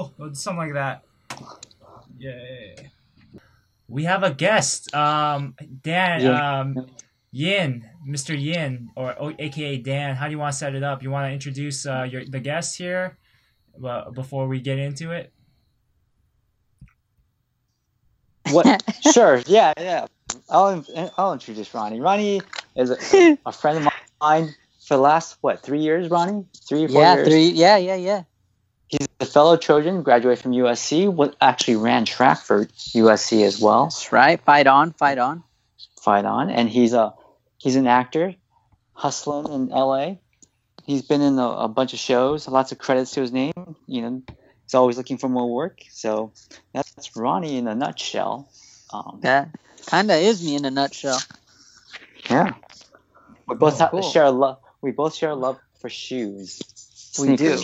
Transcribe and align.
All 0.00 0.14
right, 0.18 0.18
stop 0.18 0.18
that. 0.18 0.18
Yeah, 0.18 0.26
cool. 0.26 0.34
Something 0.34 0.58
like 0.58 0.72
that. 0.74 1.04
Yeah. 2.18 2.88
We 3.88 4.04
have 4.04 4.22
a 4.22 4.32
guest. 4.32 4.94
Um, 4.94 5.54
Dan. 5.82 6.22
Yeah. 6.22 6.60
Um, 6.60 6.86
Yin, 7.32 7.88
Mr. 8.08 8.40
Yin, 8.40 8.90
or 8.96 9.14
o- 9.20 9.34
AKA 9.38 9.78
Dan. 9.78 10.16
How 10.16 10.26
do 10.26 10.32
you 10.32 10.38
want 10.38 10.52
to 10.52 10.58
set 10.58 10.74
it 10.74 10.82
up? 10.82 11.02
You 11.02 11.10
want 11.10 11.28
to 11.28 11.32
introduce 11.32 11.86
uh, 11.86 12.02
your 12.10 12.24
the 12.24 12.40
guest 12.40 12.76
here, 12.76 13.18
uh, 13.84 14.10
before 14.10 14.48
we 14.48 14.60
get 14.60 14.78
into 14.78 15.12
it? 15.12 15.32
What? 18.50 18.82
sure. 19.12 19.42
Yeah, 19.46 19.72
yeah. 19.78 20.06
I'll 20.48 20.84
I'll 21.16 21.32
introduce 21.32 21.72
Ronnie. 21.72 22.00
Ronnie 22.00 22.42
is 22.74 22.90
a, 22.90 23.38
a 23.46 23.52
friend 23.52 23.78
of 23.78 23.92
mine 24.20 24.54
for 24.84 24.96
the 24.96 25.02
last 25.02 25.36
what 25.40 25.62
three 25.62 25.80
years? 25.80 26.10
Ronnie, 26.10 26.46
three 26.68 26.88
four 26.88 27.00
yeah, 27.00 27.14
years. 27.14 27.28
three. 27.28 27.48
Yeah, 27.50 27.76
yeah, 27.76 27.94
yeah. 27.94 28.22
A 29.20 29.26
fellow 29.26 29.56
Trojan, 29.58 30.02
graduated 30.02 30.42
from 30.42 30.52
USC. 30.52 31.12
What 31.12 31.36
actually 31.40 31.76
ran 31.76 32.04
track 32.06 32.38
for 32.40 32.64
USC 32.64 33.44
as 33.44 33.60
well. 33.60 33.84
That's 33.84 34.12
right. 34.12 34.40
Fight 34.40 34.66
on, 34.66 34.92
fight 34.92 35.18
on. 35.18 35.42
Fight 36.00 36.24
on, 36.24 36.48
and 36.50 36.68
he's 36.68 36.94
a 36.94 37.12
he's 37.58 37.76
an 37.76 37.86
actor, 37.86 38.34
hustling 38.94 39.52
in 39.52 39.68
LA. 39.68 40.14
He's 40.86 41.02
been 41.02 41.20
in 41.20 41.38
a, 41.38 41.46
a 41.48 41.68
bunch 41.68 41.92
of 41.92 41.98
shows, 41.98 42.48
lots 42.48 42.72
of 42.72 42.78
credits 42.78 43.10
to 43.12 43.20
his 43.20 43.30
name. 43.32 43.52
You 43.86 44.02
know, 44.02 44.22
he's 44.64 44.74
always 44.74 44.96
looking 44.96 45.18
for 45.18 45.28
more 45.28 45.52
work. 45.52 45.82
So 45.90 46.32
that's 46.72 47.14
Ronnie 47.14 47.58
in 47.58 47.68
a 47.68 47.74
nutshell. 47.74 48.48
Um, 48.92 49.18
That 49.20 49.50
kind 49.86 50.10
of 50.10 50.16
is 50.16 50.42
me 50.42 50.56
in 50.56 50.64
a 50.64 50.70
nutshell. 50.70 51.18
Yeah. 52.30 52.54
We 53.46 53.56
both 53.56 53.80
Oh, 53.82 53.88
cool. 53.90 54.02
share 54.02 54.24
a 54.24 54.30
love. 54.30 54.58
We 54.80 54.92
both 54.92 55.14
share 55.14 55.30
a 55.30 55.34
love 55.36 55.58
for 55.80 55.90
shoes. 55.90 56.60
We 57.18 57.36
do. 57.36 57.62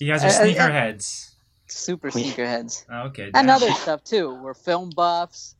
You 0.00 0.06
guys 0.08 0.24
are 0.24 0.26
Uh, 0.26 0.46
uh, 0.46 0.50
uh, 0.50 0.54
sneakerheads. 0.70 1.30
Super 1.68 2.10
We- 2.14 2.24
sneakerheads. 2.24 2.84
Okay. 3.08 3.30
And 3.34 3.50
other 3.50 3.70
stuff 3.72 4.02
too. 4.04 4.34
We're 4.34 4.54
film 4.54 4.90
buffs. 4.90 5.54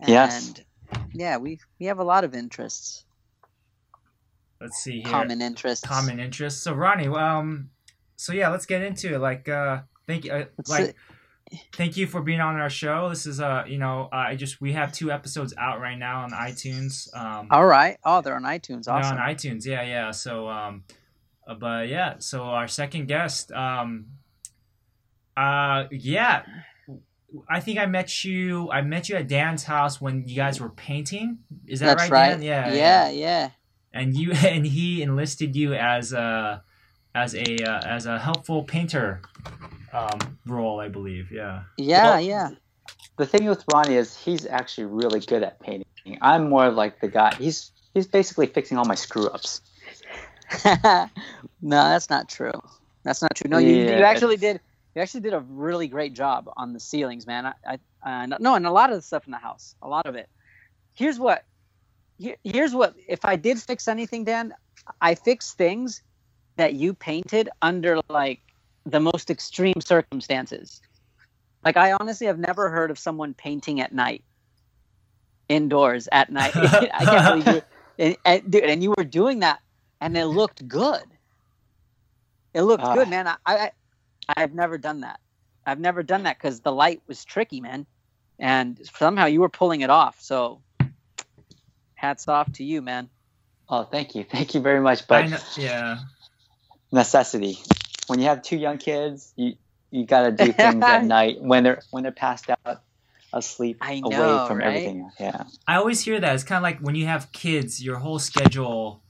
And 0.00 0.08
Yes. 0.08 0.54
yeah, 1.12 1.36
we 1.38 1.58
we 1.78 1.86
have 1.86 1.98
a 1.98 2.04
lot 2.04 2.24
of 2.24 2.34
interests. 2.34 3.04
Let's 4.60 4.78
see 4.78 5.00
here. 5.00 5.10
Common 5.10 5.42
interests. 5.42 5.84
common 5.86 6.20
interests. 6.20 6.62
So 6.62 6.72
Ronnie, 6.74 7.08
um, 7.08 7.70
so 8.16 8.32
yeah, 8.32 8.48
let's 8.48 8.66
get 8.66 8.82
into 8.82 9.14
it. 9.14 9.18
Like, 9.18 9.48
uh, 9.48 9.80
thank 10.06 10.24
you, 10.24 10.32
uh, 10.32 10.44
Let's 10.56 10.70
like, 10.70 10.94
thank 11.74 11.96
you 11.96 12.06
for 12.06 12.22
being 12.22 12.40
on 12.40 12.54
our 12.60 12.70
show. 12.70 13.08
This 13.08 13.26
is, 13.26 13.40
uh, 13.40 13.64
you 13.66 13.78
know, 13.78 14.08
uh, 14.12 14.16
I 14.16 14.36
just 14.36 14.60
we 14.60 14.72
have 14.74 14.92
two 14.92 15.10
episodes 15.10 15.52
out 15.58 15.80
right 15.80 15.98
now 15.98 16.22
on 16.22 16.30
iTunes. 16.30 17.12
Um, 17.16 17.48
All 17.50 17.66
right. 17.66 17.98
Oh, 18.04 18.20
they're 18.20 18.36
on 18.36 18.44
iTunes. 18.44 18.84
they're 18.84 18.94
Awesome. 18.94 19.18
on 19.18 19.28
iTunes, 19.28 19.66
yeah, 19.66 19.82
yeah. 19.82 20.10
So, 20.12 20.48
um, 20.48 20.84
uh, 21.46 21.54
but 21.54 21.88
yeah, 21.88 22.14
so 22.18 22.42
our 22.44 22.68
second 22.68 23.06
guest, 23.08 23.50
um, 23.52 24.06
uh, 25.36 25.84
yeah. 25.90 26.42
I 27.48 27.60
think 27.60 27.78
I 27.78 27.86
met 27.86 28.24
you. 28.24 28.70
I 28.70 28.82
met 28.82 29.08
you 29.08 29.16
at 29.16 29.26
Dan's 29.26 29.64
house 29.64 30.00
when 30.00 30.28
you 30.28 30.36
guys 30.36 30.60
were 30.60 30.68
painting. 30.68 31.38
Is 31.66 31.80
that 31.80 31.96
That's 31.96 32.10
right, 32.10 32.28
right. 32.28 32.30
Dan? 32.32 32.42
Yeah, 32.42 32.72
Yeah, 32.74 33.10
yeah. 33.10 33.50
and 33.94 34.14
you 34.14 34.32
and 34.44 34.66
he 34.66 35.02
enlisted 35.02 35.56
you 35.56 35.72
as 35.74 36.12
a 36.12 36.62
as 37.14 37.34
a 37.34 37.56
uh, 37.64 37.80
as 37.86 38.04
a 38.06 38.18
helpful 38.18 38.64
painter 38.64 39.22
um, 39.94 40.38
role, 40.46 40.78
I 40.80 40.88
believe. 40.88 41.32
Yeah. 41.32 41.62
Yeah, 41.78 42.02
Well- 42.04 42.20
yeah. 42.20 42.50
The 43.18 43.26
thing 43.26 43.46
with 43.46 43.62
Ronnie 43.72 43.94
is 43.96 44.16
he's 44.16 44.46
actually 44.46 44.86
really 44.86 45.20
good 45.20 45.42
at 45.42 45.60
painting. 45.60 45.86
I'm 46.22 46.48
more 46.48 46.70
like 46.70 47.00
the 47.00 47.08
guy. 47.08 47.34
He's 47.36 47.70
he's 47.94 48.06
basically 48.06 48.46
fixing 48.46 48.76
all 48.78 48.84
my 48.86 48.94
screw 48.94 49.28
ups. 49.28 49.60
no, 51.62 51.88
that's 51.88 52.10
not 52.10 52.28
true. 52.28 52.52
That's 53.04 53.22
not 53.22 53.34
true. 53.34 53.50
No, 53.50 53.58
you, 53.58 53.74
Yeah, 53.74 53.98
you 53.98 54.04
actually 54.04 54.36
did. 54.36 54.60
You 54.94 55.00
actually 55.00 55.20
did 55.20 55.32
a 55.32 55.40
really 55.40 55.88
great 55.88 56.12
job 56.12 56.50
on 56.56 56.74
the 56.74 56.80
ceilings, 56.80 57.26
man. 57.26 57.46
I, 57.46 57.78
I 58.04 58.24
uh, 58.24 58.26
no, 58.40 58.54
and 58.54 58.66
a 58.66 58.70
lot 58.70 58.90
of 58.90 58.96
the 58.96 59.02
stuff 59.02 59.26
in 59.26 59.30
the 59.30 59.38
house, 59.38 59.74
a 59.82 59.88
lot 59.88 60.06
of 60.06 60.14
it. 60.14 60.28
Here's 60.94 61.18
what. 61.18 61.44
Here, 62.18 62.36
here's 62.44 62.74
what. 62.74 62.94
If 63.08 63.24
I 63.24 63.36
did 63.36 63.58
fix 63.60 63.88
anything, 63.88 64.24
Dan, 64.24 64.54
I 65.00 65.14
fixed 65.14 65.56
things 65.56 66.02
that 66.56 66.74
you 66.74 66.94
painted 66.94 67.48
under 67.62 68.00
like 68.08 68.40
the 68.84 69.00
most 69.00 69.30
extreme 69.30 69.80
circumstances. 69.80 70.80
Like 71.64 71.76
I 71.76 71.92
honestly 71.92 72.26
have 72.26 72.38
never 72.38 72.68
heard 72.68 72.90
of 72.90 72.98
someone 72.98 73.34
painting 73.34 73.80
at 73.80 73.92
night, 73.92 74.24
indoors 75.48 76.08
at 76.12 76.30
night. 76.30 76.52
I 76.56 77.04
can't 77.04 77.44
believe 77.44 77.56
you. 77.56 77.62
And, 77.98 78.16
and, 78.24 78.50
dude, 78.50 78.64
and 78.64 78.82
you 78.82 78.94
were 78.96 79.04
doing 79.04 79.40
that, 79.40 79.60
and 80.02 80.16
it 80.16 80.26
looked 80.26 80.66
good. 80.66 81.04
It 82.52 82.62
looked 82.62 82.84
Ah. 82.84 82.94
good, 82.94 83.08
man. 83.08 83.28
I, 83.28 83.36
I 83.46 83.70
I've 84.36 84.52
never 84.52 84.76
done 84.76 85.00
that. 85.00 85.20
I've 85.64 85.78
never 85.80 86.02
done 86.02 86.24
that 86.24 86.36
because 86.38 86.60
the 86.60 86.72
light 86.72 87.00
was 87.06 87.24
tricky, 87.24 87.60
man, 87.60 87.86
and 88.38 88.78
somehow 88.98 89.26
you 89.26 89.40
were 89.40 89.48
pulling 89.48 89.80
it 89.80 89.90
off. 89.90 90.20
So, 90.20 90.60
hats 91.94 92.26
off 92.28 92.52
to 92.54 92.64
you, 92.64 92.82
man. 92.82 93.08
Oh, 93.68 93.84
thank 93.84 94.14
you, 94.16 94.24
thank 94.30 94.54
you 94.54 94.60
very 94.60 94.80
much. 94.80 95.02
I 95.02 95.04
But 95.08 95.30
know, 95.30 95.38
yeah. 95.56 95.98
necessity. 96.90 97.58
When 98.08 98.18
you 98.18 98.26
have 98.26 98.42
two 98.42 98.56
young 98.56 98.78
kids, 98.78 99.32
you 99.36 99.54
you 99.92 100.04
got 100.04 100.22
to 100.22 100.32
do 100.32 100.52
things 100.64 100.82
at 100.82 101.04
night 101.04 101.40
when 101.40 101.62
they're 101.62 101.82
when 101.92 102.02
they're 102.02 102.12
passed 102.12 102.50
out 102.50 102.82
asleep 103.32 103.78
I 103.80 104.02
away 104.04 104.46
from 104.46 104.58
right? 104.58 104.66
everything. 104.66 105.10
Yeah. 105.18 105.44
I 105.66 105.76
always 105.76 106.02
hear 106.02 106.18
that. 106.20 106.34
It's 106.34 106.44
kind 106.44 106.58
of 106.58 106.62
like 106.64 106.80
when 106.80 106.96
you 106.96 107.06
have 107.06 107.30
kids, 107.32 107.82
your 107.82 107.98
whole 107.98 108.18
schedule 108.18 109.00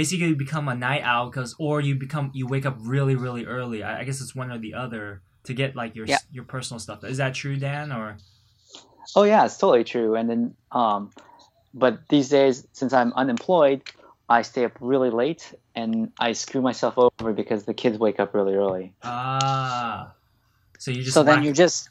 basically 0.00 0.28
you 0.32 0.36
become 0.36 0.66
a 0.68 0.76
night 0.88 1.02
owl 1.12 1.26
because, 1.30 1.50
or 1.58 1.74
you 1.80 1.94
become 2.06 2.30
you 2.38 2.46
wake 2.54 2.66
up 2.70 2.76
really 2.94 3.16
really 3.24 3.44
early. 3.56 3.82
I, 3.82 3.90
I 4.00 4.02
guess 4.06 4.20
it's 4.24 4.34
one 4.42 4.50
or 4.54 4.58
the 4.66 4.74
other 4.84 5.22
to 5.46 5.52
get 5.60 5.74
like 5.80 5.96
your 5.96 6.06
Yeah. 6.06 6.18
your 6.36 6.44
personal 6.54 6.78
stuff. 6.86 6.98
Is 7.12 7.16
that 7.22 7.34
true, 7.34 7.56
Dan? 7.56 7.90
Or 7.98 8.06
Oh 9.16 9.24
yeah, 9.32 9.44
it's 9.46 9.56
totally 9.58 9.84
true. 9.94 10.10
And 10.18 10.26
then, 10.30 10.42
um, 10.70 11.10
but 11.74 11.94
these 12.14 12.28
days, 12.28 12.66
since 12.78 12.92
I'm 12.92 13.12
unemployed, 13.22 13.80
I 14.28 14.42
stay 14.42 14.64
up 14.68 14.76
really 14.80 15.10
late 15.22 15.42
and 15.74 16.12
I 16.20 16.34
screw 16.34 16.62
myself 16.70 16.94
over 16.98 17.32
because 17.32 17.64
the 17.64 17.74
kids 17.82 17.96
wake 17.98 18.20
up 18.22 18.34
really 18.34 18.54
early. 18.62 18.86
ah, 19.02 20.12
so 20.78 20.90
you 20.92 21.02
just 21.02 21.14
so 21.14 21.22
then 21.24 21.42
you're 21.42 21.54
just 21.66 21.88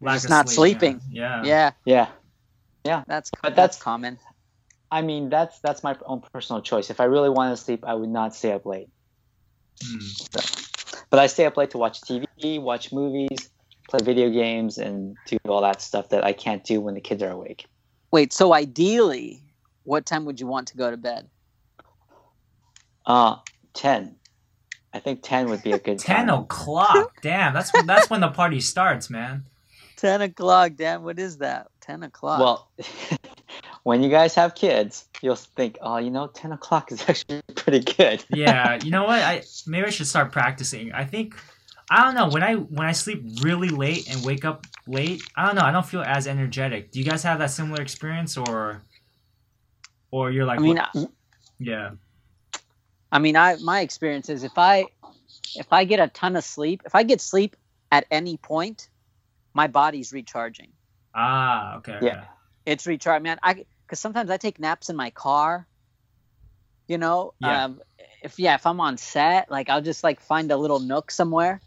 lack 0.00 0.16
just 0.16 0.28
not 0.28 0.48
sleep, 0.48 0.78
sleeping. 0.78 1.00
Yeah. 1.10 1.42
yeah. 1.84 2.08
Yeah, 2.90 3.02
That's 3.12 3.30
But 3.42 3.56
that's 3.56 3.76
that's- 3.76 3.82
common. 3.82 4.18
I 4.90 5.02
mean 5.02 5.28
that's 5.28 5.58
that's 5.60 5.82
my 5.82 5.96
own 6.06 6.22
personal 6.32 6.62
choice. 6.62 6.90
If 6.90 7.00
I 7.00 7.04
really 7.04 7.30
want 7.30 7.56
to 7.56 7.62
sleep, 7.62 7.84
I 7.86 7.94
would 7.94 8.08
not 8.08 8.34
stay 8.34 8.52
up 8.52 8.64
late. 8.66 8.88
Hmm. 9.82 9.98
But 11.10 11.20
I 11.20 11.26
stay 11.26 11.46
up 11.46 11.56
late 11.56 11.70
to 11.70 11.78
watch 11.78 12.00
TV, 12.02 12.60
watch 12.60 12.92
movies, 12.92 13.50
play 13.88 14.00
video 14.02 14.30
games, 14.30 14.76
and 14.78 15.16
do 15.26 15.38
all 15.48 15.62
that 15.62 15.80
stuff 15.80 16.10
that 16.10 16.24
I 16.24 16.32
can't 16.32 16.64
do 16.64 16.80
when 16.80 16.94
the 16.94 17.00
kids 17.00 17.22
are 17.22 17.30
awake. 17.30 17.66
Wait, 18.10 18.32
so 18.32 18.52
ideally, 18.54 19.42
what 19.84 20.04
time 20.06 20.24
would 20.24 20.40
you 20.40 20.46
want 20.46 20.68
to 20.68 20.76
go 20.76 20.90
to 20.90 20.96
bed? 20.96 21.28
Uh, 23.06 23.36
ten. 23.74 24.16
I 24.92 25.00
think 25.00 25.20
ten 25.22 25.48
would 25.48 25.62
be 25.62 25.72
a 25.72 25.78
good 25.78 25.98
Ten 26.00 26.26
time. 26.26 26.40
o'clock. 26.42 27.20
Damn, 27.22 27.54
that's 27.54 27.72
when 27.72 27.86
that's 27.86 28.10
when 28.10 28.20
the 28.20 28.28
party 28.28 28.60
starts, 28.60 29.08
man. 29.10 29.44
Ten 29.96 30.20
o'clock, 30.22 30.72
Damn, 30.76 31.02
What 31.02 31.18
is 31.18 31.38
that? 31.38 31.68
Ten 31.80 32.02
o'clock. 32.04 32.38
Well, 32.38 32.70
when 33.88 34.02
you 34.02 34.10
guys 34.10 34.34
have 34.34 34.54
kids, 34.54 35.06
you'll 35.22 35.34
think, 35.34 35.78
oh, 35.80 35.96
you 35.96 36.10
know, 36.10 36.26
10 36.26 36.52
o'clock 36.52 36.92
is 36.92 37.00
actually 37.08 37.40
pretty 37.54 37.80
good. 37.80 38.22
Yeah, 38.44 38.78
you 38.84 38.90
know 38.90 39.04
what? 39.04 39.22
I 39.22 39.42
maybe 39.66 39.86
I 39.86 39.90
should 39.90 40.06
start 40.06 40.30
practicing. 40.30 40.92
I 40.92 41.04
think 41.06 41.34
I 41.90 42.04
don't 42.04 42.14
know 42.14 42.28
when 42.28 42.42
I 42.42 42.56
when 42.56 42.86
I 42.86 42.92
sleep 42.92 43.24
really 43.40 43.70
late 43.70 44.06
and 44.12 44.22
wake 44.26 44.44
up 44.44 44.66
late. 44.86 45.22
I 45.36 45.46
don't 45.46 45.54
know. 45.54 45.62
I 45.62 45.72
don't 45.72 45.86
feel 45.86 46.02
as 46.02 46.26
energetic. 46.26 46.90
Do 46.92 46.98
you 46.98 47.06
guys 47.06 47.22
have 47.22 47.38
that 47.38 47.50
similar 47.50 47.80
experience, 47.80 48.36
or 48.36 48.82
or 50.10 50.30
you're 50.30 50.44
like, 50.44 50.58
I 50.58 50.62
mean, 50.62 50.78
I, 50.78 51.06
yeah, 51.58 51.90
I 53.10 53.18
mean, 53.20 53.36
I 53.36 53.56
my 53.56 53.80
experience 53.80 54.28
is 54.28 54.44
if 54.44 54.58
I 54.58 54.84
if 55.56 55.72
I 55.72 55.84
get 55.86 55.98
a 55.98 56.08
ton 56.08 56.36
of 56.36 56.44
sleep, 56.44 56.82
if 56.84 56.94
I 56.94 57.04
get 57.04 57.22
sleep 57.22 57.56
at 57.90 58.04
any 58.10 58.36
point, 58.36 58.90
my 59.54 59.66
body's 59.66 60.12
recharging. 60.12 60.72
ah, 61.14 61.76
okay, 61.78 61.98
Yeah. 62.02 62.08
okay. 62.10 62.24
It's 62.66 62.86
recharged, 62.86 63.22
man. 63.22 63.38
I 63.42 63.64
because 63.88 64.00
sometimes 64.00 64.30
I 64.30 64.36
take 64.36 64.60
naps 64.60 64.90
in 64.90 64.96
my 64.96 65.10
car. 65.10 65.66
You 66.88 66.98
know, 66.98 67.32
Yeah. 67.40 67.64
um, 67.64 67.80
if 68.22 68.38
yeah, 68.38 68.54
if 68.54 68.66
I'm 68.66 68.80
on 68.80 68.96
set, 68.98 69.50
like 69.50 69.68
I'll 69.70 69.82
just 69.82 70.04
like 70.04 70.20
find 70.20 70.50
a 70.50 70.56
little 70.56 70.80
nook 70.80 71.10
somewhere, 71.10 71.60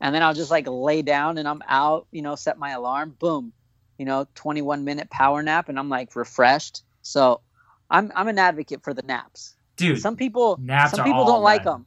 and 0.00 0.14
then 0.14 0.22
I'll 0.22 0.34
just 0.34 0.50
like 0.50 0.66
lay 0.68 1.02
down 1.02 1.38
and 1.38 1.46
I'm 1.48 1.62
out. 1.68 2.06
You 2.10 2.22
know, 2.22 2.34
set 2.34 2.58
my 2.58 2.70
alarm. 2.70 3.16
Boom, 3.18 3.52
you 3.98 4.04
know, 4.04 4.26
21 4.34 4.84
minute 4.84 5.10
power 5.10 5.42
nap, 5.42 5.68
and 5.68 5.78
I'm 5.78 5.88
like 5.88 6.14
refreshed. 6.16 6.82
So, 7.02 7.40
I'm 7.88 8.12
I'm 8.14 8.28
an 8.28 8.38
advocate 8.38 8.82
for 8.84 8.94
the 8.94 9.02
naps. 9.02 9.54
dude. 9.76 10.00
Some 10.00 10.16
people 10.16 10.58
naps 10.60 10.92
some 10.92 11.04
people 11.04 11.24
don't 11.24 11.42
like 11.42 11.64
them. 11.64 11.86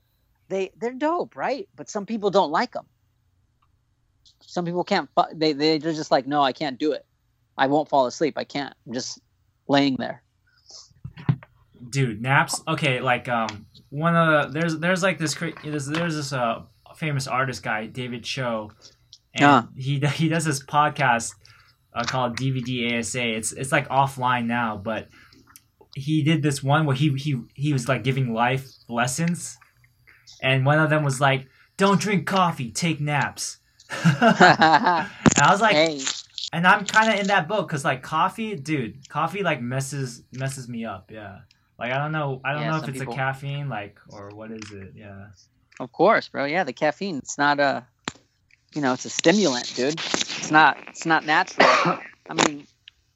They 0.49 0.71
they're 0.77 0.93
dope, 0.93 1.35
right? 1.35 1.67
But 1.75 1.89
some 1.89 2.05
people 2.05 2.31
don't 2.31 2.51
like 2.51 2.73
them. 2.73 2.87
Some 4.41 4.65
people 4.65 4.83
can't. 4.83 5.09
They 5.33 5.53
they're 5.53 5.79
just 5.79 6.11
like, 6.11 6.27
no, 6.27 6.41
I 6.41 6.51
can't 6.53 6.77
do 6.77 6.91
it. 6.91 7.05
I 7.57 7.67
won't 7.67 7.89
fall 7.89 8.07
asleep. 8.07 8.37
I 8.37 8.43
can't. 8.43 8.73
I'm 8.85 8.93
just 8.93 9.19
laying 9.67 9.95
there. 9.97 10.21
dude 11.89 12.21
naps 12.21 12.61
okay 12.67 12.99
like 13.01 13.27
um 13.29 13.65
one 13.89 14.15
of 14.15 14.51
the 14.53 14.59
there's 14.59 14.77
there's 14.79 15.03
like 15.03 15.17
this 15.19 15.35
there's, 15.63 15.85
there's 15.87 16.15
this 16.15 16.33
uh 16.33 16.61
famous 16.95 17.27
artist 17.27 17.63
guy, 17.63 17.87
David 17.87 18.23
Choe, 18.23 18.71
and 19.33 19.45
Ah. 19.45 19.67
he 19.75 19.99
he 19.99 20.29
does 20.29 20.45
this 20.45 20.63
podcast 20.63 21.33
uh, 21.93 22.03
called 22.03 22.37
DVDASA. 22.37 23.35
It's 23.35 23.51
it's 23.51 23.71
like 23.71 23.87
offline 23.89 24.45
now, 24.45 24.77
but 24.77 25.09
he 25.95 26.21
did 26.23 26.43
this 26.43 26.61
one 26.61 26.85
where 26.85 26.95
he 26.95 27.09
he 27.17 27.41
he 27.55 27.73
was 27.73 27.87
like 27.87 28.03
giving 28.03 28.31
life 28.33 28.67
lessons, 28.87 29.57
and 30.41 30.65
one 30.67 30.77
of 30.79 30.91
them 30.91 31.03
was 31.03 31.19
like, 31.19 31.47
"Don't 31.77 31.99
drink 31.99 32.27
coffee, 32.27 32.69
take 32.71 32.99
naps." 33.01 33.57
and 33.89 34.05
I 34.21 35.07
was 35.49 35.61
like, 35.61 35.75
hey, 35.75 35.99
and 36.53 36.67
I'm 36.67 36.85
kind 36.85 37.11
of 37.11 37.19
in 37.19 37.27
that 37.27 37.47
boat 37.47 37.67
because 37.67 37.83
like 37.83 38.03
coffee, 38.03 38.55
dude, 38.55 39.09
coffee 39.09 39.41
like 39.41 39.59
messes 39.61 40.23
messes 40.31 40.69
me 40.69 40.85
up. 40.85 41.11
Yeah, 41.11 41.39
like 41.79 41.91
I 41.91 41.97
don't 41.97 42.11
know, 42.11 42.39
I 42.45 42.53
don't 42.53 42.61
Yeah, 42.61 42.69
know 42.71 42.77
if 42.77 42.87
it's 42.87 42.99
people- 42.99 43.13
a 43.15 43.17
caffeine 43.17 43.67
like 43.67 43.99
or 44.09 44.29
what 44.29 44.51
is 44.51 44.71
it? 44.71 44.93
Yeah. 44.95 45.25
of 45.79 45.91
course, 45.91 46.29
bro. 46.29 46.45
Yeah, 46.45 46.63
the 46.63 46.71
caffeine. 46.71 47.17
It's 47.17 47.39
not 47.39 47.59
a, 47.59 47.85
you 48.75 48.81
know, 48.81 48.93
it's 48.93 49.05
a 49.05 49.09
stimulant, 49.09 49.73
dude. 49.75 49.95
It's 49.95 50.51
not. 50.51 50.77
It's 50.87 51.07
not 51.07 51.25
natural. 51.25 51.67
I 52.29 52.33
mean, 52.45 52.67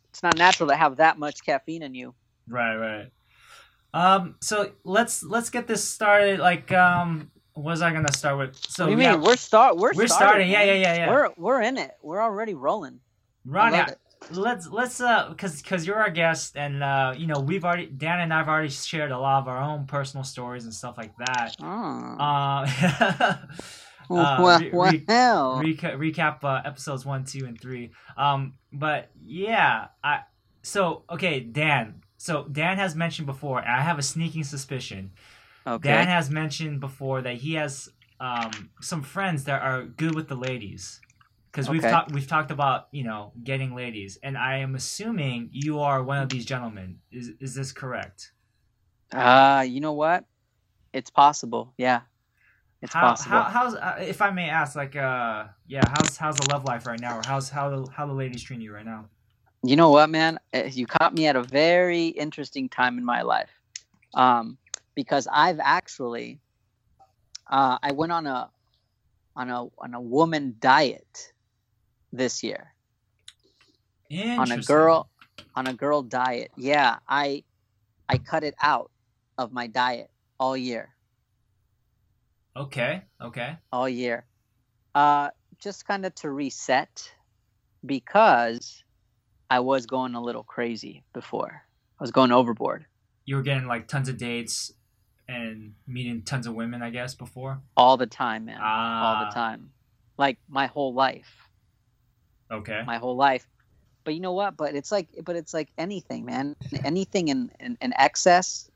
it's 0.09 0.23
not 0.23 0.35
natural 0.35 0.69
to 0.69 0.75
have 0.75 0.97
that 0.97 1.19
much 1.19 1.45
caffeine 1.45 1.83
in 1.83 1.93
you. 1.93 2.15
Right, 2.49 2.75
right. 2.75 3.11
Um, 3.93 4.35
so 4.41 4.71
let's 4.83 5.23
let's 5.23 5.51
get 5.51 5.67
this 5.67 5.87
started. 5.87 6.39
Like, 6.39 6.71
um, 6.71 7.29
what 7.53 7.65
was 7.65 7.81
I 7.83 7.93
gonna 7.93 8.11
start 8.13 8.39
with? 8.39 8.55
So 8.67 8.87
you 8.87 8.97
yeah, 8.99 9.11
mean? 9.11 9.21
We're 9.21 9.35
start. 9.35 9.77
We're, 9.77 9.93
we're 9.93 10.07
starting, 10.07 10.49
starting. 10.49 10.49
Yeah, 10.49 10.63
yeah, 10.63 10.73
yeah, 10.73 10.95
yeah. 10.95 11.09
We're 11.11 11.29
we're 11.37 11.61
in 11.61 11.77
it. 11.77 11.91
We're 12.01 12.21
already 12.21 12.55
rolling. 12.55 12.99
Ronnie, 13.47 13.93
let's 14.31 14.67
let's 14.67 14.99
uh, 14.99 15.33
cause 15.35 15.61
cause 15.61 15.87
you're 15.87 15.95
our 15.95 16.09
guest, 16.09 16.57
and 16.57 16.83
uh, 16.83 17.13
you 17.17 17.27
know 17.27 17.39
we've 17.39 17.63
already 17.63 17.87
Dan 17.87 18.19
and 18.19 18.33
I've 18.33 18.47
already 18.47 18.69
shared 18.69 19.11
a 19.11 19.19
lot 19.19 19.41
of 19.41 19.47
our 19.47 19.61
own 19.61 19.85
personal 19.85 20.23
stories 20.23 20.65
and 20.65 20.73
stuff 20.73 20.97
like 20.97 21.13
that. 21.17 21.55
Oh. 21.61 21.65
Uh, 22.19 23.37
uh, 24.13 24.37
well, 24.39 24.59
re- 24.59 24.71
re- 24.71 25.05
Reca- 25.63 25.97
recap 25.97 26.43
uh, 26.43 26.61
episodes 26.65 27.05
one, 27.05 27.25
two, 27.25 27.45
and 27.45 27.59
three. 27.59 27.91
Um, 28.17 28.53
but 28.73 29.09
yeah, 29.25 29.87
I 30.03 30.21
so 30.61 31.03
okay, 31.09 31.39
Dan. 31.39 32.01
So 32.17 32.47
Dan 32.51 32.77
has 32.77 32.95
mentioned 32.95 33.27
before. 33.27 33.59
and 33.59 33.69
I 33.69 33.81
have 33.81 33.99
a 33.99 34.03
sneaking 34.03 34.43
suspicion. 34.43 35.11
okay. 35.65 35.89
Dan 35.89 36.07
has 36.07 36.29
mentioned 36.29 36.79
before 36.79 37.21
that 37.21 37.35
he 37.35 37.53
has 37.53 37.89
um, 38.19 38.69
some 38.81 39.03
friends 39.03 39.43
that 39.45 39.61
are 39.61 39.83
good 39.83 40.15
with 40.15 40.27
the 40.27 40.35
ladies. 40.35 40.99
Because 41.57 41.71
we've 41.71 41.79
Okay. 41.79 41.89
talked 41.89 42.11
we've 42.11 42.27
talked 42.27 42.51
about 42.51 42.87
you 42.91 43.03
know 43.03 43.31
getting 43.43 43.73
ladies, 43.73 44.19
and 44.21 44.37
I 44.37 44.57
am 44.57 44.75
assuming 44.75 45.49
you 45.51 45.79
are 45.79 46.03
one 46.03 46.19
of 46.19 46.29
these 46.29 46.45
gentlemen. 46.45 46.99
Is 47.11 47.31
is 47.39 47.55
this 47.55 47.71
correct? 47.71 48.31
Uh, 49.11 49.65
you 49.67 49.81
know 49.81 49.93
what? 49.93 50.25
It's 50.93 51.09
possible. 51.09 51.73
Yeah, 51.75 52.01
it's 52.83 52.93
how, 52.93 53.07
possible. 53.07 53.41
How, 53.41 53.43
how's 53.49 53.73
uh, 53.73 53.95
if 53.99 54.21
I 54.21 54.29
may 54.29 54.51
ask, 54.51 54.75
like 54.75 54.95
uh, 54.95 55.45
yeah, 55.65 55.81
how's 55.87 56.15
how's 56.15 56.35
the 56.35 56.43
love 56.43 56.63
life 56.63 56.85
right 56.85 57.01
now, 57.01 57.17
or 57.17 57.23
how's 57.25 57.49
how 57.49 57.71
the, 57.71 57.91
how 57.91 58.05
the 58.05 58.13
ladies 58.13 58.43
treating 58.43 58.63
you 58.63 58.71
right 58.71 58.85
now? 58.85 59.05
you 59.63 59.75
know 59.75 59.89
what, 59.89 60.11
man? 60.11 60.37
Uh, 60.53 60.65
You 60.71 60.85
caught 60.85 61.15
me 61.15 61.25
at 61.25 61.35
a 61.35 61.41
very 61.41 62.09
interesting 62.09 62.69
time 62.69 62.99
in 62.99 63.03
my 63.03 63.23
life, 63.23 63.49
um, 64.13 64.59
because 64.93 65.27
I've 65.31 65.59
actually, 65.59 66.39
uh, 67.49 67.79
I 67.81 67.93
went 67.93 68.11
on 68.11 68.27
a, 68.27 68.51
on 69.35 69.49
a 69.49 69.63
on 69.79 69.95
a 69.95 70.01
woman 70.01 70.57
diet 70.59 71.33
this 72.13 72.43
year 72.43 72.73
on 74.11 74.51
a 74.51 74.61
girl 74.61 75.09
on 75.55 75.67
a 75.67 75.73
girl 75.73 76.01
diet. 76.01 76.51
Yeah, 76.55 76.97
I 77.07 77.43
I 78.07 78.17
cut 78.17 78.43
it 78.43 78.55
out 78.61 78.91
of 79.37 79.51
my 79.51 79.67
diet 79.67 80.09
all 80.39 80.55
year. 80.55 80.89
Okay. 82.55 83.03
Okay. 83.21 83.57
all 83.71 83.87
year. 83.87 84.25
Uh, 84.95 85.29
just 85.59 85.85
kind 85.85 86.05
of 86.05 86.15
to 86.15 86.31
reset 86.31 87.11
because 87.85 88.83
I 89.49 89.59
was 89.59 89.85
going 89.85 90.15
a 90.15 90.21
little 90.21 90.43
crazy 90.43 91.03
before. 91.13 91.61
I 91.99 92.03
was 92.03 92.11
going 92.11 92.31
overboard 92.31 92.85
You 93.25 93.35
were 93.37 93.41
getting 93.43 93.67
like 93.67 93.87
tons 93.87 94.09
of 94.09 94.17
dates 94.17 94.71
and 95.27 95.73
meeting 95.87 96.23
tons 96.23 96.47
of 96.47 96.55
women, 96.55 96.81
I 96.81 96.89
guess, 96.89 97.13
before. 97.15 97.61
all 97.75 97.97
the 97.97 98.07
time, 98.07 98.45
man. 98.45 98.59
Ah. 98.61 99.19
all 99.19 99.25
the 99.25 99.31
time. 99.33 99.71
Like 100.17 100.39
my 100.47 100.67
whole 100.67 100.93
life. 100.93 101.46
Okay. 102.51 102.81
My 102.85 102.97
whole 102.97 103.15
life. 103.15 103.47
But 104.03 104.13
you 104.13 104.21
know 104.21 104.33
what? 104.33 104.55
But 104.55 104.75
it's 104.75 104.91
like 104.91 105.09
but 105.25 105.35
it's 105.35 105.53
like 105.53 105.69
anything, 105.77 106.25
man. 106.25 106.55
Anything 106.85 107.27
in, 107.27 107.51
in, 107.59 107.77
in 107.81 107.93
excess 107.97 108.69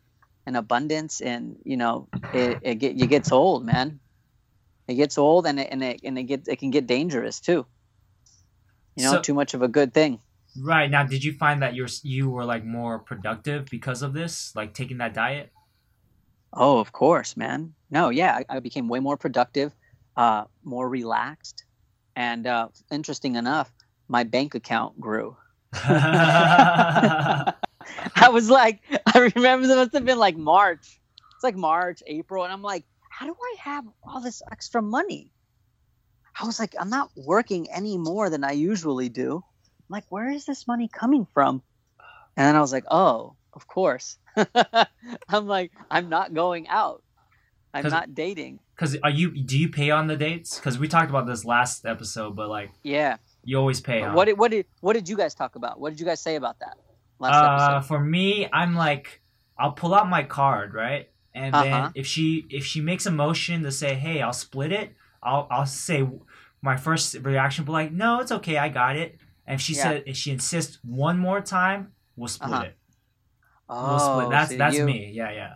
and 0.46 0.58
abundance 0.58 1.22
and 1.22 1.56
you 1.64 1.78
know, 1.78 2.08
it, 2.34 2.60
it 2.62 2.76
get 2.76 2.96
you 2.96 3.08
gets 3.08 3.32
old, 3.32 3.66
man. 3.66 4.00
It 4.88 4.96
gets 4.96 5.18
old 5.18 5.48
and 5.48 5.60
it 5.60 5.70
and 5.72 5.82
it 5.84 6.02
and 6.04 6.18
it 6.18 6.24
gets 6.24 6.50
it 6.50 6.58
can 6.60 6.70
get 6.72 6.86
dangerous 6.86 7.40
too. 7.40 7.66
You 8.98 9.06
know, 9.06 9.12
So- 9.14 9.22
too 9.22 9.34
much 9.34 9.54
of 9.54 9.62
a 9.62 9.68
good 9.68 9.94
thing. 9.94 10.20
Right 10.60 10.92
now, 10.92 11.04
did 11.06 11.24
you 11.24 11.32
find 11.32 11.62
that 11.62 11.76
you're 11.76 11.88
you 12.04 12.30
were 12.30 12.44
like 12.44 12.66
more 12.66 13.00
productive 13.00 13.68
because 13.72 14.02
of 14.02 14.12
this, 14.12 14.52
like 14.54 14.74
taking 14.74 14.98
that 14.98 15.14
diet? 15.14 15.50
Oh, 16.52 16.80
of 16.80 16.92
course, 16.92 17.38
man. 17.38 17.74
No, 17.90 18.10
yeah, 18.10 18.36
I, 18.50 18.58
I 18.58 18.60
became 18.60 18.90
way 18.90 19.00
more 19.00 19.16
productive, 19.16 19.74
uh, 20.18 20.44
more 20.66 20.90
relaxed, 20.90 21.64
and 22.16 22.48
uh, 22.48 22.68
interesting 22.92 23.36
enough, 23.36 23.72
my 24.08 24.24
bank 24.24 24.56
account 24.56 25.00
grew. 25.00 25.36
I 28.16 28.30
was 28.30 28.50
like, 28.50 28.82
I 29.06 29.32
remember 29.36 29.66
it 29.72 29.76
must 29.76 29.94
have 29.94 30.06
been 30.06 30.20
like 30.20 30.38
March. 30.38 31.00
It's 31.36 31.44
like 31.44 31.56
March, 31.56 32.04
April, 32.06 32.44
and 32.44 32.54
I'm 32.54 32.62
like, 32.62 32.86
how 33.10 33.26
do 33.26 33.34
I 33.34 33.56
have 33.60 33.86
all 34.04 34.22
this 34.22 34.42
extra 34.52 34.82
money? 34.82 35.32
I 36.40 36.46
was 36.46 36.60
like, 36.60 36.76
I'm 36.80 36.90
not 36.90 37.12
working 37.16 37.70
any 37.72 37.98
more 37.98 38.30
than 38.30 38.44
I 38.44 38.52
usually 38.52 39.10
do. 39.10 39.44
I'm 39.62 39.86
like, 39.90 40.06
where 40.10 40.30
is 40.30 40.46
this 40.46 40.68
money 40.68 40.88
coming 40.88 41.28
from? 41.34 41.62
And 42.38 42.48
then 42.48 42.56
I 42.56 42.62
was 42.62 42.72
like, 42.72 42.86
oh, 42.90 43.36
of 43.54 43.68
course. 43.68 44.18
I'm 45.30 45.48
like, 45.48 45.72
I'm 45.90 46.10
not 46.10 46.34
going 46.34 46.68
out. 46.68 47.04
I'm 47.74 47.88
not 47.90 48.16
dating. 48.16 48.60
Because 48.82 48.98
are 49.04 49.12
you? 49.12 49.30
Do 49.30 49.60
you 49.60 49.70
pay 49.70 49.92
on 49.92 50.08
the 50.08 50.18
dates? 50.18 50.56
Because 50.56 50.80
we 50.80 50.88
talked 50.88 51.12
about 51.12 51.28
this 51.28 51.46
last 51.46 51.86
episode, 51.86 52.36
but 52.36 52.50
like 52.50 52.72
Yeah. 52.82 53.18
you 53.44 53.58
always 53.60 53.80
pay. 53.80 54.02
What 54.10 54.26
did 54.26 54.40
what 54.40 54.50
did 54.50 54.66
what 54.80 54.94
did 54.94 55.08
you 55.08 55.16
guys 55.16 55.36
talk 55.36 55.56
about? 55.56 55.80
What 55.80 55.92
did 55.92 56.00
you 56.00 56.06
guys 56.08 56.20
say 56.20 56.36
about 56.36 56.58
that 56.62 56.78
last 57.20 57.36
Uh, 57.36 57.76
episode? 57.76 57.88
for 57.88 58.00
me, 58.00 58.48
I'm 58.52 58.74
like, 58.76 59.22
I'll 59.56 59.74
pull 59.74 59.94
out 59.94 60.10
my 60.10 60.24
card, 60.24 60.74
right? 60.74 61.12
And 61.36 61.54
Uh-huh. 61.54 61.64
then 61.64 61.92
if 61.94 62.08
she 62.08 62.48
if 62.50 62.66
she 62.66 62.82
makes 62.82 63.06
a 63.06 63.12
motion 63.12 63.62
to 63.62 63.72
say, 63.72 63.94
"Hey, 63.94 64.20
I'll 64.20 64.34
split 64.34 64.72
it," 64.72 64.96
I'll 65.22 65.48
I'll 65.52 65.68
say 65.68 66.10
my 66.64 66.76
first 66.76 67.14
reaction 67.22 67.66
will 67.66 67.74
be 67.74 67.84
like, 67.84 67.92
"No, 67.92 68.20
it's 68.20 68.32
okay, 68.32 68.58
I 68.58 68.70
got 68.70 68.96
it." 68.96 69.20
And 69.46 69.54
if 69.60 69.62
she 69.62 69.74
Yeah. 69.76 69.84
said 69.84 70.04
if 70.08 70.18
she 70.18 70.32
insists 70.32 70.80
one 70.84 71.20
more 71.20 71.40
time, 71.40 71.92
we'll 72.16 72.30
split 72.30 72.52
Uh-huh. 72.52 72.64
it. 72.64 72.78
We'll 73.70 74.00
split. 74.00 74.30
That's 74.32 74.50
so 74.52 74.58
that's 74.58 74.76
you- 74.78 74.86
me. 74.86 75.12
Yeah, 75.14 75.30
yeah. 75.32 75.54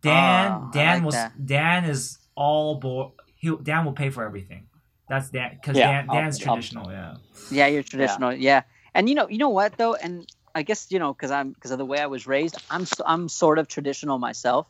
Dan 0.00 0.52
Oh, 0.52 0.70
Dan 0.72 0.94
like 0.96 1.04
was 1.04 1.14
that. 1.14 1.46
Dan 1.46 1.84
is 1.84 2.18
all 2.36 2.76
bo- 2.76 3.14
he 3.36 3.54
Dan 3.62 3.84
will 3.84 3.92
pay 3.92 4.10
for 4.10 4.24
everything. 4.24 4.66
That's 5.08 5.30
Dan 5.30 5.50
because 5.54 5.76
Yeah, 5.76 5.92
Dan 6.02 6.10
I'll- 6.10 6.16
Dan's 6.16 6.40
I'll- 6.40 6.54
traditional. 6.54 6.90
Yeah. 6.90 7.16
Yeah, 7.50 7.66
you're 7.66 7.82
traditional. 7.82 8.32
Yeah. 8.32 8.62
And 8.94 9.08
you 9.08 9.14
know, 9.14 9.28
you 9.28 9.38
know 9.38 9.50
what 9.50 9.76
though, 9.76 9.94
and 9.94 10.26
I 10.54 10.62
guess 10.62 10.90
you 10.90 10.98
know 10.98 11.12
because 11.12 11.30
I'm 11.30 11.52
because 11.52 11.70
of 11.72 11.78
the 11.78 11.84
way 11.84 11.98
I 12.00 12.06
was 12.06 12.26
raised, 12.26 12.56
I'm 12.70 12.82
s- 12.82 13.00
I'm 13.04 13.28
sort 13.28 13.58
of 13.58 13.68
traditional 13.68 14.18
myself. 14.18 14.66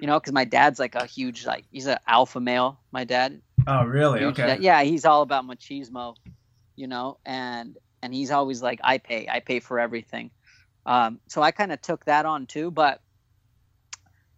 You 0.00 0.06
know, 0.08 0.18
because 0.18 0.32
my 0.32 0.44
dad's 0.44 0.78
like 0.80 0.94
a 0.94 1.06
huge 1.06 1.44
like 1.46 1.64
he's 1.70 1.86
an 1.86 1.98
alpha 2.06 2.40
male. 2.40 2.80
My 2.92 3.04
dad, 3.04 3.40
Oh, 3.66 3.84
really? 3.84 4.20
Huge 4.20 4.32
Okay. 4.38 4.46
dad- 4.46 4.62
yeah, 4.62 4.82
he's 4.82 5.04
all 5.04 5.22
about 5.22 5.44
machismo. 5.46 6.16
You 6.76 6.86
know, 6.86 7.18
and 7.26 7.76
and 8.02 8.12
he's 8.14 8.30
always 8.32 8.62
like, 8.62 8.80
I 8.82 8.98
pay, 8.98 9.28
I 9.28 9.38
pay 9.40 9.60
for 9.60 9.78
everything. 9.78 10.30
Um, 10.86 11.20
so 11.28 11.40
I 11.42 11.52
kind 11.52 11.70
of 11.72 11.80
took 11.82 12.04
that 12.06 12.26
on 12.26 12.46
too, 12.46 12.70
but 12.72 13.00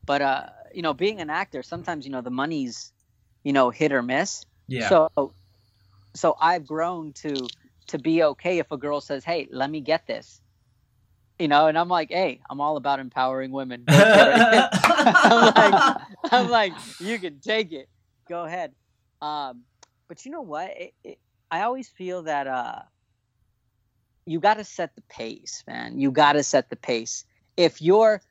but 0.05 0.21
uh, 0.21 0.47
you 0.75 0.83
know, 0.83 0.95
being 0.95 1.21
an 1.21 1.31
actor, 1.31 1.63
sometimes 1.63 2.05
you 2.05 2.13
know 2.13 2.21
the 2.21 2.31
money's 2.31 2.93
you 3.45 3.53
know 3.53 3.71
hit 3.71 3.93
or 3.93 4.03
miss. 4.03 4.45
Yeah. 4.69 4.89
So 4.89 5.35
so 6.15 6.37
I've 6.41 6.67
grown 6.67 7.13
to 7.23 7.35
to 7.89 7.99
be 7.99 8.23
okay 8.23 8.59
if 8.59 8.71
a 8.71 8.77
girl 8.77 9.01
says, 9.01 9.25
"Hey, 9.25 9.49
let 9.51 9.71
me 9.71 9.81
get 9.81 10.07
this." 10.07 10.41
You 11.39 11.49
know, 11.49 11.67
and 11.67 11.79
I'm 11.79 11.89
like, 11.89 12.11
"Hey, 12.11 12.41
I'm 12.49 12.61
all 12.61 12.77
about 12.77 13.01
empowering 13.01 13.51
women." 13.53 13.85
Go 13.85 13.97
for 13.97 14.05
it." 14.05 14.69
I'm 14.85 15.55
like 15.55 15.97
I'm 16.33 16.49
like, 16.51 16.73
"You 17.01 17.19
can 17.19 17.41
take 17.41 17.73
it. 17.73 17.89
Go 18.29 18.45
ahead." 18.45 18.73
Um 19.21 19.63
but 20.09 20.25
you 20.25 20.31
know 20.31 20.43
what? 20.43 20.71
It, 20.77 20.95
it, 21.03 21.19
I 21.51 21.63
always 21.63 21.89
feel 21.89 22.25
that 22.25 22.47
uh 22.47 22.81
you 24.27 24.41
got 24.41 24.55
to 24.55 24.65
set 24.65 24.95
the 24.97 25.03
pace, 25.11 25.63
man. 25.67 25.99
You 25.99 26.11
got 26.11 26.33
to 26.33 26.43
set 26.43 26.71
the 26.71 26.77
pace. 26.77 27.25
If 27.57 27.83
you're 27.83 28.23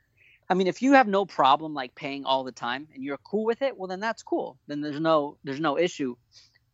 I 0.50 0.54
mean, 0.56 0.68
if 0.68 0.82
you 0.82 0.94
have 0.94 1.08
no 1.08 1.26
problem 1.26 1.74
like 1.74 1.96
paying 1.96 2.26
all 2.26 2.44
the 2.44 2.52
time 2.52 2.88
and 2.94 3.04
you're 3.04 3.18
cool 3.18 3.46
with 3.46 3.62
it, 3.62 3.78
well 3.78 3.88
then 3.88 4.00
that's 4.00 4.24
cool. 4.24 4.60
Then 4.68 4.82
there's 4.82 5.00
no 5.00 5.38
there's 5.44 5.60
no 5.60 5.78
issue. 5.78 6.16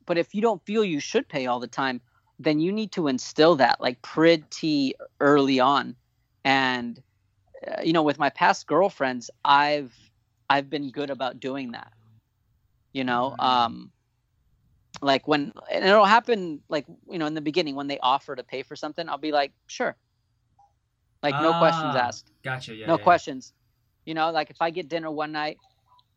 But 0.06 0.18
if 0.18 0.34
you 0.34 0.42
don't 0.42 0.66
feel 0.66 0.84
you 0.84 1.00
should 1.00 1.30
pay 1.30 1.46
all 1.48 1.60
the 1.60 1.68
time, 1.68 2.02
then 2.40 2.60
you 2.60 2.72
need 2.72 2.92
to 2.94 3.08
instill 3.08 3.56
that 3.58 3.80
like 3.82 4.02
pretty 4.02 4.96
early 5.20 5.60
on. 5.60 5.96
And 6.44 7.02
uh, 7.68 7.82
you 7.84 7.94
know, 7.94 8.04
with 8.04 8.20
my 8.20 8.30
past 8.30 8.68
girlfriends, 8.68 9.30
I've 9.46 9.96
I've 10.50 10.70
been 10.70 10.92
good 10.92 11.10
about 11.10 11.40
doing 11.40 11.72
that. 11.74 11.94
You 12.94 13.04
know, 13.04 13.36
Mhm. 13.36 13.40
um, 13.40 13.92
like 15.02 15.28
when 15.28 15.54
and 15.72 15.86
it'll 15.86 16.06
happen 16.06 16.62
like 16.70 16.86
you 17.10 17.20
know 17.20 17.26
in 17.26 17.34
the 17.34 17.42
beginning 17.42 17.76
when 17.76 17.88
they 17.88 18.00
offer 18.00 18.36
to 18.36 18.44
pay 18.44 18.64
for 18.64 18.76
something, 18.76 19.08
I'll 19.08 19.18
be 19.18 19.32
like, 19.32 19.54
sure. 19.68 19.98
Like 21.24 21.40
no 21.40 21.54
questions 21.54 21.96
Ah, 21.96 22.08
asked 22.08 22.32
Gotcha. 22.44 22.76
Yeah. 22.76 22.88
no 22.88 22.98
yeah. 22.98 23.04
questions. 23.04 23.54
You 24.10 24.16
know, 24.16 24.32
like 24.32 24.50
if 24.50 24.60
I 24.60 24.72
get 24.72 24.90
dinner 24.90 25.12
one 25.12 25.32
night, 25.32 25.60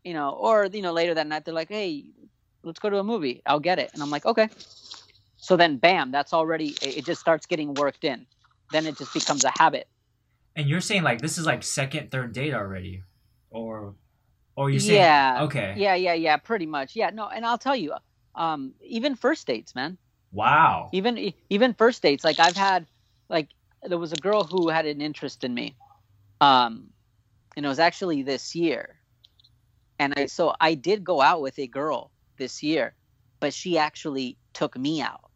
you 0.02 0.14
know, 0.14 0.30
or 0.30 0.64
you 0.64 0.80
know 0.80 0.94
later 0.94 1.12
that 1.12 1.26
night 1.26 1.44
they're 1.44 1.52
like, 1.52 1.68
"Hey, 1.68 2.06
let's 2.64 2.78
go 2.80 2.88
to 2.88 2.98
a 2.98 3.04
movie." 3.04 3.42
I'll 3.44 3.60
get 3.60 3.78
it, 3.78 3.90
and 3.92 4.02
I'm 4.02 4.08
like, 4.08 4.24
"Okay." 4.24 4.48
So 5.36 5.58
then, 5.58 5.76
bam, 5.76 6.10
that's 6.10 6.32
already 6.32 6.74
it 6.80 7.04
just 7.04 7.20
starts 7.20 7.44
getting 7.44 7.74
worked 7.74 8.04
in. 8.04 8.26
Then 8.70 8.86
it 8.86 8.96
just 8.96 9.12
becomes 9.12 9.44
a 9.44 9.50
habit. 9.50 9.88
And 10.56 10.70
you're 10.70 10.80
saying 10.80 11.02
like 11.02 11.20
this 11.20 11.36
is 11.36 11.44
like 11.44 11.62
second, 11.62 12.10
third 12.10 12.32
date 12.32 12.54
already, 12.54 13.02
or, 13.50 13.94
or 14.56 14.70
you're 14.70 14.80
saying 14.80 15.00
Yeah, 15.00 15.42
okay. 15.42 15.74
Yeah, 15.76 15.94
yeah, 15.94 16.14
yeah, 16.14 16.38
pretty 16.38 16.64
much. 16.64 16.96
Yeah, 16.96 17.10
no, 17.10 17.28
and 17.28 17.44
I'll 17.44 17.58
tell 17.58 17.76
you, 17.76 17.92
um, 18.34 18.72
even 18.80 19.16
first 19.16 19.46
dates, 19.46 19.74
man. 19.74 19.98
Wow. 20.32 20.88
even 20.92 21.34
even 21.50 21.74
first 21.74 22.02
dates 22.02 22.24
like 22.24 22.40
i've 22.40 22.56
had 22.56 22.86
like 23.28 23.50
there 23.82 23.98
was 23.98 24.14
a 24.14 24.16
girl 24.16 24.44
who 24.44 24.70
had 24.70 24.86
an 24.86 25.02
interest 25.02 25.44
in 25.44 25.52
me 25.52 25.76
um 26.40 26.88
and 27.56 27.64
it 27.64 27.68
was 27.68 27.78
actually 27.78 28.22
this 28.22 28.54
year 28.54 28.96
and 29.98 30.14
I, 30.16 30.26
so 30.26 30.54
i 30.60 30.74
did 30.74 31.04
go 31.04 31.20
out 31.20 31.42
with 31.42 31.58
a 31.58 31.66
girl 31.66 32.10
this 32.38 32.62
year 32.62 32.94
but 33.40 33.52
she 33.52 33.78
actually 33.78 34.36
took 34.52 34.76
me 34.76 35.00
out 35.00 35.30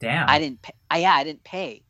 Damn. 0.00 0.28
i 0.28 0.38
didn't 0.38 0.62
pay 0.62 0.72
I, 0.90 0.98
yeah 0.98 1.14
i 1.14 1.24
didn't 1.24 1.44
pay 1.44 1.82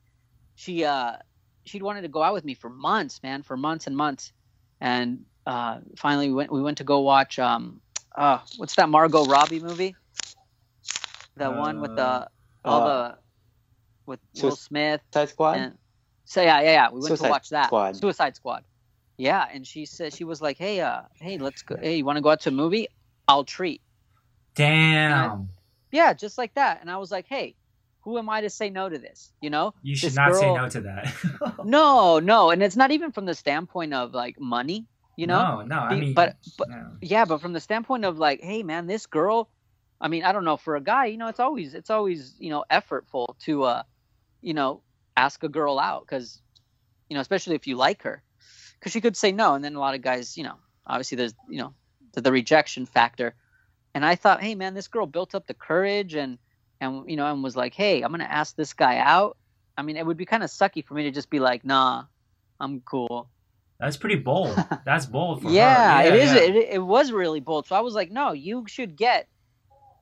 she 0.55 0.85
uh 0.85 1.17
she'd 1.65 1.83
wanted 1.83 2.03
to 2.03 2.09
go 2.09 2.23
out 2.23 2.35
with 2.35 2.45
me 2.45 2.55
for 2.55 2.69
months 2.71 3.23
man 3.23 3.43
for 3.43 3.57
months 3.57 3.87
and 3.87 3.97
months 3.97 4.33
and 4.81 5.25
uh 5.47 5.79
finally 5.97 6.29
we 6.29 6.35
went 6.35 6.53
we 6.53 6.63
went 6.63 6.79
to 6.79 6.85
go 6.85 7.01
watch 7.01 7.39
um 7.39 7.81
uh 8.17 8.39
what's 8.57 8.75
that 8.77 8.89
margot 8.89 9.25
robbie 9.27 9.61
movie 9.61 9.95
the 11.37 11.51
one 11.51 11.81
with 11.81 11.97
the 11.97 12.29
all 12.65 12.83
Uh, 12.83 13.09
the 13.09 13.19
with 14.07 14.21
Will 14.43 14.57
Smith 14.57 15.01
Suicide 15.13 15.29
Squad. 15.31 15.53
and 15.57 15.79
so 16.25 16.43
yeah 16.43 16.61
yeah 16.61 16.71
yeah 16.71 16.89
we 16.91 16.95
went 17.01 17.07
Suicide 17.07 17.27
to 17.27 17.31
watch 17.31 17.49
that 17.51 17.67
Squad. 17.67 17.97
Suicide 17.97 18.37
Squad. 18.37 18.65
Yeah, 19.17 19.47
and 19.53 19.67
she 19.67 19.87
said 19.87 20.13
she 20.13 20.25
was 20.25 20.43
like, 20.43 20.59
hey 20.59 20.81
uh 20.81 21.03
hey 21.21 21.39
let's 21.39 21.63
go 21.63 21.77
hey 21.81 21.97
you 21.97 22.05
want 22.05 22.17
to 22.17 22.23
go 22.23 22.31
out 22.31 22.41
to 22.43 22.49
a 22.49 22.53
movie? 22.53 22.89
I'll 23.29 23.45
treat. 23.45 23.81
Damn. 24.55 25.49
Yeah, 25.91 26.13
just 26.13 26.39
like 26.39 26.55
that. 26.55 26.81
And 26.81 26.91
I 26.91 26.99
was 26.99 27.11
like, 27.11 27.27
hey, 27.29 27.55
who 28.03 28.19
am 28.19 28.29
I 28.29 28.43
to 28.43 28.51
say 28.51 28.71
no 28.71 28.89
to 28.89 28.99
this? 28.99 29.33
You 29.41 29.51
know? 29.51 29.75
You 29.83 29.97
should 29.97 30.09
this 30.09 30.17
not 30.17 30.35
say 30.35 30.53
no 30.53 30.69
to 30.69 30.81
that. 30.83 31.15
No, 31.65 32.19
no, 32.19 32.51
and 32.51 32.63
it's 32.63 32.77
not 32.77 32.91
even 32.91 33.13
from 33.13 33.25
the 33.25 33.35
standpoint 33.35 33.95
of 33.95 34.13
like 34.13 34.39
money. 34.39 34.87
You 35.17 35.29
know? 35.29 35.61
No, 35.61 35.63
no. 35.63 35.79
I 35.79 36.01
mean, 36.01 36.15
but 36.15 36.37
but 36.59 36.69
no. 36.69 36.87
yeah 37.01 37.25
but 37.25 37.41
from 37.41 37.53
the 37.53 37.61
standpoint 37.61 38.05
of 38.05 38.19
like 38.19 38.41
hey 38.41 38.65
man 38.65 38.89
this 38.89 39.07
girl 39.07 39.49
i 40.01 40.09
mean 40.09 40.25
i 40.25 40.33
don't 40.33 40.45
know 40.45 40.57
for 40.57 40.75
a 40.75 40.81
guy 40.81 41.07
you 41.07 41.17
know 41.17 41.29
it's 41.29 41.39
always 41.39 41.73
it's 41.73 41.89
always 41.89 42.35
you 42.41 42.51
know 42.51 42.65
effortful 42.69 43.39
to 43.39 43.63
uh 43.63 43.83
you 44.41 44.55
know 44.55 44.83
ask 45.17 45.45
a 45.45 45.49
girl 45.49 45.79
out 45.79 46.05
because 46.05 46.41
you 47.09 47.15
know 47.15 47.21
especially 47.21 47.55
if 47.55 47.69
you 47.69 47.77
like 47.77 48.03
her 48.03 48.25
because 48.85 48.93
she 48.93 49.01
could 49.01 49.17
say 49.17 49.33
no 49.33 49.55
and 49.55 49.65
then 49.65 49.75
a 49.75 49.81
lot 49.81 49.95
of 49.95 50.03
guys 50.03 50.37
you 50.37 50.45
know 50.45 50.57
obviously 50.87 51.17
there's 51.17 51.35
you 51.49 51.59
know 51.59 51.73
the, 52.13 52.21
the 52.21 52.31
rejection 52.31 52.85
factor 52.85 53.35
and 53.95 54.05
i 54.05 54.15
thought 54.15 54.43
hey 54.43 54.55
man 54.55 54.75
this 54.75 54.89
girl 54.89 55.07
built 55.07 55.35
up 55.35 55.47
the 55.47 55.55
courage 55.55 56.15
and 56.15 56.37
and 56.83 57.09
you 57.09 57.17
know 57.17 57.27
and 57.33 57.43
was 57.43 57.57
like 57.57 57.73
hey 57.73 58.03
i'm 58.03 58.11
gonna 58.11 58.25
ask 58.25 58.55
this 58.57 58.75
guy 58.75 58.99
out 58.99 59.39
i 59.79 59.83
mean 59.83 59.97
it 59.97 60.05
would 60.05 60.19
be 60.19 60.27
kind 60.27 60.43
of 60.43 60.51
sucky 60.51 60.85
for 60.85 60.93
me 60.93 61.05
to 61.05 61.11
just 61.11 61.31
be 61.31 61.41
like 61.41 61.65
nah 61.65 62.05
i'm 62.61 62.81
cool 62.81 63.31
That's 63.81 63.97
pretty 63.97 64.17
bold. 64.17 64.55
That's 64.85 65.05
bold 65.07 65.43
for 65.43 65.51
yeah, 65.51 66.03
her. 66.03 66.09
it 66.09 66.15
is. 66.15 66.33
yeah. 66.33 66.41
It, 66.43 66.57
it 66.75 66.79
was 66.79 67.11
really 67.11 67.41
bold. 67.41 67.67
So 67.67 67.75
I 67.75 67.81
was 67.81 67.93
like, 67.93 68.11
no, 68.11 68.33
you 68.33 68.65
should 68.69 68.95
get 68.97 69.27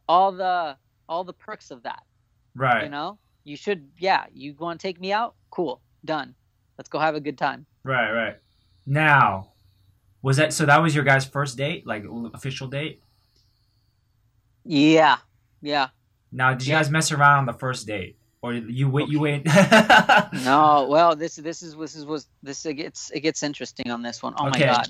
all 0.07 0.31
the 0.31 0.77
all 1.09 1.25
the 1.25 1.33
perks 1.33 1.71
of 1.71 1.83
that. 1.85 2.03
Right. 2.55 2.85
You 2.85 2.91
know, 2.91 3.19
you 3.45 3.57
should. 3.57 3.89
Yeah, 3.99 4.27
you 4.33 4.55
want 4.59 4.79
to 4.79 4.87
take 4.87 5.01
me 5.01 5.11
out? 5.11 5.35
Cool, 5.51 5.81
done. 6.05 6.35
Let's 6.77 6.91
go 6.91 6.99
have 6.99 7.15
a 7.17 7.21
good 7.21 7.39
time. 7.39 7.65
Right. 7.83 8.13
Right. 8.13 8.37
Now, 8.87 9.53
was 10.23 10.37
that 10.39 10.53
so? 10.53 10.67
That 10.67 10.79
was 10.83 10.95
your 10.95 11.05
guys' 11.05 11.25
first 11.25 11.57
date, 11.57 11.87
like 11.87 12.05
official 12.35 12.67
date. 12.69 13.03
Yeah, 14.65 15.17
yeah. 15.61 15.89
Now, 16.31 16.53
did 16.55 16.67
you 16.67 16.73
Yeah. 16.73 16.81
guys 16.81 16.91
mess 16.91 17.13
around 17.13 17.39
on 17.41 17.47
the 17.47 17.53
first 17.53 17.87
date, 17.87 18.17
or 18.41 18.55
you 18.55 18.89
wait? 18.89 19.09
You 19.09 19.21
wait. 19.21 19.45
No, 19.45 20.87
well, 20.91 21.15
this 21.17 21.37
this 21.37 21.63
is 21.63 21.75
this 21.77 21.95
is 21.95 22.05
was 22.07 22.27
this 22.43 22.65
it 22.67 22.75
gets 22.75 23.11
it 23.11 23.21
gets 23.21 23.43
interesting 23.43 23.91
on 23.91 24.03
this 24.03 24.23
one. 24.23 24.35
Oh 24.37 24.49
Okay. 24.49 24.67
my 24.67 24.73
god, 24.75 24.89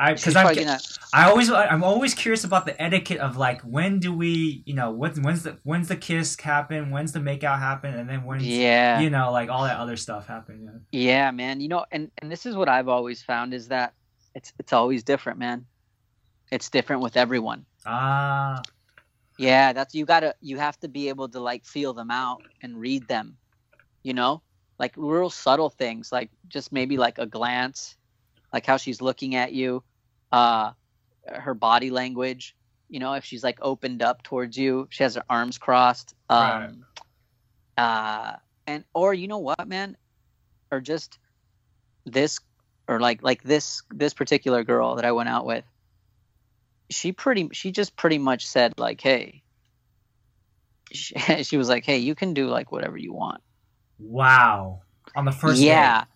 I 0.00 0.14
because 0.14 0.36
I'm 0.36 0.54
gonna- 0.54 0.78
I 1.12 1.28
always 1.28 1.50
I'm 1.50 1.82
always 1.82 2.14
curious 2.14 2.44
about 2.44 2.66
the 2.66 2.80
etiquette 2.80 3.18
of 3.18 3.36
like 3.36 3.62
when 3.62 3.98
do 3.98 4.12
we 4.14 4.62
you 4.64 4.74
know 4.74 4.90
when's 4.92 5.18
when's 5.20 5.42
the 5.42 5.58
when's 5.64 5.88
the 5.88 5.96
kiss 5.96 6.38
happen 6.40 6.90
when's 6.90 7.12
the 7.12 7.18
makeout 7.18 7.58
happen 7.58 7.94
and 7.94 8.08
then 8.08 8.24
when 8.24 8.40
yeah, 8.40 9.00
you 9.00 9.10
know 9.10 9.32
like 9.32 9.48
all 9.48 9.64
that 9.64 9.78
other 9.78 9.96
stuff 9.96 10.26
happen. 10.26 10.84
Yeah. 10.92 11.00
yeah, 11.00 11.30
man. 11.32 11.60
You 11.60 11.68
know, 11.68 11.84
and 11.90 12.10
and 12.18 12.30
this 12.30 12.46
is 12.46 12.54
what 12.54 12.68
I've 12.68 12.88
always 12.88 13.22
found 13.22 13.54
is 13.54 13.68
that 13.68 13.94
it's 14.34 14.52
it's 14.58 14.72
always 14.72 15.02
different, 15.02 15.38
man. 15.38 15.66
It's 16.52 16.70
different 16.70 17.02
with 17.02 17.16
everyone. 17.16 17.66
Ah, 17.84 18.62
Yeah, 19.36 19.72
that's 19.72 19.94
you 19.94 20.04
gotta 20.04 20.34
you 20.40 20.58
have 20.58 20.78
to 20.80 20.88
be 20.88 21.08
able 21.08 21.28
to 21.30 21.40
like 21.40 21.64
feel 21.64 21.92
them 21.92 22.10
out 22.10 22.42
and 22.62 22.76
read 22.78 23.08
them, 23.08 23.36
you 24.02 24.14
know, 24.14 24.42
like 24.78 24.92
real 24.96 25.30
subtle 25.30 25.70
things, 25.70 26.12
like 26.12 26.30
just 26.48 26.70
maybe 26.72 26.96
like 26.98 27.18
a 27.18 27.26
glance, 27.26 27.96
like 28.52 28.64
how 28.66 28.76
she's 28.76 29.00
looking 29.00 29.34
at 29.34 29.52
you, 29.52 29.82
uh, 30.32 30.72
her 31.26 31.54
body 31.54 31.90
language, 31.90 32.56
you 32.88 33.00
know, 33.00 33.14
if 33.14 33.24
she's 33.24 33.44
like 33.44 33.58
opened 33.60 34.02
up 34.02 34.22
towards 34.22 34.56
you, 34.56 34.88
she 34.90 35.02
has 35.02 35.14
her 35.14 35.24
arms 35.28 35.58
crossed, 35.58 36.14
um, 36.28 36.84
uh, 37.76 38.32
and 38.66 38.84
or 38.94 39.14
you 39.14 39.28
know 39.28 39.38
what, 39.38 39.66
man, 39.66 39.96
or 40.70 40.80
just 40.80 41.18
this, 42.06 42.40
or 42.86 43.00
like 43.00 43.22
like 43.22 43.42
this 43.42 43.82
this 43.90 44.14
particular 44.14 44.64
girl 44.64 44.96
that 44.96 45.04
I 45.04 45.12
went 45.12 45.28
out 45.28 45.46
with 45.46 45.64
she 46.90 47.12
pretty 47.12 47.48
she 47.52 47.70
just 47.70 47.96
pretty 47.96 48.18
much 48.18 48.46
said 48.46 48.72
like 48.78 49.00
hey 49.00 49.42
she, 50.92 51.42
she 51.42 51.56
was 51.56 51.68
like 51.68 51.84
hey 51.84 51.98
you 51.98 52.14
can 52.14 52.34
do 52.34 52.46
like 52.46 52.72
whatever 52.72 52.96
you 52.96 53.12
want 53.12 53.42
wow! 53.98 54.80
On 55.16 55.24
the 55.24 55.32
first 55.32 55.60
yeah 55.60 56.00
date. 56.00 56.08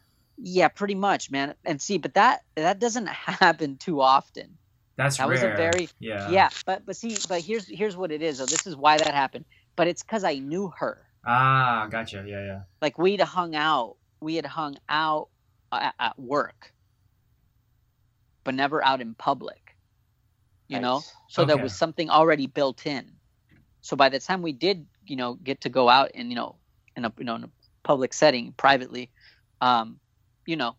Yeah 0.42 0.68
pretty 0.68 0.94
much 0.94 1.30
man. 1.30 1.54
And 1.64 1.80
see 1.80 1.98
but 1.98 2.14
that 2.14 2.42
that 2.56 2.78
doesn't 2.78 3.06
happen 3.08 3.76
too 3.78 4.00
often. 4.00 4.58
That's 4.96 5.16
that 5.16 5.28
rare. 5.28 5.30
was 5.30 5.42
a 5.42 5.56
very 5.56 5.88
yeah. 6.00 6.28
yeah 6.30 6.50
but 6.66 6.84
but 6.84 6.96
see 6.96 7.16
but 7.28 7.40
here's 7.40 7.66
here's 7.66 7.96
what 7.96 8.12
it 8.12 8.22
is 8.22 8.38
So 8.38 8.46
this 8.46 8.66
is 8.66 8.76
why 8.76 8.98
that 8.98 9.14
happened 9.14 9.44
but 9.74 9.86
it's 9.86 10.02
because 10.02 10.24
i 10.24 10.34
knew 10.34 10.72
her. 10.78 11.06
Ah 11.26 11.86
gotcha. 11.90 12.24
Yeah 12.26 12.44
yeah. 12.44 12.60
Like 12.80 12.98
we'd 12.98 13.20
hung 13.20 13.54
out 13.54 13.96
we 14.20 14.36
had 14.36 14.46
hung 14.46 14.76
out 14.88 15.28
at, 15.72 15.94
at 15.98 16.18
work 16.18 16.72
but 18.44 18.54
never 18.54 18.84
out 18.84 19.00
in 19.00 19.14
public 19.14 19.62
you 20.68 20.80
know? 20.80 21.02
So 21.28 21.44
there 21.44 21.58
was 21.58 21.76
something 21.76 22.08
already 22.08 22.46
built 22.46 22.86
in. 22.86 23.12
So 23.82 23.94
by 23.96 24.08
the 24.08 24.20
time 24.20 24.42
we 24.42 24.52
did 24.52 24.86
you 25.06 25.16
know 25.16 25.34
get 25.34 25.62
to 25.62 25.68
go 25.68 25.88
out 25.88 26.12
and 26.14 26.30
you 26.30 26.36
know 26.36 26.56
in 26.96 27.04
a 27.04 27.12
you 27.18 27.24
know 27.24 27.34
in 27.34 27.44
a 27.44 27.50
public 27.82 28.14
setting 28.14 28.54
privately 28.56 29.10
um 29.60 29.98
you 30.46 30.56
know 30.56 30.76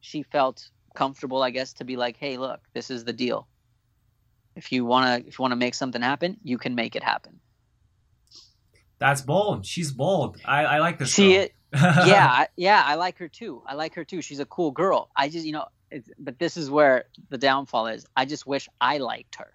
she 0.00 0.22
felt 0.22 0.70
comfortable 0.94 1.42
i 1.42 1.50
guess 1.50 1.72
to 1.72 1.84
be 1.84 1.96
like 1.96 2.16
hey 2.16 2.36
look 2.36 2.60
this 2.74 2.90
is 2.90 3.04
the 3.04 3.12
deal 3.12 3.48
if 4.56 4.70
you 4.72 4.84
want 4.84 5.22
to 5.22 5.28
if 5.28 5.38
you 5.38 5.42
want 5.42 5.52
to 5.52 5.56
make 5.56 5.74
something 5.74 6.02
happen 6.02 6.36
you 6.42 6.58
can 6.58 6.74
make 6.74 6.94
it 6.96 7.02
happen 7.02 7.40
that's 9.00 9.20
bold. 9.22 9.66
She's 9.66 9.90
bold. 9.90 10.38
I 10.44 10.64
I 10.64 10.78
like 10.78 10.98
this. 10.98 11.12
she 11.12 11.36
girl. 11.36 11.46
yeah 12.06 12.46
yeah 12.56 12.82
i 12.86 12.94
like 12.94 13.18
her 13.18 13.26
too 13.28 13.60
i 13.66 13.74
like 13.74 13.92
her 13.96 14.04
too 14.04 14.22
she's 14.22 14.38
a 14.38 14.46
cool 14.46 14.70
girl 14.70 15.10
i 15.16 15.28
just 15.28 15.44
you 15.44 15.50
know 15.50 15.64
it's, 15.90 16.08
but 16.20 16.38
this 16.38 16.56
is 16.56 16.70
where 16.70 17.04
the 17.30 17.36
downfall 17.36 17.88
is 17.88 18.06
i 18.16 18.24
just 18.24 18.46
wish 18.46 18.68
i 18.80 18.98
liked 18.98 19.34
her 19.34 19.50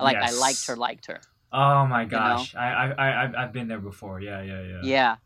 like 0.00 0.16
i 0.16 0.32
liked 0.32 0.66
her 0.66 0.76
liked 0.76 1.06
her 1.06 1.20
Oh 1.52 1.84
my 1.86 2.04
know? 2.04 2.10
gosh! 2.10 2.54
I 2.54 2.68
I 2.72 2.86
I 2.90 3.24
I've- 3.24 3.36
I've 3.36 3.52
been 3.52 3.66
there 3.66 3.80
before. 3.80 4.20
Yeah 4.20 4.40
yeah 4.42 4.62
yeah. 4.62 4.80
Yeah. 4.82 5.16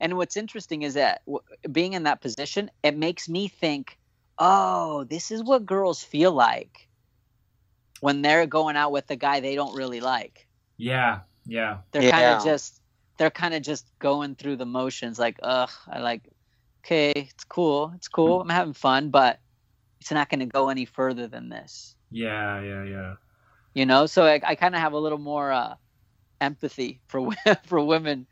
And 0.00 0.16
what's 0.16 0.36
interesting 0.36 0.82
is 0.82 0.94
that 0.94 1.22
w- 1.26 1.42
being 1.70 1.92
in 1.92 2.04
that 2.04 2.20
position, 2.20 2.70
it 2.82 2.96
makes 2.96 3.28
me 3.28 3.48
think, 3.48 3.98
oh, 4.38 5.04
this 5.04 5.30
is 5.30 5.42
what 5.42 5.66
girls 5.66 6.02
feel 6.02 6.32
like 6.32 6.88
when 8.00 8.22
they're 8.22 8.46
going 8.46 8.76
out 8.76 8.92
with 8.92 9.10
a 9.10 9.16
guy 9.16 9.40
they 9.40 9.54
don't 9.54 9.76
really 9.76 10.00
like. 10.00 10.46
Yeah 10.78 11.20
yeah. 11.46 11.78
They're 11.92 12.10
kind 12.10 12.36
of 12.36 12.44
just, 12.44 12.80
they're 13.18 13.30
kind 13.30 13.54
of 13.54 13.62
just 13.62 13.90
going 13.98 14.36
through 14.36 14.56
the 14.56 14.66
motions 14.66 15.18
like, 15.18 15.38
ugh, 15.42 15.70
I 15.88 15.98
like, 16.00 16.22
okay, 16.84 17.12
it's 17.12 17.44
cool. 17.44 17.92
It's 17.96 18.08
cool. 18.08 18.40
I'm 18.40 18.48
having 18.48 18.72
fun, 18.72 19.10
but 19.10 19.40
it's 20.00 20.10
not 20.12 20.30
going 20.30 20.40
to 20.40 20.46
go 20.46 20.68
any 20.68 20.84
further 20.84 21.26
than 21.26 21.48
this, 21.48 21.94
Yeah, 22.10 22.60
yeah, 22.62 22.84
yeah. 22.84 23.14
you 23.74 23.84
know? 23.84 24.06
So 24.06 24.24
I, 24.24 24.40
I 24.44 24.54
kind 24.54 24.74
of 24.74 24.80
have 24.80 24.92
a 24.92 24.98
little 24.98 25.18
more 25.18 25.52
uh, 25.52 25.74
empathy 26.40 27.00
for, 27.08 27.30
for 27.66 27.84
women 27.84 28.26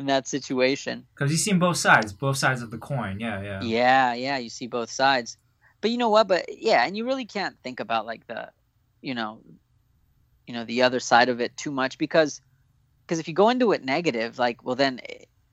in 0.00 0.06
that 0.06 0.26
situation. 0.28 1.06
Because 1.14 1.30
you've 1.30 1.40
seen 1.40 1.58
both 1.58 1.76
sides, 1.76 2.12
both 2.12 2.36
sides 2.36 2.62
of 2.62 2.70
the 2.70 2.78
coin. 2.78 3.20
Yeah, 3.20 3.40
yeah. 3.42 3.62
Yeah, 3.62 4.14
yeah, 4.14 4.38
you 4.38 4.50
see 4.50 4.66
both 4.66 4.90
sides. 4.90 5.36
But 5.80 5.90
you 5.90 5.98
know 5.98 6.10
what? 6.10 6.28
But 6.28 6.46
yeah, 6.48 6.84
and 6.84 6.96
you 6.96 7.06
really 7.06 7.24
can't 7.24 7.56
think 7.62 7.80
about 7.80 8.06
like 8.06 8.26
the, 8.26 8.50
you 9.00 9.14
know, 9.14 9.40
you 10.50 10.56
know 10.56 10.64
the 10.64 10.82
other 10.82 10.98
side 10.98 11.28
of 11.28 11.40
it 11.40 11.56
too 11.56 11.70
much 11.70 11.96
because 11.96 12.40
because 13.06 13.20
if 13.20 13.28
you 13.28 13.34
go 13.34 13.50
into 13.50 13.70
it 13.70 13.84
negative 13.84 14.36
like 14.36 14.64
well 14.64 14.74
then 14.74 15.00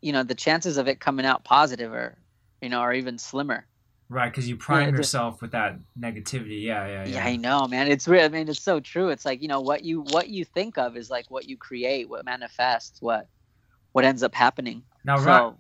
you 0.01 0.11
know 0.11 0.23
the 0.23 0.33
chances 0.33 0.77
of 0.77 0.87
it 0.87 0.99
coming 0.99 1.23
out 1.23 1.43
positive 1.43 1.93
are 1.93 2.17
you 2.63 2.69
know 2.69 2.79
are 2.79 2.93
even 2.93 3.19
slimmer 3.19 3.67
Right, 4.09 4.31
because 4.31 4.47
you 4.47 4.55
prime 4.55 4.91
the- 4.91 4.97
yourself 4.97 5.41
with 5.41 5.51
that 5.51 5.77
negativity. 5.99 6.63
Yeah, 6.63 6.87
yeah, 6.87 7.05
yeah. 7.05 7.15
yeah 7.15 7.25
i 7.25 7.35
know 7.35 7.67
man 7.67 7.87
it's 7.89 8.07
real 8.07 8.23
i 8.23 8.29
mean 8.29 8.47
it's 8.49 8.59
so 8.59 8.79
true 8.79 9.09
it's 9.09 9.23
like 9.23 9.41
you 9.41 9.47
know 9.47 9.61
what 9.61 9.83
you 9.83 10.01
what 10.01 10.29
you 10.29 10.43
think 10.45 10.79
of 10.79 10.97
is 10.97 11.11
like 11.11 11.29
what 11.29 11.47
you 11.47 11.57
create 11.57 12.09
what 12.09 12.25
manifests 12.25 12.99
what 12.99 13.27
what 13.97 14.05
ends 14.05 14.21
up 14.27 14.35
happening 14.45 14.83
Now, 15.03 15.17
so 15.17 15.25
Ron- 15.25 15.57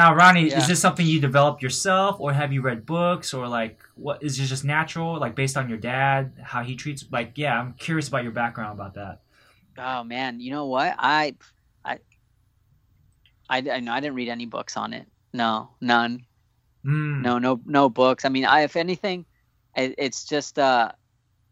now, 0.00 0.08
Ronnie, 0.20 0.48
Yeah. 0.48 0.58
is 0.58 0.66
this 0.70 0.80
something 0.80 1.06
you 1.06 1.20
developed 1.20 1.60
yourself, 1.62 2.16
or 2.18 2.32
have 2.40 2.50
you 2.54 2.60
read 2.68 2.80
books, 2.86 3.28
or 3.36 3.46
like 3.60 3.76
what 3.94 4.16
is 4.26 4.32
it 4.40 4.46
just 4.54 4.64
natural, 4.64 5.20
like 5.24 5.34
based 5.42 5.56
on 5.60 5.68
your 5.68 5.78
dad, 5.94 6.32
how 6.50 6.60
he 6.68 6.74
treats? 6.82 7.04
Like, 7.16 7.30
yeah, 7.44 7.54
I'm 7.60 7.74
curious 7.86 8.08
about 8.08 8.22
your 8.26 8.32
background 8.42 8.72
about 8.78 8.94
that. 9.00 9.16
oh 9.78 10.02
man 10.14 10.40
you 10.40 10.50
know 10.54 10.64
what 10.74 10.94
i 10.98 11.34
i 11.84 11.92
i, 13.52 13.56
I, 13.76 13.80
know 13.84 13.92
I 13.92 14.00
didn't 14.00 14.16
read 14.20 14.30
any 14.30 14.46
books 14.56 14.74
on 14.82 14.88
it 14.98 15.06
no 15.42 15.50
none 15.92 16.24
Mm. 16.86 17.20
no 17.26 17.32
no 17.46 17.52
no 17.66 17.82
books 17.90 18.24
i 18.24 18.30
mean 18.34 18.46
i 18.46 18.58
if 18.68 18.74
anything 18.76 19.26
it, 19.76 19.94
it's 19.98 20.24
just 20.24 20.54
uh 20.58 20.92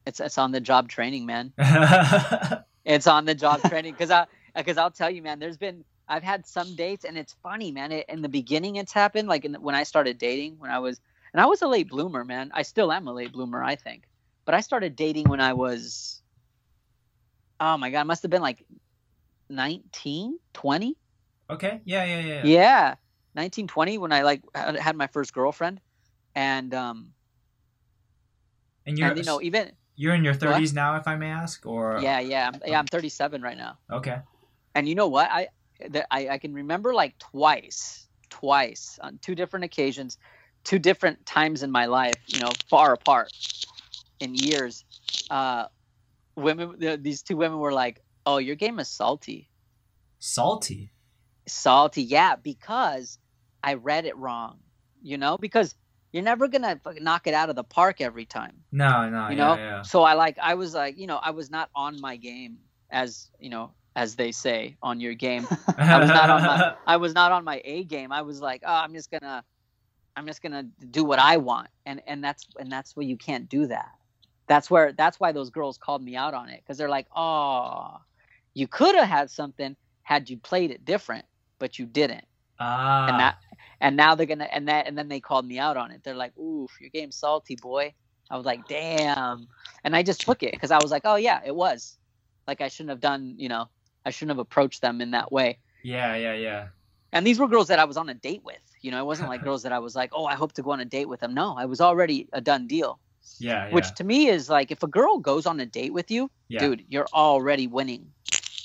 it's 0.06 0.20
it's 0.26 0.38
on 0.38 0.52
the 0.56 0.60
job 0.70 0.88
training 0.88 1.26
man 1.26 1.52
it's 2.94 3.06
on 3.06 3.24
the 3.24 3.34
job 3.34 3.60
training 3.68 3.92
because 3.92 4.10
i 4.10 4.24
because 4.56 4.78
i'll 4.78 4.90
tell 5.00 5.10
you 5.10 5.22
man 5.22 5.38
there's 5.40 5.56
been 5.66 5.84
i've 6.08 6.22
had 6.22 6.46
some 6.46 6.74
dates 6.76 7.04
and 7.04 7.16
it's 7.16 7.34
funny 7.42 7.70
man 7.72 7.92
it, 7.92 8.06
in 8.08 8.22
the 8.22 8.28
beginning 8.28 8.76
it's 8.76 8.92
happened 8.92 9.28
like 9.28 9.44
in 9.44 9.52
the, 9.52 9.60
when 9.60 9.74
i 9.74 9.82
started 9.82 10.18
dating 10.18 10.56
when 10.58 10.70
i 10.70 10.78
was 10.78 11.00
and 11.32 11.40
i 11.40 11.46
was 11.46 11.62
a 11.62 11.66
late 11.68 11.88
bloomer 11.88 12.24
man. 12.24 12.50
I 12.54 12.62
still 12.62 12.92
am 12.92 13.08
a 13.08 13.12
late 13.12 13.32
bloomer 13.32 13.62
i 13.62 13.74
think. 13.74 14.04
But 14.44 14.54
i 14.54 14.60
started 14.60 14.96
dating 14.96 15.28
when 15.28 15.40
i 15.40 15.52
was 15.52 16.22
oh 17.60 17.76
my 17.76 17.90
god 17.90 18.02
it 18.02 18.06
must 18.06 18.22
have 18.22 18.30
been 18.30 18.42
like 18.42 18.64
19 19.50 20.38
20 20.52 20.96
okay, 21.50 21.80
yeah, 21.84 22.04
yeah, 22.04 22.20
yeah. 22.20 22.40
yeah. 22.44 22.84
1920 23.34 23.98
when 23.98 24.12
i 24.12 24.22
like 24.22 24.42
had 24.54 24.96
my 24.96 25.06
first 25.08 25.32
girlfriend. 25.32 25.80
And 26.34 26.74
um 26.74 27.14
And 28.86 28.98
you're 28.98 29.08
and 29.08 29.18
you 29.18 29.24
know 29.24 29.40
even 29.40 29.72
you're 29.96 30.14
in 30.14 30.24
your 30.24 30.34
30s 30.34 30.74
now, 30.74 30.96
if 30.96 31.06
I 31.06 31.16
may 31.16 31.30
ask, 31.30 31.64
or 31.64 31.98
yeah 32.02 32.18
yeah 32.18 32.50
I'm, 32.52 32.60
yeah 32.66 32.78
i'm 32.78 32.86
37 32.86 33.42
right 33.42 33.56
now. 33.56 33.78
Okay, 33.90 34.18
and 34.74 34.88
you 34.88 34.94
know 34.94 35.08
what? 35.08 35.30
I 35.30 35.48
that 35.90 36.06
I, 36.10 36.28
I 36.28 36.38
can 36.38 36.52
remember 36.54 36.94
like 36.94 37.18
twice 37.18 38.08
twice 38.30 38.98
on 39.02 39.18
two 39.22 39.34
different 39.34 39.64
occasions 39.64 40.18
two 40.64 40.78
different 40.78 41.24
times 41.26 41.62
in 41.62 41.70
my 41.70 41.86
life 41.86 42.14
you 42.26 42.40
know 42.40 42.50
far 42.68 42.92
apart 42.92 43.30
in 44.20 44.34
years 44.34 44.84
uh 45.30 45.66
women 46.36 46.76
these 47.02 47.22
two 47.22 47.36
women 47.36 47.58
were 47.58 47.72
like 47.72 48.00
oh 48.26 48.38
your 48.38 48.56
game 48.56 48.78
is 48.78 48.88
salty 48.88 49.50
salty. 50.18 50.92
salty 51.46 52.02
yeah 52.02 52.34
because 52.36 53.18
i 53.62 53.74
read 53.74 54.04
it 54.04 54.16
wrong 54.16 54.58
you 55.02 55.18
know 55.18 55.36
because 55.38 55.74
you're 56.12 56.22
never 56.22 56.48
gonna 56.48 56.80
knock 57.00 57.26
it 57.26 57.34
out 57.34 57.50
of 57.50 57.56
the 57.56 57.64
park 57.64 58.00
every 58.00 58.24
time 58.24 58.64
No, 58.72 59.08
no, 59.10 59.28
you 59.28 59.36
yeah, 59.36 59.44
know 59.46 59.54
yeah. 59.56 59.82
so 59.82 60.02
i 60.02 60.14
like 60.14 60.38
i 60.40 60.54
was 60.54 60.74
like 60.74 60.98
you 60.98 61.06
know 61.06 61.18
i 61.22 61.30
was 61.30 61.50
not 61.50 61.68
on 61.74 62.00
my 62.00 62.16
game 62.16 62.58
as 62.90 63.30
you 63.38 63.50
know 63.50 63.74
as 63.96 64.16
they 64.16 64.32
say 64.32 64.76
on 64.82 65.00
your 65.00 65.14
game 65.14 65.46
I 65.78 65.98
was 65.98 66.12
not 66.12 66.30
on 66.30 66.44
my 66.44 66.60
I 66.86 66.96
was 66.96 67.14
not 67.14 67.32
on 67.32 67.44
my 67.44 67.60
A 67.64 67.84
game. 67.84 68.12
I 68.12 68.22
was 68.22 68.40
like, 68.40 68.62
oh, 68.64 68.72
I'm 68.72 68.94
just 68.94 69.10
gonna 69.10 69.44
I'm 70.16 70.26
just 70.26 70.42
gonna 70.42 70.64
do 70.90 71.04
what 71.04 71.18
I 71.18 71.38
want. 71.38 71.68
And 71.86 72.02
and 72.06 72.22
that's 72.22 72.46
and 72.58 72.70
that's 72.70 72.96
where 72.96 73.06
you 73.06 73.16
can't 73.16 73.48
do 73.48 73.66
that. 73.68 73.90
That's 74.48 74.70
where 74.70 74.92
that's 74.92 75.20
why 75.20 75.32
those 75.32 75.50
girls 75.50 75.78
called 75.78 76.02
me 76.02 76.16
out 76.16 76.34
on 76.34 76.48
it. 76.48 76.60
Because 76.62 76.78
they're 76.78 76.88
like, 76.88 77.06
oh, 77.14 77.98
you 78.54 78.68
could 78.68 78.94
have 78.94 79.08
had 79.08 79.30
something 79.30 79.76
had 80.02 80.28
you 80.30 80.38
played 80.38 80.70
it 80.70 80.84
different, 80.84 81.26
but 81.58 81.78
you 81.78 81.86
didn't. 81.86 82.24
ah, 82.58 83.06
And 83.06 83.18
that 83.20 83.36
and 83.80 83.96
now 83.96 84.14
they're 84.14 84.26
gonna 84.26 84.48
and 84.52 84.68
that 84.68 84.86
and 84.86 84.96
then 84.98 85.08
they 85.08 85.20
called 85.20 85.46
me 85.46 85.58
out 85.58 85.76
on 85.76 85.90
it. 85.90 86.02
They're 86.04 86.14
like, 86.14 86.36
oof, 86.38 86.70
your 86.80 86.90
game's 86.90 87.16
salty, 87.16 87.56
boy. 87.56 87.94
I 88.30 88.36
was 88.36 88.46
like, 88.46 88.66
damn. 88.68 89.48
And 89.84 89.94
I 89.96 90.02
just 90.02 90.20
took 90.22 90.42
it 90.42 90.52
because 90.52 90.70
I 90.70 90.78
was 90.78 90.90
like, 90.90 91.02
oh 91.04 91.16
yeah, 91.16 91.40
it 91.44 91.54
was. 91.54 91.98
Like 92.46 92.60
I 92.60 92.68
shouldn't 92.68 92.90
have 92.90 93.00
done, 93.00 93.34
you 93.38 93.48
know, 93.48 93.68
I 94.04 94.10
shouldn't 94.10 94.30
have 94.30 94.38
approached 94.38 94.80
them 94.82 95.00
in 95.00 95.12
that 95.12 95.32
way 95.32 95.58
yeah, 95.84 96.16
yeah, 96.16 96.32
yeah. 96.32 96.68
and 97.12 97.26
these 97.26 97.38
were 97.38 97.46
girls 97.46 97.68
that 97.68 97.78
I 97.78 97.84
was 97.84 97.96
on 97.96 98.08
a 98.08 98.14
date 98.14 98.42
with. 98.42 98.58
You 98.80 98.90
know, 98.90 98.98
it 98.98 99.04
wasn't 99.04 99.28
like 99.28 99.44
girls 99.44 99.62
that 99.62 99.72
I 99.72 99.78
was 99.78 99.94
like, 99.94 100.10
oh, 100.14 100.24
I 100.24 100.34
hope 100.34 100.54
to 100.54 100.62
go 100.62 100.72
on 100.72 100.80
a 100.80 100.84
date 100.84 101.08
with 101.08 101.20
them. 101.20 101.34
No, 101.34 101.54
I 101.56 101.66
was 101.66 101.80
already 101.80 102.26
a 102.32 102.40
done 102.40 102.66
deal. 102.66 102.98
Yeah, 103.38 103.66
yeah. 103.66 103.74
Which 103.74 103.94
to 103.96 104.04
me 104.04 104.28
is 104.28 104.48
like, 104.48 104.70
if 104.70 104.82
a 104.82 104.86
girl 104.86 105.18
goes 105.18 105.46
on 105.46 105.60
a 105.60 105.66
date 105.66 105.92
with 105.92 106.10
you, 106.10 106.30
yeah. 106.48 106.60
dude, 106.60 106.84
you're 106.88 107.06
already 107.12 107.66
winning. 107.66 108.10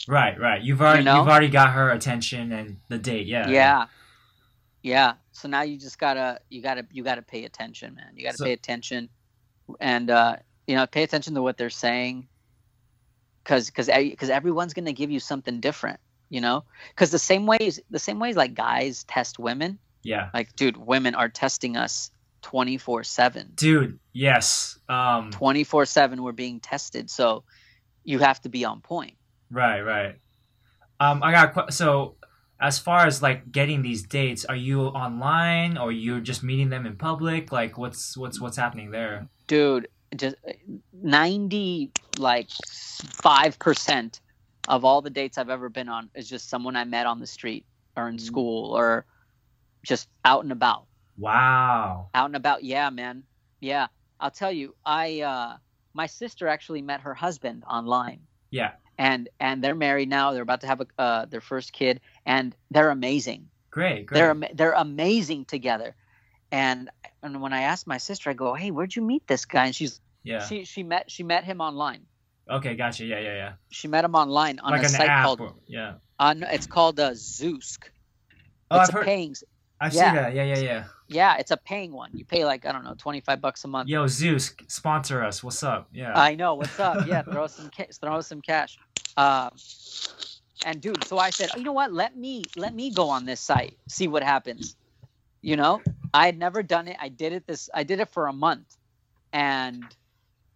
Right, 0.07 0.39
right. 0.39 0.61
You've 0.61 0.81
already 0.81 1.03
know? 1.03 1.19
you've 1.19 1.27
already 1.27 1.49
got 1.49 1.73
her 1.73 1.91
attention 1.91 2.53
and 2.53 2.77
the 2.87 2.97
date. 2.97 3.27
Yeah. 3.27 3.49
Yeah. 3.49 3.85
yeah, 4.81 5.13
So 5.33 5.49
now 5.49 5.61
you 5.61 5.77
just 5.77 5.99
gotta, 5.99 6.39
you 6.49 6.61
gotta, 6.61 6.85
you 6.89 7.03
gotta 7.03 7.21
pay 7.21 7.43
attention, 7.43 7.95
man. 7.95 8.11
You 8.15 8.23
gotta 8.23 8.37
So- 8.37 8.45
pay 8.45 8.53
attention, 8.53 9.09
and 9.81 10.09
uh, 10.09 10.37
you 10.67 10.75
know, 10.75 10.87
pay 10.87 11.03
attention 11.03 11.35
to 11.35 11.41
what 11.41 11.57
they're 11.57 11.69
saying, 11.69 12.27
because 13.49 13.65
because 13.65 13.87
because 13.87 14.29
everyone's 14.29 14.73
gonna 14.73 14.93
give 14.93 15.09
you 15.11 15.19
something 15.19 15.59
different. 15.59 15.99
You 16.29 16.41
know, 16.41 16.63
because 16.89 17.09
the 17.09 17.17
same 17.19 17.47
ways, 17.47 17.79
the 17.89 17.97
same 17.97 18.19
ways 18.19 18.35
like 18.35 18.53
guys 18.53 19.03
test 19.05 19.39
women. 19.39 19.79
Yeah. 20.01 20.29
like 20.33 20.55
dude 20.55 20.77
women 20.77 21.13
are 21.13 21.27
testing 21.27 21.75
us 21.75 22.09
24 22.43 23.03
7 23.03 23.51
Dude, 23.55 23.99
yes. 24.13 24.79
Um 24.87 25.29
24 25.31 25.85
7 25.85 26.23
we're 26.23 26.31
being 26.31 26.61
tested 26.61 27.09
so 27.09 27.43
you 28.05 28.19
have 28.19 28.39
to 28.43 28.49
be 28.49 28.63
on 28.63 28.79
point 28.79 29.15
right, 29.51 29.81
right. 29.81 30.15
Um 31.01 31.21
I 31.21 31.33
got 31.33 31.49
a 31.49 31.51
que- 31.51 31.71
so 31.73 32.15
as 32.61 32.79
far 32.79 33.05
as 33.07 33.21
like 33.21 33.51
getting 33.51 33.81
these 33.81 34.03
dates, 34.03 34.45
are 34.45 34.55
you 34.55 34.83
online 34.83 35.77
or 35.77 35.91
you're 35.91 36.21
just 36.21 36.43
meeting 36.43 36.69
them 36.69 36.85
in 36.85 36.95
public? 36.95 37.51
Like 37.51 37.77
what's 37.77 38.15
what's 38.15 38.39
what's 38.39 38.55
happening 38.57 38.91
there? 38.91 39.27
dude 39.47 39.89
just 40.15 40.35
90 40.93 41.91
like 42.17 42.49
5% 42.49 44.19
of 44.67 44.85
all 44.85 45.01
the 45.01 45.09
dates 45.09 45.37
i've 45.37 45.49
ever 45.49 45.69
been 45.69 45.89
on 45.89 46.09
is 46.15 46.29
just 46.29 46.49
someone 46.49 46.75
i 46.75 46.83
met 46.83 47.05
on 47.05 47.19
the 47.19 47.27
street 47.27 47.65
or 47.95 48.07
in 48.09 48.15
Mm. 48.17 48.21
school 48.21 48.73
or 48.75 49.05
just 49.83 50.07
out 50.25 50.43
and 50.43 50.51
about. 50.51 50.85
Wow. 51.17 52.09
out 52.13 52.25
and 52.25 52.35
about. 52.35 52.63
Yeah 52.63 52.89
man. 52.89 53.23
Yeah. 53.61 53.87
I'll 54.19 54.31
tell 54.31 54.51
you 54.51 54.75
i 54.85 55.21
uh 55.21 55.57
my 55.93 56.05
sister 56.05 56.47
actually 56.47 56.81
met 56.81 57.01
her 57.01 57.13
husband 57.13 57.63
online. 57.69 58.21
Yeah. 58.51 58.71
and 58.97 59.29
and 59.39 59.63
they're 59.63 59.75
married 59.75 60.09
now. 60.09 60.31
They're 60.33 60.43
about 60.43 60.61
to 60.61 60.67
have 60.67 60.81
a, 60.81 60.87
uh, 61.01 61.25
their 61.25 61.41
first 61.41 61.71
kid. 61.73 62.01
And 62.25 62.55
they're 62.71 62.89
amazing. 62.91 63.49
Great, 63.71 64.05
great. 64.05 64.17
they're 64.17 64.35
they're 64.53 64.73
amazing 64.73 65.45
together 65.45 65.95
and 66.51 66.89
and 67.23 67.41
when 67.41 67.53
i 67.53 67.61
asked 67.61 67.87
my 67.87 67.97
sister 67.97 68.29
i 68.29 68.33
go 68.33 68.53
hey 68.53 68.71
where'd 68.71 68.95
you 68.95 69.01
meet 69.01 69.25
this 69.27 69.45
guy 69.45 69.65
and 69.65 69.75
she's 69.75 70.01
yeah. 70.23 70.45
she 70.45 70.65
she 70.65 70.83
met 70.83 71.09
she 71.09 71.23
met 71.23 71.43
him 71.43 71.61
online 71.61 72.05
okay, 72.49 72.75
gotcha. 72.75 73.05
Yeah, 73.05 73.19
yeah, 73.19 73.35
yeah. 73.35 73.53
she 73.69 73.87
met 73.87 74.03
him 74.03 74.15
online 74.15 74.59
on 74.59 74.71
like 74.71 74.83
a 74.83 74.89
site 74.89 75.07
called 75.23 75.41
or- 75.41 75.53
yeah. 75.67 75.93
on 76.19 76.43
it's 76.43 76.67
called 76.67 76.99
uh, 76.99 77.11
Zoosk. 77.11 77.83
Oh, 78.71 78.79
it's 78.79 78.89
I've 78.89 78.95
a 78.95 78.97
heard 78.97 79.05
paying 79.05 79.35
I've 79.79 79.93
yeah. 79.93 80.05
seen 80.05 80.15
that. 80.15 80.33
Yeah, 80.33 80.43
yeah, 80.43 80.57
yeah. 80.59 80.83
yeah 81.07 81.37
it's 81.37 81.51
a 81.51 81.57
paying 81.57 81.91
one 81.93 82.09
you 82.13 82.25
pay 82.25 82.43
like 82.45 82.65
i 82.65 82.71
don't 82.71 82.83
know 82.83 82.95
25 82.97 83.39
bucks 83.39 83.63
a 83.63 83.67
month 83.67 83.87
Yo, 83.87 84.05
Zoosk, 84.05 84.69
sponsor 84.69 85.23
us. 85.23 85.43
What's 85.43 85.63
up? 85.63 85.87
Yeah. 85.93 86.11
I 86.13 86.35
know. 86.35 86.55
What's 86.55 86.79
up? 86.79 87.07
Yeah, 87.07 87.21
throw 87.31 87.45
us 87.45 87.55
some 87.55 87.69
ca- 87.69 87.87
throw 88.01 88.15
us 88.15 88.27
some 88.27 88.41
cash. 88.41 88.77
Um, 89.15 89.51
and 90.65 90.81
dude, 90.81 91.03
so 91.05 91.17
I 91.17 91.29
said, 91.29 91.49
oh, 91.55 91.57
you 91.57 91.63
know 91.63 91.71
what? 91.71 91.93
Let 91.93 92.17
me 92.17 92.43
let 92.57 92.73
me 92.75 92.91
go 92.91 93.09
on 93.09 93.25
this 93.25 93.39
site, 93.39 93.77
see 93.87 94.07
what 94.07 94.23
happens. 94.23 94.75
You 95.41 95.55
know, 95.55 95.81
I 96.13 96.25
had 96.25 96.37
never 96.37 96.61
done 96.63 96.87
it. 96.87 96.97
I 96.99 97.09
did 97.09 97.33
it 97.33 97.47
this. 97.47 97.69
I 97.73 97.83
did 97.83 97.99
it 97.99 98.09
for 98.09 98.27
a 98.27 98.33
month, 98.33 98.75
and 99.31 99.83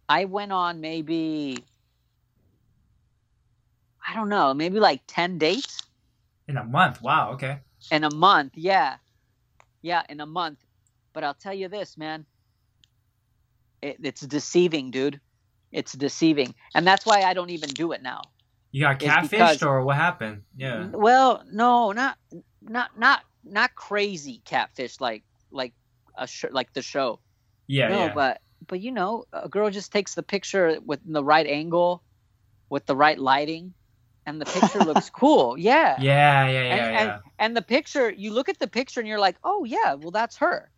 I 0.08 0.26
went 0.26 0.52
on 0.52 0.80
maybe 0.80 1.64
I 4.06 4.14
don't 4.14 4.28
know, 4.28 4.52
maybe 4.52 4.78
like 4.80 5.00
ten 5.06 5.38
dates 5.38 5.80
In 6.48 6.56
a 6.58 6.64
month. 6.64 7.00
Wow, 7.02 7.32
okay. 7.32 7.60
in 7.90 8.04
a 8.04 8.14
month. 8.14 8.52
Yeah, 8.54 8.96
yeah, 9.82 10.02
in 10.08 10.20
a 10.20 10.26
month. 10.26 10.58
But 11.14 11.24
I'll 11.24 11.34
tell 11.34 11.54
you 11.54 11.68
this, 11.68 11.96
man. 11.96 12.26
It, 13.80 13.96
it's 14.02 14.20
deceiving, 14.22 14.90
dude. 14.90 15.20
It's 15.72 15.92
deceiving, 15.92 16.54
and 16.74 16.86
that's 16.86 17.06
why 17.06 17.22
I 17.22 17.32
don't 17.34 17.50
even 17.50 17.70
do 17.70 17.92
it 17.92 18.02
now. 18.02 18.20
You 18.70 18.82
got 18.82 18.98
catfished 19.00 19.30
because- 19.30 19.62
or 19.62 19.82
what 19.82 19.96
happened? 19.96 20.42
Yeah. 20.56 20.88
Well, 20.92 21.42
no, 21.50 21.92
not 21.92 22.18
not 22.60 22.98
not 22.98 23.22
not 23.44 23.74
crazy 23.74 24.40
catfish 24.44 25.00
like 25.00 25.24
like 25.50 25.74
a 26.16 26.26
sh- 26.26 26.44
like 26.50 26.72
the 26.72 26.82
show. 26.82 27.20
Yeah, 27.66 27.88
no, 27.88 28.04
yeah. 28.06 28.14
but 28.14 28.40
but 28.66 28.80
you 28.80 28.92
know, 28.92 29.24
a 29.32 29.48
girl 29.48 29.70
just 29.70 29.92
takes 29.92 30.14
the 30.14 30.22
picture 30.22 30.78
with 30.84 31.00
the 31.04 31.24
right 31.24 31.46
angle, 31.46 32.02
with 32.70 32.86
the 32.86 32.96
right 32.96 33.18
lighting, 33.18 33.74
and 34.26 34.40
the 34.40 34.46
picture 34.46 34.78
looks 34.84 35.10
cool. 35.10 35.58
Yeah. 35.58 35.96
yeah, 36.00 36.46
yeah, 36.46 36.50
yeah, 36.50 36.60
and, 36.60 36.94
yeah. 36.94 37.00
and 37.00 37.20
and 37.38 37.56
the 37.56 37.62
picture, 37.62 38.10
you 38.10 38.32
look 38.32 38.48
at 38.48 38.58
the 38.58 38.68
picture 38.68 39.00
and 39.00 39.08
you're 39.08 39.18
like, 39.18 39.36
oh 39.44 39.64
yeah, 39.64 39.94
well 39.94 40.10
that's 40.10 40.36
her. 40.38 40.70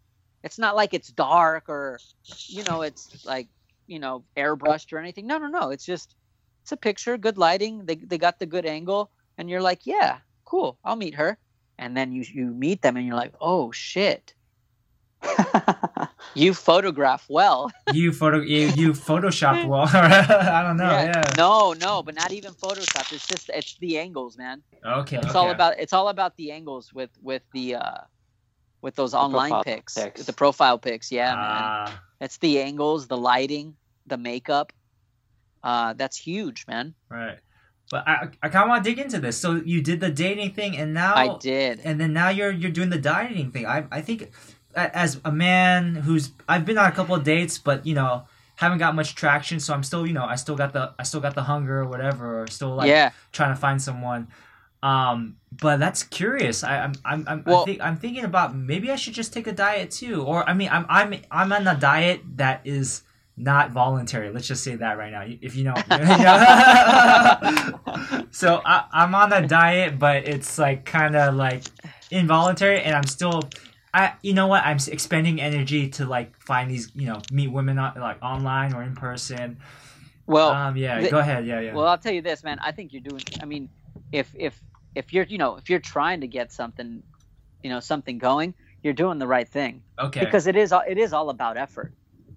It's 0.42 0.58
not 0.58 0.76
like 0.76 0.94
it's 0.94 1.08
dark 1.08 1.68
or, 1.68 1.98
you 2.46 2.62
know, 2.64 2.82
it's 2.82 3.24
like, 3.24 3.48
you 3.86 3.98
know, 3.98 4.24
airbrushed 4.36 4.92
or 4.92 4.98
anything. 4.98 5.26
No, 5.26 5.38
no, 5.38 5.48
no. 5.48 5.70
It's 5.70 5.84
just, 5.84 6.14
it's 6.62 6.72
a 6.72 6.76
picture, 6.76 7.16
good 7.18 7.38
lighting. 7.38 7.84
They 7.84 7.96
they 7.96 8.18
got 8.18 8.38
the 8.38 8.46
good 8.46 8.66
angle, 8.66 9.10
and 9.38 9.48
you're 9.48 9.62
like, 9.62 9.80
yeah, 9.84 10.18
cool, 10.44 10.78
I'll 10.84 10.96
meet 10.96 11.14
her. 11.14 11.38
And 11.78 11.96
then 11.96 12.12
you 12.12 12.24
you 12.32 12.46
meet 12.46 12.82
them, 12.82 12.96
and 12.96 13.06
you're 13.06 13.16
like, 13.16 13.34
oh 13.40 13.70
shit, 13.72 14.34
you 16.34 16.54
photograph 16.54 17.26
well. 17.28 17.70
you 17.92 18.12
photo 18.12 18.40
you, 18.40 18.68
you 18.76 18.92
Photoshop 18.92 19.66
well. 19.68 19.88
I 19.92 20.62
don't 20.62 20.76
know. 20.76 20.90
Yeah. 20.90 21.22
No, 21.36 21.72
no, 21.72 22.02
but 22.02 22.14
not 22.14 22.32
even 22.32 22.52
Photoshop. 22.52 23.12
It's 23.12 23.26
just 23.26 23.50
it's 23.52 23.76
the 23.78 23.98
angles, 23.98 24.36
man. 24.36 24.62
Okay. 24.84 25.16
It's 25.16 25.26
okay. 25.26 25.38
all 25.38 25.50
about 25.50 25.78
it's 25.78 25.92
all 25.92 26.08
about 26.08 26.36
the 26.36 26.52
angles 26.52 26.92
with 26.92 27.10
with 27.22 27.42
the 27.52 27.76
uh 27.76 28.00
with 28.82 28.94
those 28.94 29.14
online 29.14 29.50
profile 29.50 29.64
pics, 29.64 29.94
pics. 29.94 30.24
the 30.24 30.32
profile 30.32 30.78
pics. 30.78 31.10
Yeah, 31.10 31.34
man. 31.34 31.42
Ah, 31.42 32.02
It's 32.20 32.38
the 32.38 32.60
angles, 32.60 33.08
the 33.08 33.16
lighting, 33.16 33.74
the 34.06 34.16
makeup. 34.16 34.72
Uh, 35.62 35.94
that's 35.94 36.16
huge, 36.16 36.66
man. 36.68 36.94
right. 37.10 37.38
But 37.90 38.06
I 38.06 38.28
I 38.42 38.48
kind 38.48 38.64
of 38.64 38.68
want 38.68 38.84
to 38.84 38.90
dig 38.90 38.98
into 38.98 39.20
this. 39.20 39.38
So 39.38 39.54
you 39.54 39.82
did 39.82 40.00
the 40.00 40.10
dating 40.10 40.52
thing, 40.52 40.76
and 40.76 40.92
now 40.92 41.14
I 41.14 41.36
did. 41.38 41.80
and 41.84 42.00
then 42.00 42.12
now 42.12 42.28
you're 42.30 42.50
you're 42.50 42.70
doing 42.70 42.90
the 42.90 42.98
dieting 42.98 43.50
thing. 43.50 43.66
I 43.66 43.84
I 43.90 44.00
think 44.00 44.32
as 44.74 45.20
a 45.24 45.32
man 45.32 45.94
who's 45.94 46.32
I've 46.48 46.64
been 46.64 46.78
on 46.78 46.86
a 46.86 46.92
couple 46.92 47.14
of 47.14 47.24
dates, 47.24 47.58
but 47.58 47.86
you 47.86 47.94
know 47.94 48.24
haven't 48.56 48.78
got 48.78 48.94
much 48.94 49.14
traction. 49.14 49.60
So 49.60 49.72
I'm 49.72 49.82
still 49.82 50.06
you 50.06 50.12
know 50.12 50.24
I 50.24 50.36
still 50.36 50.56
got 50.56 50.72
the 50.72 50.94
I 50.98 51.04
still 51.04 51.20
got 51.20 51.34
the 51.34 51.44
hunger 51.44 51.80
or 51.80 51.88
whatever, 51.88 52.42
or 52.42 52.46
still 52.48 52.74
like 52.74 52.88
yeah, 52.88 53.12
trying 53.32 53.54
to 53.54 53.60
find 53.60 53.80
someone. 53.80 54.28
Um, 54.82 55.36
but 55.50 55.78
that's 55.78 56.02
curious. 56.02 56.62
I, 56.62 56.84
I'm 56.84 56.92
I'm 57.04 57.24
I'm 57.26 57.44
I 57.46 57.64
think, 57.64 57.80
I'm 57.80 57.96
thinking 57.96 58.24
about 58.24 58.54
maybe 58.54 58.90
I 58.90 58.96
should 58.96 59.14
just 59.14 59.32
take 59.32 59.46
a 59.46 59.52
diet 59.52 59.90
too, 59.90 60.22
or 60.22 60.48
I 60.48 60.54
mean 60.54 60.68
I'm 60.70 60.86
I'm 60.88 61.14
I'm 61.30 61.52
on 61.52 61.66
a 61.66 61.76
diet 61.78 62.20
that 62.36 62.60
is 62.64 63.02
not 63.36 63.70
voluntary. 63.70 64.30
Let's 64.30 64.46
just 64.46 64.64
say 64.64 64.76
that 64.76 64.96
right 64.96 65.12
now. 65.12 65.24
If 65.26 65.56
you 65.56 65.64
know, 65.64 65.74
so 68.30 68.62
I, 68.64 68.84
I'm 68.92 69.14
on 69.14 69.32
a 69.32 69.46
diet, 69.46 69.98
but 69.98 70.26
it's 70.26 70.58
like 70.58 70.84
kind 70.84 71.16
of 71.16 71.34
like 71.34 71.64
involuntary, 72.10 72.82
and 72.82 72.94
I'm 72.94 73.06
still. 73.06 73.42
I, 73.94 74.12
you 74.20 74.34
know 74.34 74.46
what? 74.46 74.64
I'm 74.64 74.78
expending 74.88 75.40
energy 75.40 75.88
to 75.90 76.04
like 76.04 76.38
find 76.38 76.70
these, 76.70 76.90
you 76.94 77.06
know, 77.06 77.22
meet 77.32 77.48
women 77.48 77.78
on, 77.78 77.98
like 77.98 78.22
online 78.22 78.74
or 78.74 78.82
in 78.82 78.94
person. 78.94 79.56
well, 80.26 80.50
um, 80.50 80.76
yeah, 80.76 81.00
the- 81.00 81.10
go 81.10 81.18
ahead. 81.18 81.46
Yeah, 81.46 81.60
yeah. 81.60 81.74
well, 81.74 81.86
I'll 81.86 81.96
tell 81.96 82.12
you 82.12 82.20
this, 82.20 82.44
man. 82.44 82.58
I 82.60 82.72
think 82.72 82.92
you're 82.92 83.00
doing. 83.00 83.22
I 83.40 83.46
mean, 83.46 83.70
if 84.12 84.30
if 84.34 84.60
if 84.94 85.14
you're 85.14 85.24
you 85.24 85.38
know 85.38 85.56
if 85.56 85.70
you're 85.70 85.78
trying 85.78 86.20
to 86.20 86.26
get 86.26 86.52
something, 86.52 87.02
you 87.62 87.70
know, 87.70 87.80
something 87.80 88.18
going, 88.18 88.52
you're 88.82 88.92
doing 88.92 89.18
the 89.18 89.26
right 89.26 89.48
thing 89.48 89.82
okay. 89.98 90.20
because 90.20 90.46
it 90.46 90.56
is 90.56 90.72
all 90.72 90.82
it 90.86 90.98
is 90.98 91.12
all 91.12 91.30
about 91.30 91.56
effort. 91.56 91.92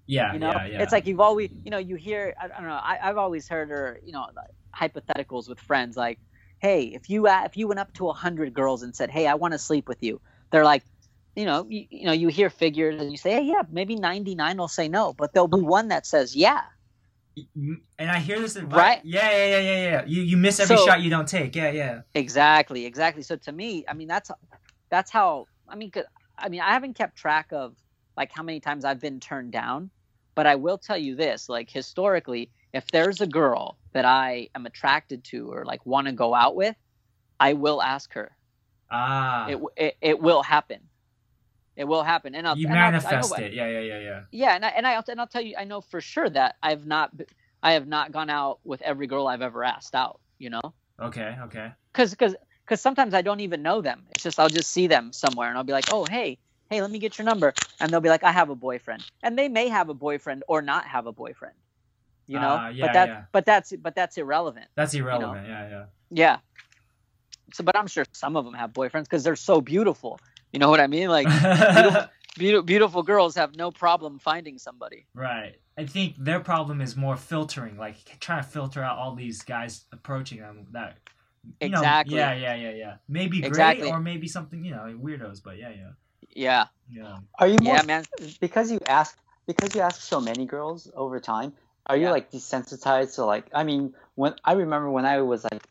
Yeah, 0.10 0.34
you 0.34 0.39
know 0.39 0.52
yeah, 0.52 0.65
yeah. 0.65 0.82
it's 0.82 0.91
like 0.91 1.06
you've 1.06 1.19
always 1.19 1.50
you 1.63 1.69
know 1.69 1.78
you 1.78 1.95
hear 1.95 2.34
i, 2.41 2.45
I 2.45 2.48
don't 2.48 2.63
know 2.67 2.74
I, 2.91 2.98
i've 3.04 3.17
always 3.17 3.48
heard 3.48 3.69
or 3.69 4.00
you 4.04 4.12
know 4.12 4.26
like, 4.36 4.50
hypotheticals 4.76 5.48
with 5.48 5.60
friends 5.60 5.95
like 5.95 6.19
hey 6.60 6.86
if 6.86 7.10
you 7.12 7.28
uh, 7.28 7.43
if 7.45 7.56
you 7.56 7.67
went 7.67 7.80
up 7.80 7.93
to 7.93 8.04
a 8.06 8.08
100 8.08 8.54
girls 8.54 8.82
and 8.82 8.95
said 8.95 9.12
hey 9.12 9.28
i 9.28 9.36
want 9.36 9.52
to 9.54 9.60
sleep 9.60 9.88
with 9.88 10.02
you 10.02 10.19
they're 10.52 10.63
like 10.65 10.84
you 11.36 11.45
know 11.45 11.65
you, 11.69 11.86
you 11.91 12.06
know 12.06 12.12
you 12.12 12.28
hear 12.28 12.50
figures 12.50 13.00
and 13.00 13.12
you 13.12 13.17
say 13.17 13.32
hey 13.34 13.43
yeah 13.43 13.62
maybe 13.69 13.95
99 13.95 14.58
will 14.58 14.67
say 14.67 14.88
no 14.89 15.13
but 15.13 15.32
there'll 15.34 15.48
be 15.48 15.62
one 15.62 15.89
that 15.89 16.06
says 16.08 16.36
yeah 16.36 16.62
and 17.56 18.12
I 18.12 18.19
hear 18.19 18.38
this 18.41 18.58
advice. 18.58 18.78
Right? 18.78 19.02
Yeah, 19.06 19.30
yeah, 19.32 19.45
yeah, 19.45 19.60
yeah, 19.60 19.91
yeah. 19.91 20.04
You 20.06 20.22
you 20.24 20.36
miss 20.36 20.60
every 20.60 20.76
So- 20.76 20.86
shot 20.86 21.02
you 21.02 21.10
don't 21.10 21.28
take. 21.28 21.56
Yeah, 21.56 21.72
yeah. 21.72 22.02
exactly 22.13 22.86
exactly 22.86 23.22
so 23.24 23.36
to 23.38 23.52
me 23.52 23.86
i 23.88 23.93
mean 23.93 24.08
that's 24.08 24.30
that's 24.89 25.12
how 25.12 25.45
i 25.69 25.76
mean 25.76 25.91
'cause- 25.91 26.12
i 26.38 26.50
mean 26.50 26.62
i 26.62 26.72
haven't 26.74 26.95
kept 26.95 27.15
track 27.15 27.48
of 27.54 27.76
like 28.17 28.32
how 28.32 28.43
many 28.43 28.60
times 28.60 28.84
i've 28.84 29.00
been 29.00 29.19
turned 29.19 29.52
down 29.54 29.89
but 30.36 30.48
i 30.48 30.56
will 30.56 30.78
tell 30.78 30.98
you 30.98 31.15
this 31.15 31.50
like 31.50 31.70
historically 31.70 32.52
if 32.74 32.86
there's 32.92 33.22
a 33.22 33.28
girl 33.28 33.78
that 33.94 34.06
i 34.06 34.48
am 34.56 34.65
attracted 34.65 35.24
to 35.24 35.52
or 35.52 35.65
like 35.65 35.86
want 35.86 36.08
to 36.08 36.13
go 36.13 36.34
out 36.34 36.56
with 36.56 36.76
i 37.39 37.54
will 37.54 37.82
ask 37.82 38.13
her 38.13 38.32
Ah, 38.92 39.48
it, 39.48 39.60
it 39.78 39.98
it 40.02 40.20
will 40.20 40.42
happen 40.42 40.80
it 41.76 41.86
will 41.86 42.04
happen 42.04 42.36
and 42.36 42.48
I'll, 42.48 42.58
you 42.58 42.68
and 42.68 42.76
I'll- 42.78 42.88
I 42.88 42.92
manifest 42.92 43.39
it. 43.39 43.54
Yeah, 43.54 43.68
yeah, 43.68 43.80
yeah, 43.80 44.00
yeah. 44.00 44.22
yeah 44.32 44.56
and, 44.56 44.65
I, 44.65 44.70
and 44.70 44.88
I 44.88 45.02
and 45.08 45.20
I'll 45.22 45.28
tell 45.28 45.42
you 45.42 45.56
I 45.58 45.63
know 45.63 45.82
for 45.82 46.02
sure 46.02 46.30
that 46.30 46.56
I've 46.62 46.86
not 46.86 47.12
I 47.63 47.74
have 47.74 47.88
not 47.88 48.12
gone 48.12 48.30
out 48.30 48.60
with 48.63 48.82
every 48.82 49.08
girl 49.08 49.28
I've 49.28 49.42
ever 49.42 49.63
asked 49.63 49.96
out 49.96 50.20
you 50.39 50.50
know 50.50 50.62
Okay, 51.02 51.38
okay. 51.44 51.72
because 51.94 52.12
because 52.12 52.36
because 52.65 52.82
sometimes 52.82 53.13
I 53.13 53.22
don't 53.22 53.39
even 53.39 53.63
know 53.63 53.82
them. 53.82 54.06
It's 54.12 54.24
just 54.24 54.39
I'll 54.39 54.50
just 54.50 54.70
see 54.70 54.88
them 54.88 55.13
somewhere 55.13 55.48
and 55.50 55.58
I'll 55.58 55.63
be 55.63 55.74
like, 55.74 55.92
oh 55.94 56.06
hey 56.06 56.38
hey 56.69 56.82
let 56.82 56.91
me 56.91 56.99
get 56.99 57.17
your 57.17 57.25
number, 57.25 57.53
and 57.79 57.91
they'll 57.91 58.01
be 58.01 58.10
like 58.10 58.23
I 58.23 58.32
have 58.32 58.49
a 58.49 58.55
boyfriend, 58.55 59.03
and 59.23 59.38
they 59.38 59.47
may 59.47 59.67
have 59.69 59.89
a 59.89 59.93
boyfriend 59.93 60.43
or 60.47 60.62
not 60.62 60.86
have 60.86 61.08
a 61.08 61.12
boyfriend, 61.12 61.55
you 62.27 62.39
know. 62.39 62.58
Ah, 62.60 62.69
yeah, 62.69 62.86
but 62.86 62.93
that 62.93 63.08
yeah. 63.08 63.23
but 63.32 63.45
that's 63.45 63.73
but 63.75 63.95
that's 63.95 64.17
irrelevant. 64.17 64.67
That's 64.75 64.93
irrelevant. 64.93 65.47
Yeah, 65.47 65.69
yeah. 65.69 65.86
Yeah. 66.12 66.38
So, 67.53 67.63
but 67.63 67.75
I'm 67.75 67.88
sure 67.88 68.05
some 68.12 68.36
of 68.36 68.45
them 68.45 68.53
have 68.53 68.73
boyfriends 68.73 69.03
because 69.03 69.23
they're 69.23 69.36
so 69.36 69.60
beautiful. 69.62 70.19
You 70.51 70.60
know 70.60 70.69
what 70.69 70.79
I 70.79 70.88
mean? 70.88 71.10
Like 71.10 71.27
beautiful, 72.38 72.63
beautiful 72.63 73.03
girls 73.03 73.36
have 73.36 73.55
no 73.55 73.71
problem 73.71 74.19
finding 74.19 74.58
somebody. 74.58 75.05
right. 75.13 75.55
I 75.77 75.86
think 75.86 76.15
their 76.17 76.41
problem 76.41 76.82
is 76.82 76.97
more 76.97 77.15
filtering, 77.15 77.77
like 77.77 78.19
trying 78.19 78.43
to 78.43 78.49
filter 78.49 78.84
out 78.84 78.97
all 78.97 79.15
these 79.15 79.43
guys 79.43 79.86
approaching 79.93 80.39
them. 80.39 80.67
That 80.71 80.97
you 81.62 81.69
know, 81.69 81.82
yeah, 81.82 82.03
yeah, 82.05 82.34
yeah, 82.34 82.71
yeah. 82.71 82.95
Maybe 83.08 83.45
Exactly. 83.45 83.84
great 83.84 83.93
or 83.93 84.01
maybe 84.01 84.27
something. 84.27 84.65
You 84.65 84.71
know, 84.71 84.93
weirdos. 85.01 85.41
But 85.41 85.58
yeah, 85.58 85.69
yeah, 85.69 85.91
Yeah. 86.36 86.67
yeah. 86.89 87.19
Are 87.39 87.47
you 87.47 87.58
more 87.60 87.75
Yeah, 87.75 87.82
man. 87.84 88.05
because 88.39 88.71
you 88.71 88.79
ask 88.88 89.17
because 89.47 89.75
you 89.75 89.82
ask 89.82 90.01
so 90.01 90.19
many 90.21 90.45
girls 90.45 90.89
over 90.95 91.19
time? 91.19 91.53
Are 91.88 91.97
you 91.97 92.03
Yeah. 92.03 92.12
like 92.12 92.32
desensitized 92.32 93.15
to 93.15 93.25
like? 93.25 93.49
I 93.53 93.63
mean, 93.63 93.93
when 94.15 94.36
I 94.43 94.53
remember 94.53 94.89
when 94.91 95.05
I 95.05 95.21
was 95.21 95.43
like 95.43 95.62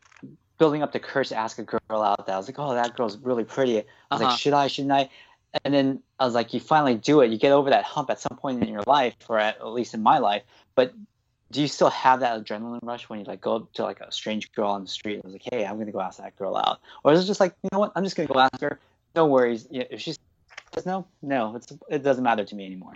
building 0.58 0.82
up 0.82 0.92
the 0.92 0.98
courage 1.00 1.28
to 1.28 1.36
ask 1.36 1.58
a 1.58 1.62
girl 1.62 2.02
out, 2.02 2.26
that 2.26 2.34
I 2.34 2.36
was 2.36 2.48
like, 2.48 2.58
oh, 2.58 2.74
that 2.74 2.96
girl's 2.96 3.16
really 3.18 3.44
pretty. 3.44 3.78
I 3.78 3.82
was 3.82 4.20
Uh-huh. 4.20 4.24
like, 4.24 4.38
should 4.38 4.52
I? 4.54 4.66
Shouldn't 4.66 4.92
I? 4.92 5.10
And 5.64 5.72
then 5.72 6.02
I 6.18 6.24
was 6.24 6.34
like, 6.34 6.52
you 6.52 6.60
finally 6.60 6.94
do 6.96 7.20
it. 7.20 7.30
You 7.30 7.38
get 7.38 7.52
over 7.52 7.70
that 7.70 7.84
hump 7.84 8.10
at 8.10 8.20
some 8.20 8.36
point 8.36 8.62
in 8.62 8.68
your 8.68 8.82
life, 8.86 9.14
or 9.28 9.38
at, 9.38 9.58
at 9.58 9.66
least 9.68 9.94
in 9.94 10.02
my 10.02 10.18
life. 10.18 10.42
But 10.74 10.92
do 11.50 11.62
you 11.62 11.68
still 11.68 11.90
have 11.90 12.20
that 12.20 12.44
adrenaline 12.44 12.80
rush 12.82 13.08
when 13.08 13.20
you 13.20 13.24
like 13.24 13.40
go 13.40 13.56
up 13.56 13.72
to 13.74 13.82
like 13.82 14.00
a 14.00 14.12
strange 14.12 14.52
girl 14.52 14.70
on 14.70 14.82
the 14.82 14.88
street 14.88 15.14
and 15.14 15.24
was 15.24 15.32
like, 15.32 15.42
hey, 15.50 15.64
I'm 15.64 15.78
gonna 15.78 15.92
go 15.92 16.00
ask 16.00 16.18
that 16.18 16.36
girl 16.36 16.56
out, 16.56 16.80
or 17.04 17.12
is 17.12 17.24
it 17.24 17.26
just 17.26 17.40
like, 17.40 17.54
you 17.62 17.70
know 17.72 17.78
what? 17.78 17.92
I'm 17.96 18.04
just 18.04 18.16
gonna 18.16 18.28
go 18.28 18.38
ask 18.38 18.60
her. 18.60 18.78
No 19.14 19.26
worries. 19.26 19.66
Yeah, 19.70 19.84
If 19.90 20.00
she 20.00 20.10
says 20.12 20.18
no, 20.86 21.06
no, 21.22 21.56
it's, 21.56 21.72
it 21.88 22.02
doesn't 22.02 22.24
matter 22.24 22.44
to 22.44 22.54
me 22.54 22.66
anymore. 22.66 22.94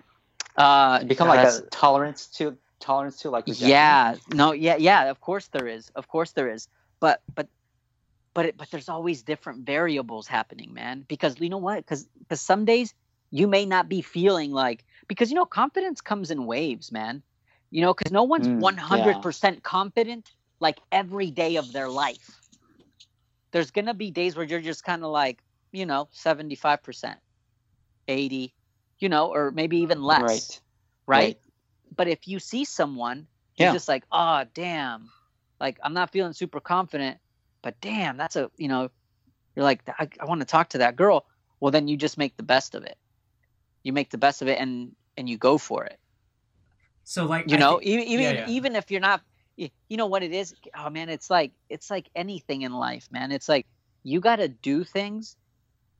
Uh, 0.57 1.03
become 1.05 1.29
like 1.29 1.43
a 1.43 1.63
tolerance 1.71 2.27
to 2.27 2.57
tolerance 2.81 3.19
to 3.21 3.31
like 3.31 3.47
rejection. 3.47 3.69
yeah. 3.69 4.17
No 4.33 4.53
yeah 4.53 4.77
yeah 4.77 5.11
of 5.11 5.21
course 5.21 5.49
there 5.49 5.67
is. 5.67 5.91
Of 5.95 6.09
course 6.09 6.33
there 6.33 6.51
is. 6.51 6.69
But 7.01 7.23
but 7.35 7.49
but 8.35 8.47
it, 8.47 8.57
but 8.57 8.71
there's 8.71 8.89
always 8.89 9.23
different 9.23 9.67
variables 9.67 10.27
happening 10.27 10.73
man. 10.75 11.05
Because 11.09 11.41
you 11.41 11.49
know 11.49 11.59
what? 11.59 11.77
Because 11.79 12.07
because 12.21 12.41
some 12.41 12.65
days 12.65 12.95
you 13.31 13.47
may 13.47 13.67
not 13.67 13.89
be 13.89 14.03
feeling 14.03 14.53
like 14.53 14.85
because 15.09 15.31
you 15.31 15.37
know 15.37 15.45
confidence 15.47 16.01
comes 16.01 16.31
in 16.31 16.47
waves 16.47 16.93
man. 16.93 17.23
You 17.71 17.83
know 17.83 17.95
because 17.95 18.13
no 18.13 18.25
one's 18.25 18.49
Mm, 18.49 18.61
100% 18.61 19.63
confident 19.63 20.31
like 20.61 20.79
every 20.91 21.31
day 21.31 21.57
of 21.57 21.73
their 21.73 21.89
life. 21.89 22.41
There's 23.53 23.71
gonna 23.71 23.95
be 23.95 24.11
days 24.11 24.37
where 24.37 24.47
you're 24.47 24.61
just 24.61 24.85
kind 24.85 25.05
of 25.05 25.11
like 25.11 25.43
you 25.73 25.87
know 25.87 26.09
75% 26.15 27.17
80 28.09 28.55
you 28.99 29.09
know 29.09 29.29
or 29.33 29.51
maybe 29.51 29.79
even 29.79 30.03
less 30.03 30.23
Right. 30.23 30.61
right? 31.07 31.39
But 31.95 32.09
if 32.09 32.27
you 32.27 32.39
see 32.39 32.65
someone, 32.65 33.27
Yeah. 33.57 33.67
you're 33.67 33.75
just 33.75 33.89
like, 33.89 34.05
oh, 34.11 34.45
damn, 34.55 35.11
like 35.61 35.79
I'm 35.83 35.93
not 35.95 36.11
feeling 36.11 36.33
super 36.33 36.61
confident, 36.61 37.19
but 37.63 37.81
damn, 37.81 38.17
that's 38.17 38.37
a, 38.37 38.51
you 38.57 38.69
know, 38.69 38.91
you're 39.55 39.65
like, 39.65 39.83
I, 39.89 40.09
I 40.21 40.25
want 40.25 40.41
to 40.41 40.47
talk 40.47 40.71
to 40.71 40.79
that 40.79 40.97
girl. 40.97 41.27
Well, 41.61 41.71
then 41.71 41.89
you 41.89 41.97
just 41.97 42.19
make 42.19 42.37
the 42.37 42.43
best 42.43 42.75
of 42.75 42.85
it. 42.85 42.97
You 43.85 43.93
make 43.93 44.11
the 44.11 44.19
best 44.19 44.43
of 44.43 44.49
it, 44.49 44.59
and 44.59 44.93
and 45.17 45.29
you 45.29 45.37
go 45.39 45.59
for 45.59 45.85
it. 45.85 45.99
So 47.05 47.27
like 47.27 47.47
You 47.49 47.57
I 47.57 47.61
know, 47.61 47.79
thi- 47.81 47.87
even 47.87 48.05
even 48.07 48.25
yeah, 48.25 48.33
yeah. 48.33 48.49
even 48.49 48.77
if 48.77 48.91
you're 48.91 49.01
not, 49.01 49.23
you 49.57 49.97
know 49.97 50.07
what 50.07 50.23
it 50.23 50.33
is. 50.33 50.55
Oh 50.77 50.91
man, 50.91 51.09
it's 51.09 51.31
like 51.31 51.53
it's 51.69 51.91
like 51.91 52.09
anything 52.15 52.63
in 52.63 52.73
life, 52.73 53.09
man. 53.11 53.33
It's 53.33 53.49
like 53.49 53.67
you 54.05 54.21
got 54.21 54.37
to 54.37 54.49
do 54.49 54.85
things, 54.85 55.37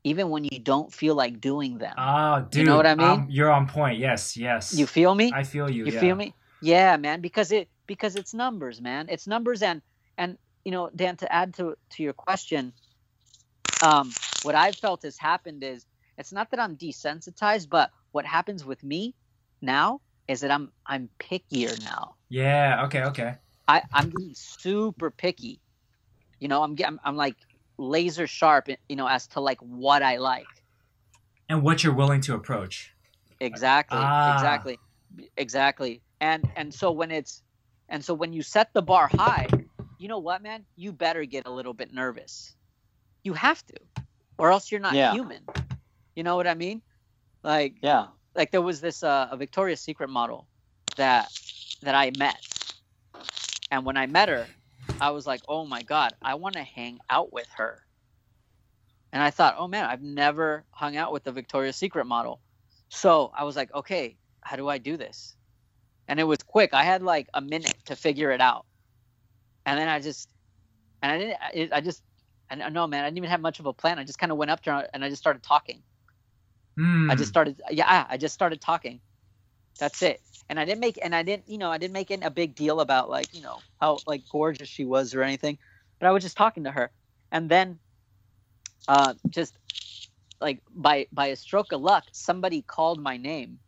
even 0.03 0.29
when 0.29 0.43
you 0.43 0.59
don't 0.59 0.93
feel 0.93 1.15
like 1.15 1.39
doing 1.39 1.77
them. 1.77 1.93
Oh, 1.97 2.45
dude, 2.49 2.61
You 2.61 2.65
know 2.65 2.75
what 2.75 2.85
I 2.85 2.95
mean? 2.95 3.07
um, 3.07 3.27
you're 3.29 3.51
on 3.51 3.67
point. 3.67 3.99
Yes, 3.99 4.35
yes. 4.35 4.73
you 4.73 4.85
feel 4.85 5.15
me? 5.15 5.31
I 5.33 5.43
feel 5.43 5.69
you. 5.69 5.85
You 5.85 5.93
yeah. 5.93 5.99
feel 5.99 6.15
me? 6.15 6.33
Yeah, 6.61 6.97
man. 6.97 7.21
Because 7.21 7.51
it 7.51 7.69
because 7.87 8.15
it's 8.15 8.33
numbers, 8.33 8.81
man. 8.81 9.07
It's 9.09 9.27
numbers 9.27 9.61
and 9.61 9.81
and 10.17 10.37
you 10.65 10.71
know, 10.71 10.89
Dan, 10.95 11.17
to 11.17 11.31
add 11.31 11.53
to 11.55 11.75
to 11.91 12.03
your 12.03 12.13
question, 12.13 12.73
um, 13.83 14.11
what 14.43 14.55
I've 14.55 14.75
felt 14.75 15.03
has 15.03 15.17
happened 15.17 15.63
is 15.63 15.85
it's 16.17 16.31
not 16.31 16.51
that 16.51 16.59
I'm 16.59 16.77
desensitized, 16.77 17.69
but 17.69 17.91
what 18.11 18.25
happens 18.25 18.63
with 18.63 18.83
me 18.83 19.15
now 19.61 20.01
is 20.27 20.41
that 20.41 20.51
I'm 20.51 20.71
I'm 20.85 21.09
pickier 21.19 21.81
now. 21.83 22.15
Yeah. 22.29 22.85
Okay. 22.85 23.03
Okay. 23.03 23.35
I 23.67 23.81
I'm 23.93 24.09
getting 24.09 24.33
super 24.33 25.11
picky. 25.11 25.59
You 26.39 26.47
know, 26.47 26.63
I'm 26.63 26.75
getting 26.75 26.99
I'm 27.03 27.15
like 27.15 27.35
laser 27.77 28.27
sharp, 28.27 28.67
you 28.89 28.95
know, 28.95 29.07
as 29.07 29.27
to 29.27 29.39
like 29.39 29.59
what 29.61 30.03
I 30.03 30.17
like. 30.17 30.47
And 31.49 31.61
what 31.63 31.83
you're 31.83 31.93
willing 31.93 32.21
to 32.21 32.33
approach. 32.35 32.93
Exactly. 33.39 33.99
Ah. 34.01 34.33
Exactly. 34.35 34.79
Exactly. 35.37 36.01
And 36.21 36.49
and 36.55 36.73
so 36.73 36.91
when 36.91 37.11
it's 37.11 37.41
And 37.89 38.03
so 38.03 38.13
when 38.13 38.33
you 38.33 38.41
set 38.41 38.73
the 38.73 38.81
bar 38.81 39.09
high, 39.13 39.47
you 39.99 40.07
know 40.07 40.19
what, 40.19 40.41
man? 40.41 40.65
You 40.75 40.91
better 40.93 41.25
get 41.25 41.45
a 41.45 41.51
little 41.51 41.73
bit 41.73 41.93
nervous. 41.93 42.55
You 43.23 43.33
have 43.33 43.63
to, 43.67 43.75
or 44.37 44.51
else 44.51 44.71
you're 44.71 44.81
not 44.81 44.93
Yeah. 44.95 45.11
human. 45.13 45.45
You 46.15 46.23
know 46.23 46.35
what 46.35 46.47
I 46.47 46.53
mean? 46.55 46.81
Like, 47.43 47.75
Yeah. 47.81 48.07
like 48.35 48.51
there 48.51 48.61
was 48.61 48.79
this 48.81 49.03
uh, 49.03 49.27
a 49.31 49.37
Victoria's 49.37 49.81
Secret 49.81 50.09
model 50.09 50.47
that 50.95 51.29
that 51.81 51.93
I 51.95 52.11
met, 52.17 52.41
and 53.69 53.85
when 53.85 53.97
I 53.97 54.07
met 54.07 54.29
her, 54.29 54.47
I 54.99 55.11
was 55.11 55.27
like, 55.27 55.41
oh 55.47 55.65
my 55.65 55.83
god, 55.83 56.13
I 56.21 56.35
want 56.35 56.55
to 56.55 56.63
hang 56.63 56.99
out 57.09 57.33
with 57.33 57.47
her. 57.57 57.79
And 59.11 59.21
I 59.21 59.29
thought, 59.29 59.55
oh 59.57 59.67
man, 59.67 59.85
I've 59.85 60.01
never 60.01 60.65
hung 60.71 60.97
out 60.97 61.11
with 61.13 61.27
a 61.27 61.31
Victoria's 61.31 61.75
Secret 61.75 62.05
model. 62.05 62.41
So 62.89 63.31
I 63.35 63.43
was 63.43 63.55
like, 63.55 63.73
okay, 63.73 64.17
how 64.41 64.55
do 64.55 64.67
I 64.69 64.77
do 64.77 64.97
this? 64.97 65.35
And 66.07 66.19
it 66.19 66.23
was 66.23 66.39
quick. 66.39 66.73
I 66.73 66.83
had 66.83 67.03
like 67.03 67.27
a 67.33 67.41
minute 67.41 67.75
to 67.85 67.95
figure 67.95 68.31
it 68.31 68.41
out. 68.41 68.65
And 69.65 69.79
then 69.79 69.87
I 69.87 69.99
just, 69.99 70.29
and 71.01 71.11
I 71.11 71.17
didn't, 71.53 71.73
I- 71.73 71.81
just, 71.81 72.01
I 72.49 72.55
don't 72.55 72.73
know, 72.73 72.85
man, 72.87 73.03
I 73.03 73.07
didn't 73.07 73.17
even 73.17 73.29
have 73.29 73.41
much 73.41 73.59
of 73.59 73.65
a 73.65 73.73
plan. 73.73 73.97
I 73.99 74.03
just 74.03 74.19
kind 74.19 74.31
of 74.31 74.37
went 74.37 74.51
up 74.51 74.61
to 74.63 74.71
her 74.71 74.87
and 74.93 75.03
I 75.03 75.09
just 75.09 75.21
started 75.21 75.41
talking. 75.43 75.81
Hmm. 76.77 77.09
I 77.09 77.15
just 77.15 77.29
started, 77.29 77.61
yeah, 77.71 78.05
I 78.09 78.17
just 78.17 78.33
started 78.33 78.61
talking. 78.61 78.99
That's 79.79 80.01
it. 80.01 80.21
And 80.49 80.59
I 80.59 80.65
didn't 80.65 80.81
make, 80.81 80.99
and 81.01 81.15
I 81.15 81.23
didn't, 81.23 81.47
you 81.47 81.57
know, 81.57 81.71
I 81.71 81.77
didn't 81.77 81.93
make 81.93 82.11
it 82.11 82.19
a 82.23 82.29
big 82.29 82.55
deal 82.55 82.79
about 82.79 83.09
like, 83.09 83.33
you 83.33 83.41
know, 83.41 83.59
how 83.79 83.99
like 84.05 84.23
gorgeous 84.29 84.67
she 84.67 84.85
was 84.85 85.15
or 85.15 85.23
anything. 85.23 85.57
But 85.99 86.07
I 86.07 86.11
was 86.11 86.23
just 86.23 86.37
talking 86.37 86.65
to 86.65 86.71
her, 86.71 86.91
and 87.31 87.49
then, 87.49 87.79
uh, 88.87 89.13
just 89.29 89.57
like 90.41 90.61
by 90.75 91.07
by 91.11 91.27
a 91.27 91.35
stroke 91.35 91.71
of 91.71 91.81
luck, 91.81 92.03
somebody 92.11 92.61
called 92.61 93.01
my 93.01 93.17
name, 93.17 93.59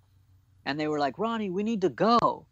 and 0.66 0.80
they 0.80 0.88
were 0.88 1.00
like, 1.00 1.18
Ronnie, 1.18 1.50
we 1.50 1.64
need 1.64 1.82
to 1.82 1.90
go, 1.90 2.46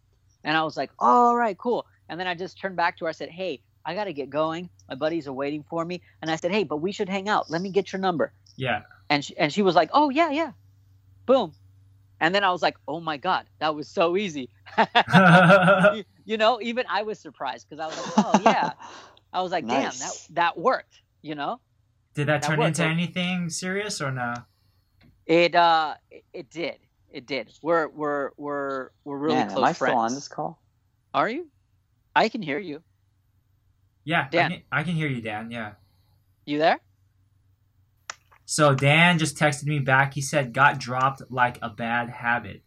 and 0.44 0.56
I 0.56 0.64
was 0.64 0.78
like, 0.78 0.92
all 1.00 1.36
right, 1.36 1.58
cool. 1.58 1.86
And 2.08 2.20
then 2.20 2.28
I 2.28 2.36
just 2.36 2.60
turned 2.60 2.76
back 2.76 2.98
to 2.98 3.06
her. 3.06 3.10
I 3.10 3.14
said, 3.14 3.30
hey, 3.30 3.62
I 3.86 3.94
got 3.96 4.06
to 4.06 4.14
get 4.14 4.30
going. 4.30 4.70
My 4.90 4.96
buddies 4.96 5.28
are 5.28 5.34
waiting 5.34 5.64
for 5.70 5.84
me. 5.84 6.02
And 6.22 6.30
I 6.30 6.36
said, 6.36 6.52
hey, 6.52 6.64
but 6.64 6.78
we 6.78 6.92
should 6.92 7.10
hang 7.10 7.30
out. 7.30 7.50
Let 7.50 7.62
me 7.62 7.70
get 7.70 7.92
your 7.92 8.02
number 8.02 8.34
yeah. 8.56 8.82
and 9.10 9.24
she, 9.24 9.38
and 9.38 9.52
she 9.52 9.62
was 9.62 9.76
like, 9.76 9.90
"Oh 9.94 10.10
yeah, 10.10 10.30
yeah," 10.32 10.52
boom, 11.26 11.54
and 12.24 12.34
then 12.34 12.44
I 12.44 12.52
was 12.52 12.62
like, 12.62 12.78
"Oh 12.88 13.02
my 13.02 13.18
god, 13.18 13.48
that 13.60 13.76
was 13.76 13.90
so 13.90 14.16
easy." 14.18 14.50
you, 14.78 16.04
you 16.26 16.38
know, 16.38 16.60
even 16.62 16.86
I 16.90 17.04
was 17.04 17.20
surprised 17.20 17.68
because 17.70 17.82
I 17.84 17.88
was 17.88 17.98
like, 17.98 18.08
"Oh 18.18 18.40
yeah," 18.40 18.74
I 19.34 19.42
was 19.42 19.52
like, 19.52 19.68
"Damn, 19.68 20.00
that 20.00 20.00
Nice. 20.00 20.28
that 20.32 20.58
worked." 20.58 21.02
You 21.22 21.36
know, 21.36 21.60
Did 22.16 22.28
that 22.28 22.42
That 22.42 22.48
turn 22.48 22.60
worked, 22.60 22.80
into 22.80 22.84
anything 22.86 23.50
serious 23.50 24.02
or 24.02 24.12
no? 24.12 24.34
it 25.26 25.56
uh, 25.56 25.96
it, 26.12 26.24
it 26.34 26.50
did, 26.50 26.80
it 27.10 27.26
did. 27.26 27.52
We're 27.62 27.90
we're 27.90 28.32
we're 28.38 28.90
we're 29.04 29.18
really 29.18 29.36
Man, 29.36 29.48
close 29.48 29.58
am 29.58 29.64
I 29.64 29.74
friends. 29.74 29.92
still 29.92 30.00
on 30.00 30.16
this 30.16 30.28
call? 30.28 30.62
Are 31.14 31.30
you? 31.30 31.50
I 32.16 32.30
can 32.30 32.42
hear 32.42 32.60
you. 32.60 32.84
Yeah, 34.06 34.26
I 34.26 34.30
Dan. 34.30 34.52
can, 34.52 34.64
I 34.72 34.84
can 34.84 34.96
hear 34.96 35.08
you, 35.08 35.22
Dan. 35.22 35.52
Yeah. 35.52 35.74
You 36.46 36.58
there? 36.60 36.80
So 38.54 38.76
Dan 38.76 39.18
just 39.18 39.36
texted 39.36 39.66
me 39.66 39.80
back. 39.80 40.14
He 40.14 40.22
said, 40.22 40.54
"Got 40.54 40.78
dropped 40.78 41.24
like 41.32 41.58
a 41.64 41.70
bad 41.72 42.10
habit." 42.12 42.62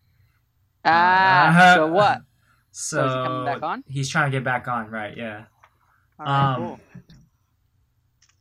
Ah, 0.85 1.72
so 1.77 1.87
what? 1.87 2.22
So, 2.79 3.09
he 3.09 3.14
coming 3.25 3.44
back 3.46 3.62
on? 3.62 3.85
he's 3.87 4.09
trying 4.09 4.31
to 4.31 4.37
get 4.37 4.44
back 4.44 4.68
on, 4.68 4.90
right? 4.90 5.16
Yeah. 5.16 5.44
All 6.18 6.27
right, 6.27 6.49
Um, 6.51 6.57
cool. 6.57 6.81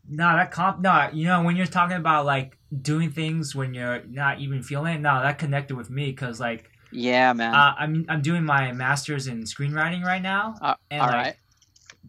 No, 0.09 0.35
that 0.35 0.51
comp. 0.51 0.81
No, 0.81 1.09
you 1.13 1.25
know 1.25 1.43
when 1.43 1.55
you're 1.55 1.65
talking 1.67 1.97
about 1.97 2.25
like 2.25 2.57
doing 2.81 3.11
things 3.11 3.55
when 3.55 3.73
you're 3.73 4.03
not 4.07 4.39
even 4.39 4.61
feeling 4.61 4.95
it. 4.95 4.99
No, 5.01 5.21
that 5.21 5.37
connected 5.39 5.75
with 5.77 5.89
me 5.89 6.07
because 6.07 6.39
like 6.39 6.69
Yeah, 6.91 7.31
man. 7.33 7.53
uh, 7.53 7.75
I'm 7.77 8.05
I'm 8.09 8.21
doing 8.21 8.43
my 8.43 8.71
master's 8.73 9.27
in 9.27 9.43
screenwriting 9.43 10.03
right 10.03 10.21
now, 10.21 10.55
Uh, 10.61 10.75
and 10.91 11.01
all 11.01 11.07
like, 11.07 11.15
right. 11.25 11.35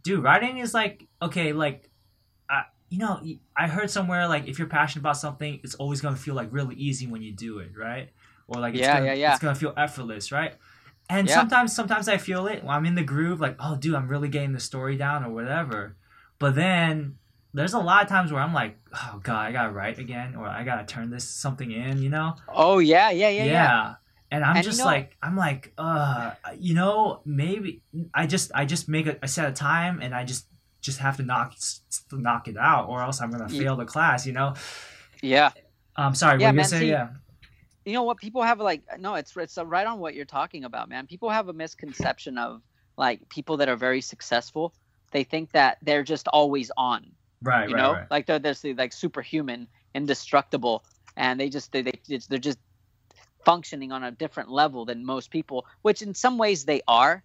dude, 0.03 0.25
writing 0.25 0.59
is 0.59 0.75
like 0.75 1.07
okay, 1.23 1.53
like, 1.53 1.85
uh, 1.85 1.89
you 2.89 2.99
know, 2.99 3.21
I 3.57 3.67
heard 3.69 3.91
somewhere 3.91 4.29
like 4.29 4.47
if 4.49 4.59
you're 4.59 4.69
passionate 4.69 5.03
about 5.03 5.17
something, 5.17 5.61
it's 5.65 5.75
always 5.75 6.01
gonna 6.01 6.17
feel 6.17 6.35
like 6.35 6.49
really 6.53 6.75
easy 6.77 7.07
when 7.07 7.23
you 7.23 7.33
do 7.33 7.59
it, 7.59 7.73
right? 7.77 8.11
Or 8.49 8.61
like 8.61 8.75
it's 8.75 8.81
Yeah, 8.83 8.95
gonna, 8.99 9.07
yeah, 9.07 9.13
yeah. 9.15 9.31
it's 9.33 9.41
gonna 9.41 9.55
feel 9.55 9.75
effortless, 9.77 10.31
right? 10.33 10.55
And 11.09 11.29
Yeah. 11.29 11.35
sometimes, 11.35 11.75
sometimes 11.75 12.09
I 12.09 12.17
feel 12.17 12.47
it 12.47 12.63
when 12.65 12.75
I'm 12.75 12.85
in 12.87 12.95
the 12.97 13.03
groove, 13.05 13.41
like, 13.41 13.57
oh, 13.61 13.77
dude, 13.77 13.95
I'm 13.95 14.09
really 14.09 14.29
getting 14.29 14.53
the 14.53 14.61
story 14.61 14.97
down 14.97 15.25
or 15.25 15.31
whatever. 15.31 15.97
But 16.39 16.55
then 16.55 17.19
there's 17.55 17.75
a 17.75 17.79
lot 17.79 18.03
of 18.03 18.09
times 18.09 18.33
where 18.33 18.43
I'm 18.43 18.53
like, 18.55 18.77
oh 18.95 19.21
god, 19.23 19.47
I 19.47 19.53
gotta 19.53 19.73
write 19.73 19.99
again, 19.99 20.35
or 20.37 20.47
I 20.47 20.63
gotta 20.65 20.85
turn 20.85 21.11
this 21.11 21.29
something 21.29 21.71
in, 21.71 22.03
you 22.03 22.09
know? 22.11 22.35
Oh 22.49 22.79
yeah, 22.79 23.11
yeah, 23.11 23.29
yeah, 23.31 23.45
yeah. 23.45 23.95
And 24.31 24.45
I'm 24.45 24.57
And 24.57 24.65
you 24.65 24.71
just 24.71 24.79
know- 24.81 24.87
like, 24.87 25.17
I'm 25.23 25.37
like, 25.37 25.73
uh, 25.79 26.33
you 26.59 26.75
know, 26.75 27.23
maybe 27.25 27.83
I 28.13 28.27
just, 28.27 28.51
I 28.55 28.65
just 28.65 28.89
make 28.89 29.07
a 29.07 29.29
set 29.29 29.49
of 29.49 29.55
time, 29.55 30.01
and 30.03 30.15
I 30.15 30.25
just, 30.25 30.47
just 30.87 30.99
have 31.01 31.19
to 31.19 31.23
knock, 31.23 31.55
knock 32.13 32.49
it 32.49 32.57
out, 32.57 32.89
or 32.89 33.03
else 33.03 33.21
I'm 33.21 33.31
gonna 33.31 33.49
fail 33.49 33.77
the 33.77 33.85
class, 33.85 34.27
you 34.27 34.33
know. 34.33 34.55
Yeah. 35.21 35.51
Um, 35.97 36.15
sorry, 36.15 36.41
Yeah, 36.41 36.49
what 36.49 36.53
you 36.53 36.57
man, 36.57 36.65
say? 36.65 36.79
see- 36.81 36.89
yeah, 36.89 37.09
you 37.87 37.93
know 37.93 38.03
what 38.03 38.19
people 38.19 38.43
have 38.43 38.61
like 38.61 38.83
no 38.99 39.15
it's 39.15 39.35
it's 39.37 39.57
right 39.57 39.87
on 39.87 40.01
what 40.01 40.15
you're 40.15 40.25
talking 40.27 40.65
about 40.65 40.89
man 40.89 41.07
people 41.07 41.31
have 41.31 41.49
a 41.49 41.53
misconception 41.53 42.37
of 42.37 42.61
like 42.99 43.27
people 43.29 43.57
that 43.59 43.69
are 43.69 43.77
very 43.77 44.01
successful 44.01 44.75
they 45.13 45.23
think 45.23 45.53
that 45.53 45.79
they're 45.83 46.03
just 46.03 46.27
always 46.29 46.71
on 46.77 47.07
right, 47.43 47.69
you 47.69 47.75
right, 47.77 47.81
know 47.81 47.93
right. 47.93 48.11
like 48.11 48.27
they're, 48.27 48.41
they're 48.41 48.75
like 48.75 48.93
superhuman 48.93 49.69
indestructible 49.95 50.85
and 51.17 51.39
they 51.41 51.49
just 51.49 51.71
they, 51.73 51.83
they 51.83 51.93
they're 52.29 52.39
just 52.39 52.59
functioning 53.45 53.93
on 53.93 54.03
a 54.03 54.11
different 54.11 54.51
level 54.51 54.85
than 54.85 55.07
most 55.07 55.31
people 55.31 55.65
which 55.83 56.03
in 56.03 56.13
some 56.13 56.37
ways 56.37 56.65
they 56.65 56.83
are 56.89 57.23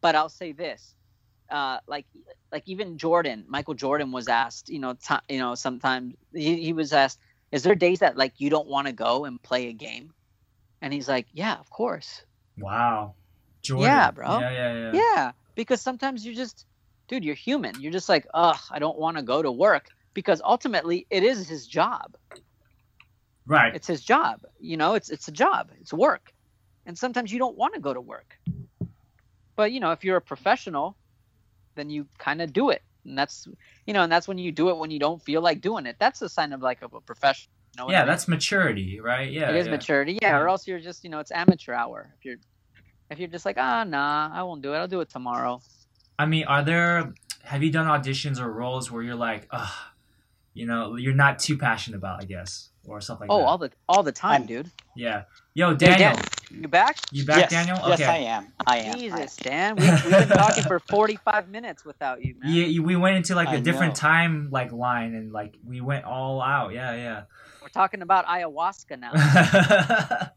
but 0.00 0.16
i'll 0.16 0.28
say 0.28 0.50
this 0.50 0.96
uh, 1.50 1.78
like 1.86 2.06
like 2.52 2.62
even 2.66 2.98
jordan 2.98 3.44
michael 3.48 3.74
jordan 3.74 4.12
was 4.12 4.28
asked 4.28 4.68
you 4.68 4.78
know 4.78 4.94
ti 4.94 5.14
you 5.28 5.38
know 5.38 5.54
sometimes 5.54 6.14
he, 6.32 6.62
he 6.62 6.72
was 6.72 6.92
asked 6.92 7.18
is 7.52 7.62
there 7.62 7.74
days 7.74 8.00
that 8.00 8.16
like 8.16 8.34
you 8.38 8.50
don't 8.50 8.68
want 8.68 8.86
to 8.86 8.92
go 8.92 9.24
and 9.24 9.42
play 9.42 9.68
a 9.68 9.72
game 9.72 10.12
and 10.82 10.92
he's 10.92 11.08
like 11.08 11.26
yeah 11.32 11.56
of 11.58 11.70
course 11.70 12.24
Wow, 12.58 13.14
Jordan. 13.62 13.92
Yeah, 13.94 14.10
bro. 14.10 14.40
Yeah, 14.40 14.50
yeah, 14.50 14.74
yeah. 14.74 14.90
yeah 14.92 15.32
because 15.54 15.80
sometimes 15.80 16.24
you 16.24 16.34
just 16.34 16.66
dude 17.08 17.24
you're 17.24 17.34
human 17.34 17.74
you're 17.80 17.92
just 17.92 18.08
like 18.08 18.26
ugh 18.34 18.58
i 18.70 18.78
don't 18.78 18.98
want 18.98 19.16
to 19.16 19.22
go 19.22 19.42
to 19.42 19.50
work 19.50 19.86
because 20.14 20.40
ultimately 20.44 21.06
it 21.10 21.22
is 21.22 21.48
his 21.48 21.66
job 21.66 22.16
Right. 23.46 23.74
it's 23.74 23.86
his 23.86 24.02
job 24.02 24.40
you 24.60 24.76
know 24.76 24.94
it's 24.94 25.10
it's 25.10 25.28
a 25.28 25.32
job 25.32 25.70
it's 25.80 25.92
work 25.92 26.32
and 26.86 26.96
sometimes 26.98 27.32
you 27.32 27.38
don't 27.38 27.56
want 27.56 27.74
to 27.74 27.80
go 27.80 27.92
to 27.92 28.00
work 28.00 28.36
but 29.56 29.72
you 29.72 29.80
know 29.80 29.92
if 29.92 30.04
you're 30.04 30.16
a 30.16 30.22
professional 30.22 30.96
then 31.74 31.90
you 31.90 32.06
kind 32.18 32.40
of 32.42 32.52
do 32.52 32.70
it 32.70 32.82
and 33.04 33.16
that's 33.18 33.46
you 33.86 33.92
know 33.94 34.02
and 34.02 34.12
that's 34.12 34.28
when 34.28 34.38
you 34.38 34.52
do 34.52 34.68
it 34.70 34.76
when 34.76 34.90
you 34.90 34.98
don't 34.98 35.22
feel 35.22 35.40
like 35.40 35.60
doing 35.60 35.86
it 35.86 35.96
that's 35.98 36.20
a 36.22 36.28
sign 36.28 36.52
of 36.52 36.60
like 36.62 36.82
of 36.82 36.92
a 36.94 37.00
professional 37.00 37.50
you 37.74 37.78
know 37.78 37.86
what 37.86 37.94
I 37.94 37.98
yeah, 37.98 38.02
mean? 38.02 38.08
that's 38.08 38.26
maturity, 38.28 39.00
right? 39.00 39.30
Yeah, 39.30 39.50
it 39.50 39.56
is 39.56 39.66
yeah. 39.66 39.70
maturity 39.72 40.18
yeah 40.20 40.36
or 40.38 40.48
else 40.48 40.66
you're 40.66 40.80
just 40.80 41.04
you 41.04 41.10
know 41.10 41.20
it's 41.20 41.30
amateur 41.30 41.72
hour 41.72 42.12
if 42.18 42.24
you're 42.24 42.36
if 43.10 43.18
you're 43.18 43.28
just 43.28 43.44
like 43.46 43.56
ah 43.58 43.84
nah 43.84 44.30
i 44.32 44.42
won't 44.42 44.60
do 44.62 44.72
it 44.74 44.76
i'll 44.76 44.88
do 44.88 45.00
it 45.00 45.08
tomorrow 45.10 45.60
I 46.18 46.26
mean, 46.26 46.44
are 46.44 46.62
there? 46.62 47.14
Have 47.44 47.62
you 47.62 47.70
done 47.70 47.86
auditions 47.86 48.38
or 48.38 48.52
roles 48.52 48.90
where 48.90 49.02
you're 49.02 49.14
like, 49.14 49.48
ugh, 49.50 49.72
you 50.52 50.66
know, 50.66 50.96
you're 50.96 51.14
not 51.14 51.38
too 51.38 51.56
passionate 51.56 51.96
about, 51.96 52.20
I 52.20 52.26
guess, 52.26 52.68
or 52.86 53.00
something 53.00 53.26
like 53.26 53.34
oh 53.34 53.38
that? 53.40 53.46
all 53.46 53.56
the 53.58 53.70
all 53.88 54.02
the 54.02 54.12
time 54.12 54.32
I'm- 54.42 54.46
dude 54.46 54.70
yeah. 54.94 55.22
Yo, 55.54 55.70
Hey, 55.70 55.76
Daniel, 55.76 56.12
Dan, 56.14 56.24
you 56.50 56.68
back 56.68 56.96
you 57.12 57.24
back, 57.24 57.38
yes, 57.38 57.50
Daniel? 57.50 57.78
Yes, 57.86 58.00
I 58.02 58.16
am. 58.18 58.52
I 58.66 58.78
am. 58.78 58.94
jesus 58.98 59.36
dan 59.36 59.76
we, 59.76 59.88
we've 59.88 60.10
been 60.10 60.28
talking 60.28 60.64
for 60.64 60.78
45 60.90 61.48
minutes 61.48 61.84
without 61.84 62.22
you 62.24 62.34
man 62.38 62.50
Yeah, 62.52 62.80
we 62.82 62.96
went 62.96 63.16
into 63.16 63.34
like 63.34 63.48
a 63.48 63.52
I 63.52 63.60
different 63.60 63.94
know. 63.94 64.00
time 64.00 64.48
like 64.50 64.72
line 64.72 65.14
and 65.14 65.32
like 65.32 65.56
we 65.64 65.80
went 65.80 66.04
all 66.04 66.42
out. 66.42 66.72
Yeah, 66.72 66.94
yeah. 66.94 67.22
we're 67.62 67.68
talking 67.68 68.02
about 68.02 68.26
ayahuasca 68.26 68.98
now. 68.98 69.12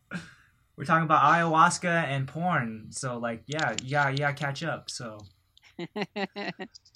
We're 0.75 0.85
talking 0.85 1.03
about 1.03 1.21
ayahuasca 1.21 1.85
and 1.85 2.27
porn, 2.27 2.87
so 2.89 3.17
like, 3.19 3.43
yeah, 3.45 3.75
yeah, 3.83 4.09
yeah, 4.09 4.31
catch 4.31 4.63
up. 4.63 4.89
So, 4.89 5.19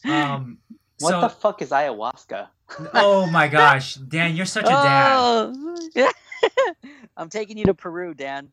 um, 0.07 0.57
What 0.97 1.11
so, 1.11 1.21
the 1.21 1.29
fuck 1.29 1.61
is 1.61 1.69
ayahuasca? 1.69 2.47
oh 2.95 3.27
my 3.27 3.47
gosh, 3.47 3.95
Dan, 3.95 4.35
you're 4.35 4.47
such 4.47 4.65
a 4.65 4.69
dad. 4.69 5.15
Oh, 5.19 6.11
I'm 7.15 7.29
taking 7.29 7.57
you 7.57 7.65
to 7.65 7.75
Peru, 7.75 8.15
Dan. 8.15 8.51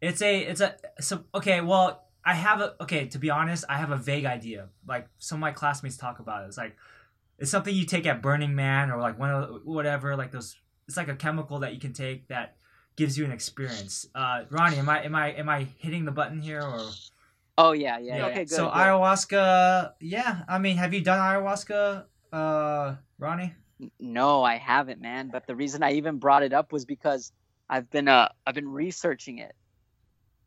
It's 0.00 0.22
a, 0.22 0.40
it's 0.40 0.60
a, 0.60 0.76
so 1.00 1.24
okay. 1.34 1.60
Well, 1.60 2.04
I 2.24 2.34
have 2.34 2.60
a, 2.60 2.74
okay. 2.82 3.06
To 3.08 3.18
be 3.18 3.30
honest, 3.30 3.64
I 3.68 3.76
have 3.78 3.90
a 3.90 3.96
vague 3.96 4.24
idea. 4.24 4.68
Like 4.86 5.08
some 5.18 5.36
of 5.36 5.40
my 5.40 5.52
classmates 5.52 5.96
talk 5.96 6.18
about 6.18 6.44
it. 6.44 6.48
It's 6.48 6.56
like, 6.56 6.76
it's 7.38 7.50
something 7.50 7.74
you 7.74 7.86
take 7.86 8.06
at 8.06 8.22
Burning 8.22 8.54
Man 8.54 8.90
or 8.90 9.00
like 9.00 9.18
one 9.18 9.30
of 9.30 9.60
whatever. 9.64 10.16
Like 10.16 10.32
those, 10.32 10.56
it's 10.88 10.96
like 10.96 11.08
a 11.08 11.16
chemical 11.16 11.60
that 11.60 11.74
you 11.74 11.80
can 11.80 11.92
take 11.92 12.28
that 12.28 12.56
gives 12.96 13.16
you 13.16 13.24
an 13.24 13.32
experience. 13.32 14.06
Uh, 14.14 14.44
Ronnie, 14.50 14.78
am 14.78 14.88
I, 14.88 15.04
am 15.04 15.14
I, 15.14 15.28
am 15.32 15.48
I 15.48 15.66
hitting 15.78 16.04
the 16.04 16.12
button 16.12 16.40
here 16.40 16.62
or? 16.62 16.90
Oh 17.58 17.72
yeah, 17.72 17.98
yeah. 17.98 18.16
Yeah. 18.16 18.26
Okay, 18.26 18.44
good. 18.44 18.50
so 18.50 18.64
good. 18.66 18.74
ayahuasca, 18.74 19.92
yeah. 20.00 20.42
I 20.48 20.58
mean, 20.58 20.76
have 20.78 20.94
you 20.94 21.02
done 21.02 21.18
ayahuasca, 21.18 22.04
uh, 22.32 22.94
Ronnie? 23.18 23.54
No, 23.98 24.42
I 24.42 24.56
haven't, 24.56 25.00
man. 25.00 25.28
But 25.30 25.46
the 25.46 25.54
reason 25.54 25.82
I 25.82 25.92
even 25.92 26.18
brought 26.18 26.42
it 26.42 26.52
up 26.52 26.72
was 26.72 26.84
because 26.84 27.32
I've 27.68 27.90
been 27.90 28.08
uh 28.08 28.28
I've 28.46 28.54
been 28.54 28.68
researching 28.68 29.38
it 29.38 29.54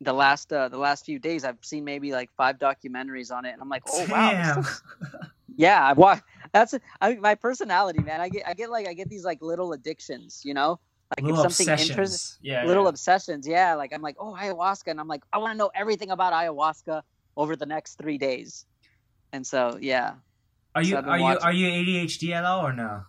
the 0.04 0.12
last 0.12 0.52
uh, 0.52 0.68
the 0.68 0.78
last 0.78 1.04
few 1.04 1.18
days 1.18 1.44
I've 1.44 1.58
seen 1.62 1.84
maybe 1.84 2.12
like 2.12 2.30
five 2.36 2.58
documentaries 2.58 3.30
on 3.34 3.44
it, 3.44 3.52
and 3.52 3.60
I'm 3.62 3.68
like, 3.68 3.82
oh 3.92 4.06
wow, 4.10 4.30
this 4.30 4.46
Damn. 4.46 4.56
looks- 4.56 4.82
yeah, 5.56 5.86
I've 5.88 5.98
watched. 5.98 6.22
That's 6.52 6.74
I, 7.00 7.10
mean, 7.12 7.20
my 7.20 7.34
personality, 7.34 8.02
man. 8.02 8.20
I 8.20 8.28
get 8.28 8.46
I 8.46 8.54
get 8.54 8.70
like 8.70 8.86
I 8.88 8.94
get 8.94 9.08
these 9.08 9.24
like 9.24 9.40
little 9.42 9.72
addictions, 9.72 10.42
you 10.44 10.54
know, 10.54 10.78
like 11.16 11.24
Little 11.24 11.44
if 11.44 11.52
something 11.52 11.78
interests. 11.78 12.38
Yeah. 12.42 12.64
little 12.64 12.84
yeah. 12.84 12.88
obsessions. 12.90 13.46
Yeah, 13.46 13.74
like 13.74 13.92
I'm 13.92 14.02
like, 14.02 14.16
oh 14.20 14.36
ayahuasca, 14.38 14.88
and 14.88 15.00
I'm 15.00 15.08
like, 15.08 15.22
I 15.32 15.38
want 15.38 15.52
to 15.52 15.58
know 15.58 15.70
everything 15.74 16.10
about 16.10 16.32
ayahuasca 16.32 17.02
over 17.36 17.56
the 17.56 17.66
next 17.66 17.96
three 17.98 18.18
days, 18.18 18.64
and 19.32 19.44
so 19.46 19.76
yeah, 19.80 20.14
Are 20.74 20.82
you 20.82 20.90
so 20.94 21.00
are 21.02 21.18
you 21.18 21.24
are 21.26 21.52
you 21.52 21.66
ADHD 21.68 22.30
at 22.32 22.44
all 22.44 22.64
or 22.66 22.72
no? 22.72 23.02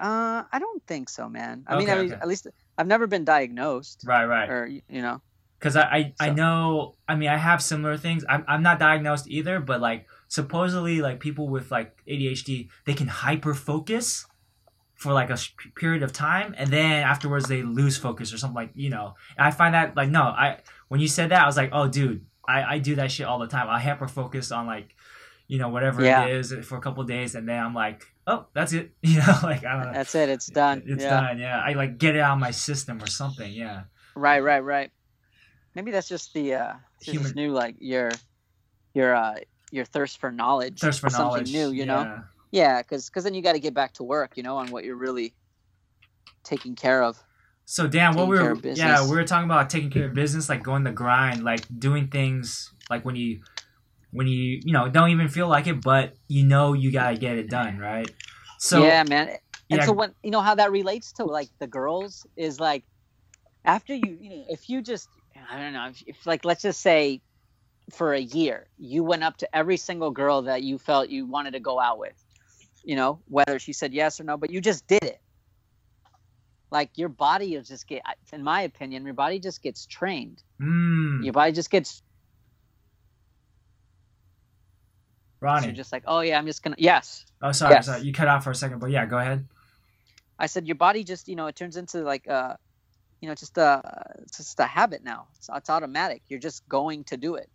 uh, 0.00 0.44
I 0.52 0.58
don't 0.58 0.82
think 0.86 1.08
so, 1.08 1.28
man. 1.28 1.64
I 1.66 1.76
mean, 1.76 1.88
Okay, 1.88 1.92
I 1.92 2.02
mean, 2.02 2.12
okay. 2.12 2.20
at 2.22 2.28
least 2.28 2.46
I've 2.78 2.86
never 2.86 3.06
been 3.06 3.24
diagnosed, 3.24 4.04
Right, 4.06 4.24
right. 4.26 4.48
or 4.48 4.66
you 4.66 5.02
know, 5.02 5.20
Because 5.58 5.74
I, 5.76 5.82
I, 5.82 6.14
I 6.20 6.30
know, 6.30 6.94
I 7.08 7.16
mean, 7.16 7.28
I 7.28 7.36
have 7.36 7.60
similar 7.62 7.96
things. 7.96 8.24
I'm, 8.28 8.44
I'm 8.46 8.62
not 8.62 8.78
diagnosed 8.78 9.26
either, 9.28 9.58
but 9.58 9.80
like 9.80 10.06
supposedly, 10.28 11.00
like 11.00 11.18
people 11.20 11.48
with 11.48 11.70
like 11.70 11.96
ADHD, 12.08 12.68
they 12.84 12.94
can 12.94 13.08
hyper 13.08 13.54
focus 13.54 14.24
for 14.94 15.12
like 15.12 15.30
a 15.30 15.36
sh- 15.36 15.52
period 15.76 16.02
of 16.02 16.12
time, 16.12 16.54
and 16.58 16.70
then 16.70 17.02
afterwards 17.02 17.48
they 17.48 17.62
lose 17.62 17.96
focus 17.96 18.32
or 18.32 18.38
something 18.38 18.54
like 18.56 18.70
you 18.74 18.90
know. 18.90 19.14
And 19.36 19.46
I 19.46 19.50
find 19.50 19.74
that 19.74 19.96
like 19.96 20.10
no, 20.10 20.22
I 20.22 20.58
when 20.88 21.00
you 21.00 21.08
said 21.08 21.30
that, 21.30 21.42
I 21.42 21.46
was 21.46 21.56
like, 21.56 21.70
oh, 21.72 21.88
dude, 21.88 22.24
I, 22.46 22.74
I 22.74 22.78
do 22.78 22.94
that 22.96 23.10
shit 23.10 23.26
all 23.26 23.38
the 23.38 23.46
time. 23.46 23.68
I 23.68 23.80
hyper 23.80 24.08
focus 24.08 24.50
on 24.52 24.66
like, 24.66 24.94
you 25.48 25.58
know, 25.58 25.68
whatever 25.68 26.02
Yeah. 26.04 26.24
it 26.24 26.36
is 26.36 26.52
for 26.66 26.76
a 26.78 26.80
couple 26.80 27.02
of 27.02 27.08
days, 27.08 27.34
and 27.34 27.48
then 27.48 27.58
I'm 27.62 27.74
like, 27.74 28.06
oh, 28.26 28.46
that's 28.54 28.72
it. 28.72 28.92
You 29.02 29.18
know, 29.18 29.38
like 29.42 29.64
I 29.64 29.72
don't 29.74 29.86
know. 29.86 29.92
that's 29.92 30.14
it. 30.14 30.28
It's 30.28 30.46
done. 30.46 30.82
It's 30.86 31.02
yeah. 31.02 31.20
done. 31.20 31.38
Yeah, 31.38 31.60
I 31.60 31.72
like 31.72 31.98
get 31.98 32.14
it 32.16 32.20
out 32.20 32.34
of 32.34 32.38
my 32.40 32.50
system 32.52 33.02
or 33.02 33.06
something. 33.06 33.52
Yeah. 33.52 33.82
Right, 34.14 34.40
right, 34.40 34.60
right. 34.60 34.90
Maybe 35.78 35.92
that's 35.92 36.08
just 36.08 36.34
the 36.34 36.54
uh 36.54 36.72
Human- 37.02 37.34
new 37.36 37.52
like 37.52 37.76
your 37.78 38.10
your 38.94 39.14
uh 39.14 39.36
your 39.70 39.84
thirst 39.84 40.18
for 40.18 40.32
knowledge. 40.32 40.80
Thirst 40.80 40.98
for 40.98 41.08
something 41.08 41.44
knowledge. 41.44 41.52
new, 41.52 41.70
you 41.70 41.86
know. 41.86 42.00
Yeah. 42.00 42.18
Yeah, 42.50 42.82
because 42.82 43.22
then 43.22 43.32
you 43.32 43.42
got 43.42 43.52
to 43.52 43.60
get 43.60 43.74
back 43.74 43.92
to 43.94 44.02
work, 44.02 44.36
you 44.36 44.42
know, 44.42 44.56
on 44.56 44.72
what 44.72 44.82
you're 44.82 44.96
really 44.96 45.34
taking 46.42 46.74
care 46.74 47.00
of. 47.04 47.22
So 47.64 47.86
Dan, 47.86 48.16
what 48.16 48.26
we 48.26 48.40
were 48.40 48.56
yeah 48.74 49.08
we 49.08 49.14
were 49.14 49.22
talking 49.22 49.44
about 49.44 49.70
taking 49.70 49.88
care 49.88 50.06
of 50.06 50.14
business, 50.14 50.48
like 50.48 50.64
going 50.64 50.82
the 50.82 50.90
grind, 50.90 51.44
like 51.44 51.64
doing 51.78 52.08
things 52.08 52.72
like 52.90 53.04
when 53.04 53.14
you 53.14 53.40
when 54.10 54.26
you 54.26 54.60
you 54.64 54.72
know 54.72 54.88
don't 54.88 55.10
even 55.10 55.28
feel 55.28 55.46
like 55.46 55.68
it, 55.68 55.80
but 55.80 56.14
you 56.26 56.44
know 56.44 56.72
you 56.72 56.90
gotta 56.90 57.16
get 57.16 57.38
it 57.38 57.48
done, 57.48 57.78
right? 57.78 58.10
So 58.58 58.84
yeah, 58.84 59.04
man. 59.04 59.28
And 59.70 59.78
yeah. 59.78 59.84
so 59.84 59.92
when 59.92 60.12
you 60.24 60.32
know 60.32 60.40
how 60.40 60.56
that 60.56 60.72
relates 60.72 61.12
to 61.12 61.24
like 61.24 61.50
the 61.60 61.68
girls 61.68 62.26
is 62.36 62.58
like 62.58 62.82
after 63.64 63.94
you 63.94 64.18
you 64.20 64.30
know 64.30 64.44
if 64.48 64.68
you 64.68 64.82
just 64.82 65.08
I 65.50 65.58
don't 65.58 65.72
know 65.72 65.86
if, 65.88 66.02
if 66.06 66.26
like 66.26 66.44
let's 66.44 66.62
just 66.62 66.80
say 66.80 67.22
for 67.90 68.12
a 68.12 68.20
year 68.20 68.68
you 68.76 69.02
went 69.02 69.24
up 69.24 69.38
to 69.38 69.56
every 69.56 69.78
single 69.78 70.10
girl 70.10 70.42
that 70.42 70.62
you 70.62 70.76
felt 70.78 71.08
you 71.08 71.24
wanted 71.26 71.52
to 71.52 71.60
go 71.60 71.80
out 71.80 71.98
with, 71.98 72.12
you 72.84 72.96
know 72.96 73.20
whether 73.28 73.58
she 73.58 73.72
said 73.72 73.94
yes 73.94 74.20
or 74.20 74.24
no, 74.24 74.36
but 74.36 74.50
you 74.50 74.60
just 74.60 74.86
did 74.86 75.02
it. 75.02 75.20
Like 76.70 76.90
your 76.96 77.08
body 77.08 77.54
is 77.54 77.66
just 77.68 77.86
get 77.88 78.02
in 78.32 78.42
my 78.44 78.62
opinion 78.62 79.04
your 79.04 79.14
body 79.14 79.38
just 79.38 79.62
gets 79.62 79.86
trained. 79.86 80.42
mm, 80.60 81.24
Your 81.24 81.32
body 81.32 81.52
just 81.52 81.70
gets 81.70 82.02
Ronnie. 85.40 85.66
you're 85.68 85.76
just 85.76 85.92
like 85.92 86.02
oh 86.06 86.20
yeah 86.20 86.36
I'm 86.38 86.46
just 86.46 86.62
gonna 86.62 86.76
yes 86.78 87.24
oh 87.42 87.52
sorry, 87.52 87.74
yes. 87.74 87.86
sorry, 87.86 88.02
you 88.02 88.12
cut 88.12 88.28
out 88.28 88.42
for 88.44 88.50
a 88.50 88.54
second, 88.54 88.80
but 88.80 88.90
yeah, 88.90 89.06
go 89.06 89.18
ahead. 89.18 89.46
I 90.38 90.46
said 90.46 90.66
your 90.66 90.76
body 90.76 91.04
just 91.04 91.28
you 91.28 91.36
know 91.36 91.46
it 91.46 91.56
turns 91.56 91.76
into 91.76 92.02
like 92.02 92.28
uh 92.28 92.54
you 93.20 93.28
know 93.28 93.34
just 93.34 93.58
a 93.58 94.14
it's 94.22 94.36
just 94.38 94.60
a 94.60 94.64
habit 94.66 95.02
now. 95.04 95.26
It's, 95.36 95.48
it's 95.54 95.70
automatic. 95.70 96.22
You're 96.28 96.40
just 96.40 96.68
going 96.68 97.04
to 97.04 97.16
do 97.16 97.34
it. 97.36 97.48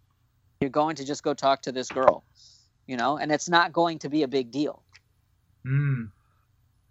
You're 0.61 0.69
going 0.69 0.95
to 0.97 1.05
just 1.05 1.23
go 1.23 1.33
talk 1.33 1.63
to 1.63 1.71
this 1.71 1.89
girl, 1.89 2.23
you 2.87 2.97
know, 2.97 3.17
and 3.17 3.31
it's 3.31 3.49
not 3.49 3.73
going 3.73 3.99
to 3.99 4.09
be 4.09 4.23
a 4.23 4.27
big 4.27 4.51
deal. 4.51 4.81
Mm, 5.65 6.09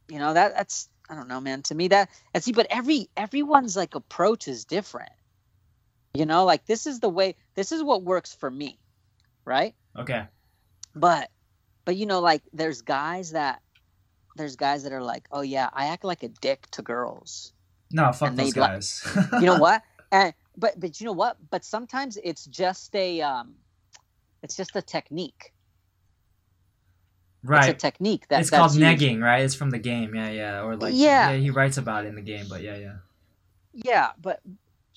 You 0.09 0.19
know 0.19 0.35
that 0.35 0.55
that's 0.55 0.89
I 1.11 1.15
don't 1.15 1.29
know, 1.29 1.41
man. 1.41 1.63
To 1.63 1.75
me 1.75 1.89
that 1.89 2.09
and 2.35 2.43
see, 2.43 2.53
but 2.53 2.67
every 2.71 3.09
everyone's 3.17 3.77
like 3.77 3.95
approach 3.95 4.49
is 4.49 4.65
different. 4.65 5.13
You 6.15 6.27
know, 6.27 6.45
like 6.45 6.67
this 6.67 6.87
is 6.87 7.01
the 7.01 7.09
way. 7.09 7.37
This 7.55 7.73
is 7.73 7.83
what 7.83 8.03
works 8.03 8.35
for 8.35 8.51
me, 8.51 8.79
right? 9.45 9.75
okay. 9.99 10.25
but 10.95 11.31
but 11.85 11.97
you 11.97 12.07
know 12.07 12.21
like 12.21 12.43
there's 12.55 12.81
guys 12.83 13.33
that 13.33 13.61
there's 14.37 14.57
guys 14.57 14.85
that 14.85 14.93
are 14.93 15.03
like 15.03 15.27
oh 15.31 15.43
yeah 15.43 15.69
i 15.75 15.87
act 15.89 16.03
like 16.05 16.23
a 16.23 16.29
dick 16.29 16.67
to 16.71 16.81
girls 16.83 17.53
No, 17.93 18.13
fuck 18.13 18.31
And 18.31 18.39
those 18.39 18.53
guys. 18.55 19.07
you 19.39 19.47
know 19.47 19.57
what 19.57 19.83
and 20.13 20.35
but 20.57 20.79
but 20.81 21.01
you 21.01 21.07
know 21.07 21.13
what 21.13 21.37
but 21.51 21.65
sometimes 21.65 22.19
it's 22.25 22.47
just 22.47 22.95
a 22.97 23.21
um 23.23 23.55
it's 24.43 24.57
just 24.57 24.77
a 24.77 24.83
technique 24.83 25.53
right. 27.45 27.61
it's 27.61 27.69
a 27.69 27.75
technique 27.75 28.29
that 28.29 28.41
it's 28.43 28.51
called 28.51 28.75
used. 28.75 29.01
negging, 29.01 29.23
right? 29.23 29.45
It's 29.45 29.55
from 29.55 29.71
the 29.71 29.79
game. 29.79 30.15
Yeah, 30.15 30.31
yeah. 30.31 30.63
Or 30.63 30.77
like 30.77 30.95
Yeah. 30.97 31.33
he 31.35 31.51
writes 31.51 31.79
about 31.79 32.05
it 32.05 32.09
in 32.09 32.17
the 32.17 32.23
game, 32.23 32.47
but 32.49 32.63
yeah, 32.63 32.77
yeah. 32.77 32.95
yeah 33.75 34.11
but 34.21 34.41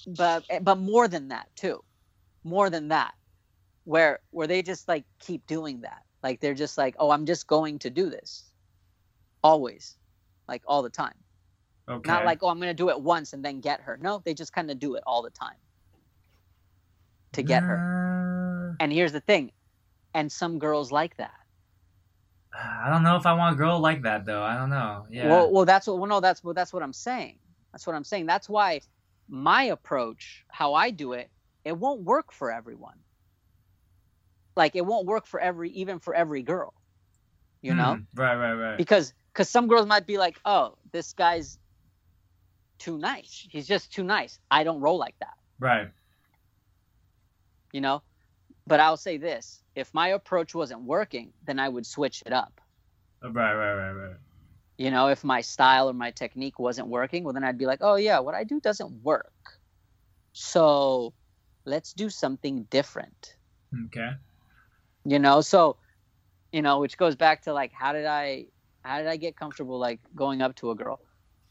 but 0.08 0.46
but 0.62 0.78
more 0.78 1.08
than 1.08 1.30
that 1.30 1.48
too 1.56 1.84
more 2.44 2.70
than 2.70 2.90
that 2.90 3.14
where 3.86 4.20
where 4.32 4.48
they 4.48 4.62
just 4.64 4.88
like 4.88 5.06
keep 5.20 5.46
doing 5.48 5.82
that 5.82 6.04
like 6.24 6.40
they're 6.42 6.54
just 6.56 6.78
like 6.78 6.96
oh 7.00 7.12
i'm 7.12 7.26
just 7.26 7.48
going 7.48 7.80
to 7.80 7.90
do 7.90 8.10
this 8.10 8.46
always 9.44 9.98
like 10.48 10.64
all 10.68 10.84
the 10.84 10.90
time 10.90 11.16
Okay. 11.88 12.12
Not 12.12 12.26
like, 12.26 12.42
oh, 12.42 12.48
I'm 12.48 12.58
going 12.58 12.70
to 12.70 12.74
do 12.74 12.90
it 12.90 13.00
once 13.00 13.34
and 13.34 13.46
then 13.46 13.60
get 13.62 13.82
her. 13.82 13.98
No, 14.02 14.22
they 14.26 14.34
just 14.34 14.54
kind 14.54 14.72
of 14.72 14.80
do 14.80 14.96
it 14.96 15.04
all 15.06 15.22
the 15.22 15.30
time 15.30 15.58
to 17.34 17.44
get 17.44 17.62
her. 17.64 17.78
her. 17.78 18.78
And 18.80 18.92
here's 18.92 19.12
the 19.12 19.20
thing. 19.20 19.52
And 20.14 20.32
some 20.32 20.58
girls 20.58 20.92
like 20.92 21.18
that. 21.18 21.34
I 22.54 22.90
don't 22.90 23.04
know 23.04 23.18
if 23.18 23.26
I 23.26 23.34
want 23.34 23.56
a 23.56 23.58
girl 23.58 23.80
like 23.80 24.04
that 24.04 24.26
though. 24.26 24.42
I 24.42 24.56
don't 24.58 24.70
know. 24.70 25.06
Yeah. 25.12 25.28
Well, 25.30 25.52
well, 25.52 25.66
that's 25.66 25.88
what, 25.88 25.98
well, 26.00 26.08
no, 26.08 26.22
that's 26.22 26.44
what, 26.44 26.56
that's 26.56 26.72
what 26.74 26.82
I'm 26.82 26.94
saying. 26.94 27.38
That's 27.72 27.86
what 27.86 27.96
I'm 27.96 28.06
saying. 28.06 28.26
That's 28.26 28.48
why 28.48 28.80
my 29.28 29.64
approach, 29.64 30.46
how 30.48 30.74
I 30.74 30.90
do 30.90 31.14
it, 31.14 31.30
it 31.66 31.78
won't 31.78 32.02
work 32.02 32.32
for 32.32 32.52
everyone. 32.52 32.98
Like 34.56 34.76
it 34.76 34.86
won't 34.86 35.06
work 35.06 35.28
for 35.28 35.40
every, 35.40 35.70
even 35.72 36.00
for 36.00 36.14
every 36.16 36.42
girl, 36.44 36.74
you 37.62 37.74
know? 37.74 37.96
Hmm, 37.96 38.20
Right, 38.20 38.36
right, 38.38 38.54
right. 38.54 38.78
because 38.78 39.14
because 39.34 39.50
some 39.50 39.68
girls 39.68 39.86
might 39.86 40.08
be 40.08 40.18
like, 40.18 40.40
oh, 40.46 40.78
this 40.94 41.12
guy's 41.12 41.60
too 42.80 42.98
nice. 42.98 43.48
He's 43.52 43.68
just 43.68 43.92
too 43.94 44.04
nice. 44.04 44.40
I 44.52 44.64
don't 44.64 44.82
roll 44.82 44.98
like 44.98 45.16
that. 45.20 45.34
right. 45.60 45.90
you 47.74 47.82
know 47.82 48.02
but 48.68 48.80
i'll 48.80 48.98
say 48.98 49.18
this 49.18 49.64
if 49.76 49.94
my 49.94 50.10
approach 50.10 50.56
wasn't 50.56 50.82
working 50.82 51.34
then 51.46 51.60
i 51.60 51.68
would 51.68 51.86
switch 51.86 52.24
it 52.26 52.34
up 52.34 52.62
uh, 53.24 53.32
Right, 53.32 53.54
right, 53.54 53.74
right, 53.74 53.92
right. 53.92 54.16
you 54.78 54.92
know 54.92 55.08
if 55.08 55.24
my 55.24 55.42
style 55.42 55.90
or 55.90 55.94
my 55.94 56.12
technique 56.12 56.60
wasn't 56.60 56.88
working 56.88 57.24
well 57.24 57.34
then 57.34 57.44
i'd 57.44 57.58
be 57.58 57.66
like 57.66 57.80
oh 57.82 57.96
yeah 57.96 58.20
what 58.20 58.36
i 58.36 58.44
do 58.44 58.60
doesn't 58.60 58.92
work 59.04 59.32
so 60.34 61.14
let's 61.66 61.94
do 61.94 62.10
something 62.10 62.64
different 62.70 63.36
Okay. 63.86 64.12
you 65.06 65.20
know 65.20 65.42
so 65.42 65.78
you 66.52 66.62
know 66.62 66.80
which 66.80 66.98
goes 66.98 67.16
back 67.16 67.42
to 67.44 67.54
like 67.54 67.72
how 67.74 67.92
did 67.94 68.06
i 68.06 68.46
how 68.84 69.00
did 69.00 69.08
i 69.08 69.18
get 69.18 69.36
comfortable 69.36 69.80
like 69.80 70.00
going 70.16 70.42
up 70.42 70.56
to 70.56 70.72
a 70.72 70.76
girl 70.76 71.00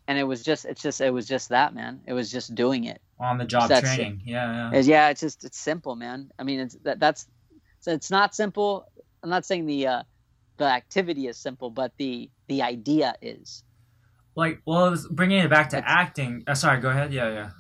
and 0.09 0.19
it 0.19 0.25
was 0.25 0.43
just 0.43 0.65
it's 0.65 0.83
just 0.83 1.01
it 1.01 1.11
was 1.13 1.27
just 1.27 1.49
that 1.51 1.75
man 1.75 2.01
it 2.07 2.13
was 2.13 2.31
just 2.31 2.55
doing 2.55 2.85
it 2.85 3.01
On 3.21 3.39
the 3.39 3.45
job 3.45 3.69
training. 3.71 4.23
Yeah, 4.25 4.71
yeah. 4.71 4.79
Is- 4.79 4.89
yeah 4.89 5.09
it's 5.11 5.21
just 5.21 5.45
it's 5.45 5.59
simple 5.59 5.97
man 5.97 6.31
i 6.39 6.43
mean 6.43 6.61
it's 6.61 6.75
that 6.85 7.01
that's 7.01 7.27
so 7.81 7.93
it's 7.93 8.11
not 8.11 8.35
simple 8.35 8.87
i'm 9.23 9.31
not 9.31 9.45
saying 9.45 9.67
the 9.67 9.87
uh 9.87 10.03
the 10.57 10.65
activity 10.67 11.27
is 11.27 11.37
simple 11.39 11.71
but 11.71 11.93
the 11.99 12.31
the 12.49 12.63
idea 12.63 13.15
is 13.23 13.65
Like, 14.37 14.63
well, 14.67 14.87
it's- 14.93 15.07
bringing 15.11 15.39
it 15.39 15.49
back 15.51 15.69
to 15.71 15.79
It's- 15.79 15.93
acting. 16.03 16.43
Uh, 16.47 16.55
sorry, 16.55 16.81
go 16.81 16.91
ahead. 16.91 17.13
Yeah, 17.13 17.31
yeah. 17.39 17.51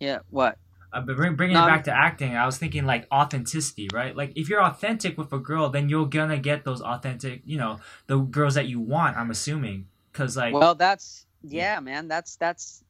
yeah 0.00 0.18
what 0.30 0.56
Uh, 0.92 1.00
but 1.02 1.16
bring, 1.16 1.34
bringing 1.36 1.54
No, 1.58 1.64
it 1.64 1.68
back 1.68 1.84
to 1.84 1.92
acting, 1.92 2.34
I 2.36 2.46
was 2.46 2.56
thinking 2.58 2.84
like 2.86 3.06
authenticity, 3.12 3.88
right? 3.92 4.14
Like 4.16 4.32
if 4.36 4.48
you're 4.48 4.62
authentic 4.62 5.18
with 5.18 5.32
a 5.32 5.38
girl, 5.38 5.68
then 5.68 5.88
you're 5.90 6.06
gonna 6.08 6.38
get 6.38 6.64
those 6.64 6.80
authentic, 6.80 7.42
you 7.44 7.58
know, 7.58 7.78
the 8.06 8.16
girls 8.18 8.54
that 8.54 8.66
you 8.72 8.80
want. 8.80 9.16
I'm 9.18 9.30
assuming, 9.30 9.86
because 10.12 10.36
like, 10.36 10.54
well 10.54 10.74
that's 10.74 11.26
yeah. 11.52 11.80
Man 11.80 12.08
that's 12.08 12.36
that's 12.36 12.82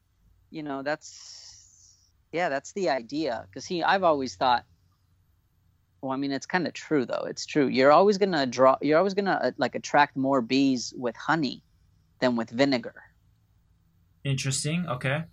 you 0.51 0.63
know 0.63 0.83
that's 0.83 2.09
yeah 2.31 2.49
that's 2.49 2.73
the 2.73 2.89
idea 2.89 3.45
because 3.49 3.65
he 3.65 3.83
i've 3.83 4.03
always 4.03 4.35
thought 4.35 4.63
well 6.01 6.11
i 6.11 6.15
mean 6.15 6.31
it's 6.31 6.45
kind 6.45 6.67
of 6.67 6.73
true 6.73 7.05
though 7.05 7.25
it's 7.27 7.45
true. 7.45 7.67
You're 7.67 7.91
always 7.91 8.17
gonna 8.17 8.45
draw 8.45 8.77
you're 8.81 8.97
always 8.97 9.13
gonna 9.13 9.39
uh, 9.43 9.51
like 9.57 9.75
attract 9.75 10.15
more 10.15 10.41
bees 10.41 10.93
with 10.97 11.15
honey 11.15 11.63
than 12.19 12.35
with 12.35 12.49
vinegar. 12.49 12.95
Interesting. 14.23 14.85
Okay. 14.87 15.23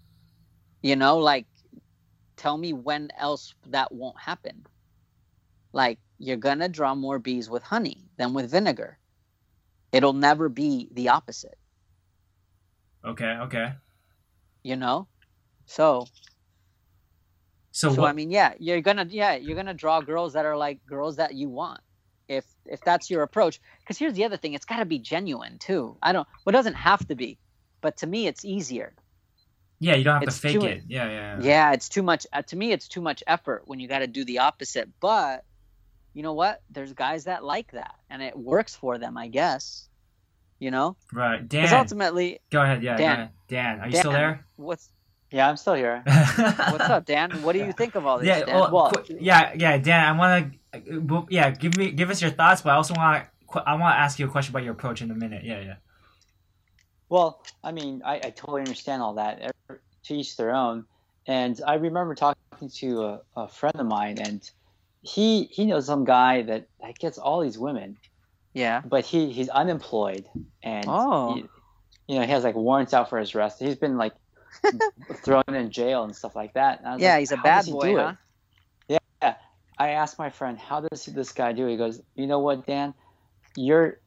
you 0.82 0.96
know 0.96 1.18
like 1.18 1.46
tell 2.36 2.56
me 2.58 2.72
when 2.72 3.08
else 3.18 3.54
that 3.68 3.92
won't 3.92 4.18
happen. 4.18 4.64
Like 5.72 5.98
you're 6.18 6.36
gonna 6.36 6.68
draw 6.68 6.94
more 6.94 7.18
bees 7.18 7.48
with 7.50 7.62
honey 7.62 8.04
than 8.18 8.34
with 8.34 8.50
vinegar. 8.50 8.98
It'll 9.92 10.14
never 10.14 10.48
be 10.48 10.88
the 10.92 11.10
opposite 11.10 11.58
Okay. 13.05 13.32
Okay. 13.46 13.72
you 14.62 14.76
know 14.76 15.07
so 15.66 16.07
So, 17.74 17.94
So 17.94 18.03
what, 18.03 18.11
I 18.11 18.12
mean, 18.12 18.30
yeah, 18.30 18.53
you're 18.59 18.82
gonna 18.82 19.07
yeah 19.09 19.34
you're 19.34 19.57
gonna 19.57 19.74
draw 19.74 20.00
girls 20.03 20.34
that 20.34 20.44
are 20.44 20.57
like 20.57 20.84
girls 20.86 21.16
that 21.16 21.34
you 21.34 21.48
want. 21.48 21.80
If 22.28 22.44
if 22.66 22.80
that's 22.82 23.09
your 23.11 23.22
approach, 23.22 23.61
because 23.80 23.98
here's 23.98 24.12
the 24.14 24.24
other 24.24 24.36
thing, 24.36 24.53
it's 24.55 24.66
got 24.66 24.78
to 24.78 24.84
be 24.84 24.98
genuine 24.98 25.59
too. 25.59 25.96
I 26.03 26.12
don't. 26.12 26.28
Well, 26.44 26.53
it 26.53 26.59
doesn't 26.59 26.74
have 26.74 27.07
to 27.09 27.14
be, 27.14 27.38
but 27.80 27.96
to 27.98 28.07
me, 28.07 28.26
it's 28.26 28.44
easier. 28.44 28.92
yeah, 29.80 29.94
you 29.96 30.05
don't 30.05 30.14
have 30.20 30.22
it's 30.24 30.36
to 30.36 30.42
fake 30.42 30.61
too- 30.61 30.66
it. 30.66 30.82
Yeah, 30.86 31.09
yeah. 31.09 31.40
Yeah, 31.40 31.72
it's 31.72 31.88
too 31.88 32.03
much. 32.03 32.26
Uh, 32.32 32.42
to 32.42 32.57
me, 32.57 32.72
it's 32.72 32.88
too 32.88 33.00
much 33.00 33.22
effort 33.26 33.62
when 33.66 33.80
you 33.80 33.88
got 33.88 34.00
to 34.00 34.07
do 34.07 34.24
the 34.24 34.38
opposite. 34.40 34.88
But 35.00 35.44
you 36.14 36.22
know 36.22 36.34
what? 36.34 36.61
There's 36.70 36.92
guys 36.92 37.24
that 37.24 37.42
like 37.42 37.72
that, 37.72 37.94
and 38.11 38.22
it 38.22 38.36
works 38.36 38.76
for 38.76 38.98
them, 38.98 39.16
I 39.16 39.28
guess. 39.28 39.88
You 40.62 40.70
know, 40.70 40.96
Right, 41.12 41.42
because 41.48 41.70
Dan. 41.70 41.78
ultimately, 41.80 42.38
Go 42.52 42.62
ahead. 42.62 42.84
Yeah, 42.84 42.96
Dan. 42.96 43.12
ahead. 43.12 43.30
Dan, 43.48 43.80
are 43.80 43.88
you 43.88 43.96
still 43.96 44.12
there? 44.12 44.46
what's 44.54 44.90
Yeah, 45.32 45.48
I'm 45.48 45.56
still 45.56 45.74
here. 45.74 46.04
what's 46.06 46.88
up, 46.88 47.04
Dan? 47.04 47.42
What 47.42 47.54
do 47.54 47.58
you 47.58 47.72
think 47.72 47.96
of 47.96 48.06
all 48.06 48.18
this? 48.20 48.28
Yeah, 48.28 48.44
Dan? 48.44 48.54
well, 48.54 48.70
Well- 48.72 48.90
qu- 48.92 49.16
yeah, 49.18 49.52
yeah, 49.56 49.76
Dan. 49.78 50.04
I 50.06 50.12
want 50.16 50.52
to, 50.72 51.26
yeah, 51.30 51.50
give 51.50 51.76
me, 51.76 51.90
give 51.90 52.10
us 52.10 52.22
your 52.22 52.30
thoughts, 52.30 52.62
but 52.62 52.70
I 52.70 52.76
also 52.76 52.94
want 52.94 53.24
to, 53.52 53.60
I 53.68 53.74
want 53.74 53.94
to 53.96 53.98
ask 53.98 54.20
you 54.20 54.26
a 54.26 54.28
question 54.28 54.52
about 54.52 54.62
your 54.62 54.72
approach 54.74 55.02
in 55.02 55.10
a 55.10 55.16
minute. 55.16 55.42
Yeah, 55.44 55.58
yeah. 55.60 55.74
Well, 57.08 57.42
I 57.64 57.72
mean, 57.72 58.02
I, 58.04 58.14
I 58.16 58.30
totally 58.30 58.60
understand 58.60 59.02
all 59.02 59.14
that. 59.14 59.50
To 59.68 60.14
each 60.14 60.36
their 60.36 60.54
own. 60.54 60.84
And 61.26 61.60
I 61.66 61.74
remember 61.74 62.14
talking 62.14 62.70
to 62.76 63.02
a, 63.02 63.20
a 63.36 63.48
friend 63.48 63.74
of 63.80 63.86
mine, 63.86 64.18
and 64.18 64.48
he 65.02 65.44
he 65.44 65.66
knows 65.66 65.86
some 65.86 66.04
guy 66.04 66.42
that, 66.42 66.68
that 66.80 66.98
gets 66.98 67.18
all 67.18 67.40
these 67.40 67.58
women, 67.58 67.96
yeah. 68.55 68.82
but 68.84 69.05
he 69.05 69.32
he's 69.32 69.48
unemployed, 69.48 70.24
and 70.62 70.86
Oh. 70.88 71.34
he, 71.34 71.40
you 72.09 72.18
know 72.20 72.26
he 72.26 72.30
has 72.32 72.44
like 72.44 72.55
warrants 72.55 72.92
out 72.94 73.09
for 73.11 73.18
his 73.18 73.34
arrest. 73.34 73.59
He's 73.61 73.76
been 73.76 73.96
like 73.96 74.12
thrown 75.24 75.44
in 75.48 75.70
jail 75.70 76.05
and 76.05 76.14
stuff 76.14 76.34
like 76.36 76.55
that. 76.55 76.78
And 76.80 76.88
I 76.88 76.92
was 76.94 77.03
Yeah, 77.03 77.12
like, 77.12 77.20
he's 77.20 77.32
a 77.32 77.36
bad 77.38 77.64
he 77.64 77.72
boy, 77.72 77.80
do 77.88 77.98
it?" 77.98 78.03
huh? 78.03 78.98
Yeah. 79.22 79.34
I 79.78 79.88
asked 79.90 80.18
my 80.18 80.30
friend, 80.30 80.59
"How 80.59 80.80
does 80.80 81.07
this 81.07 81.32
guy 81.32 81.53
do?" 81.53 81.66
He 81.66 81.76
goes, 81.76 82.00
"You 82.14 82.26
know 82.26 82.38
what, 82.40 82.66
Dan? 82.66 82.94
You're 83.57 83.98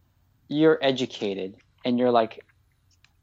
you're 0.48 0.78
educated, 0.82 1.56
and 1.84 1.98
you're 2.00 2.12
like." 2.12 2.44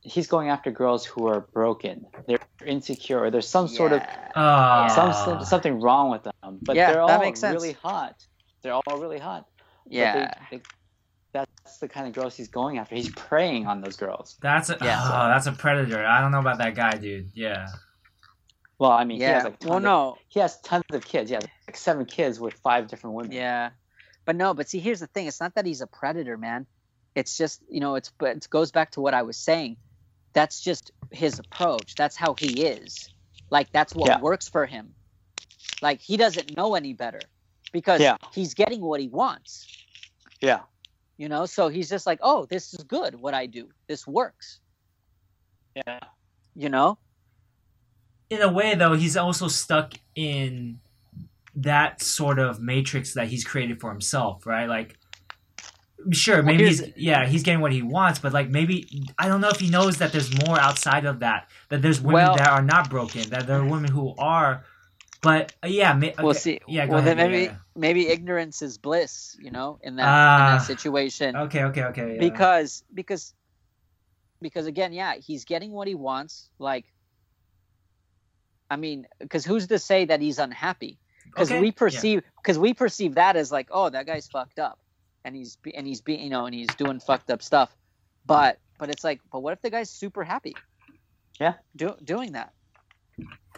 He's 0.04 0.26
going 0.26 0.48
after 0.48 0.72
girls 0.72 1.04
who 1.06 1.28
are 1.28 1.42
broken. 1.52 2.06
They're 2.26 2.40
insecure, 2.66 3.20
or 3.20 3.30
there's 3.30 3.46
some 3.48 3.68
sort 3.68 3.92
of 3.92 4.02
Uh, 4.34 4.88
some 4.88 5.44
something 5.44 5.78
wrong 5.80 6.10
with 6.10 6.24
them. 6.24 6.58
But 6.60 6.74
Yeah, 6.74 6.86
they're 6.90 7.06
that 7.06 7.18
all 7.18 7.20
makes 7.20 7.38
sense. 7.38 7.54
really 7.54 7.74
hot. 7.74 8.16
They're 8.62 8.72
all 8.74 8.82
really 8.98 9.20
hot. 9.20 9.46
But 9.84 9.90
they- 9.92 9.98
Yeah. 9.98 10.34
they- 10.50 10.62
that's 11.64 11.78
the 11.78 11.88
kind 11.88 12.06
of 12.06 12.12
girls 12.12 12.36
he's 12.36 12.48
going 12.48 12.78
after. 12.78 12.94
He's 12.94 13.10
preying 13.10 13.66
on 13.66 13.80
those 13.80 13.96
girls. 13.96 14.36
That's 14.40 14.70
a, 14.70 14.76
Yeah. 14.80 15.00
oh, 15.02 15.28
that's 15.28 15.46
a 15.46 15.52
predator. 15.52 16.04
I 16.04 16.20
don't 16.20 16.32
know 16.32 16.40
about 16.40 16.58
that 16.58 16.74
guy, 16.74 16.92
dude. 16.92 17.30
Yeah. 17.34 17.68
Well, 18.78 18.90
I 18.90 19.04
mean, 19.04 19.18
he 19.18 19.22
has 19.24 19.42
Yeah. 19.44 19.48
like 19.50 19.64
Well, 19.64 19.76
of, 19.76 19.82
no. 19.82 20.18
he 20.28 20.40
has 20.40 20.60
tons 20.62 20.84
of 20.92 21.04
kids. 21.04 21.30
He 21.30 21.34
has 21.34 21.44
like 21.68 21.76
seven 21.76 22.04
kids 22.04 22.40
with 22.40 22.54
five 22.54 22.88
different 22.88 23.14
women. 23.14 23.32
Yeah. 23.32 23.70
But 24.24 24.36
no, 24.36 24.54
but 24.54 24.68
see, 24.68 24.80
here's 24.80 25.00
the 25.00 25.06
thing. 25.06 25.26
It's 25.26 25.40
not 25.40 25.54
that 25.54 25.66
he's 25.66 25.80
a 25.80 25.86
predator, 25.86 26.36
man. 26.36 26.66
It's 27.14 27.36
just, 27.36 27.62
you 27.68 27.80
know, 27.80 27.94
it's 27.94 28.10
but 28.18 28.36
it 28.36 28.46
goes 28.50 28.72
back 28.72 28.92
to 28.92 29.00
what 29.00 29.14
I 29.14 29.22
was 29.22 29.36
saying. 29.36 29.76
That's 30.32 30.60
just 30.60 30.90
his 31.10 31.38
approach. 31.38 31.94
That's 31.94 32.16
how 32.16 32.34
he 32.38 32.62
is. 32.64 33.08
Like 33.50 33.70
that's 33.70 33.94
what 33.94 34.08
Yeah. 34.08 34.20
works 34.20 34.48
for 34.48 34.66
him. 34.66 34.94
Like 35.82 36.00
he 36.00 36.16
doesn't 36.16 36.56
know 36.56 36.74
any 36.74 36.92
better 36.94 37.20
because 37.72 38.00
Yeah. 38.00 38.16
he's 38.32 38.54
getting 38.54 38.80
what 38.80 39.00
he 39.00 39.08
wants. 39.08 39.66
Yeah. 40.40 40.60
You 41.18 41.28
know, 41.28 41.46
so 41.46 41.68
he's 41.68 41.88
just 41.88 42.06
like, 42.06 42.18
"Oh, 42.22 42.46
this 42.46 42.74
is 42.74 42.82
good 42.84 43.14
what 43.14 43.34
I 43.34 43.46
do. 43.46 43.68
This 43.86 44.06
works." 44.06 44.60
Yeah. 45.76 46.00
You 46.54 46.68
know? 46.68 46.98
In 48.30 48.40
a 48.42 48.50
way, 48.50 48.74
though, 48.74 48.94
he's 48.94 49.16
also 49.16 49.48
stuck 49.48 49.94
in 50.14 50.80
that 51.54 52.02
sort 52.02 52.38
of 52.38 52.60
matrix 52.60 53.14
that 53.14 53.28
he's 53.28 53.44
created 53.44 53.80
for 53.80 53.90
himself, 53.90 54.46
right? 54.46 54.66
Like, 54.66 54.96
sure, 56.12 56.42
maybe 56.42 56.66
he's 56.66 56.82
yeah, 56.96 57.26
he's 57.26 57.42
getting 57.42 57.60
what 57.60 57.72
he 57.72 57.82
wants, 57.82 58.18
but 58.18 58.32
like 58.32 58.48
maybe 58.48 58.88
I 59.18 59.28
don't 59.28 59.40
know 59.40 59.50
if 59.50 59.60
he 59.60 59.68
knows 59.68 59.98
that 59.98 60.12
there's 60.12 60.34
more 60.46 60.58
outside 60.58 61.04
of 61.04 61.20
that. 61.20 61.48
That 61.68 61.82
there's 61.82 62.00
women 62.00 62.22
Well- 62.24 62.36
that 62.36 62.48
are 62.48 62.62
not 62.62 62.88
broken. 62.90 63.28
That 63.30 63.46
there 63.46 63.60
are 63.60 63.66
women 63.66 63.90
who 63.90 64.14
are. 64.16 64.64
But 65.22 65.54
uh, 65.62 65.68
yeah, 65.68 65.94
ma- 65.94 66.08
We'll 66.20 66.34
see. 66.34 66.58
Yeah, 66.66 66.86
go 66.86 66.92
well, 66.94 66.98
ahead. 67.00 67.16
then 67.16 67.30
maybe 67.30 67.44
yeah, 67.44 67.56
maybe 67.76 68.08
ignorance 68.08 68.60
is 68.60 68.76
bliss, 68.78 69.36
you 69.40 69.50
know, 69.52 69.78
in 69.82 69.96
that 69.96 70.02
in 70.02 70.08
Ah. 70.08 70.58
that 70.58 70.66
situation. 70.66 71.36
Okay, 71.36 71.62
okay, 71.64 71.84
okay. 71.84 72.14
Yeah. 72.14 72.20
because 72.20 72.82
because 72.92 73.32
because 74.40 74.66
again 74.66 74.92
yeah 74.92 75.14
he's 75.14 75.44
getting 75.44 75.70
what 75.70 75.86
he 75.86 75.94
wants 75.94 76.48
like 76.58 76.84
i 78.70 78.74
mean 78.74 79.06
because 79.20 79.44
who's 79.44 79.68
to 79.68 79.78
say 79.78 80.04
that 80.04 80.20
he's 80.20 80.40
unhappy 80.40 80.98
because 81.26 81.48
Okay, 81.48 81.60
we 81.60 81.70
perceive 81.70 82.22
because 82.42 82.58
we 82.58 82.74
perceive 82.74 83.14
that 83.14 83.36
as 83.36 83.52
like 83.52 83.68
oh 83.70 83.88
that 83.88 84.04
guy's 84.04 84.26
fucked 84.26 84.58
up 84.58 84.80
and 85.24 85.36
he's 85.36 85.56
and 85.76 85.86
he's 85.86 86.00
being 86.00 86.24
you 86.24 86.30
know 86.30 86.46
and 86.46 86.54
he's 86.56 86.74
doing 86.74 86.98
fucked 86.98 87.30
up 87.30 87.40
stuff 87.40 87.72
but 88.26 88.58
but 88.80 88.90
it's 88.90 89.04
like 89.04 89.20
but 89.30 89.44
what 89.44 89.52
if 89.52 89.62
the 89.62 89.70
guy's 89.70 89.90
super 89.90 90.24
happy 90.24 90.54
Yeah. 91.38 91.54
do, 91.76 91.94
doing 92.02 92.32
that 92.32 92.52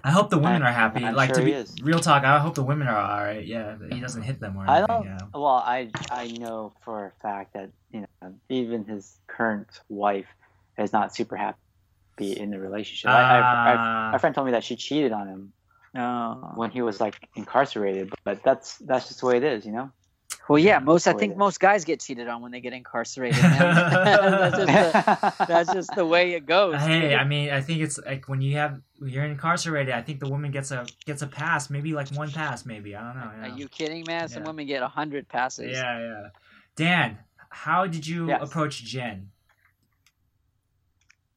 I 0.06 0.10
hope 0.10 0.28
the 0.28 0.38
women 0.38 0.62
I- 0.62 0.68
are 0.68 0.72
happy. 0.72 1.04
I'm 1.04 1.14
like 1.14 1.28
sure 1.28 1.36
to 1.36 1.40
he 1.40 1.46
be 1.46 1.52
is. 1.52 1.74
real 1.82 1.98
talk, 1.98 2.24
I 2.24 2.38
hope 2.38 2.54
the 2.54 2.62
women 2.62 2.88
are 2.88 2.96
all 2.96 3.24
right. 3.24 3.44
Yeah, 3.44 3.76
he 3.90 4.00
doesn't 4.00 4.22
hit 4.22 4.38
them 4.38 4.56
or 4.56 4.68
I 4.68 4.78
anything. 4.78 4.96
don't. 4.96 5.04
Yeah. 5.06 5.18
Well, 5.32 5.46
I 5.46 5.90
I 6.10 6.26
know 6.28 6.72
for 6.84 7.06
a 7.06 7.22
fact 7.22 7.54
that 7.54 7.70
you 7.90 8.00
know 8.02 8.34
even 8.50 8.84
his 8.84 9.18
current 9.26 9.68
wife 9.88 10.26
is 10.76 10.92
not 10.92 11.14
super 11.14 11.36
happy 11.36 11.56
in 12.20 12.50
the 12.50 12.58
relationship. 12.58 13.10
I, 13.10 13.14
I, 13.14 13.38
I, 13.38 13.76
ah. 13.78 14.10
my 14.12 14.18
friend 14.18 14.34
told 14.34 14.46
me 14.46 14.52
that 14.52 14.64
she 14.64 14.76
cheated 14.76 15.12
on 15.12 15.26
him 15.28 15.52
oh 15.96 16.52
when 16.54 16.70
he 16.70 16.82
was 16.82 17.00
like 17.00 17.16
incarcerated, 17.34 18.12
but 18.24 18.42
that's 18.42 18.76
that's 18.78 19.08
just 19.08 19.20
the 19.20 19.26
way 19.26 19.38
it 19.38 19.44
is, 19.44 19.64
you 19.64 19.72
know. 19.72 19.90
Well 20.48 20.58
yeah 20.58 20.78
most 20.78 21.06
i 21.06 21.12
think 21.12 21.36
most 21.36 21.58
guys 21.60 21.84
get 21.84 22.00
cheated 22.00 22.28
on 22.28 22.42
when 22.42 22.52
they 22.52 22.60
get 22.60 22.72
incarcerated 22.72 23.38
that's, 23.42 24.56
just 24.56 24.66
the, 24.66 25.34
that's 25.46 25.72
just 25.72 25.94
the 25.94 26.04
way 26.04 26.32
it 26.34 26.46
goes 26.46 26.80
Hey, 26.80 27.14
I 27.14 27.24
mean, 27.24 27.50
I 27.50 27.60
think 27.60 27.80
it's 27.80 27.98
like 27.98 28.28
when 28.28 28.40
you 28.40 28.56
have 28.56 28.80
when 28.98 29.10
you're 29.10 29.24
incarcerated. 29.24 29.94
I 29.94 30.02
think 30.02 30.20
the 30.20 30.28
woman 30.28 30.50
gets 30.50 30.70
a 30.70 30.86
gets 31.06 31.22
a 31.22 31.26
pass, 31.26 31.70
maybe 31.70 31.92
like 31.92 32.08
one 32.12 32.30
pass, 32.30 32.64
maybe 32.66 32.94
I 32.96 33.02
don't 33.02 33.16
know. 33.16 33.48
Are 33.48 33.58
you 33.58 33.68
kidding, 33.68 34.04
man? 34.06 34.28
Some 34.28 34.42
Yeah. 34.42 34.48
women 34.48 34.66
get 34.66 34.82
a 34.82 34.88
hundred 34.88 35.28
passes. 35.28 35.72
Yeah, 35.72 35.98
yeah. 36.00 36.28
Dan, 36.76 37.18
how 37.50 37.86
did 37.86 38.06
you 38.06 38.28
Yes. 38.28 38.42
approach 38.42 38.84
Jen? 38.84 39.30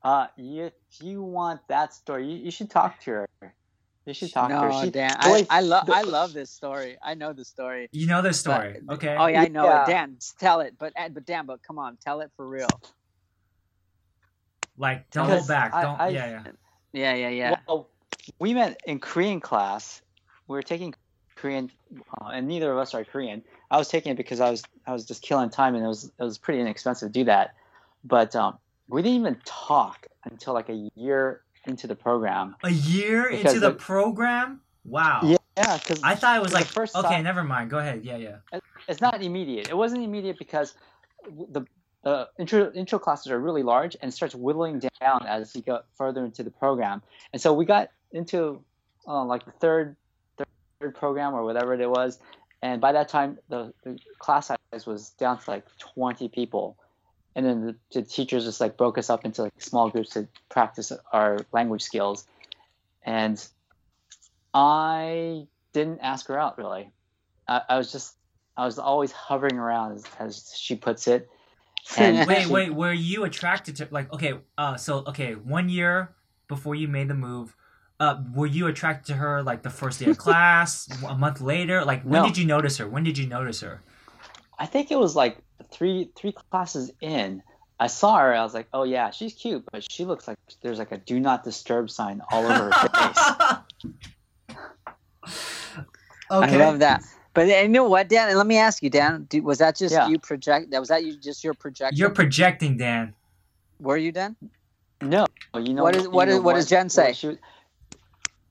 Uh, 0.04 0.28
if 0.38 0.74
you 1.02 1.22
want 1.22 1.62
that 1.68 1.94
story, 1.94 2.32
you, 2.32 2.38
you 2.46 2.52
should 2.52 2.70
talk 2.70 3.00
to 3.02 3.12
her. 3.12 3.28
You 4.08 4.14
should 4.14 4.32
talk 4.32 4.48
to 4.48 4.56
No, 4.56 4.62
her. 4.72 4.86
She, 4.86 4.90
Dan, 4.90 5.18
the 5.22 5.28
I, 5.28 5.48
I 5.50 5.60
love 5.60 5.86
the- 5.86 5.94
I 5.94 6.02
love 6.02 6.32
this 6.32 6.50
story. 6.50 6.98
I 7.04 7.14
know 7.14 7.34
the 7.34 7.44
story. 7.44 7.90
You 7.92 8.08
know 8.08 8.22
the 8.22 8.32
story, 8.34 8.80
But- 8.82 8.96
okay? 8.96 9.18
Oh 9.20 9.28
yeah, 9.28 9.42
I 9.42 9.48
know 9.50 9.66
Yeah. 9.66 9.84
it. 9.84 9.88
Dan, 9.88 10.18
tell 10.40 10.62
it. 10.62 10.76
But 10.80 10.94
uh, 10.98 11.10
but 11.10 11.26
Dan, 11.26 11.46
but 11.46 11.62
come 11.62 11.78
on, 11.78 11.98
tell 11.98 12.22
it 12.22 12.32
for 12.38 12.48
real. 12.48 12.70
Like, 14.78 15.10
don't 15.10 15.26
Because 15.26 15.40
hold 15.42 15.48
back. 15.50 15.74
I- 15.74 15.82
Don't. 15.82 16.00
I- 16.00 16.10
yeah, 16.10 16.26
yeah. 16.30 16.52
Yeah, 16.94 17.14
yeah, 17.16 17.30
yeah. 17.30 17.56
Well, 17.68 17.90
we 18.40 18.54
met 18.54 18.80
in 18.86 19.00
Korean 19.00 19.40
class. 19.42 20.02
We 20.48 20.56
were 20.56 20.64
taking 20.64 20.94
Korean, 21.36 21.70
uh, 22.22 22.28
and 22.28 22.48
neither 22.48 22.72
of 22.72 22.78
us 22.78 22.94
are 22.94 23.04
Korean. 23.04 23.44
I 23.70 23.78
was 23.78 23.90
taking 23.90 24.14
it 24.14 24.16
because 24.16 24.40
I 24.40 24.50
was 24.50 24.64
I 24.86 24.94
was 24.94 25.06
just 25.06 25.22
killing 25.22 25.50
time, 25.50 25.76
and 25.76 25.84
it 25.84 25.88
was 25.88 26.06
it 26.06 26.24
was 26.24 26.38
pretty 26.38 26.62
inexpensive 26.62 27.10
to 27.10 27.14
do 27.14 27.26
that. 27.26 27.56
But 28.06 28.36
um, 28.38 28.58
we 28.88 29.02
didn't 29.02 29.20
even 29.20 29.42
talk 29.44 30.08
until 30.24 30.54
like 30.54 30.70
a 30.70 30.90
year 30.96 31.42
into 31.68 31.88
the 31.88 31.96
program. 31.96 32.56
A 32.64 32.72
year 32.72 33.28
into 33.28 33.60
the 33.60 33.72
the- 33.72 33.76
program. 33.76 34.62
Wow. 34.86 35.22
Yeah, 35.24 35.78
because 35.78 36.02
I 36.04 36.16
thought 36.16 36.38
it 36.38 36.42
was 36.42 36.54
like 36.54 36.66
first 36.66 36.96
okay, 36.96 37.08
time- 37.16 37.24
never 37.24 37.44
mind. 37.44 37.70
Go 37.70 37.80
ahead. 37.80 38.06
Yeah, 38.06 38.18
yeah. 38.18 38.60
it's 38.88 39.02
not 39.02 39.22
immediate. 39.22 39.70
It 39.70 39.76
wasn't 39.76 40.04
immediate 40.04 40.38
because 40.38 40.76
the 41.52 41.66
the 42.04 42.30
intro 42.40 42.72
intro 42.74 43.00
classes 43.00 43.32
are 43.32 43.40
really 43.40 43.64
large 43.64 43.98
and 44.02 44.10
it 44.10 44.12
starts 44.14 44.34
whittling 44.36 44.80
down 45.02 45.26
as 45.28 45.56
you 45.56 45.62
go 45.62 45.82
further 45.96 46.24
into 46.24 46.44
the 46.44 46.52
program. 46.52 47.02
And 47.34 47.42
so 47.42 47.54
we 47.54 47.66
got 47.66 47.90
into 48.12 48.62
uh, 49.08 49.26
like 49.26 49.46
the 49.46 49.52
third 49.52 49.96
third 50.80 50.96
program 50.96 51.34
or 51.34 51.44
whatever 51.44 51.74
it 51.74 51.90
was, 51.90 52.20
and 52.62 52.80
by 52.80 52.92
that 52.92 53.10
time 53.10 53.40
the, 53.50 53.74
the 53.84 54.00
class 54.20 54.48
size 54.48 54.86
was 54.86 55.10
down 55.12 55.40
to 55.40 55.50
like 55.50 55.66
20 55.80 56.30
people. 56.30 56.78
And 57.38 57.46
then 57.46 57.66
the, 57.68 57.76
the 57.94 58.02
teachers 58.02 58.46
just 58.46 58.60
like 58.60 58.78
broke 58.78 58.98
us 58.98 59.12
up 59.12 59.24
into 59.24 59.44
like 59.44 59.62
small 59.62 59.92
groups 59.92 60.10
to 60.12 60.28
practice 60.50 60.92
our 61.14 61.38
language 61.54 61.84
skills. 61.84 62.26
And 63.04 63.40
I 64.56 65.46
didn't 65.72 66.00
ask 66.00 66.28
her 66.28 66.40
out 66.40 66.58
really. 66.58 66.92
I, 67.48 67.62
I 67.70 67.78
was 67.78 67.92
just 67.92 68.16
I 68.58 68.66
was 68.66 68.80
always 68.80 69.12
hovering 69.12 69.60
around, 69.60 69.94
as, 69.94 70.06
as 70.20 70.52
she 70.58 70.76
puts 70.76 71.08
it. 71.08 71.30
And 71.98 72.28
Wait, 72.28 72.48
she- 72.48 72.52
wait. 72.52 72.74
Were 72.74 72.92
you 72.92 73.24
attracted 73.24 73.78
to 73.78 73.88
like 73.92 74.12
okay? 74.12 74.34
Uh, 74.58 74.76
so 74.76 75.04
okay, 75.08 75.36
one 75.36 75.70
year 75.70 76.16
before 76.50 76.76
you 76.76 76.88
made 76.88 77.08
the 77.08 77.14
move, 77.14 77.56
uh, 78.00 78.22
were 78.36 78.48
you 78.48 78.68
attracted 78.68 79.14
to 79.14 79.18
her 79.20 79.42
like 79.42 79.62
the 79.62 79.70
first 79.70 80.00
day 80.00 80.10
of 80.10 80.18
class, 80.26 80.90
a 81.08 81.16
month 81.16 81.40
later? 81.40 81.86
Like 81.86 82.02
when 82.02 82.24
No. 82.24 82.28
did 82.28 82.38
you 82.38 82.46
notice 82.46 82.78
her? 82.80 82.90
When 82.90 83.04
did 83.04 83.18
you 83.18 83.26
notice 83.28 83.62
her? 83.62 83.84
I 84.60 84.66
think 84.66 84.92
it 84.92 84.98
was 84.98 85.16
like 85.16 85.38
three 85.72 86.10
three 86.16 86.34
classes 86.52 86.92
in. 87.02 87.42
I 87.80 87.88
saw 87.88 88.18
her. 88.18 88.34
I 88.34 88.42
was 88.44 88.54
like, 88.56 88.68
oh 88.74 88.84
yeah, 88.84 89.12
she's 89.12 89.34
cute, 89.36 89.64
but 89.72 89.86
she 89.92 90.04
looks 90.06 90.28
like 90.28 90.38
there's 90.62 90.80
like 90.80 90.92
a 90.92 90.98
do 90.98 91.20
not 91.20 91.44
disturb 91.44 91.90
sign 91.92 92.22
all 92.32 92.46
over 92.46 92.72
her 92.72 92.90
face. 92.90 93.54
Okay. 96.30 96.56
I 96.56 96.58
love 96.58 96.80
that. 96.80 97.04
But 97.34 97.48
you 97.48 97.70
know 97.70 97.88
what, 97.88 98.10
Dan? 98.10 98.36
Let 98.36 98.48
me 98.48 98.58
ask 98.58 98.84
you, 98.84 98.90
Dan. 98.90 99.28
Do, 99.30 99.42
was 99.44 99.60
that 99.60 99.78
just 99.78 99.94
Yeah. 99.94 100.10
you 100.10 100.20
project? 100.20 100.72
That 100.72 100.80
was 100.80 100.90
that 100.90 101.06
you 101.06 101.16
just 101.18 101.42
your 101.44 101.54
projection? 101.54 101.98
You're 101.98 102.10
projecting, 102.10 102.76
Dan. 102.78 103.14
Were 103.80 103.96
you 103.96 104.12
Dan? 104.12 104.36
No, 105.02 105.26
you 105.56 105.74
know 105.74 105.84
What 105.84 105.96
is- 105.96 106.04
you 106.04 106.10
what 106.10 106.28
know 106.28 106.42
what 106.42 106.56
does 106.56 106.68
Jen 106.68 106.90
say? 106.90 107.14
She, 107.14 107.28
was- 107.28 107.38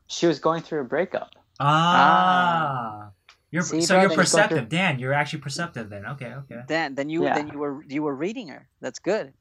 she 0.07 0.27
was 0.27 0.39
going 0.39 0.63
through 0.63 0.81
a 0.81 0.85
breakup. 0.85 1.35
Ah. 1.61 3.11
You're 3.51 3.63
See, 3.63 3.81
so 3.83 3.95
bro, 3.95 4.01
you're 4.03 4.09
then 4.09 4.17
you 4.17 4.23
perceptive, 4.23 4.69
Dan. 4.69 4.99
You're 4.99 5.13
actually 5.13 5.41
perceptive 5.41 5.89
then. 5.89 6.05
Okay, 6.07 6.33
okay. 6.33 6.63
Dan, 6.67 6.95
then 6.95 7.09
you 7.09 7.25
Yeah. 7.25 7.35
then 7.35 7.49
you 7.49 7.59
were 7.59 7.85
you 7.85 8.03
were 8.03 8.15
reading 8.15 8.49
her. 8.49 8.69
That's 8.81 8.99
good. 8.99 9.33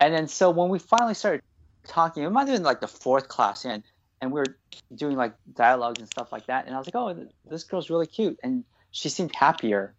And 0.00 0.12
then 0.12 0.26
so 0.28 0.50
when 0.50 0.68
we 0.68 0.78
finally 0.78 1.14
started 1.14 1.42
talking, 1.86 2.24
it 2.24 2.30
might 2.30 2.48
have 2.48 2.56
been 2.56 2.64
like 2.64 2.80
the 2.80 2.88
fourth 2.88 3.28
class 3.28 3.64
in, 3.64 3.84
and 4.20 4.32
we 4.32 4.40
were 4.40 4.56
doing 4.94 5.16
like 5.16 5.34
dialogues 5.54 6.00
and 6.00 6.08
stuff 6.08 6.32
like 6.32 6.46
that. 6.46 6.66
And 6.66 6.74
I 6.74 6.78
was 6.78 6.86
like, 6.86 6.96
oh, 6.96 7.28
this 7.48 7.64
girl's 7.64 7.90
really 7.90 8.06
cute, 8.06 8.38
and 8.42 8.64
she 8.90 9.08
seemed 9.08 9.34
happier, 9.34 9.94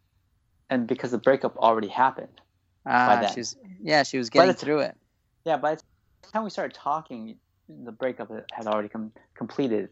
and 0.70 0.86
because 0.86 1.12
the 1.12 1.18
breakup 1.18 1.56
already 1.58 1.88
happened. 1.88 2.42
Ah, 2.86 3.20
then. 3.22 3.34
she 3.34 3.56
yeah, 3.82 4.04
she 4.04 4.18
was 4.18 4.30
By 4.30 4.46
the 4.46 4.54
getting 4.54 4.60
through 4.66 4.80
it. 4.80 4.98
Yeah, 5.46 5.58
by 5.58 5.76
the 5.76 5.82
time 6.34 6.44
we 6.44 6.50
started 6.50 6.76
talking, 6.76 7.38
the 7.70 7.92
breakup 7.92 8.32
had 8.52 8.68
already 8.68 8.90
come 8.90 9.12
completed. 9.34 9.90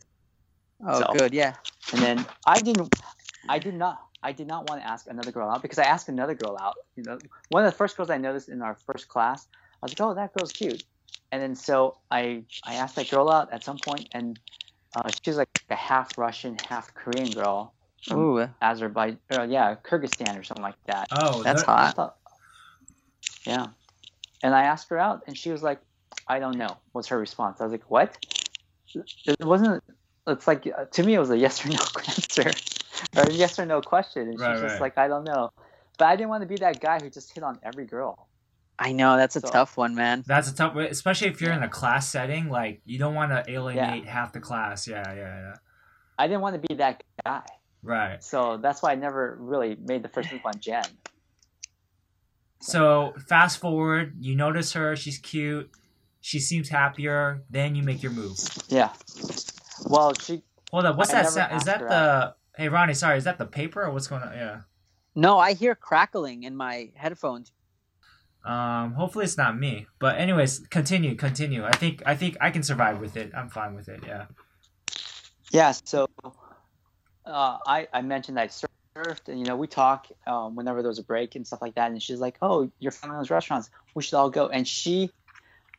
Oh, 0.86 1.00
So- 1.00 1.14
good. 1.18 1.34
Yeah. 1.34 1.56
And 1.92 2.02
then 2.02 2.26
I 2.46 2.60
didn't, 2.60 2.94
I 3.50 3.60
did 3.60 3.74
not, 3.74 4.02
I 4.22 4.32
did 4.32 4.48
not 4.48 4.70
want 4.70 4.82
to 4.82 4.88
ask 4.88 5.08
another 5.08 5.32
girl 5.32 5.50
out 5.50 5.62
because 5.62 5.80
I 5.80 5.86
asked 5.86 6.10
another 6.10 6.36
girl 6.36 6.58
out. 6.60 6.76
You 6.96 7.04
know, 7.04 7.18
one 7.50 7.66
of 7.66 7.72
the 7.72 7.78
first 7.78 7.98
girls 7.98 8.10
I 8.10 8.18
noticed 8.18 8.50
in 8.50 8.62
our 8.62 8.76
first 8.76 9.08
class, 9.08 9.48
I 9.82 9.86
was 9.86 9.92
like, 9.92 10.02
oh, 10.02 10.14
that 10.14 10.34
girl's 10.34 10.52
cute. 10.52 10.84
And 11.32 11.42
then 11.42 11.56
so 11.56 11.98
I, 12.12 12.44
I 12.64 12.76
asked 12.76 12.96
that 12.96 13.10
girl 13.10 13.30
out 13.30 13.52
at 13.52 13.64
some 13.64 13.78
point, 13.78 14.08
and 14.14 14.40
uh, 14.96 15.10
she 15.24 15.32
was 15.32 15.38
like 15.38 15.50
a 15.70 15.76
half 15.76 16.18
Russian, 16.18 16.58
half 16.70 16.94
Korean 16.94 17.32
girl 17.32 17.74
from 18.04 18.20
Ooh, 18.20 18.50
Azerbaijan, 18.62 19.20
uh, 19.32 19.44
yeah, 19.44 19.76
Kyrgyzstan 19.84 20.40
or 20.40 20.44
something 20.44 20.64
like 20.64 20.76
that. 20.86 21.08
Oh, 21.12 21.42
that's 21.44 21.64
the- 21.64 21.68
hot. 21.68 21.96
thought, 21.96 22.16
yeah. 23.46 23.68
And 24.44 24.54
I 24.54 24.64
asked 24.64 24.90
her 24.90 24.98
out, 25.00 25.24
and 25.26 25.38
she 25.38 25.52
was 25.52 25.64
like, 25.64 25.80
I 26.28 26.40
don't 26.40 26.58
know. 26.58 26.78
Was 26.94 27.08
her 27.08 27.18
response? 27.18 27.60
I 27.62 27.64
was 27.64 27.72
like, 27.72 27.90
what? 27.90 28.16
It 28.94 29.44
wasn't. 29.44 29.84
It's 30.28 30.48
like 30.48 30.68
uh, 30.68 30.86
to 30.86 31.04
me, 31.04 31.16
it 31.16 31.20
was 31.20 31.32
a 31.32 31.38
yes 31.38 31.66
or 31.66 31.70
no 31.70 31.76
answer, 32.08 32.52
or 33.18 33.24
a 33.24 33.32
yes 33.32 33.58
or 33.60 33.66
no 33.66 33.82
question, 33.82 34.30
and 34.30 34.40
Right, 34.40 34.54
she's 34.56 34.62
just 34.62 34.74
right. 34.74 34.82
like, 34.82 34.98
I 34.98 35.08
don't 35.08 35.24
know. 35.24 35.52
But 35.98 36.06
I 36.06 36.16
didn't 36.16 36.30
want 36.30 36.42
to 36.42 36.48
be 36.48 36.56
that 36.58 36.80
guy 36.80 37.00
who 37.00 37.10
just 37.10 37.34
hit 37.34 37.44
on 37.44 37.60
every 37.64 37.86
girl. 37.86 38.28
I 38.80 38.92
know 38.92 39.16
that's 39.18 39.36
a 39.36 39.42
So- 39.42 39.50
tough 39.50 39.78
one, 39.78 39.94
man. 39.96 40.24
That's 40.26 40.50
a 40.50 40.56
tough, 40.56 40.76
especially 40.76 41.28
if 41.28 41.40
you're 41.42 41.54
in 41.54 41.62
a 41.64 41.70
class 41.70 42.10
setting. 42.10 42.50
Like 42.50 42.82
you 42.86 42.98
don't 42.98 43.14
want 43.14 43.32
to 43.32 43.44
alienate 43.52 44.06
half 44.08 44.34
the 44.34 44.40
class. 44.40 44.88
Yeah, 44.88 45.04
yeah, 45.14 45.16
yeah. 45.16 45.54
I 46.18 46.28
didn't 46.28 46.42
want 46.42 46.60
to 46.62 46.68
be 46.68 46.76
that 46.76 47.04
guy, 47.26 47.42
Right. 47.84 48.24
so 48.24 48.58
that's 48.58 48.82
why 48.82 48.92
I 48.92 48.96
never 48.96 49.38
really 49.40 49.76
made 49.76 50.04
the 50.04 50.10
first 50.10 50.32
move 50.32 50.42
on 50.46 50.60
Jen. 50.60 50.84
So 52.62 53.14
fast 53.28 53.60
forward, 53.60 54.14
you 54.20 54.36
notice 54.36 54.74
her. 54.74 54.96
She's 54.96 55.18
cute. 55.18 55.70
She 56.22 56.40
seems 56.40 56.70
happier. 56.70 57.44
Then 57.50 57.76
you 57.76 57.84
make 57.84 58.02
your 58.02 58.12
move. 58.14 58.38
Yeah. 58.70 58.94
Well, 59.86 60.14
she. 60.14 60.44
Hold 60.72 60.86
up. 60.86 60.96
What's 60.98 61.14
I 61.14 61.24
that 61.24 61.30
sound? 61.30 61.56
Is 61.58 61.64
that 61.66 61.82
her 61.82 61.90
the? 61.90 62.36
Hey 62.56 62.70
Ronnie, 62.70 62.94
sorry. 62.94 63.18
Is 63.18 63.24
that 63.24 63.38
the 63.38 63.46
paper 63.46 63.84
or 63.84 63.92
what's 63.92 64.08
going 64.08 64.22
on? 64.22 64.34
Yeah. 64.34 64.62
No, 65.16 65.40
I 65.40 65.54
hear 65.54 65.76
crackling 65.76 66.44
in 66.44 66.56
my 66.56 66.92
headphones. 66.96 67.52
Um. 68.46 68.94
Hopefully 68.94 69.26
it's 69.26 69.38
not 69.38 69.58
me. 69.58 69.88
But 70.00 70.18
anyways, 70.18 70.60
continue. 70.70 71.16
Continue. 71.16 71.64
I 71.64 71.72
think. 71.72 72.04
I 72.06 72.16
think 72.16 72.38
I 72.42 72.52
can 72.52 72.62
survive 72.62 73.00
with 73.00 73.16
it. 73.16 73.32
I'm 73.36 73.50
fine 73.50 73.74
with 73.74 73.88
it. 73.88 74.04
Yeah. 74.06 74.26
Yeah. 75.52 75.72
So, 75.72 76.08
uh, 77.26 77.58
I 77.66 77.88
I 77.94 78.02
mentioned 78.02 78.40
I 78.40 78.48
surfed, 78.48 79.30
and 79.30 79.40
you 79.40 79.46
know 79.46 79.56
we 79.56 79.68
talk 79.68 80.08
um, 80.28 80.56
whenever 80.56 80.82
there 80.82 80.90
was 80.90 81.00
a 81.00 81.04
break 81.04 81.36
and 81.36 81.48
stuff 81.48 81.62
like 81.62 81.76
that, 81.76 81.90
and 81.90 82.04
she's 82.04 82.20
like, 82.20 82.38
"Oh, 82.42 82.70
your 82.80 82.92
family 82.92 83.18
owns 83.18 83.32
restaurants. 83.32 83.70
We 83.96 84.04
should 84.04 84.18
all 84.18 84.30
go." 84.30 84.48
And 84.50 84.68
she 84.68 85.10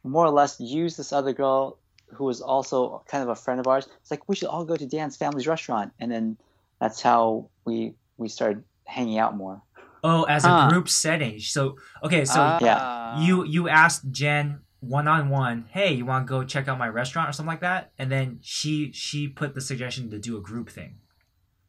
more 0.02 0.26
or 0.26 0.30
less 0.30 0.58
used 0.58 0.98
this 0.98 1.12
other 1.12 1.32
girl 1.32 1.78
who 2.14 2.24
was 2.24 2.40
also 2.40 3.02
kind 3.08 3.22
of 3.22 3.28
a 3.28 3.34
friend 3.34 3.60
of 3.60 3.66
ours. 3.66 3.86
It's 4.00 4.10
like 4.10 4.28
we 4.28 4.36
should 4.36 4.48
all 4.48 4.64
go 4.64 4.76
to 4.76 4.86
Dan's 4.86 5.16
family's 5.16 5.46
restaurant, 5.46 5.92
and 6.00 6.10
then 6.10 6.36
that's 6.84 7.00
how 7.00 7.48
we 7.64 7.94
we 8.18 8.28
started 8.28 8.62
hanging 8.84 9.18
out 9.18 9.34
more. 9.36 9.62
Oh, 10.02 10.24
as 10.24 10.44
Huh. 10.44 10.66
a 10.66 10.70
group 10.70 10.88
setting. 10.90 11.38
So 11.40 11.76
okay. 12.04 12.24
So 12.26 12.40
Ah. 12.40 12.58
yeah. 12.60 13.24
you 13.24 13.44
you 13.44 13.68
asked 13.70 14.10
Jen 14.10 14.60
one 14.80 15.08
on 15.08 15.30
one, 15.30 15.64
hey, 15.70 15.94
you 15.94 16.04
want 16.04 16.26
to 16.26 16.30
go 16.30 16.44
check 16.44 16.68
out 16.68 16.76
my 16.78 16.88
restaurant 16.88 17.30
or 17.30 17.32
something 17.32 17.48
like 17.54 17.60
that, 17.62 17.92
and 17.98 18.12
then 18.12 18.38
she 18.42 18.92
she 18.92 19.28
put 19.28 19.54
the 19.54 19.60
suggestion 19.62 20.10
to 20.10 20.18
do 20.18 20.36
a 20.36 20.42
group 20.42 20.68
thing. 20.68 20.98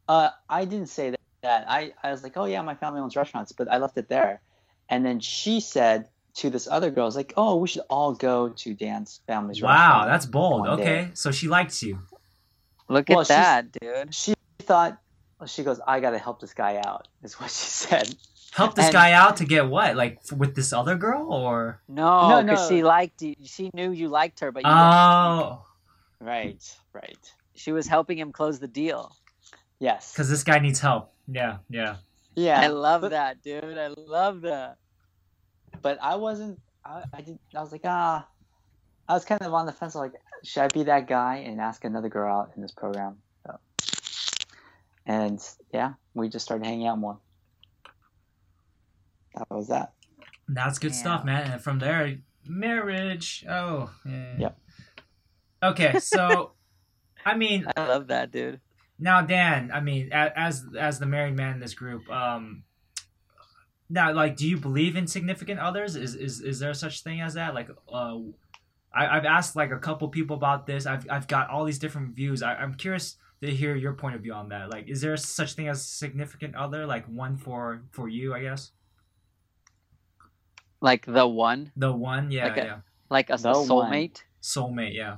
Uh, 0.06 0.28
I 0.50 0.66
didn't 0.66 0.90
say 0.90 1.10
that. 1.10 1.20
that. 1.42 1.64
I, 1.66 1.92
I 2.02 2.10
was 2.10 2.22
like, 2.22 2.36
oh 2.36 2.44
yeah, 2.44 2.60
my 2.62 2.74
family 2.74 3.00
owns 3.00 3.16
restaurants, 3.16 3.52
but 3.52 3.66
I 3.72 3.78
left 3.78 3.96
it 3.96 4.08
there. 4.10 4.42
And 4.90 5.04
then 5.04 5.18
she 5.20 5.60
said 5.60 6.08
to 6.34 6.50
this 6.50 6.68
other 6.68 6.90
girl, 6.90 7.04
I 7.04 7.06
was 7.06 7.16
like, 7.16 7.32
oh, 7.38 7.56
we 7.56 7.68
should 7.68 7.82
all 7.88 8.12
go 8.12 8.50
to 8.50 8.74
Dan's 8.74 9.20
family's 9.26 9.62
Wow, 9.62 9.70
restaurant. 9.72 10.08
that's 10.10 10.26
bold. 10.26 10.66
Okay, 10.68 10.84
day. 11.06 11.10
so 11.14 11.32
she 11.32 11.48
likes 11.48 11.82
you. 11.82 12.00
Look 12.88 13.08
Well, 13.08 13.20
at 13.22 13.28
that, 13.28 13.72
dude. 13.72 14.14
She 14.14 14.34
thought, 14.60 14.98
she 15.44 15.62
goes, 15.62 15.80
I 15.86 16.00
got 16.00 16.10
to 16.10 16.18
help 16.18 16.40
this 16.40 16.54
guy 16.54 16.80
out, 16.84 17.08
is 17.22 17.34
what 17.38 17.50
she 17.50 17.56
said. 17.66 18.14
Help 18.52 18.74
this 18.74 18.86
And- 18.86 18.92
guy 18.94 19.12
out 19.12 19.36
to 19.38 19.44
get 19.44 19.68
what? 19.68 19.96
Like 19.96 20.18
f- 20.24 20.32
with 20.32 20.54
this 20.54 20.72
other 20.72 20.96
girl 20.96 21.30
or? 21.30 21.82
No, 21.88 22.28
No, 22.30 22.42
because 22.42 22.70
no. 22.70 22.76
she 22.76 22.82
liked 22.82 23.20
you. 23.20 23.34
She 23.44 23.70
knew 23.74 23.90
you 23.90 24.08
liked 24.08 24.40
her, 24.40 24.50
but 24.50 24.60
you 24.62 24.68
didn't. 24.70 24.78
Oh, 24.82 25.66
Right, 26.20 26.62
right. 26.94 27.18
she 27.54 27.72
was 27.72 27.86
helping 27.86 28.16
him 28.18 28.32
close 28.32 28.58
the 28.58 28.66
deal. 28.68 29.14
Yes. 29.78 30.12
because 30.12 30.30
this 30.30 30.42
guy 30.42 30.58
needs 30.58 30.80
help. 30.80 31.12
Yeah, 31.28 31.58
yeah. 31.68 31.96
yeah, 32.34 32.58
I 32.60 32.68
love 32.68 33.02
but, 33.02 33.10
that, 33.10 33.42
dude. 33.42 33.76
I 33.76 33.88
love 33.88 34.40
that. 34.42 34.78
But 35.82 35.98
I 36.00 36.16
wasn't, 36.16 36.58
I, 36.82 37.02
I, 37.12 37.20
didn't, 37.20 37.40
I 37.54 37.60
was 37.60 37.72
like, 37.72 37.82
ah, 37.84 38.26
I 39.06 39.12
was 39.12 39.26
kind 39.26 39.42
of 39.42 39.52
on 39.52 39.66
the 39.66 39.72
fence, 39.72 39.94
like, 39.94 40.12
should 40.42 40.62
I 40.62 40.68
be 40.68 40.84
that 40.84 41.06
guy 41.06 41.36
and 41.46 41.60
ask 41.60 41.84
another 41.84 42.08
girl 42.08 42.34
out 42.34 42.52
in 42.56 42.62
this 42.62 42.72
program? 42.72 43.18
So, 45.06 45.12
and 45.12 45.40
yeah, 45.72 45.94
we 46.14 46.28
just 46.28 46.44
started 46.44 46.66
hanging 46.66 46.86
out 46.86 46.98
more. 46.98 47.18
That 49.34 49.50
was 49.50 49.68
that. 49.68 49.92
That's 50.48 50.78
good 50.78 50.92
Damn. 50.92 50.98
stuff, 50.98 51.24
man. 51.24 51.50
And 51.52 51.60
from 51.60 51.78
there, 51.78 52.18
marriage. 52.46 53.44
Oh, 53.48 53.90
yeah. 54.04 54.34
Yep. 54.38 54.58
Okay, 55.62 55.98
so, 55.98 56.52
I 57.24 57.36
mean, 57.36 57.66
I 57.76 57.86
love 57.86 58.08
that, 58.08 58.30
dude. 58.30 58.60
now 58.98 59.22
Dan, 59.22 59.70
I 59.72 59.80
mean, 59.80 60.10
as 60.12 60.64
as 60.78 60.98
the 60.98 61.06
married 61.06 61.36
man 61.36 61.54
in 61.54 61.60
this 61.60 61.74
group, 61.74 62.08
um, 62.10 62.62
now 63.88 64.12
like, 64.12 64.36
do 64.36 64.46
you 64.46 64.56
believe 64.56 64.96
in 64.96 65.06
significant 65.06 65.60
others? 65.60 65.96
Is 65.96 66.14
is 66.14 66.40
is 66.40 66.58
there 66.58 66.74
such 66.74 67.02
thing 67.02 67.20
as 67.20 67.34
that? 67.34 67.54
Like, 67.54 67.68
uh, 67.92 68.18
I, 68.94 69.16
I've 69.16 69.24
asked 69.24 69.56
like 69.56 69.72
a 69.72 69.78
couple 69.78 70.08
people 70.08 70.36
about 70.36 70.66
this. 70.66 70.86
I've 70.86 71.06
I've 71.10 71.26
got 71.26 71.50
all 71.50 71.64
these 71.64 71.78
different 71.78 72.14
views. 72.14 72.42
I, 72.42 72.54
I'm 72.54 72.74
curious 72.74 73.16
to 73.42 73.50
hear 73.54 73.74
your 73.76 73.92
point 73.92 74.14
of 74.16 74.22
view 74.22 74.32
on 74.32 74.48
that. 74.48 74.70
Like, 74.70 74.88
is 74.88 75.00
there 75.00 75.16
such 75.16 75.52
thing 75.54 75.68
as 75.68 75.86
significant 75.86 76.54
other? 76.54 76.86
Like 76.86 77.06
one 77.06 77.36
for 77.36 77.82
for 77.92 78.08
you, 78.08 78.34
I 78.34 78.42
guess. 78.42 78.72
Like 80.80 81.06
the 81.06 81.26
one, 81.26 81.72
The 81.76 81.92
one, 81.92 82.30
yeah, 82.30 82.46
Like 82.48 82.56
a- 82.58 82.64
yeah. 82.64 82.76
like 83.10 83.30
a 83.30 83.36
The 83.36 83.52
one. 83.52 83.68
soulmate. 83.68 84.22
Soulmate, 84.42 84.94
yeah. 84.94 85.16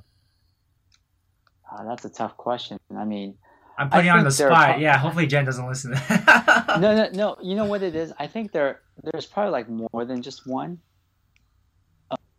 Uh, 1.71 1.85
that's 1.85 2.05
a 2.05 2.11
tough 2.11 2.37
question. 2.37 2.79
I 2.97 3.05
mean, 3.05 3.37
I'm 3.77 3.91
putting 3.91 4.07
you 4.07 4.13
on 4.13 4.19
the 4.19 4.31
there 4.31 4.49
spot. 4.51 4.71
pro- 4.75 4.77
yeah, 4.79 4.97
hopefully 4.99 5.27
Jen 5.27 5.45
doesn't 5.45 5.67
listen. 5.69 5.91
no, 6.81 6.95
no, 6.97 7.09
no. 7.13 7.37
You 7.43 7.57
know 7.57 7.67
what 7.67 7.83
it 7.83 7.95
is? 7.95 8.13
I 8.19 8.27
think 8.27 8.53
there, 8.53 8.81
there's 9.03 9.27
probably 9.27 9.53
like 9.53 9.69
more 9.69 10.05
than 10.05 10.23
just 10.23 10.47
one. 10.47 10.79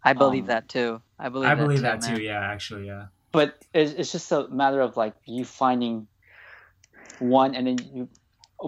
I 0.04 0.14
believe 0.14 0.44
Um, 0.44 0.48
that 0.48 0.70
too. 0.70 1.02
I 1.20 1.30
believe. 1.30 1.50
I 1.50 1.56
believe 1.56 1.82
that 1.82 2.02
that 2.02 2.10
too. 2.10 2.16
too. 2.18 2.24
Yeah, 2.24 2.40
actually, 2.40 2.88
yeah. 2.88 3.08
But 3.32 3.64
it's, 3.74 3.92
it's 3.94 4.12
just 4.12 4.32
a 4.32 4.48
matter 4.48 4.82
of 4.82 4.98
like 4.98 5.14
you 5.26 5.46
finding 5.46 6.08
one, 7.20 7.56
and 7.56 7.68
then 7.68 7.78
you 7.94 8.10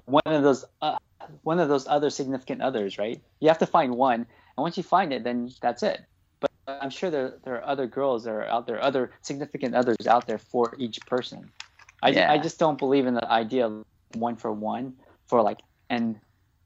one 0.04 0.22
of 0.26 0.42
those 0.42 0.64
uh, 0.80 0.96
one 1.42 1.58
of 1.58 1.68
those 1.68 1.86
other 1.86 2.10
significant 2.10 2.62
others, 2.62 2.98
right? 2.98 3.20
You 3.40 3.48
have 3.48 3.58
to 3.58 3.66
find 3.66 3.96
one, 3.96 4.20
and 4.20 4.62
once 4.62 4.76
you 4.76 4.82
find 4.82 5.12
it, 5.12 5.24
then 5.24 5.50
that's 5.60 5.82
it. 5.82 6.00
But 6.40 6.50
I'm 6.66 6.90
sure 6.90 7.10
there 7.10 7.38
there 7.44 7.54
are 7.56 7.64
other 7.64 7.86
girls 7.86 8.24
that 8.24 8.30
are 8.30 8.46
out 8.46 8.66
there, 8.66 8.82
other 8.82 9.12
significant 9.22 9.74
others 9.74 10.06
out 10.06 10.26
there 10.26 10.38
for 10.38 10.74
each 10.78 11.00
person. 11.06 11.50
I, 12.02 12.10
Yeah. 12.10 12.32
I 12.32 12.38
just 12.38 12.58
don't 12.58 12.78
believe 12.78 13.06
in 13.06 13.14
the 13.14 13.30
idea 13.30 13.66
of 13.66 13.84
one 14.14 14.36
for 14.36 14.52
one 14.52 14.94
for 15.26 15.40
like 15.40 15.58
and 15.88 16.18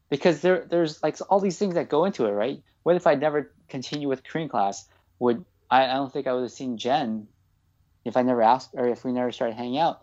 because 0.09 0.41
there 0.41 0.67
there's 0.69 1.03
like 1.03 1.17
all 1.29 1.41
these 1.41 1.59
things 1.59 1.75
that 1.75 1.89
go 1.89 2.05
into 2.05 2.27
it, 2.27 2.31
right? 2.31 2.63
What 2.83 2.97
if 2.97 3.07
I 3.07 3.15
never 3.15 3.53
continue 3.69 4.09
with 4.09 4.25
Korean 4.25 4.49
class? 4.49 4.87
Would 5.19 5.45
I, 5.71 5.85
I 5.85 5.95
don't 5.95 6.13
think 6.13 6.27
I 6.27 6.33
would 6.33 6.43
have 6.43 6.53
seen 6.53 6.79
Jen 6.79 7.29
if 8.07 8.17
I 8.17 8.23
never 8.23 8.41
asked 8.43 8.71
or 8.75 8.89
if 8.89 9.05
we 9.05 9.13
never 9.13 9.33
started 9.33 9.55
hanging 9.57 9.79
out. 9.79 10.01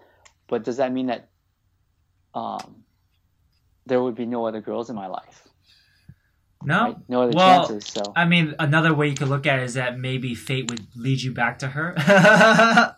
But 0.48 0.64
does 0.64 0.78
that 0.78 0.92
mean 0.92 1.08
that 1.08 1.30
um, 2.36 2.84
there 3.86 4.02
would 4.04 4.16
be 4.16 4.26
no 4.26 4.46
other 4.46 4.62
girls 4.62 4.90
in 4.90 4.96
my 4.96 5.08
life? 5.08 5.48
No, 6.66 6.84
Right? 6.84 6.98
No 7.10 7.22
other 7.24 7.32
Well, 7.36 7.68
chances. 7.68 7.92
So 7.92 8.14
I 8.16 8.26
mean, 8.26 8.56
another 8.60 8.94
way 8.94 9.08
you 9.10 9.16
could 9.16 9.28
look 9.30 9.46
at 9.48 9.60
it 9.60 9.64
is 9.64 9.74
that 9.74 9.98
maybe 10.00 10.36
fate 10.36 10.70
would 10.70 10.86
lead 10.96 11.22
you 11.22 11.34
back 11.34 11.60
to 11.60 11.68
her. 11.70 12.96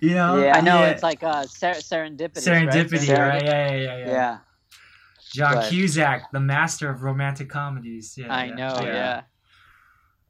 You 0.00 0.14
know? 0.14 0.42
Yeah. 0.42 0.56
I 0.56 0.60
know 0.62 0.80
Yeah. 0.80 0.88
it's 0.88 1.02
like 1.04 1.22
uh, 1.22 1.44
ser- 1.46 1.74
serendipity. 1.74 2.44
Right? 2.48 2.68
serendipity, 2.68 3.06
Serendip- 3.06 3.18
right? 3.28 3.44
Yeah, 3.44 3.70
yeah, 3.70 3.76
yeah, 3.76 3.96
yeah. 3.98 4.06
Yeah. 4.08 4.38
John 5.32 5.54
But- 5.54 5.70
Cusack, 5.70 6.32
the 6.32 6.40
master 6.40 6.90
of 6.90 7.02
romantic 7.04 7.48
comedies. 7.48 8.16
Yeah, 8.18 8.34
I 8.34 8.46
yeah, 8.46 8.54
know. 8.54 8.80
Yeah. 8.82 9.16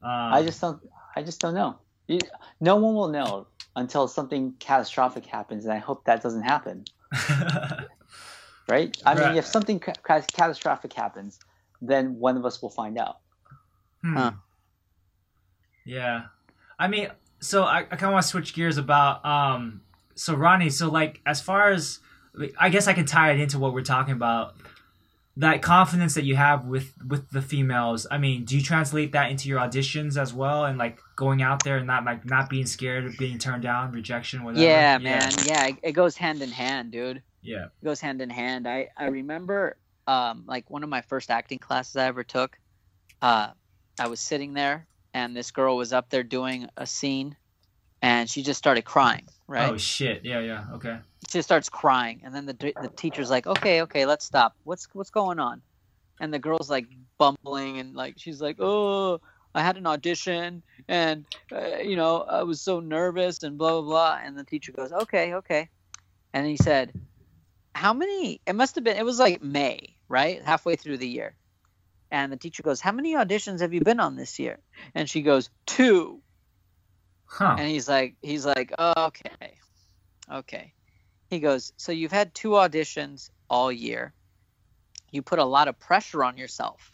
Um, 0.03 0.33
I 0.33 0.43
just 0.43 0.61
don't. 0.61 0.79
I 1.15 1.23
just 1.23 1.39
don't 1.41 1.55
know. 1.55 1.79
You, 2.07 2.19
no 2.61 2.75
one 2.75 2.93
will 2.93 3.07
know 3.07 3.47
until 3.75 4.07
something 4.07 4.53
catastrophic 4.59 5.25
happens, 5.25 5.65
and 5.65 5.73
I 5.73 5.77
hope 5.77 6.05
that 6.05 6.21
doesn't 6.23 6.43
happen. 6.43 6.85
Right? 8.67 8.97
I 9.05 9.13
Right. 9.13 9.27
mean, 9.29 9.37
if 9.37 9.45
something 9.45 9.79
ca- 9.79 9.93
ca- 10.01 10.23
catastrophic 10.33 10.91
happens, 10.93 11.39
then 11.81 12.17
one 12.17 12.35
of 12.35 12.45
us 12.45 12.63
will 12.63 12.71
find 12.71 12.97
out. 12.97 13.17
Hmm. 14.01 14.15
Huh. 14.15 14.31
Yeah. 15.85 16.23
I 16.79 16.87
mean, 16.87 17.09
so 17.39 17.63
I, 17.63 17.79
I 17.81 17.83
kind 17.83 18.05
of 18.05 18.13
want 18.13 18.23
to 18.23 18.29
switch 18.29 18.55
gears 18.55 18.77
about 18.77 19.23
um 19.23 19.81
so 20.15 20.33
Ronnie, 20.33 20.71
so 20.71 20.89
like 20.89 21.21
as 21.27 21.41
far 21.41 21.69
as 21.69 21.99
I 22.57 22.69
guess 22.69 22.87
I 22.87 22.93
can 22.93 23.05
tie 23.05 23.31
it 23.31 23.39
into 23.39 23.59
what 23.59 23.71
we're 23.73 23.81
talking 23.83 24.13
about. 24.13 24.55
That 25.37 25.61
confidence 25.61 26.13
that 26.13 26.23
you 26.23 26.37
have 26.37 26.65
with 26.65 26.93
with 27.05 27.29
the 27.29 27.41
females. 27.41 28.07
I 28.09 28.17
mean, 28.17 28.45
do 28.45 28.55
you 28.55 28.63
translate 28.63 29.11
that 29.11 29.31
into 29.31 29.49
your 29.49 29.59
auditions 29.59 30.17
as 30.17 30.33
well 30.33 30.63
and 30.63 30.77
like 30.77 30.99
going 31.17 31.41
out 31.41 31.63
there 31.63 31.77
and 31.77 31.87
not 31.87 32.05
like 32.05 32.25
not 32.25 32.49
being 32.49 32.65
scared 32.65 33.05
of 33.05 33.17
being 33.17 33.37
turned 33.37 33.63
down, 33.63 33.91
rejection, 33.91 34.43
whatever? 34.43 34.63
Yeah, 34.63 34.97
man. 34.97 35.31
Yeah, 35.45 35.67
it, 35.67 35.75
it 35.83 35.91
goes 35.91 36.15
hand 36.15 36.41
in 36.41 36.51
hand, 36.51 36.91
dude. 36.91 37.21
Yeah. 37.41 37.65
It 37.65 37.85
goes 37.85 37.99
hand 37.99 38.21
in 38.21 38.29
hand. 38.29 38.65
I 38.67 38.89
I 38.95 39.07
remember 39.07 39.77
um 40.07 40.45
like 40.47 40.69
one 40.69 40.83
of 40.83 40.89
my 40.89 41.01
first 41.01 41.29
acting 41.29 41.59
classes 41.59 41.97
I 41.97 42.05
ever 42.05 42.23
took. 42.23 42.57
Uh, 43.21 43.49
I 43.99 44.07
was 44.07 44.19
sitting 44.21 44.53
there 44.53 44.87
and 45.15 45.35
this 45.35 45.51
girl 45.51 45.77
was 45.77 45.93
up 45.93 46.09
there 46.09 46.23
doing 46.23 46.67
a 46.75 46.85
scene, 46.85 47.37
and 48.01 48.29
she 48.29 48.43
just 48.43 48.57
started 48.57 48.83
crying. 48.83 49.25
Right. 49.47 49.71
Oh 49.71 49.77
shit. 49.77 50.25
Yeah, 50.25 50.41
yeah. 50.41 50.65
Okay. 50.73 50.97
She 51.29 51.41
starts 51.41 51.69
crying 51.69 52.21
and 52.23 52.33
then 52.33 52.45
the 52.45 52.53
the 52.53 52.91
teacher's 52.95 53.29
like 53.29 53.47
okay 53.47 53.81
okay 53.83 54.05
let's 54.05 54.25
stop. 54.25 54.55
What's 54.63 54.87
what's 54.93 55.09
going 55.09 55.39
on? 55.39 55.61
And 56.19 56.33
the 56.33 56.39
girl's 56.39 56.69
like 56.69 56.87
bumbling 57.17 57.79
and 57.79 57.95
like 57.95 58.15
she's 58.17 58.41
like 58.41 58.57
oh 58.59 59.19
i 59.53 59.61
had 59.61 59.77
an 59.77 59.87
audition 59.87 60.63
and 60.89 61.25
uh, 61.51 61.77
you 61.77 61.95
know 61.95 62.21
i 62.23 62.43
was 62.43 62.61
so 62.61 62.81
nervous 62.81 63.43
and 63.43 63.57
blah 63.57 63.71
blah 63.71 63.81
blah. 63.81 64.19
And 64.23 64.37
the 64.37 64.43
teacher 64.43 64.71
goes 64.71 64.91
okay 64.91 65.35
okay. 65.35 65.69
And 66.33 66.45
he 66.45 66.57
said 66.57 66.93
how 67.73 67.93
many 67.93 68.41
it 68.45 68.53
must 68.53 68.75
have 68.75 68.83
been 68.83 68.97
it 68.97 69.05
was 69.05 69.19
like 69.19 69.43
may 69.43 69.95
right? 70.07 70.41
Halfway 70.43 70.75
through 70.75 70.97
the 70.97 71.07
year. 71.07 71.35
And 72.11 72.31
the 72.31 72.37
teacher 72.37 72.63
goes 72.63 72.81
how 72.81 72.91
many 72.91 73.15
auditions 73.15 73.61
have 73.61 73.73
you 73.73 73.81
been 73.81 73.99
on 73.99 74.15
this 74.15 74.39
year? 74.39 74.59
And 74.93 75.09
she 75.09 75.21
goes 75.21 75.49
two. 75.65 76.21
Huh. 77.27 77.55
and 77.57 77.67
he's 77.67 77.89
like, 77.89 78.15
he's 78.21 78.45
like, 78.45 78.71
oh, 78.77 79.07
okay, 79.07 79.57
okay. 80.31 80.73
He 81.29 81.39
goes, 81.39 81.73
so 81.77 81.91
you've 81.91 82.11
had 82.11 82.33
two 82.33 82.49
auditions 82.51 83.29
all 83.49 83.71
year. 83.71 84.13
You 85.11 85.21
put 85.21 85.39
a 85.39 85.45
lot 85.45 85.67
of 85.67 85.79
pressure 85.79 86.23
on 86.23 86.37
yourself 86.37 86.91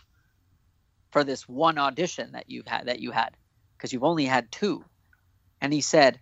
for 1.12 1.24
this 1.24 1.48
one 1.48 1.78
audition 1.78 2.34
that 2.34 2.50
you've 2.50 2.68
had 2.68 2.88
that 2.88 3.00
you 3.00 3.12
had 3.12 3.36
because 3.78 3.92
you've 3.92 4.04
only 4.04 4.26
had 4.26 4.52
two. 4.52 4.84
And 5.60 5.74
he 5.74 5.82
said, 5.82 6.20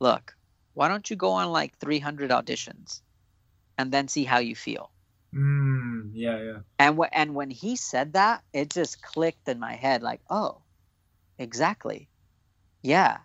look, 0.00 0.34
why 0.74 0.88
don't 0.88 1.08
you 1.10 1.16
go 1.16 1.32
on 1.32 1.52
like 1.52 1.78
300 1.78 2.30
auditions 2.30 3.00
and 3.78 3.92
then 3.92 4.08
see 4.08 4.24
how 4.24 4.38
you 4.38 4.54
feel. 4.54 4.90
Mm, 5.34 6.10
yeah, 6.12 6.38
yeah. 6.42 6.58
And 6.78 6.98
wh- 6.98 7.12
and 7.12 7.34
when 7.34 7.50
he 7.50 7.76
said 7.76 8.14
that, 8.14 8.42
it 8.52 8.70
just 8.70 9.02
clicked 9.02 9.48
in 9.48 9.58
my 9.58 9.74
head 9.74 10.02
like, 10.02 10.20
oh, 10.30 10.62
exactly. 11.38 12.08
Yeah. 12.82 13.18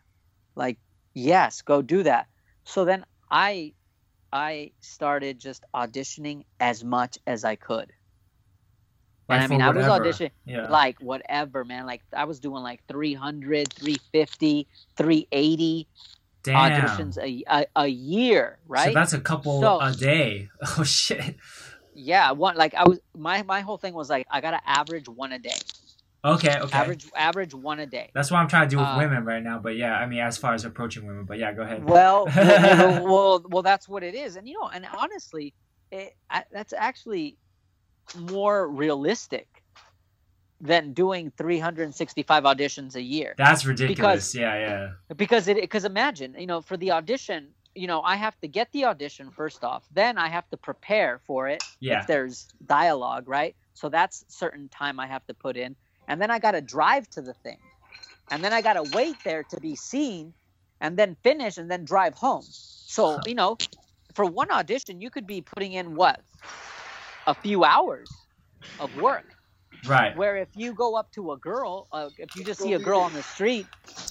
Like, 0.55 0.77
yes, 1.13 1.61
go 1.61 1.81
do 1.81 2.03
that. 2.03 2.27
So 2.65 2.85
then 2.85 3.05
I 3.29 3.73
I 4.31 4.71
started 4.81 5.39
just 5.39 5.63
auditioning 5.73 6.43
as 6.59 6.83
much 6.83 7.17
as 7.27 7.43
I 7.45 7.55
could. 7.55 7.91
Like 9.27 9.41
and 9.41 9.43
I 9.43 9.47
mean, 9.47 9.61
I 9.61 9.69
was 9.71 9.85
auditioning 9.85 10.31
Yeah. 10.45 10.69
like 10.69 10.99
whatever, 10.99 11.63
man. 11.65 11.85
Like 11.85 12.01
I 12.13 12.25
was 12.25 12.39
doing 12.39 12.61
like 12.61 12.81
300, 12.87 13.73
350, 13.73 14.67
380 14.97 15.87
Damn. 16.43 16.55
auditions 16.55 17.17
a, 17.17 17.43
a, 17.47 17.65
a 17.75 17.87
year, 17.87 18.59
right? 18.67 18.89
So 18.89 18.93
that's 18.93 19.13
a 19.13 19.19
couple 19.19 19.61
So- 19.61 19.79
a 19.79 19.91
day. 19.93 20.49
Oh 20.77 20.83
shit. 20.83 21.35
yeah, 21.95 22.31
one 22.31 22.55
like 22.55 22.75
I 22.75 22.83
was 22.87 22.99
my 23.17 23.41
my 23.43 23.61
whole 23.61 23.77
thing 23.77 23.93
was 23.95 24.09
like 24.11 24.27
I 24.29 24.41
got 24.41 24.51
to 24.51 24.59
average 24.69 25.07
one 25.09 25.31
a 25.31 25.39
day. 25.39 25.57
Okay, 26.25 26.57
okay. 26.59 26.77
Average 26.77 27.05
average 27.15 27.53
one 27.53 27.79
a 27.79 27.85
day. 27.85 28.09
That's 28.13 28.31
what 28.31 28.39
I'm 28.39 28.47
trying 28.47 28.67
to 28.67 28.75
do 28.75 28.79
with 28.79 28.87
Uh, 28.87 28.95
women 28.97 29.23
right 29.25 29.43
now. 29.43 29.59
But 29.59 29.77
yeah, 29.77 29.93
I 29.95 30.07
mean, 30.07 30.19
as 30.19 30.37
far 30.37 30.53
as 30.53 30.65
approaching 30.65 31.05
women. 31.05 31.25
But 31.25 31.37
yeah, 31.37 31.53
go 31.53 31.61
ahead. 31.61 31.83
Well, 31.83 32.25
well, 32.35 33.03
well, 33.05 33.45
well, 33.47 33.63
that's 33.63 33.87
what 33.87 34.03
it 34.03 34.15
is, 34.15 34.35
and 34.35 34.47
you 34.47 34.59
know, 34.59 34.67
and 34.67 34.87
honestly, 34.97 35.53
it, 35.91 36.15
I, 36.29 36.43
that's 36.51 36.73
actually 36.73 37.37
more 38.19 38.67
realistic 38.67 39.47
than 40.61 40.93
doing 40.93 41.31
365 41.37 42.43
auditions 42.43 42.95
a 42.95 43.01
year. 43.01 43.35
That's 43.37 43.65
ridiculous. 43.65 44.31
Because, 44.31 44.35
yeah, 44.35 44.57
yeah. 44.57 45.15
Because 45.15 45.47
it, 45.47 45.57
because 45.59 45.85
imagine, 45.85 46.35
you 46.39 46.47
know, 46.47 46.61
for 46.61 46.77
the 46.77 46.91
audition, 46.91 47.49
you 47.75 47.87
know, 47.87 48.01
I 48.01 48.15
have 48.15 48.39
to 48.39 48.47
get 48.47 48.71
the 48.71 48.85
audition 48.85 49.31
first 49.31 49.63
off, 49.63 49.83
then 49.91 50.17
I 50.17 50.29
have 50.29 50.49
to 50.49 50.57
prepare 50.57 51.19
for 51.27 51.47
it. 51.49 51.63
Yeah. 51.79 51.99
If 51.99 52.07
there's 52.07 52.47
dialogue, 52.65 53.27
right? 53.27 53.55
So 53.73 53.89
that's 53.89 54.23
certain 54.29 54.69
time 54.69 54.99
I 54.99 55.07
have 55.07 55.25
to 55.27 55.33
put 55.33 55.57
in, 55.57 55.75
and 56.07 56.21
then 56.21 56.31
I 56.31 56.39
got 56.39 56.51
to 56.51 56.61
drive 56.61 57.09
to 57.11 57.21
the 57.21 57.33
thing, 57.33 57.59
and 58.31 58.43
then 58.43 58.53
I 58.53 58.61
got 58.61 58.73
to 58.73 58.83
wait 58.83 59.17
there 59.23 59.43
to 59.45 59.59
be 59.59 59.75
seen, 59.75 60.33
and 60.81 60.97
then 60.97 61.17
finish, 61.23 61.57
and 61.57 61.69
then 61.71 61.85
drive 61.85 62.15
home. 62.15 62.45
So 62.87 63.19
you 63.25 63.35
know, 63.35 63.59
for 64.15 64.25
one 64.25 64.51
audition, 64.51 65.01
you 65.01 65.09
could 65.09 65.27
be 65.27 65.41
putting 65.41 65.73
in 65.73 65.95
what 65.95 66.21
a 67.27 67.35
few 67.35 67.63
hours 67.63 68.27
of 68.79 68.95
work. 68.95 69.25
Right. 69.83 70.15
Where 70.15 70.37
if 70.37 70.49
you 70.55 70.73
go 70.73 70.95
up 70.95 71.11
to 71.13 71.31
a 71.31 71.37
girl, 71.37 71.87
uh, 71.91 72.09
if 72.17 72.35
you 72.35 72.43
just 72.43 72.61
see 72.61 72.73
a 72.73 72.79
girl 72.79 73.01
on 73.01 73.13
the 73.13 73.23
street, 73.23 73.67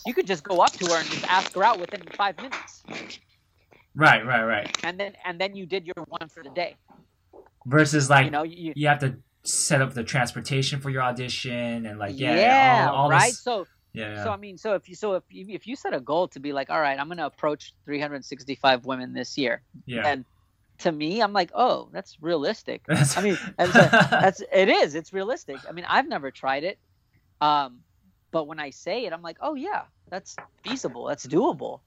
you 0.06 0.14
could 0.14 0.26
just 0.26 0.44
go 0.44 0.60
up 0.60 0.76
to 0.78 0.86
her 0.92 1.00
and 1.00 1.10
just 1.10 1.24
ask 1.28 1.54
her 1.54 1.64
out 1.64 1.78
within 1.78 2.02
five 2.16 2.38
minutes, 2.40 2.84
Right, 3.94 4.24
right, 4.26 4.44
right. 4.44 4.70
and 4.82 4.98
then 4.98 5.14
and 5.24 5.40
then 5.40 5.54
you 5.56 5.66
did 5.66 5.86
your 5.86 5.94
one 6.08 6.28
for 6.28 6.42
the 6.42 6.50
day. 6.50 6.76
Versus 7.66 8.10
like 8.10 8.26
You 8.26 8.30
know, 8.30 8.42
you, 8.42 8.74
you 8.74 8.88
have 8.88 8.98
to 9.00 9.16
set 9.44 9.82
up 9.82 9.92
the 9.92 10.02
transportation 10.02 10.80
for 10.80 10.90
your 10.90 11.02
audition 11.02 11.86
and 11.86 11.98
like 11.98 12.18
yeah, 12.18 12.34
yeah, 12.36 12.88
all, 12.90 13.04
all 13.04 13.10
right. 13.10 13.28
This, 13.28 13.40
So 13.40 13.66
yeah, 13.92 14.14
yeah. 14.14 14.24
so 14.24 14.30
I 14.30 14.36
mean, 14.36 14.58
so 14.58 14.74
if 14.74 14.88
you 14.88 14.94
so 14.94 15.14
if 15.14 15.22
you 15.30 15.46
if 15.50 15.66
you 15.66 15.76
set 15.76 15.94
a 15.94 16.00
goal 16.00 16.28
to 16.28 16.40
be 16.40 16.52
like, 16.52 16.70
all 16.70 16.80
right, 16.80 16.98
I'm 16.98 17.08
gonna 17.08 17.26
approach 17.26 17.74
365 17.84 18.86
women 18.86 19.12
this 19.12 19.38
year, 19.38 19.62
yeah. 19.86 20.06
and 20.06 20.24
to 20.78 20.90
me, 20.90 21.20
I'm 21.20 21.32
like, 21.32 21.50
oh, 21.54 21.88
that's 21.92 22.16
realistic. 22.20 22.82
That's- 22.88 23.16
I 23.16 23.22
mean, 23.22 23.38
and 23.58 23.70
so 23.70 23.78
that's 24.10 24.42
it 24.52 24.68
is. 24.68 24.96
It's 24.96 25.12
realistic. 25.12 25.58
I 25.68 25.72
mean, 25.72 25.84
I've 25.88 26.08
never 26.08 26.30
tried 26.32 26.64
it, 26.64 26.78
um, 27.40 27.80
but 28.32 28.48
when 28.48 28.58
I 28.58 28.70
say 28.70 29.04
it, 29.06 29.12
I'm 29.12 29.22
like, 29.22 29.36
oh 29.40 29.54
yeah, 29.54 29.82
that's 30.10 30.34
feasible. 30.64 31.04
That's 31.04 31.26
doable. 31.26 31.80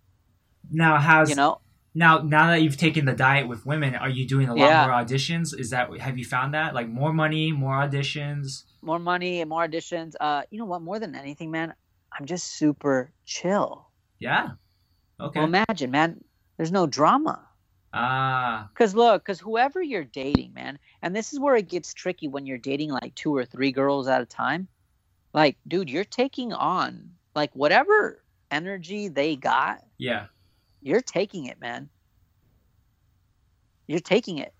now 0.71 0.97
how's 0.97 1.29
You 1.29 1.35
know, 1.35 1.59
now 1.97 2.19
now 2.19 2.47
that 2.51 2.61
you've 2.61 2.77
taken 2.77 3.05
the 3.05 3.13
diet 3.13 3.47
with 3.47 3.65
women, 3.65 3.95
are 3.95 4.09
you 4.09 4.27
doing 4.27 4.47
a 4.49 4.53
lot 4.55 4.67
Yeah. 4.69 4.85
more 4.85 4.95
auditions? 4.95 5.57
Is 5.57 5.71
that 5.71 5.89
have 5.99 6.17
you 6.17 6.25
found 6.25 6.53
that 6.53 6.73
like 6.75 6.87
more 6.87 7.11
money, 7.11 7.51
more 7.51 7.73
auditions? 7.73 8.63
more 8.81 8.99
money 8.99 9.41
and 9.41 9.49
more 9.49 9.67
auditions. 9.67 10.13
Uh, 10.19 10.43
you 10.51 10.57
know 10.59 10.65
what? 10.65 10.81
More 10.81 10.99
than 10.99 11.13
anything, 11.15 11.49
man, 11.51 11.73
I'm 12.13 12.25
just 12.25 12.45
super 12.57 13.11
chill. 13.25 13.89
Yeah. 14.19 14.49
Okay. 15.19 15.39
Well, 15.39 15.47
imagine, 15.47 15.91
man, 15.91 16.23
there's 16.55 16.71
no 16.71 16.85
drama. 16.87 17.43
Ah, 17.93 18.69
Cause 18.75 18.93
look, 18.93 19.25
cause 19.25 19.39
whoever 19.39 19.81
you're 19.81 20.03
dating, 20.03 20.53
man, 20.53 20.77
and 21.01 21.15
this 21.15 21.33
is 21.33 21.39
where 21.39 21.55
it 21.55 21.67
gets 21.67 21.93
tricky 21.93 22.27
when 22.27 22.45
you're 22.45 22.57
dating 22.71 22.91
like 22.91 23.15
two 23.15 23.35
or 23.35 23.43
three 23.45 23.71
girls 23.71 24.07
at 24.07 24.21
a 24.21 24.25
time. 24.25 24.67
Like, 25.33 25.57
dude, 25.67 25.89
you're 25.89 26.03
taking 26.21 26.53
on 26.53 27.11
like 27.35 27.51
whatever 27.55 28.23
energy 28.51 29.07
they 29.07 29.35
got, 29.35 29.83
yeah. 29.97 30.27
You're 30.87 31.01
taking 31.01 31.45
it, 31.45 31.59
man. 31.59 31.89
You're 33.87 33.99
taking 33.99 34.37
it. 34.39 34.53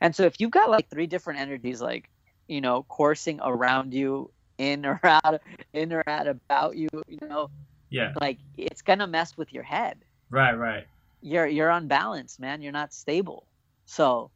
And 0.00 0.14
so 0.14 0.24
if 0.24 0.40
you've 0.40 0.50
got 0.50 0.70
like 0.70 0.88
three 0.90 1.06
different 1.06 1.40
energies, 1.40 1.80
like, 1.80 2.10
you 2.48 2.60
know, 2.60 2.84
coursing 2.84 3.40
around 3.42 3.94
you, 3.94 4.30
in 4.58 4.84
or 4.86 5.00
out, 5.04 5.40
in 5.72 5.92
or 5.92 6.02
out 6.06 6.26
about 6.28 6.76
you, 6.76 6.88
you 7.08 7.18
know, 7.28 7.50
Yeah. 7.90 8.12
like 8.20 8.38
it's 8.56 8.82
gonna 8.82 9.06
mess 9.06 9.36
with 9.36 9.52
your 9.52 9.62
head. 9.64 10.04
Right, 10.30 10.54
right. 10.54 10.86
you're 11.20 11.46
you're 11.46 11.70
unbalanced, 11.70 12.40
man. 12.40 12.62
You're 12.62 12.72
not 12.72 12.92
stable. 12.92 13.46
So, 13.86 14.30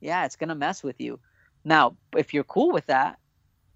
yeah, 0.00 0.24
it's 0.26 0.36
gonna 0.36 0.54
mess 0.54 0.82
with 0.82 1.00
you. 1.00 1.20
Now, 1.64 1.96
if 2.16 2.34
you're 2.34 2.44
cool 2.44 2.72
with 2.72 2.86
that, 2.86 3.18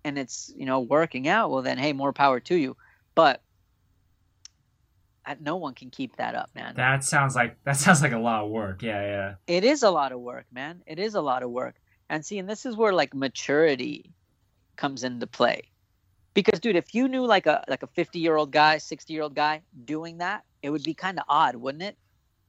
and 0.05 0.19
it's 0.19 0.53
you 0.57 0.67
know 0.67 0.81
working 0.81 1.29
out, 1.29 1.51
well 1.51 1.63
then, 1.63 1.79
hey, 1.79 1.93
more 1.93 2.13
power 2.13 2.41
to 2.41 2.57
you. 2.57 2.77
But 3.15 3.43
no 5.41 5.57
one 5.57 5.75
can 5.75 5.91
keep 5.91 6.17
that 6.17 6.35
up, 6.35 6.51
man. 6.55 6.75
That 6.77 7.05
sounds 7.05 7.35
like 7.35 7.57
that 7.65 7.77
sounds 7.77 8.03
like 8.03 8.13
a 8.13 8.19
lot 8.19 8.45
of 8.45 8.51
work. 8.51 8.83
Yeah, 8.83 9.01
yeah. 9.03 9.35
it 9.47 9.65
is 9.65 9.83
a 9.83 9.91
lot 9.91 10.13
of 10.13 10.21
work, 10.21 10.47
man. 10.53 10.83
It 10.87 10.99
is 10.99 11.15
a 11.15 11.21
lot 11.21 11.43
of 11.43 11.51
work. 11.51 11.75
And 12.09 12.25
see, 12.25 12.39
and 12.39 12.49
this 12.49 12.65
is 12.65 12.77
where 12.77 12.93
like 12.93 13.15
maturity 13.15 14.13
comes 14.77 15.03
into 15.03 15.27
play. 15.27 15.63
Because 16.35 16.61
dude, 16.61 16.77
if 16.77 16.95
you 16.95 17.09
knew 17.09 17.27
like 17.27 17.47
a 17.47 17.65
like 17.69 17.83
a 17.83 17.89
50-year-old 17.89 18.53
guy, 18.53 18.77
60-year-old 18.77 19.35
guy 19.35 19.63
doing 19.85 20.19
that, 20.19 20.45
it 20.63 20.71
would 20.71 20.85
be 20.85 20.95
kind 20.95 21.19
of 21.19 21.25
odd, 21.29 21.57
wouldn't 21.57 21.83
it? 21.83 21.97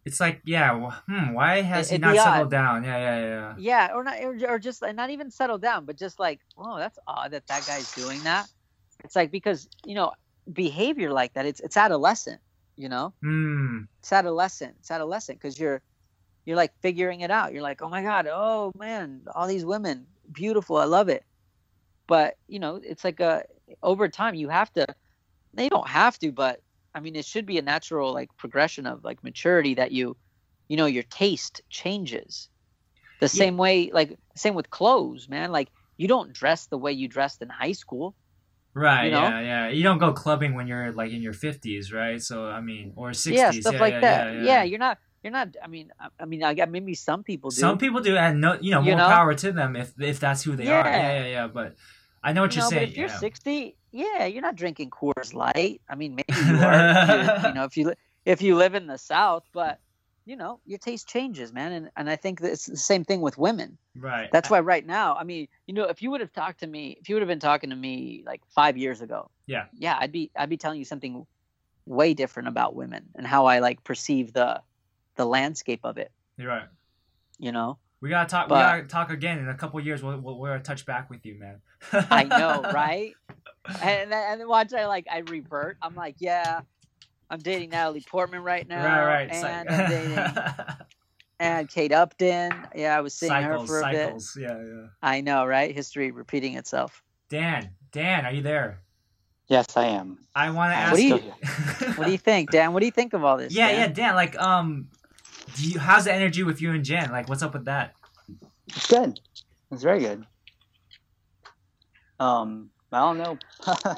it's 0.05 0.21
like 0.21 0.39
yeah, 0.45 0.71
wh- 0.79 1.01
hmm, 1.09 1.33
why 1.33 1.61
has 1.61 1.91
It- 1.91 1.95
he 1.95 1.97
not 1.97 2.15
settled 2.15 2.45
odd. 2.47 2.51
down? 2.51 2.83
Yeah, 2.85 2.97
yeah, 2.97 3.19
yeah. 3.19 3.53
yeah 3.57 3.93
or 3.93 4.03
not 4.05 4.21
or, 4.23 4.37
or 4.53 4.57
just 4.59 4.81
not 4.81 5.09
even 5.09 5.29
settled 5.29 5.61
down 5.61 5.83
but 5.83 5.97
just 5.97 6.17
like 6.17 6.39
oh 6.57 6.77
that's 6.77 6.97
odd 7.07 7.31
that 7.31 7.45
that 7.47 7.65
guy's 7.67 7.91
doing 7.93 8.23
that 8.23 8.47
it's 9.03 9.17
like 9.17 9.31
because 9.31 9.67
you 9.85 9.95
know 9.95 10.13
behavior 10.53 11.11
like 11.11 11.33
that 11.33 11.45
it's 11.45 11.59
it's 11.59 11.75
adolescent 11.75 12.39
you 12.77 12.89
know? 12.89 13.13
Hmm. 13.21 13.81
it's 13.99 14.13
adolescent 14.13 14.75
it's 14.79 14.91
adolescent 14.91 15.39
because 15.39 15.59
you're 15.59 15.81
you're 16.47 16.55
like 16.55 16.71
figuring 16.81 17.19
it 17.19 17.29
out. 17.29 17.51
You're 17.51 17.61
like 17.61 17.81
oh 17.81 17.89
my 17.89 18.01
god 18.01 18.25
oh 18.31 18.71
man 18.77 19.23
all 19.35 19.47
these 19.47 19.65
women 19.65 20.07
beautiful 20.31 20.77
i 20.77 20.85
love 20.85 21.09
it. 21.09 21.23
But 22.07 22.35
you 22.47 22.59
know 22.59 22.79
it's 22.81 23.03
like 23.03 23.19
a 23.19 23.43
over 23.83 24.07
time 24.07 24.33
you 24.33 24.47
have 24.47 24.71
to 24.73 24.85
they 25.53 25.67
don't 25.67 25.87
have 25.87 26.17
to 26.19 26.31
but 26.31 26.61
i 26.95 26.99
mean 26.99 27.15
it 27.15 27.25
should 27.25 27.45
be 27.45 27.57
a 27.57 27.61
natural 27.61 28.13
like 28.13 28.29
progression 28.37 28.85
of 28.85 29.03
like 29.03 29.23
maturity 29.23 29.73
that 29.75 29.91
you 29.91 30.15
you 30.69 30.77
know 30.77 30.85
your 30.85 31.03
taste 31.03 31.61
changes. 31.69 32.49
The 33.19 33.27
same 33.27 33.57
way 33.57 33.91
like 33.91 34.17
same 34.35 34.55
with 34.55 34.69
clothes 34.69 35.27
man. 35.27 35.51
Like 35.51 35.69
you 35.97 36.07
don't 36.07 36.31
dress 36.31 36.67
the 36.67 36.77
way 36.77 36.93
you 36.93 37.07
dressed 37.07 37.41
in 37.41 37.49
high 37.49 37.73
school 37.73 38.15
Right. 38.77 39.05
You 39.05 39.11
know? 39.11 39.21
Yeah, 39.23 39.39
yeah. 39.41 39.67
You 39.69 39.83
don't 39.83 39.97
go 39.97 40.13
clubbing 40.13 40.53
when 40.53 40.67
you're 40.67 40.91
like 40.91 41.11
in 41.11 41.21
your 41.21 41.33
fifties, 41.33 41.91
right? 41.91 42.21
So 42.21 42.45
I 42.47 42.61
mean, 42.61 42.93
or 42.95 43.13
sixties. 43.13 43.37
yeah 43.39 43.51
stuff 43.51 43.79
like 43.79 43.93
yeah, 43.93 43.99
that 44.07 44.33
Yeah, 44.35 44.41
yeah, 44.43 44.63
you're 44.69 44.79
not 44.87 44.97
you're 45.23 45.33
not 45.33 45.47
i 45.63 45.67
mean 45.67 45.91
i, 45.99 46.07
I 46.21 46.25
mean 46.25 46.43
i 46.43 46.53
got 46.53 46.69
maybe 46.69 46.93
some 46.93 47.23
people 47.23 47.49
do 47.49 47.57
Some 47.67 47.77
people 47.79 48.01
do, 48.01 48.15
and 48.15 48.39
no, 48.39 48.49
you 48.61 48.71
know, 48.71 48.81
You 48.81 48.91
more 48.91 48.99
know? 48.99 49.07
power 49.17 49.33
to 49.33 49.51
them 49.51 49.75
if 49.75 49.89
if 49.99 50.19
that's 50.19 50.43
who 50.45 50.55
they 50.55 50.67
are. 50.67 50.85
Yeah. 50.85 50.97
Yeah, 51.01 51.13
yeah, 51.19 51.27
yeah. 51.35 51.47
But 51.47 51.75
I 52.23 52.33
know 52.33 52.41
what 52.45 52.53
you 52.55 52.61
you're 52.61 52.65
know, 52.65 52.69
saying. 52.69 52.85
but 52.85 52.91
if 52.91 52.97
you're 52.97 53.07
yeah. 53.09 53.17
60, 53.17 53.75
yeah, 53.91 54.25
you're 54.25 54.41
not 54.49 54.55
drinking 54.55 54.89
Coors 54.91 55.33
Light. 55.33 55.81
I 55.89 55.95
mean, 55.95 56.11
maybe 56.19 56.33
you 56.49 56.57
are. 56.61 56.77
you're- 57.41 57.53
know, 57.57 57.63
if 57.65 57.75
you 57.77 57.93
if 58.25 58.41
you 58.41 58.55
live 58.55 58.75
in 58.75 58.85
the 58.87 58.97
South, 58.97 59.43
but 59.53 59.79
you 60.27 60.35
know, 60.35 60.59
your 60.65 60.77
taste 60.77 61.07
changes, 61.07 61.53
man. 61.53 61.71
And 61.71 61.89
and 61.95 62.09
I 62.09 62.15
think 62.17 62.41
that 62.41 62.51
it's 62.51 62.65
the 62.65 62.75
same 62.77 63.03
thing 63.05 63.21
with 63.21 63.37
women. 63.37 63.77
right. 63.97 64.29
That's 64.31 64.49
why 64.49 64.59
right 64.59 64.85
now, 64.85 65.15
I 65.15 65.23
mean, 65.23 65.47
you 65.65 65.73
know, 65.73 65.85
if 65.85 66.01
you 66.01 66.11
would 66.11 66.21
have 66.21 66.33
talked 66.33 66.59
to 66.59 66.67
me, 66.67 66.97
if 66.99 67.07
you 67.09 67.15
would 67.15 67.21
have 67.21 67.29
been 67.29 67.39
talking 67.39 67.69
to 67.69 67.75
me 67.75 68.23
like 68.25 68.41
five 68.53 68.77
years 68.77 69.01
ago, 69.01 69.31
Yeah. 69.47 69.65
yeah, 69.73 69.97
I'd 69.99 70.11
be 70.11 70.29
I'd 70.35 70.49
be 70.49 70.57
telling 70.57 70.79
you 70.79 70.85
something 70.85 71.25
way 71.85 72.13
different 72.13 72.49
about 72.49 72.75
women 72.75 73.05
and 73.15 73.25
how 73.25 73.45
I 73.45 73.59
like 73.59 73.83
perceive 73.83 74.33
the 74.33 74.61
the 75.15 75.25
landscape 75.25 75.79
of 75.85 75.97
it. 75.97 76.11
You're 76.37 76.49
right. 76.49 76.67
You 77.39 77.51
know, 77.53 77.77
We 78.01 78.09
gotta 78.09 78.27
talk. 78.29 78.49
But- 78.49 78.55
we 78.57 78.61
gotta 78.81 78.87
talk 78.87 79.11
again 79.11 79.39
in 79.39 79.47
a 79.47 79.55
couple 79.55 79.79
years. 79.79 80.03
We'll, 80.03 80.19
we'll 80.19 80.37
we'll 80.37 80.59
touch 80.59 80.85
back 80.85 81.09
with 81.09 81.25
you, 81.25 81.39
man. 81.39 81.61
I 82.11 82.23
know, 82.25 82.61
right? 82.73 83.13
and 83.81 84.11
then, 84.11 84.31
and 84.31 84.41
then 84.41 84.47
watch 84.47 84.73
I 84.73 84.87
like 84.87 85.05
I 85.11 85.19
revert. 85.19 85.77
I'm 85.81 85.95
like, 85.95 86.15
yeah, 86.19 86.61
I'm 87.29 87.39
dating 87.39 87.71
Natalie 87.71 88.03
Portman 88.09 88.41
right 88.41 88.67
now, 88.69 88.83
right, 89.05 89.27
right. 89.27 89.29
And 89.31 89.69
like- 89.69 89.79
I'm 89.79 89.89
dating 89.89 90.75
and 91.39 91.69
Kate 91.69 91.91
Upton. 91.91 92.51
Yeah, 92.75 92.97
I 92.97 93.01
was 93.01 93.13
seeing 93.13 93.31
her 93.31 93.59
for 93.65 93.79
a 93.79 93.81
cycles. 93.81 94.37
Yeah, 94.39 94.47
yeah. 94.57 94.63
bit. 94.63 94.89
I 95.01 95.21
know, 95.21 95.45
right? 95.45 95.73
History 95.73 96.11
repeating 96.11 96.55
itself. 96.55 97.03
Dan, 97.29 97.71
Dan, 97.91 98.25
are 98.25 98.31
you 98.31 98.41
there? 98.41 98.81
Yes, 99.47 99.77
I 99.77 99.85
am. 99.87 100.17
I 100.35 100.49
want 100.49 100.71
to 100.71 100.75
ask 100.75 100.91
What 100.91 100.97
do 100.97 101.03
you. 101.07 101.15
you- 101.15 101.93
What 101.93 102.05
do 102.05 102.11
you 102.11 102.17
think, 102.17 102.51
Dan? 102.51 102.73
What 102.73 102.79
do 102.81 102.85
you 102.85 102.91
think 102.91 103.13
of 103.13 103.23
all 103.23 103.37
this? 103.37 103.53
yeah, 103.53 103.67
Dan? 103.69 103.79
yeah, 103.79 103.87
Dan. 103.87 104.15
Like, 104.15 104.37
um, 104.41 104.89
do 105.55 105.69
you, 105.69 105.79
how's 105.79 106.05
the 106.05 106.13
energy 106.13 106.43
with 106.43 106.61
you 106.61 106.71
and 106.71 106.83
Jen? 106.83 107.11
Like, 107.11 107.29
what's 107.29 107.41
up 107.43 107.53
with 107.53 107.65
that? 107.65 107.93
It's 108.67 108.87
good. 108.87 109.19
It's 109.71 109.83
very 109.83 109.99
good. 109.99 110.25
Um, 112.19 112.71
I 112.91 112.99
don't 112.99 113.17
know. 113.17 113.37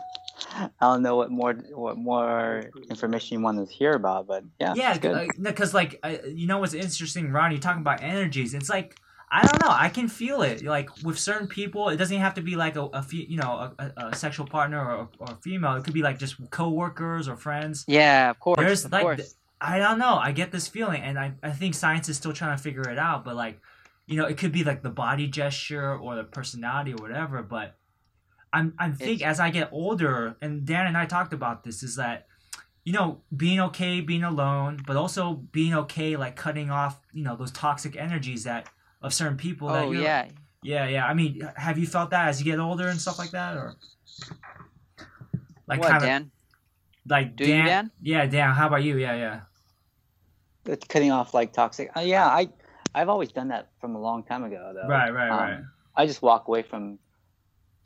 I 0.52 0.70
don't 0.82 1.02
know 1.02 1.16
what 1.16 1.32
more 1.32 1.54
what 1.74 1.98
more 1.98 2.64
information 2.90 3.38
you 3.38 3.44
want 3.44 3.66
to 3.66 3.74
hear 3.74 3.94
about, 3.94 4.28
but 4.28 4.44
yeah, 4.60 4.74
yeah, 4.76 5.26
because 5.38 5.74
like 5.74 6.00
uh, 6.04 6.18
you 6.26 6.48
know 6.48 6.58
what's 6.60 6.74
interesting, 6.74 7.32
Ron? 7.32 7.52
You're 7.52 7.60
talking 7.60 7.82
about 7.82 8.02
energies. 8.02 8.54
It's 8.54 8.70
like 8.70 9.00
I 9.32 9.46
don't 9.46 9.62
know. 9.62 9.70
I 9.72 9.90
can 9.90 10.08
feel 10.08 10.42
it. 10.42 10.64
Like 10.64 10.90
with 11.04 11.20
certain 11.20 11.48
people, 11.48 11.90
it 11.90 11.98
doesn't 11.98 12.18
have 12.18 12.34
to 12.36 12.42
be 12.42 12.56
like 12.56 12.76
a, 12.76 12.86
a 12.86 13.04
fe- 13.04 13.28
you 13.30 13.38
know 13.38 13.74
a, 13.78 13.92
a, 13.98 14.08
a 14.08 14.16
sexual 14.16 14.48
partner 14.48 14.80
or, 14.80 15.10
or 15.20 15.38
female. 15.42 15.76
It 15.76 15.84
could 15.84 15.94
be 15.94 16.02
like 16.02 16.18
just 16.18 16.38
coworkers 16.50 17.28
or 17.28 17.36
friends. 17.36 17.86
Yeah, 17.88 18.32
of 18.32 18.40
course. 18.40 18.58
There's 18.58 18.86
of 18.86 18.92
like 18.92 19.04
course. 19.04 19.36
I 19.62 19.78
don't 19.78 20.00
know. 20.00 20.16
I 20.16 20.32
get 20.32 20.52
this 20.52 20.68
feeling, 20.68 21.02
and 21.02 21.20
I 21.20 21.34
I 21.44 21.52
think 21.52 21.76
science 21.76 22.10
is 22.10 22.18
still 22.18 22.34
trying 22.34 22.58
to 22.58 22.64
figure 22.64 22.90
it 22.90 22.98
out. 22.98 23.24
But 23.24 23.36
like, 23.36 23.60
you 24.08 24.18
know, 24.18 24.26
it 24.26 24.38
could 24.38 24.52
be 24.52 24.64
like 24.64 24.82
the 24.82 24.90
body 24.90 25.28
gesture 25.28 25.96
or 25.96 26.16
the 26.16 26.24
personality 26.24 26.94
or 26.94 26.98
whatever. 26.98 27.44
But 27.44 27.76
I'm 28.52 28.74
I'm 28.78 28.94
think 28.94 29.22
as 29.22 29.40
I 29.40 29.50
get 29.50 29.70
older, 29.72 30.36
and 30.42 30.66
Dan 30.66 30.88
and 30.88 30.98
I 30.98 31.06
talked 31.06 31.34
about 31.34 31.64
this, 31.64 31.84
is 31.84 31.96
that 31.98 32.28
you 32.84 32.94
know 32.94 33.22
being 33.36 33.60
okay 33.60 34.02
being 34.02 34.24
alone, 34.24 34.82
but 34.86 34.96
also 34.96 35.34
being 35.34 35.74
okay 35.74 36.16
like 36.16 36.36
cutting 36.36 36.70
off 36.72 37.00
you 37.14 37.24
know 37.24 37.36
those 37.36 37.52
toxic 37.52 37.96
energies 37.96 38.44
that 38.46 38.70
of 39.02 39.14
certain 39.14 39.38
people 39.38 39.68
that 39.70 39.86
oh 39.86 39.92
you're 39.92 40.02
yeah, 40.02 40.28
yeah 40.64 40.88
yeah. 40.88 41.06
I 41.06 41.14
mean, 41.14 41.48
have 41.56 41.78
you 41.78 41.88
felt 41.88 42.10
that 42.12 42.28
as 42.30 42.40
you 42.40 42.46
get 42.46 42.60
older 42.60 42.88
and 42.88 43.00
stuff 43.00 43.20
like 43.20 43.32
that, 43.32 43.56
or 43.56 43.76
like 45.68 45.80
what, 45.80 45.90
kind 45.90 46.04
of 46.04 46.08
Dan? 46.10 46.32
like 47.08 47.36
Do 47.36 47.46
you, 47.46 47.54
Dan? 47.54 47.66
Dan? 47.66 47.92
Yeah, 48.02 48.26
Dan. 48.26 48.54
How 48.56 48.68
about 48.68 48.84
you? 48.84 48.98
Yeah, 48.98 49.16
yeah. 49.16 49.40
It's 50.66 50.86
cutting 50.88 51.12
off 51.12 51.34
like 51.34 51.54
toxic. 51.54 51.92
Uh, 51.96 52.02
yeah, 52.02 52.28
I 52.28 52.50
I've 52.94 53.10
always 53.10 53.32
done 53.32 53.50
that 53.50 53.70
from 53.80 53.96
a 53.96 54.02
long 54.02 54.24
time 54.24 54.44
ago 54.44 54.72
though. 54.74 54.88
Right, 54.88 55.14
right, 55.14 55.30
Um, 55.30 55.40
right. 55.40 55.60
I 55.96 56.06
just 56.06 56.22
walk 56.22 56.48
away 56.48 56.64
from 56.64 57.00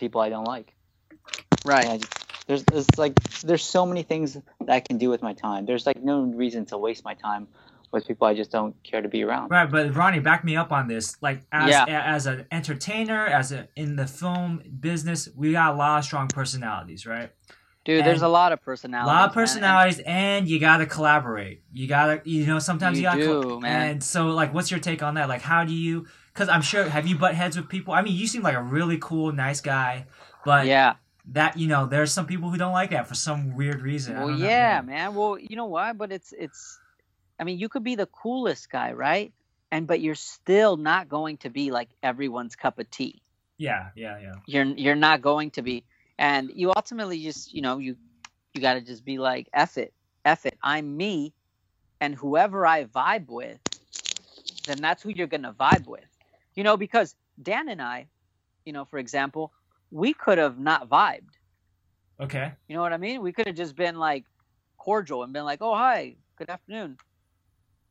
people 0.04 0.22
I 0.22 0.30
don't 0.30 0.46
like. 0.56 0.74
Right. 1.66 1.86
And 1.86 1.94
I 1.94 1.98
just, 1.98 2.46
there's 2.48 2.64
there's 2.66 2.88
like 2.98 3.14
there's 3.42 3.64
so 3.64 3.86
many 3.86 4.04
things 4.04 4.34
that 4.34 4.70
I 4.70 4.80
can 4.82 4.98
do 4.98 5.10
with 5.10 5.22
my 5.22 5.34
time. 5.34 5.66
There's 5.66 5.86
like 5.86 6.02
no 6.04 6.24
reason 6.24 6.66
to 6.68 6.78
waste 6.78 7.04
my 7.06 7.14
time 7.14 7.48
with 7.94 8.06
people 8.08 8.28
I 8.28 8.34
just 8.34 8.52
don't 8.52 8.76
care 8.84 9.02
to 9.02 9.08
be 9.08 9.24
around. 9.24 9.50
Right, 9.52 9.70
but 9.70 9.96
Ronnie, 9.96 10.20
back 10.20 10.44
me 10.44 10.58
up 10.58 10.72
on 10.72 10.88
this. 10.88 11.16
Like 11.22 11.42
as 11.52 11.70
Yeah. 11.70 11.86
a, 11.88 11.92
as 12.16 12.26
an 12.26 12.46
entertainer, 12.52 13.26
as 13.28 13.52
a 13.54 13.68
in 13.78 13.96
the 13.96 14.08
film 14.08 14.62
business, 14.80 15.30
we 15.36 15.54
got 15.54 15.74
a 15.74 15.78
lot 15.78 16.00
of 16.00 16.04
strong 16.06 16.28
personalities, 16.28 17.06
right? 17.06 17.30
Dude, 17.86 18.04
there's 18.06 18.22
a 18.24 18.28
lot 18.30 18.52
of 18.54 18.62
personalities. 18.62 19.12
A 19.12 19.14
lot 19.14 19.30
of 19.30 19.36
man, 19.36 19.42
and- 19.44 19.48
personalities, 19.48 20.00
and 20.06 20.48
you 20.50 20.60
gotta 20.60 20.86
collaborate. 20.86 21.64
You 21.72 21.88
gotta, 21.88 22.22
you 22.26 22.46
know, 22.46 22.60
sometimes 22.60 22.98
you, 23.00 23.04
You 23.10 23.10
gotta. 23.10 23.24
do, 23.50 23.60
man. 23.62 23.90
And 23.92 24.04
so, 24.04 24.28
like, 24.28 24.54
what's 24.54 24.70
your 24.72 24.80
take 24.80 25.02
on 25.04 25.14
that? 25.16 25.28
Like, 25.30 25.42
how 25.42 25.64
do 25.66 25.74
you? 25.74 26.08
Because 26.34 26.50
I'm 26.50 26.62
sure, 26.62 26.86
have 26.90 27.06
you 27.06 27.16
butt 27.16 27.36
heads 27.36 27.56
with 27.56 27.70
people? 27.70 27.94
I 27.94 28.02
mean, 28.02 28.16
you 28.16 28.26
seem 28.26 28.42
like 28.42 28.56
a 28.56 28.62
really 28.62 28.98
cool, 29.00 29.32
nice 29.32 29.62
guy, 29.62 30.08
but 30.44 30.66
yeah. 30.66 30.96
that 31.32 31.58
you 31.58 31.68
know, 31.68 31.86
there's 31.86 32.12
some 32.12 32.26
people 32.26 32.50
who 32.50 32.58
don't 32.58 32.74
like 32.74 32.90
that 32.90 33.08
for 33.08 33.16
some 33.16 33.56
weird 33.56 33.82
reason. 33.82 34.18
Well, 34.18 34.30
don't 34.30 34.40
know. 34.40 34.48
yeah, 34.48 34.82
man. 34.82 35.14
Well, 35.14 35.38
you 35.38 35.56
know 35.56 35.66
why? 35.66 35.94
But 35.94 36.12
it's 36.12 36.34
it's. 36.38 36.80
I 37.40 37.44
mean, 37.44 37.60
you 37.60 37.70
could 37.70 37.84
be 37.84 37.96
the 37.96 38.08
coolest 38.08 38.72
guy, 38.72 38.94
right? 38.94 39.32
And 39.72 39.86
but 39.86 40.02
you're 40.02 40.16
still 40.16 40.78
not 40.78 41.08
going 41.08 41.38
to 41.38 41.50
be 41.50 41.72
like 41.72 41.90
everyone's 42.02 42.56
cup 42.56 42.80
of 42.80 42.90
tea. 42.90 43.22
yeah, 43.58 43.90
yeah, 43.96 44.20
yeah. 44.20 44.36
You're 44.48 44.66
you're 44.66 44.96
not 44.96 45.22
going 45.22 45.52
to 45.52 45.62
be, 45.62 45.84
and 46.18 46.52
you 46.54 46.72
ultimately 46.76 47.22
just 47.22 47.54
you 47.54 47.62
know 47.62 47.78
you 47.78 47.96
you 48.54 48.62
got 48.62 48.74
to 48.76 48.82
just 48.82 49.06
be 49.06 49.20
like 49.20 49.50
F 49.54 49.78
it, 49.78 49.94
F 50.26 50.46
it. 50.46 50.58
I'm 50.64 50.98
me, 50.98 51.34
and 52.02 52.16
whoever 52.16 52.66
I 52.66 52.86
vibe 52.86 53.30
with, 53.30 53.60
then 54.66 54.78
that's 54.78 55.04
who 55.04 55.10
you're 55.10 55.28
gonna 55.28 55.54
vibe 55.54 55.88
with. 55.88 56.06
You 56.56 56.64
know, 56.64 56.78
because 56.78 57.16
Dan 57.42 57.70
and 57.70 57.82
I, 57.82 58.08
you 58.66 58.74
know, 58.74 58.86
for 58.86 59.00
example, 59.00 59.52
we 59.92 60.14
could 60.14 60.38
have 60.38 60.60
not 60.60 60.90
vibed. 60.90 61.30
Okay. 62.20 62.52
You 62.68 62.76
know 62.76 62.82
what 62.82 62.94
I 62.94 62.98
mean? 62.98 63.22
We 63.22 63.32
could 63.34 63.48
have 63.48 63.56
just 63.56 63.76
been 63.76 63.96
like 63.98 64.26
cordial 64.78 65.24
and 65.24 65.34
been 65.34 65.46
like, 65.46 65.62
"Oh, 65.62 65.76
hi, 65.76 66.16
good 66.38 66.50
afternoon. 66.50 66.98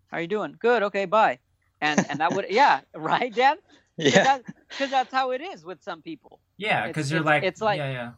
How 0.09 0.19
are 0.19 0.21
you 0.21 0.29
doing? 0.29 0.57
Good. 0.59 0.83
Okay, 0.85 1.05
bye." 1.07 1.39
And 1.81 2.05
and 2.09 2.21
that 2.21 2.33
would 2.35 2.47
yeah, 2.51 2.81
right, 2.95 3.35
Dan? 3.35 3.57
Yeah. 3.97 4.39
Because 4.69 4.91
that's 4.91 5.13
how 5.13 5.33
it 5.33 5.41
is 5.43 5.65
with 5.65 5.83
some 5.83 6.01
people. 6.03 6.41
Yeah, 6.57 6.87
because 6.87 7.11
you're 7.11 7.21
it's- 7.21 7.27
like, 7.35 7.43
it's 7.43 7.61
like- 7.61 7.79
yeah, 7.79 7.91
yeah. 7.93 8.11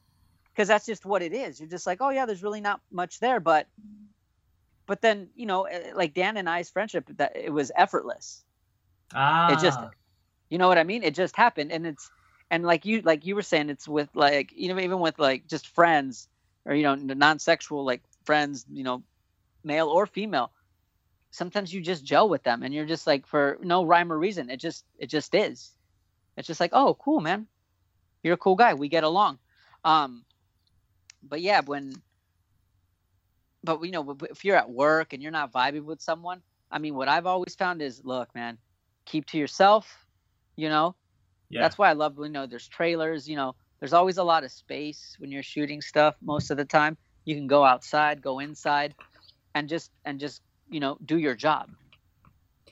Because 0.53 0.68
that's 0.68 0.86
just 0.86 1.05
what 1.05 1.20
it 1.22 1.32
is. 1.32 1.59
You're 1.59 1.68
just 1.68 1.84
like, 1.86 1.99
"Oh 2.01 2.11
yeah, 2.11 2.26
there's 2.26 2.42
really 2.45 2.61
not 2.61 2.80
much 2.92 3.18
there," 3.18 3.40
but 3.40 3.66
but 4.86 5.01
then 5.01 5.28
you 5.34 5.47
know, 5.47 5.64
eh, 5.64 5.90
like 5.95 6.14
Dan 6.14 6.36
and 6.36 6.49
I's 6.49 6.70
friendship, 6.70 7.09
that 7.16 7.32
it 7.34 7.53
was 7.53 7.72
effortless. 7.74 8.45
Ah, 9.12 9.53
It 9.53 9.59
just 9.59 9.80
you 10.51 10.59
know 10.59 10.68
what 10.68 10.78
I 10.78 10.84
mean? 10.84 11.03
It 11.03 11.14
just 11.14 11.36
happened, 11.36 11.72
and 11.72 11.86
it's 11.86 12.11
and 12.51 12.64
like 12.64 12.84
you 12.84 13.01
like 13.03 13.24
you 13.26 13.34
were 13.34 13.42
saying, 13.42 13.70
it's 13.70 13.88
with 13.88 14.09
like 14.14 14.53
you 14.55 14.68
know 14.68 14.80
even 14.80 15.01
with 15.01 15.18
like 15.18 15.47
just 15.47 15.68
friends 15.68 16.28
or 16.64 16.74
you 16.74 16.82
know 16.82 16.95
non-sexual 16.95 17.84
like 17.84 18.03
friends, 18.24 18.64
you 18.70 18.84
know, 18.84 19.03
male 19.62 19.88
or 19.88 20.07
female. 20.07 20.53
Sometimes 21.30 21.74
you 21.74 21.80
just 21.80 22.05
gel 22.05 22.28
with 22.28 22.42
them, 22.45 22.62
and 22.62 22.72
you're 22.72 22.86
just 22.86 23.07
like 23.07 23.26
for 23.26 23.59
no 23.62 23.84
rhyme 23.84 24.12
or 24.12 24.18
reason. 24.18 24.51
It 24.51 24.61
just 24.61 24.84
it 24.99 25.09
just 25.09 25.34
is. 25.34 25.72
It's 26.36 26.47
just 26.47 26.61
like 26.61 26.70
oh 26.72 26.95
cool 26.95 27.20
man, 27.20 27.47
you're 28.22 28.34
a 28.34 28.38
cool 28.38 28.57
guy. 28.57 28.74
We 28.74 28.88
get 28.88 29.05
along. 29.05 29.38
Um, 29.84 30.24
but 31.22 31.40
yeah, 31.40 31.61
when 31.61 31.92
but 33.62 33.82
you 33.82 33.90
know 33.90 34.16
if 34.30 34.45
you're 34.45 34.57
at 34.57 34.70
work 34.70 35.12
and 35.12 35.22
you're 35.22 35.32
not 35.32 35.53
vibing 35.53 35.84
with 35.84 36.01
someone, 36.01 36.42
I 36.70 36.78
mean, 36.78 36.95
what 36.95 37.09
I've 37.09 37.26
always 37.26 37.55
found 37.55 37.82
is 37.82 38.05
look, 38.05 38.34
man, 38.34 38.59
keep 39.05 39.26
to 39.26 39.38
yourself. 39.38 40.04
You 40.57 40.69
know, 40.69 40.95
yeah. 41.51 41.63
that's 41.63 41.79
why 41.79 41.91
I 41.91 41.93
love 41.95 42.17
you 42.19 42.29
know 42.29 42.47
there's 42.47 42.69
trailers. 42.69 43.29
You 43.29 43.37
know, 43.37 43.55
there's 43.81 43.93
always 43.93 44.19
a 44.19 44.25
lot 44.25 44.45
of 44.45 44.53
space 44.53 45.17
when 45.19 45.31
you're 45.31 45.43
shooting 45.43 45.81
stuff. 45.81 46.17
Most 46.23 46.51
of 46.51 46.57
the 46.57 46.65
time, 46.65 46.97
you 47.25 47.35
can 47.35 47.47
go 47.47 47.65
outside, 47.65 48.23
go 48.23 48.39
inside, 48.39 48.95
and 49.55 49.69
just 49.69 49.91
and 50.05 50.19
just 50.21 50.43
you 50.69 50.81
know 50.81 50.97
do 51.05 51.19
your 51.19 51.35
job. 51.35 51.71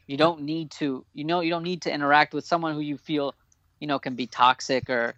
You 0.06 0.16
don't 0.16 0.42
need 0.42 0.70
to. 0.72 1.04
You 1.14 1.24
know, 1.24 1.40
you 1.40 1.50
don't 1.50 1.62
need 1.62 1.82
to 1.82 1.92
interact 1.92 2.34
with 2.34 2.44
someone 2.44 2.74
who 2.74 2.80
you 2.80 2.98
feel, 2.98 3.34
you 3.80 3.86
know, 3.86 3.98
can 3.98 4.14
be 4.14 4.26
toxic 4.26 4.90
or, 4.90 5.14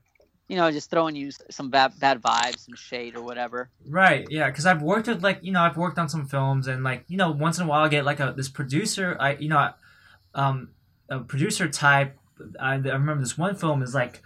you 0.49 0.57
know, 0.57 0.71
just 0.71 0.91
throwing 0.91 1.17
you 1.17 1.31
some 1.51 1.71
bad 1.71 1.99
bad 1.99 2.23
vibes, 2.23 2.61
some 2.61 2.77
shade 2.77 3.17
or 3.17 3.23
whatever. 3.23 3.71
Right, 3.87 4.27
yeah, 4.31 4.49
because 4.49 4.67
I've 4.67 4.83
worked 4.83 5.09
with 5.09 5.23
like 5.23 5.41
you 5.43 5.53
know 5.53 5.61
I've 5.61 5.77
worked 5.77 5.99
on 5.99 6.09
some 6.09 6.27
films 6.27 6.67
and 6.67 6.83
like 6.83 7.05
you 7.09 7.17
know 7.17 7.31
once 7.31 7.59
in 7.59 7.65
a 7.65 7.69
while 7.69 7.85
I 7.85 7.89
get 7.89 8.05
like 8.05 8.21
a 8.21 8.35
this 8.37 8.49
producer 8.49 9.17
I 9.21 9.37
you 9.37 9.49
know 9.49 9.71
um 10.35 10.71
a 11.09 11.21
producer 11.21 11.69
type 11.69 12.19
I, 12.61 12.75
I 12.75 12.77
remember 12.77 13.21
this 13.21 13.37
one 13.39 13.55
film 13.57 13.83
is 13.83 13.95
like 13.95 14.23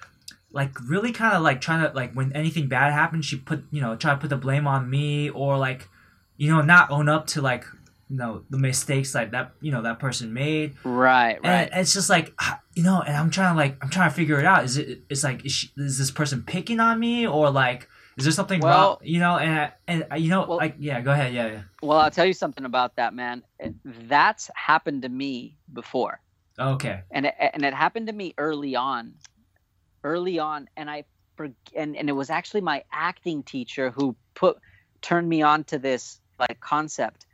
like 0.52 0.72
really 0.88 1.12
kind 1.12 1.34
of 1.36 1.42
like 1.42 1.60
trying 1.60 1.86
to 1.86 1.94
like 1.94 2.12
when 2.14 2.32
anything 2.34 2.68
bad 2.68 2.92
happens 2.92 3.26
she 3.26 3.36
put 3.36 3.64
you 3.70 3.80
know 3.80 3.96
try 3.96 4.12
to 4.14 4.16
put 4.20 4.30
the 4.30 4.36
blame 4.36 4.66
on 4.66 4.88
me 4.88 5.28
or 5.30 5.58
like 5.58 5.88
you 6.36 6.50
know 6.50 6.62
not 6.62 6.90
own 6.90 7.08
up 7.08 7.26
to 7.28 7.42
like 7.42 7.64
you 8.08 8.16
know 8.16 8.42
the 8.48 8.56
mistakes 8.58 9.14
like 9.14 9.32
that 9.32 9.52
you 9.60 9.70
know 9.70 9.82
that 9.82 9.98
person 9.98 10.32
made 10.32 10.74
Right, 10.84 11.38
right. 11.44 11.68
and 11.70 11.80
it's 11.80 11.92
just 11.92 12.08
like 12.08 12.32
ah, 12.40 12.58
you 12.74 12.82
know 12.82 13.02
and 13.02 13.14
i'm 13.14 13.28
trying 13.30 13.52
to 13.52 13.56
like 13.58 13.76
i'm 13.82 13.90
trying 13.90 14.08
to 14.08 14.16
figure 14.16 14.38
it 14.40 14.46
out 14.46 14.64
is 14.64 14.78
it 14.78 15.00
it's 15.10 15.22
like 15.22 15.44
is, 15.44 15.52
she, 15.52 15.70
is 15.76 15.98
this 15.98 16.10
person 16.10 16.42
picking 16.42 16.80
on 16.80 16.98
me 16.98 17.26
or 17.26 17.50
like 17.50 17.86
is 18.16 18.24
there 18.24 18.32
something 18.32 18.62
wrong 18.62 18.96
you 19.02 19.20
know 19.20 19.36
and 19.36 19.60
I- 19.60 19.72
and 19.86 20.06
I- 20.10 20.16
you 20.16 20.30
know 20.30 20.46
Well- 20.48 20.56
like 20.56 20.76
yeah 20.78 21.02
go 21.02 21.12
ahead 21.12 21.34
yeah, 21.34 21.46
yeah 21.48 21.62
Well, 21.82 21.98
I'll 21.98 22.10
tell 22.10 22.24
you 22.26 22.32
something 22.32 22.64
about 22.64 22.96
that, 22.96 23.12
man. 23.14 23.42
That's 23.84 24.50
happened 24.56 25.02
to 25.02 25.08
me 25.08 25.56
before. 25.72 26.20
Okay. 26.58 27.02
And 27.10 27.26
it, 27.26 27.34
and 27.38 27.64
it 27.64 27.74
happened 27.74 28.06
to 28.08 28.12
me 28.12 28.34
early 28.38 28.76
on 28.76 29.14
early 30.04 30.38
on 30.38 30.68
and 30.76 30.90
i 30.90 31.04
and, 31.76 31.96
and 31.96 32.08
it 32.08 32.12
was 32.12 32.30
actually 32.30 32.62
my 32.62 32.82
acting 32.92 33.44
teacher 33.44 33.90
who 33.90 34.16
put 34.34 34.58
turned 35.02 35.28
me 35.28 35.42
on 35.42 35.62
to 35.64 35.78
this 35.78 36.20
like 36.40 36.58
concept. 36.58 37.26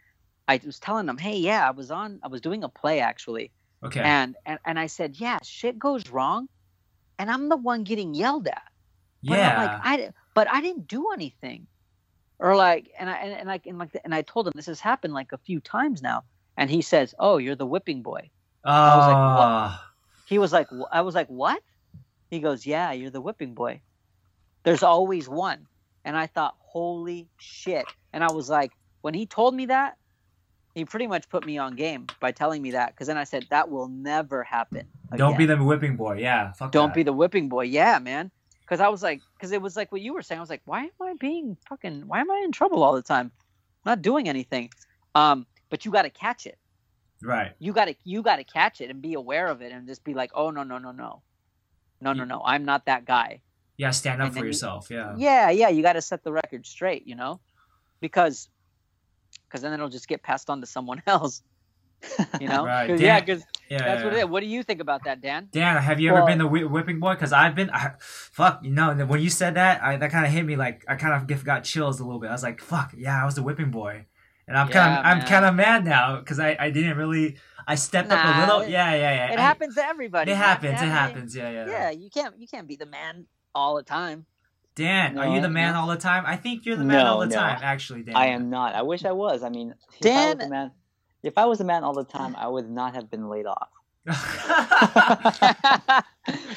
I 0.47 0.61
was 0.64 0.79
telling 0.79 1.07
them 1.07 1.16
hey 1.16 1.39
yeah 1.39 1.66
i 1.66 1.70
was 1.70 1.91
on 1.91 2.20
i 2.22 2.29
was 2.29 2.43
doing 2.43 2.64
a 2.64 2.68
play 2.68 3.01
actually. 3.01 3.51
Okay. 3.83 4.01
And, 4.01 4.37
and 4.45 4.59
and 4.66 4.79
i 4.79 4.87
said 4.87 5.16
yeah 5.16 5.39
shit 5.43 5.79
goes 5.79 6.11
wrong 6.11 6.49
and 7.18 7.31
i'm 7.31 7.49
the 7.49 7.57
one 7.57 7.85
getting 7.85 8.12
yelled 8.14 8.47
at. 8.47 8.62
But 9.22 9.33
I'm 9.33 9.39
yeah. 9.39 9.62
Like 9.62 9.81
i 9.85 10.11
but 10.35 10.51
i 10.51 10.61
didn't 10.61 10.87
do 10.87 11.11
anything. 11.12 11.66
Or 12.39 12.57
like 12.57 12.91
and 12.99 13.09
i 13.09 13.16
and, 13.16 13.33
and 13.33 13.49
like 13.49 13.66
and 13.66 13.79
like 13.79 13.97
and 14.05 14.14
i 14.14 14.20
told 14.20 14.47
him 14.47 14.53
this 14.55 14.66
has 14.66 14.81
happened 14.81 15.14
like 15.14 15.33
a 15.33 15.39
few 15.39 15.61
times 15.61 16.03
now. 16.03 16.25
And 16.59 16.68
he 16.68 16.83
says 16.83 17.14
oh 17.18 17.39
you're 17.39 17.57
the 17.57 17.66
whipping 17.66 18.03
boy 18.03 18.31
oh 18.65 18.99
was 18.99 19.07
like, 19.09 19.71
what? 19.71 19.81
he 20.27 20.39
was 20.39 20.53
like 20.53 20.69
i 20.93 21.01
was 21.01 21.15
like 21.15 21.29
what? 21.29 21.62
He 22.31 22.41
goes 22.41 22.67
yeah 22.67 22.93
you're 22.93 23.11
the 23.11 23.21
whipping 23.21 23.55
boy. 23.55 23.81
There's 24.65 24.83
always 24.83 25.29
one. 25.29 25.67
And 26.05 26.17
i 26.17 26.27
thought 26.27 26.55
holy 26.59 27.29
shit. 27.39 27.87
And 28.12 28.25
i 28.25 28.33
was 28.33 28.49
like 28.49 28.73
when 29.03 29.15
he 29.15 29.27
told 29.27 29.55
me 29.55 29.67
that 29.67 29.97
he 30.75 30.85
pretty 30.85 31.07
much 31.07 31.29
put 31.29 31.47
me 31.47 31.57
on 31.59 31.77
game 31.77 32.07
by 32.21 32.33
telling 32.33 32.61
me 32.62 32.73
that. 32.73 32.93
Because 32.95 33.07
then 33.07 33.19
i 33.19 33.25
said 33.25 33.47
that 33.51 33.71
will 33.71 33.89
never 33.89 34.43
happen 34.43 34.87
don't 35.17 35.39
be 35.39 35.47
the 35.47 35.57
whipping 35.57 35.97
boy. 35.97 36.19
Yeah 36.19 36.53
fuck 36.53 36.73
don't 36.73 36.89
that. 36.89 36.95
be 36.95 37.03
the 37.03 37.12
whipping 37.12 37.49
boy. 37.49 37.65
Yeah 37.65 37.99
man. 37.99 38.31
Because 38.62 38.81
i 38.81 38.89
was 38.89 39.03
like 39.03 39.21
because 39.37 39.53
it 39.53 39.61
was 39.62 39.77
like 39.77 39.93
what 39.93 40.01
you 40.01 40.15
were 40.15 40.23
saying. 40.23 40.39
I 40.39 40.43
was 40.43 40.51
like 40.51 40.62
why 40.65 40.85
am 40.85 40.91
i 41.03 41.15
being 41.21 41.57
fucking 41.69 42.07
why 42.07 42.21
am 42.21 42.31
i 42.31 42.43
in 42.45 42.53
trouble 42.53 42.83
all 42.83 42.95
the 42.95 43.03
time? 43.03 43.31
I'm 43.85 43.91
not 43.91 44.03
doing 44.03 44.29
anything. 44.29 44.71
Um 45.15 45.47
but 45.71 45.85
you 45.85 45.91
got 45.91 46.03
to 46.03 46.11
catch 46.11 46.47
it 46.47 46.59
right 47.23 47.53
you 47.59 47.73
got 47.73 47.87
to 47.87 47.95
you 48.05 48.23
got 48.23 48.37
to 48.37 48.45
catch 48.45 48.81
it 48.81 48.91
and 48.91 49.01
be 49.01 49.15
aware 49.15 49.47
of 49.47 49.62
it 49.62 49.73
and 49.73 49.87
just 49.87 50.05
be 50.05 50.15
like 50.15 50.31
oh 50.35 50.51
no 50.51 50.62
no 50.62 50.79
no 50.79 50.91
no 50.93 51.23
no 52.01 52.12
no 52.12 52.25
no 52.25 52.43
i'm 52.45 52.65
not 52.65 52.87
that 52.87 53.05
guy 53.05 53.41
yeah 53.77 53.91
stand 53.91 54.21
up 54.21 54.27
And 54.27 54.33
for 54.33 54.35
then 54.37 54.45
you- 54.45 54.49
yourself 54.49 54.89
yeah 54.91 55.15
yeah 55.17 55.51
yeah 55.51 55.69
you 55.69 55.83
got 55.83 55.95
to 55.95 56.03
set 56.03 56.23
the 56.25 56.33
record 56.33 56.67
straight 56.67 57.07
you 57.07 57.15
know 57.15 57.41
because 58.01 58.49
because 59.47 59.62
then 59.62 59.73
it'll 59.73 59.89
just 59.89 60.09
get 60.09 60.23
passed 60.23 60.51
on 60.51 60.61
to 60.61 60.67
someone 60.67 61.03
else 61.07 61.43
you 62.41 62.49
know 62.49 62.65
Right. 62.67 62.87
'Cause- 62.89 63.01
Dan- 63.01 63.07
yeah 63.07 63.21
because 63.21 63.45
yeah 63.71 63.79
that's 63.79 64.01
yeah. 64.01 64.05
what 64.05 64.12
it 64.15 64.19
is 64.19 64.25
what 64.27 64.41
do 64.41 64.47
you 64.47 64.62
think 64.62 64.81
about 64.83 65.05
that 65.05 65.23
dan 65.23 65.49
Dan, 65.51 65.81
have 65.83 65.99
you 66.01 66.11
ever 66.11 66.19
Well- 66.19 66.27
been 66.27 66.39
the 66.39 66.47
whipping 66.47 67.01
boy? 67.01 67.15
Because 67.15 67.33
I've 67.33 67.55
been. 67.55 67.71
I, 67.71 67.93
fuck, 67.99 68.61
you 68.62 68.71
know, 68.71 68.93
when 69.07 69.21
you 69.21 69.31
said 69.31 69.55
that, 69.55 69.83
I, 69.83 69.97
that 69.97 70.11
kind 70.11 70.27
of 70.27 70.33
hit 70.33 70.45
me. 70.45 70.55
Like 70.57 70.85
I 70.87 70.97
kind 70.97 71.15
of 71.31 71.45
got 71.45 71.65
chills 71.65 71.99
a 72.01 72.05
little 72.05 72.21
bit. 72.21 72.29
I 72.29 72.33
was 72.33 72.43
like, 72.43 72.61
fuck, 72.61 72.93
yeah, 72.95 73.23
I 73.23 73.25
was 73.25 73.37
the 73.37 73.43
whipping 73.43 73.71
boy, 73.71 74.05
and 74.49 74.57
I'm 74.59 74.68
kind 74.68 74.92
Yeah, 74.92 75.01
of, 75.01 75.07
I'm 75.07 75.26
kind 75.26 75.45
of 75.45 75.55
mad 75.55 75.84
now 75.84 76.16
because 76.18 76.38
I, 76.38 76.57
I 76.61 76.70
didn't 76.70 76.97
really, 76.97 77.36
I 77.66 77.74
stepped 77.76 78.11
up 78.12 78.24
a 78.24 78.40
little. 78.40 78.61
it- 78.61 78.70
Yeah, 78.70 78.95
yeah, 78.95 79.14
yeah. 79.14 79.32
it 79.32 79.38
I- 79.38 79.42
happens 79.42 79.74
to 79.76 79.84
everybody 79.84 80.30
It 80.30 80.34
man. 80.34 80.42
happens. 80.42 80.82
It 80.82 80.86
happens. 80.88 81.34
Yeah, 81.36 81.51
yeah. 81.51 81.66
yeah 81.66 81.90
you 81.90 82.11
can't 82.11 82.38
you 82.38 82.47
can't 82.47 82.68
be 82.68 82.76
the 82.76 82.86
man 82.86 83.26
all 83.55 83.76
the 83.76 83.82
time 83.82 84.26
Dan, 84.76 85.16
are 85.18 85.32
you 85.32 85.40
the 85.40 85.49
man 85.49 85.74
no. 85.74 85.82
all 85.82 85.86
the 85.86 85.95
time? 85.97 86.24
I 86.26 86.34
think 86.36 86.66
you're 86.66 86.74
the 86.74 86.82
man 86.82 87.05
No, 87.05 87.12
all 87.12 87.20
the 87.20 87.26
no. 87.26 87.36
time. 87.36 87.61
Actually, 87.62 88.03
Dan. 88.03 88.16
I 88.16 88.26
am 88.26 88.51
not. 88.51 88.74
I 88.74 88.82
wish 88.82 89.05
I 89.05 89.12
was. 89.12 89.45
I 89.45 89.49
mean, 89.49 89.72
if 90.01 90.07
I 90.07 90.09
Dan- 90.09 90.38
was 90.38 90.47
a 90.47 90.51
man, 90.51 90.70
if 91.22 91.38
I 91.38 91.45
was 91.45 91.61
a 91.61 91.64
man 91.64 91.84
all 91.84 91.92
the 91.95 92.03
time, 92.03 92.34
I 92.34 92.49
would 92.49 92.68
not 92.68 92.92
have 92.97 93.09
been 93.09 93.28
laid 93.28 93.47
off. 93.47 93.68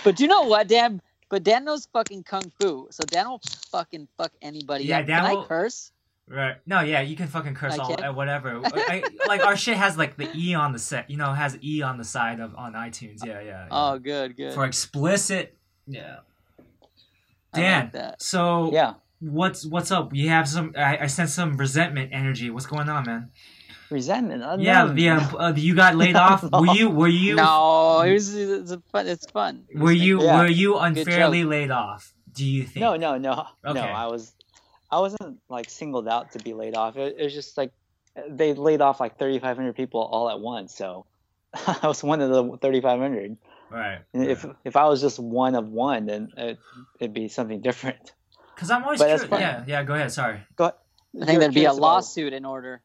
but 0.03 0.19
you 0.19 0.27
know 0.27 0.41
what, 0.43 0.67
Dan? 0.67 0.99
But 1.29 1.43
Dan 1.43 1.65
knows 1.65 1.87
fucking 1.93 2.23
kung 2.23 2.51
fu, 2.59 2.87
so 2.89 3.03
Dan 3.05 3.29
will 3.29 3.41
fucking 3.71 4.07
fuck 4.17 4.31
anybody 4.41 4.85
Yeah, 4.85 4.99
up. 5.01 5.05
Dan 5.07 5.23
Can 5.23 5.31
will- 5.35 5.43
I 5.43 5.47
curse? 5.47 5.91
Right. 6.29 6.57
No, 6.65 6.81
yeah, 6.81 6.99
you 7.01 7.15
can 7.15 7.27
fucking 7.27 7.55
curse 7.55 7.75
I 7.79 7.83
all 7.83 7.95
can? 7.95 8.03
uh, 8.03 8.13
whatever. 8.13 8.61
I, 8.65 9.03
like 9.27 9.45
our 9.45 9.55
shit 9.55 9.77
has 9.77 9.97
like 9.97 10.17
the 10.17 10.29
E 10.35 10.53
on 10.55 10.73
the 10.73 10.79
set, 10.79 11.09
you 11.09 11.15
know, 11.17 11.31
has 11.31 11.57
E 11.63 11.81
on 11.81 11.97
the 11.97 12.03
side 12.03 12.39
of 12.41 12.53
on 12.55 12.73
iTunes. 12.73 13.25
Yeah, 13.25 13.39
yeah. 13.39 13.43
yeah. 13.43 13.67
Oh, 13.71 13.97
good, 13.97 14.35
good. 14.35 14.53
For 14.53 14.65
explicit. 14.65 15.55
Yeah. 15.87 16.17
I 17.53 17.59
Dan, 17.61 17.83
like 17.85 17.93
that. 17.93 18.21
so 18.21 18.71
Yeah, 18.73 18.95
what's 19.19 19.65
what's 19.65 19.89
up? 19.91 20.13
You 20.13 20.27
have 20.29 20.49
some. 20.49 20.73
I, 20.77 20.97
I 21.03 21.07
sense 21.07 21.33
some 21.33 21.55
resentment 21.55 22.09
energy. 22.13 22.49
What's 22.49 22.65
going 22.65 22.89
on, 22.89 23.05
man? 23.05 23.31
resentment. 23.89 24.43
Uh, 24.43 24.57
Yeah, 24.59 24.83
no. 24.83 24.93
the 24.93 25.09
um, 25.09 25.35
uh, 25.39 25.53
you 25.55 25.75
got 25.75 25.95
laid 25.95 26.17
off. 26.17 26.43
Were 26.43 26.73
you 26.75 26.89
were 26.89 27.07
you 27.07 27.35
No, 27.35 28.01
it 28.01 28.11
was, 28.11 28.35
it's 28.35 28.75
fun. 28.91 29.07
It's 29.07 29.25
fun. 29.31 29.63
were 29.73 29.93
you 29.93 30.21
Yeah. 30.21 30.41
were 30.41 30.47
you 30.47 30.77
unfairly 30.77 31.45
laid 31.45 31.71
off? 31.71 32.13
Do 32.33 32.45
you 32.45 32.63
think? 32.63 32.81
No, 32.81 32.97
no, 32.97 33.17
no, 33.17 33.47
Okay. 33.65 33.79
no. 33.79 33.85
I 33.87 34.07
was, 34.07 34.33
I 34.89 34.99
wasn't 34.99 35.39
like 35.49 35.69
singled 35.69 36.07
out 36.07 36.31
to 36.33 36.39
be 36.39 36.53
laid 36.53 36.75
off. 36.75 36.95
It, 36.97 37.15
it 37.19 37.23
was 37.23 37.33
just 37.33 37.57
like 37.57 37.71
they 38.29 38.53
laid 38.53 38.81
off 38.81 38.99
like 38.99 39.19
3,500 39.19 39.75
people 39.75 40.01
all 40.01 40.29
at 40.29 40.39
once. 40.39 40.75
So 40.75 41.05
I 41.53 41.87
was 41.87 42.03
one 42.03 42.21
of 42.21 42.29
the 42.29 42.43
3,500. 42.57 43.37
Right. 43.69 43.99
And 44.13 44.25
If 44.25 44.45
if 44.63 44.75
I 44.75 44.85
was 44.85 45.01
just 45.01 45.19
one 45.19 45.55
of 45.55 45.67
one, 45.67 46.05
then 46.05 46.31
it, 46.37 46.57
it'd 46.99 47.13
be 47.13 47.27
something 47.27 47.61
different. 47.61 48.13
Because 48.55 48.71
I'm 48.71 48.83
always 48.83 48.99
But 48.99 49.07
that's 49.07 49.23
curious. 49.23 49.47
fine. 49.47 49.65
Yeah, 49.67 49.79
yeah. 49.79 49.83
Go 49.83 49.93
ahead. 49.93 50.11
Sorry. 50.11 50.39
Go 50.55 50.65
ahead. 50.65 50.75
I 51.21 51.25
think 51.25 51.39
there'd 51.41 51.53
be 51.53 51.65
a 51.65 51.73
lawsuit 51.73 52.33
in 52.33 52.45
order. 52.45 52.81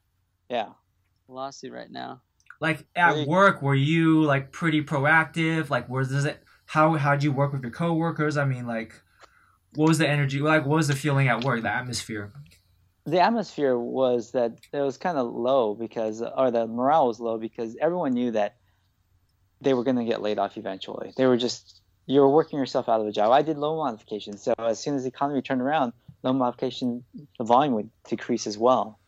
Yeah. 0.48 0.70
Lawsuit 1.28 1.72
right 1.72 1.90
now. 1.90 2.20
Like 2.61 2.86
at 2.94 3.11
Really? 3.14 3.26
work, 3.26 3.62
were 3.62 3.74
you 3.74 4.22
like 4.22 4.53
pretty 4.53 4.82
proactive? 4.84 5.70
Like, 5.70 5.88
was 5.88 6.09
does 6.11 6.24
it? 6.24 6.42
How 6.66 6.94
how'd 6.94 7.22
you 7.22 7.32
work 7.32 7.53
with 7.53 7.62
your 7.62 7.70
coworkers? 7.72 8.36
I 8.36 8.44
mean, 8.44 8.66
like, 8.66 8.94
what 9.75 9.89
was 9.89 9.99
the 9.99 10.09
energy? 10.09 10.39
Like, 10.41 10.66
what 10.66 10.77
was 10.77 10.89
the 10.89 10.95
feeling 10.97 11.29
at 11.29 11.45
work? 11.45 11.62
The 11.62 11.73
atmosphere. 11.73 12.33
the 13.07 13.20
atmosphere 13.20 13.77
was 13.79 14.33
that 14.33 14.53
it 14.73 14.81
was 14.81 14.97
kind 14.99 15.18
of 15.18 15.27
low 15.33 15.75
because 15.75 16.23
or 16.23 16.51
the 16.51 16.66
morale 16.66 17.07
was 17.09 17.18
low 17.20 17.37
because 17.39 17.77
everyone 17.81 18.12
knew 18.12 18.31
that 18.31 18.57
they 19.61 19.75
were 19.75 19.85
going 19.85 19.97
to 19.97 20.05
get 20.05 20.20
laid 20.23 20.39
off 20.39 20.57
eventually 20.57 21.12
they 21.16 21.27
were 21.27 21.37
just 21.37 21.81
you 22.07 22.20
were 22.20 22.29
working 22.29 22.59
yourself 22.59 22.89
out 22.89 23.01
of 23.01 23.07
a 23.07 23.12
job 23.12 23.31
i 23.33 23.43
did 23.43 23.57
loan 23.59 23.77
modification 23.79 24.37
so 24.37 24.53
as 24.59 24.79
soon 24.83 24.95
as 24.97 25.03
the 25.03 25.09
economy 25.09 25.41
turned 25.43 25.61
around 25.62 25.93
loan 26.25 26.37
modification 26.39 27.05
the 27.39 27.45
volume 27.45 27.75
would 27.75 27.91
decrease 28.09 28.47
as 28.47 28.57
well 28.59 28.99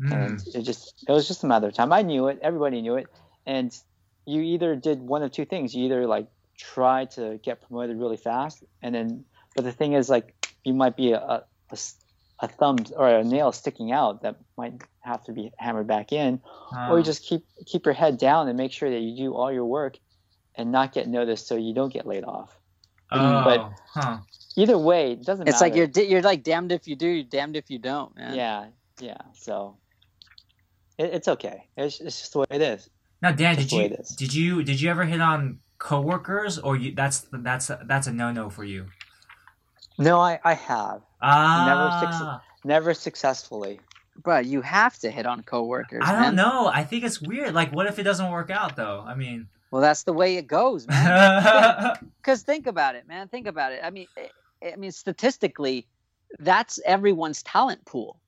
Hmm. 0.00 0.12
and 0.12 0.40
it 0.54 0.62
just 0.62 1.04
it 1.08 1.12
was 1.12 1.26
just 1.26 1.42
a 1.42 1.46
matter 1.46 1.66
of 1.66 1.74
time 1.74 1.92
i 1.92 2.02
knew 2.02 2.28
it 2.28 2.38
everybody 2.40 2.80
knew 2.82 2.94
it 2.96 3.06
and 3.46 3.76
you 4.26 4.40
either 4.42 4.76
did 4.76 5.00
one 5.00 5.22
of 5.24 5.32
two 5.32 5.44
things 5.44 5.74
you 5.74 5.86
either 5.86 6.06
like 6.06 6.28
try 6.58 7.06
to 7.06 7.38
get 7.42 7.62
promoted 7.62 7.98
really 7.98 8.16
fast. 8.16 8.62
And 8.82 8.94
then 8.94 9.24
but 9.54 9.64
the 9.64 9.72
thing 9.72 9.94
is 9.94 10.08
like 10.10 10.54
you 10.64 10.74
might 10.74 10.96
be 10.96 11.12
a 11.12 11.44
a 12.40 12.48
thumb 12.48 12.78
or 12.96 13.08
a 13.08 13.24
nail 13.24 13.50
sticking 13.52 13.90
out 13.90 14.22
that 14.22 14.36
might 14.56 14.82
have 15.00 15.24
to 15.24 15.32
be 15.32 15.50
hammered 15.58 15.86
back 15.86 16.12
in. 16.12 16.40
Huh. 16.44 16.90
or 16.90 16.98
you 16.98 17.02
ah. 17.02 17.04
just 17.04 17.24
keep 17.24 17.44
keep 17.66 17.86
your 17.86 17.94
head 17.94 18.18
down 18.18 18.48
and 18.48 18.56
make 18.56 18.72
sure 18.72 18.90
that 18.90 19.00
you 19.00 19.16
do 19.16 19.34
all 19.34 19.52
your 19.52 19.64
work 19.64 19.98
and 20.54 20.70
not 20.72 20.92
get 20.92 21.08
noticed 21.08 21.46
so 21.46 21.56
you 21.56 21.72
don't 21.72 21.92
get 21.92 22.06
laid 22.06 22.24
off. 22.24 22.58
Oh, 23.10 23.42
but- 23.44 23.72
huh. 23.86 24.18
either 24.56 24.76
way 24.76 25.12
it 25.12 25.24
doesn't 25.24 25.48
It's 25.48 25.60
matter. 25.60 25.64
like 25.64 25.76
you're 25.76 25.86
di- 25.86 26.08
you're 26.08 26.22
like 26.22 26.42
damned 26.42 26.72
if 26.72 26.86
you 26.86 26.96
do, 26.96 27.08
you're 27.08 27.24
damned 27.24 27.56
if 27.56 27.70
you 27.70 27.78
don't, 27.78 28.14
man. 28.16 28.34
yeah 28.34 28.66
yeah 29.00 29.16
so 29.32 29.78
it, 30.98 31.14
it's 31.14 31.28
okay. 31.28 31.68
It's, 31.76 32.00
it's 32.00 32.18
just 32.18 32.32
the 32.32 32.40
way 32.40 32.46
it 32.50 32.60
is. 32.60 32.90
Now, 33.22 33.32
Dan, 33.32 33.56
did 33.56 33.72
you 33.72 33.96
did 34.16 34.34
you 34.34 34.62
did 34.62 34.80
you 34.80 34.90
ever 34.90 35.04
hit 35.04 35.20
on 35.20 35.58
coworkers, 35.78 36.58
or 36.58 36.76
you 36.76 36.94
that's 36.94 37.26
that's 37.32 37.70
that's 37.84 38.06
a 38.06 38.12
no 38.12 38.30
no 38.32 38.50
for 38.50 38.64
you? 38.64 38.86
no 39.98 40.20
i 40.20 40.38
i 40.44 40.54
have 40.54 41.00
Ah, 41.20 42.40
never 42.64 42.94
successfully 42.94 43.80
But 44.22 44.46
you 44.46 44.60
have 44.62 44.98
to 44.98 45.10
hit 45.10 45.26
on 45.26 45.42
coworkers. 45.42 46.02
I 46.04 46.12
don't 46.20 46.34
know. 46.36 46.66
I 46.66 46.82
think 46.84 47.04
it's 47.04 47.20
weird. 47.20 47.54
Like, 47.54 47.72
what 47.72 47.86
if 47.86 47.98
it 47.98 48.02
doesn't 48.04 48.30
work 48.30 48.50
out 48.50 48.74
though? 48.76 49.04
I 49.06 49.14
mean, 49.14 49.48
Well, 49.70 49.82
that's 49.82 50.02
the 50.04 50.12
way 50.12 50.36
it 50.36 50.46
goes, 50.46 50.86
man. 50.88 51.94
Because 52.20 52.42
think 52.42 52.66
about 52.66 52.94
it, 52.96 53.06
man. 53.08 53.28
Think 53.28 53.46
about 53.46 53.72
it. 53.72 53.80
I 53.82 53.90
mean, 53.90 54.06
I- 54.16 54.30
I 54.72 54.76
mean, 54.76 54.90
statistically, 54.90 55.86
that's 56.40 56.80
everyone's 56.84 57.44
talent 57.44 57.84
pool. 57.84 58.18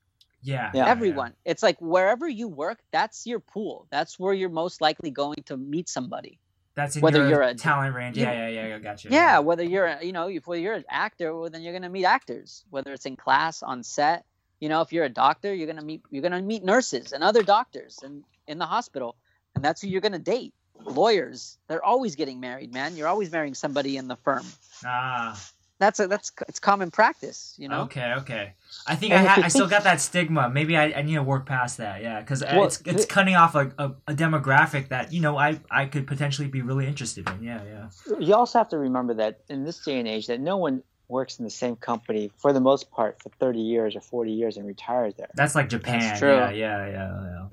Yeah. 0.43 0.71
Yeah. 0.73 0.87
Everyone. 0.87 1.33
It's 1.43 1.61
like 1.61 1.77
wherever 1.81 2.27
you 2.27 2.47
work, 2.47 2.79
that's 2.91 3.27
your 3.27 3.41
pool. 3.41 3.85
That's 3.91 4.17
where 4.17 4.33
you're 4.33 4.49
most 4.63 4.79
likely 4.79 5.11
going 5.11 5.43
to 5.47 5.57
meet 5.57 5.89
somebody. 5.89 6.39
That's 6.81 6.97
Whether 6.99 7.19
your 7.19 7.29
you're 7.29 7.41
a- 7.43 7.53
talent 7.53 7.93
range. 7.93 8.17
Yeah, 8.17 8.47
yeah, 8.49 8.67
yeah. 8.67 8.75
I 8.75 8.79
got 8.79 9.03
you. 9.03 9.11
Yeah, 9.11 9.39
whether 9.39 9.63
you're 9.63 10.01
you 10.01 10.11
know 10.11 10.27
if 10.27 10.47
whether 10.47 10.61
you're 10.61 10.73
an 10.73 10.85
actor, 10.89 11.35
well, 11.35 11.49
then 11.49 11.61
you're 11.61 11.73
gonna 11.73 11.89
meet 11.89 12.05
actors. 12.05 12.65
Whether 12.71 12.91
it's 12.93 13.05
in 13.05 13.15
class, 13.15 13.61
on 13.61 13.83
set, 13.83 14.25
you 14.59 14.67
know, 14.67 14.81
if 14.81 14.91
you're 14.91 15.05
a 15.05 15.09
doctor, 15.09 15.53
you're 15.53 15.67
gonna 15.67 15.83
meet 15.83 16.01
you're 16.09 16.23
gonna 16.23 16.41
meet 16.41 16.63
nurses 16.63 17.13
and 17.13 17.23
other 17.23 17.43
doctors 17.43 17.99
and 18.03 18.23
in 18.47 18.57
the 18.57 18.65
hospital, 18.65 19.15
and 19.53 19.63
that's 19.63 19.81
who 19.81 19.87
you're 19.87 20.01
gonna 20.01 20.19
date. 20.19 20.53
Lawyers, 20.83 21.59
they're 21.67 21.85
always 21.85 22.15
getting 22.15 22.39
married, 22.39 22.73
man. 22.73 22.97
You're 22.97 23.07
always 23.07 23.31
marrying 23.31 23.53
somebody 23.53 23.97
in 23.97 24.07
the 24.07 24.15
firm. 24.15 24.45
Ah. 24.83 25.39
That's 25.81 25.99
a 25.99 26.05
that's 26.05 26.31
it's 26.47 26.59
common 26.59 26.91
practice, 26.91 27.55
you 27.57 27.67
know. 27.67 27.81
Okay, 27.81 28.13
okay. 28.17 28.53
I 28.85 28.95
think 28.95 29.13
And 29.13 29.27
I, 29.27 29.31
ha- 29.31 29.41
I 29.45 29.47
still 29.47 29.67
got 29.67 29.83
that 29.83 29.99
stigma. 29.99 30.47
Maybe 30.47 30.77
I, 30.77 30.93
I 30.93 31.01
need 31.01 31.15
to 31.15 31.23
work 31.23 31.47
past 31.47 31.77
that. 31.77 32.03
Yeah, 32.03 32.19
because 32.19 32.43
Well, 32.43 32.65
it's 32.65 32.83
it's 32.85 33.05
cutting 33.05 33.33
off 33.35 33.55
a, 33.55 33.71
a, 33.79 33.85
a 34.09 34.13
demographic 34.13 34.89
that 34.89 35.11
you 35.11 35.21
know 35.21 35.39
I 35.39 35.59
I 35.71 35.87
could 35.87 36.05
potentially 36.05 36.47
be 36.47 36.61
really 36.61 36.85
interested 36.85 37.27
in. 37.27 37.41
Yeah, 37.41 37.61
yeah. 37.63 38.15
You 38.19 38.35
also 38.35 38.59
have 38.59 38.69
to 38.69 38.77
remember 38.77 39.15
that 39.15 39.39
in 39.49 39.63
this 39.63 39.79
day 39.79 39.97
and 39.97 40.07
age, 40.07 40.27
that 40.27 40.39
no 40.39 40.57
one 40.57 40.83
works 41.07 41.39
in 41.39 41.45
the 41.45 41.49
same 41.51 41.75
company 41.75 42.31
for 42.37 42.53
the 42.53 42.59
most 42.59 42.91
part 42.91 43.19
for 43.19 43.29
30 43.39 43.59
years 43.59 43.95
or 43.95 44.01
40 44.01 44.31
years 44.31 44.57
and 44.57 44.67
retires 44.67 45.15
there. 45.15 45.31
That's 45.33 45.55
like 45.55 45.67
Japan. 45.67 46.15
true. 46.19 46.29
Yeah, 46.29 46.51
yeah, 46.51 46.85
yeah, 46.85 47.23
yeah. 47.23 47.47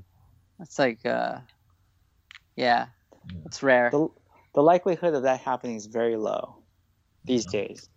It's 0.61 0.79
like, 0.79 1.05
uh, 1.07 1.39
yeah, 2.57 2.89
it's 3.47 3.63
rare. 3.63 3.89
The, 3.91 4.09
the 4.55 4.63
likelihood 4.63 5.15
of 5.15 5.23
that 5.23 5.41
happening 5.41 5.77
is 5.77 5.87
very 5.87 6.17
low 6.17 6.57
these 7.25 7.47
days. 7.47 7.89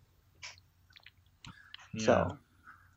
Yeah. 1.93 2.05
So 2.05 2.37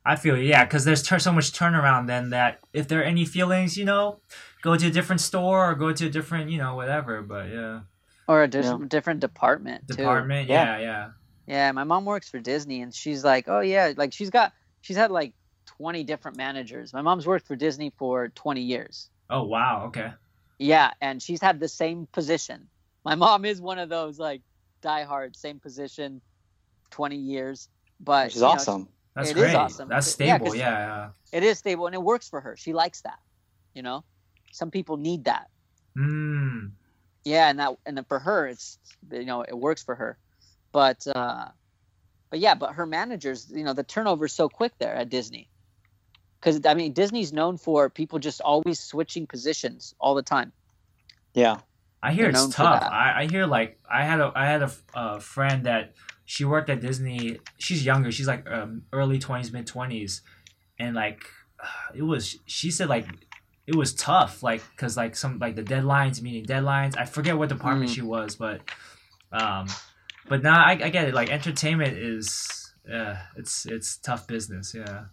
I 0.05 0.17
feel 0.17 0.37
you, 0.37 0.45
yeah, 0.45 0.65
because 0.65 0.85
there's 0.85 1.03
tur- 1.03 1.19
so 1.19 1.33
much 1.33 1.53
turnaround 1.53 2.07
then 2.07 2.31
that 2.31 2.61
if 2.73 2.89
there 2.89 3.01
are 3.01 3.05
any 3.05 3.25
feelings, 3.25 3.77
you 3.79 3.85
know, 3.85 4.21
go 4.63 4.77
to 4.77 4.87
a 4.87 4.91
different 4.91 5.21
store 5.21 5.71
or 5.71 5.75
go 5.75 5.93
to 5.93 6.07
a 6.07 6.11
different, 6.11 6.51
you 6.51 6.59
know, 6.59 6.75
whatever. 6.77 7.23
But 7.23 7.49
yeah, 7.51 7.81
Or 8.29 8.43
a 8.43 8.49
dis- 8.49 8.71
different 8.89 9.21
department. 9.21 9.89
too. 9.89 9.97
department, 9.97 10.49
Yeah. 10.49 10.79
yeah, 10.79 10.81
yeah. 10.81 11.11
Yeah, 11.47 11.73
my 11.73 11.85
mom 11.85 12.05
works 12.07 12.29
for 12.31 12.39
Disney, 12.39 12.81
and 12.83 12.95
she's 12.95 13.23
like, 13.25 13.49
oh 13.49 13.61
yeah, 13.61 13.93
like 13.97 14.13
she's 14.13 14.31
got 14.31 14.53
she's 14.81 14.97
had 14.97 15.11
like 15.11 15.35
twenty 15.67 16.03
different 16.05 16.37
managers. 16.37 16.93
My 16.93 17.03
mom's 17.03 17.27
worked 17.27 17.47
for 17.47 17.57
Disney 17.57 17.93
for 17.99 18.29
twenty 18.29 18.63
years. 18.63 19.11
Oh 19.29 19.43
wow, 19.45 19.85
okay. 19.89 20.13
Yeah, 20.59 20.93
and 21.01 21.21
she's 21.23 21.41
had 21.43 21.61
the 21.61 21.69
same 21.69 22.07
position. 22.13 22.69
My 23.05 23.15
mom 23.15 23.45
is 23.45 23.61
one 23.61 23.79
of 23.79 23.89
those 23.91 24.19
like 24.19 24.41
diehard 24.83 25.37
same 25.37 25.61
position, 25.61 26.23
twenty 26.91 27.17
years. 27.17 27.69
But 28.05 28.27
which 28.27 28.37
is 28.37 28.43
you 28.43 28.47
know, 28.47 28.53
awesome. 28.53 28.89
That's 29.17 29.31
It 29.31 29.37
is 29.37 29.43
great. 29.43 29.55
awesome. 29.55 29.89
That's 29.89 30.17
Yeah, 30.19 30.39
Yeah, 30.43 30.53
yeah. 30.55 31.11
it 31.33 31.43
is 31.43 31.59
stable 31.59 31.87
and 31.87 31.95
it 31.95 32.03
works 32.03 32.29
for 32.29 32.41
her. 32.41 32.57
She 32.57 32.73
likes 32.73 33.01
that. 33.03 33.19
You 33.75 33.83
know, 33.83 34.05
some 34.53 34.71
people 34.71 34.97
need 34.97 35.25
that. 35.25 35.49
Mm. 35.97 36.73
Yeah, 37.25 37.49
and 37.49 37.59
that 37.59 37.77
and 37.87 37.97
then 37.97 38.05
for 38.05 38.19
her, 38.19 38.47
it's 38.47 38.79
you 39.11 39.25
know 39.25 39.43
it 39.43 39.57
works 39.57 39.83
for 39.83 39.95
her, 39.95 40.19
but 40.73 41.07
uh, 41.07 41.49
but 42.31 42.39
yeah, 42.39 42.55
but 42.55 42.75
her 42.75 42.87
managers, 42.87 43.51
you 43.51 43.65
know, 43.65 43.73
the 43.73 43.83
turnover 43.85 44.27
is 44.27 44.33
so 44.33 44.49
quick 44.49 44.73
there 44.79 44.95
at 44.95 45.09
Disney, 45.09 45.49
because 46.41 46.61
I 46.67 46.75
mean 46.75 46.93
Disney's 46.93 47.33
known 47.33 47.57
for 47.57 47.89
people 47.89 48.19
just 48.19 48.41
always 48.43 48.79
switching 48.81 49.27
positions 49.27 49.95
all 49.99 50.15
the 50.15 50.23
time. 50.23 50.53
Yeah. 51.33 51.61
I 52.05 52.13
hear 52.13 52.31
They're 52.31 52.45
it's 52.45 52.55
tough. 52.55 52.83
I, 52.83 53.23
I 53.23 53.27
hear 53.27 53.47
like 53.47 53.79
I 53.91 54.05
had 54.05 54.21
a 54.21 54.31
I 54.35 54.45
had 54.47 54.63
a, 54.63 54.71
a 54.95 55.21
friend 55.21 55.65
that 55.67 55.95
she 56.27 56.45
worked 56.45 56.69
at 56.71 56.81
Disney. 56.81 57.39
She's 57.59 57.85
younger. 57.85 58.11
She's 58.13 58.27
like 58.27 58.49
um, 58.51 58.83
early 58.93 59.19
twenties, 59.19 59.53
mid 59.53 59.67
twenties, 59.67 60.23
and 60.79 60.95
like 60.95 61.25
it 61.95 62.03
was. 62.03 62.37
She 62.47 62.71
said 62.71 62.89
like 62.89 63.07
it 63.67 63.75
was 63.75 63.95
tough, 63.95 64.43
like 64.43 64.63
because 64.77 64.97
like 64.97 65.17
some 65.17 65.39
like 65.39 65.55
the 65.57 65.63
deadlines, 65.63 66.21
meeting 66.21 66.45
deadlines. 66.45 66.97
I 66.99 67.07
forget 67.07 67.39
what 67.39 67.49
department 67.49 67.91
Mm. 67.91 67.95
she 67.95 68.03
was, 68.03 68.37
but 68.37 68.61
um, 69.33 69.67
but 70.29 70.43
now 70.43 70.63
I, 70.63 70.73
I 70.73 70.89
get 70.91 71.09
it. 71.09 71.15
Like 71.15 71.31
entertainment 71.31 71.97
is 71.97 72.73
uh, 72.93 73.15
it's 73.37 73.65
it's 73.67 73.97
tough 73.97 74.27
business. 74.27 74.75
Yeah. 74.77 75.05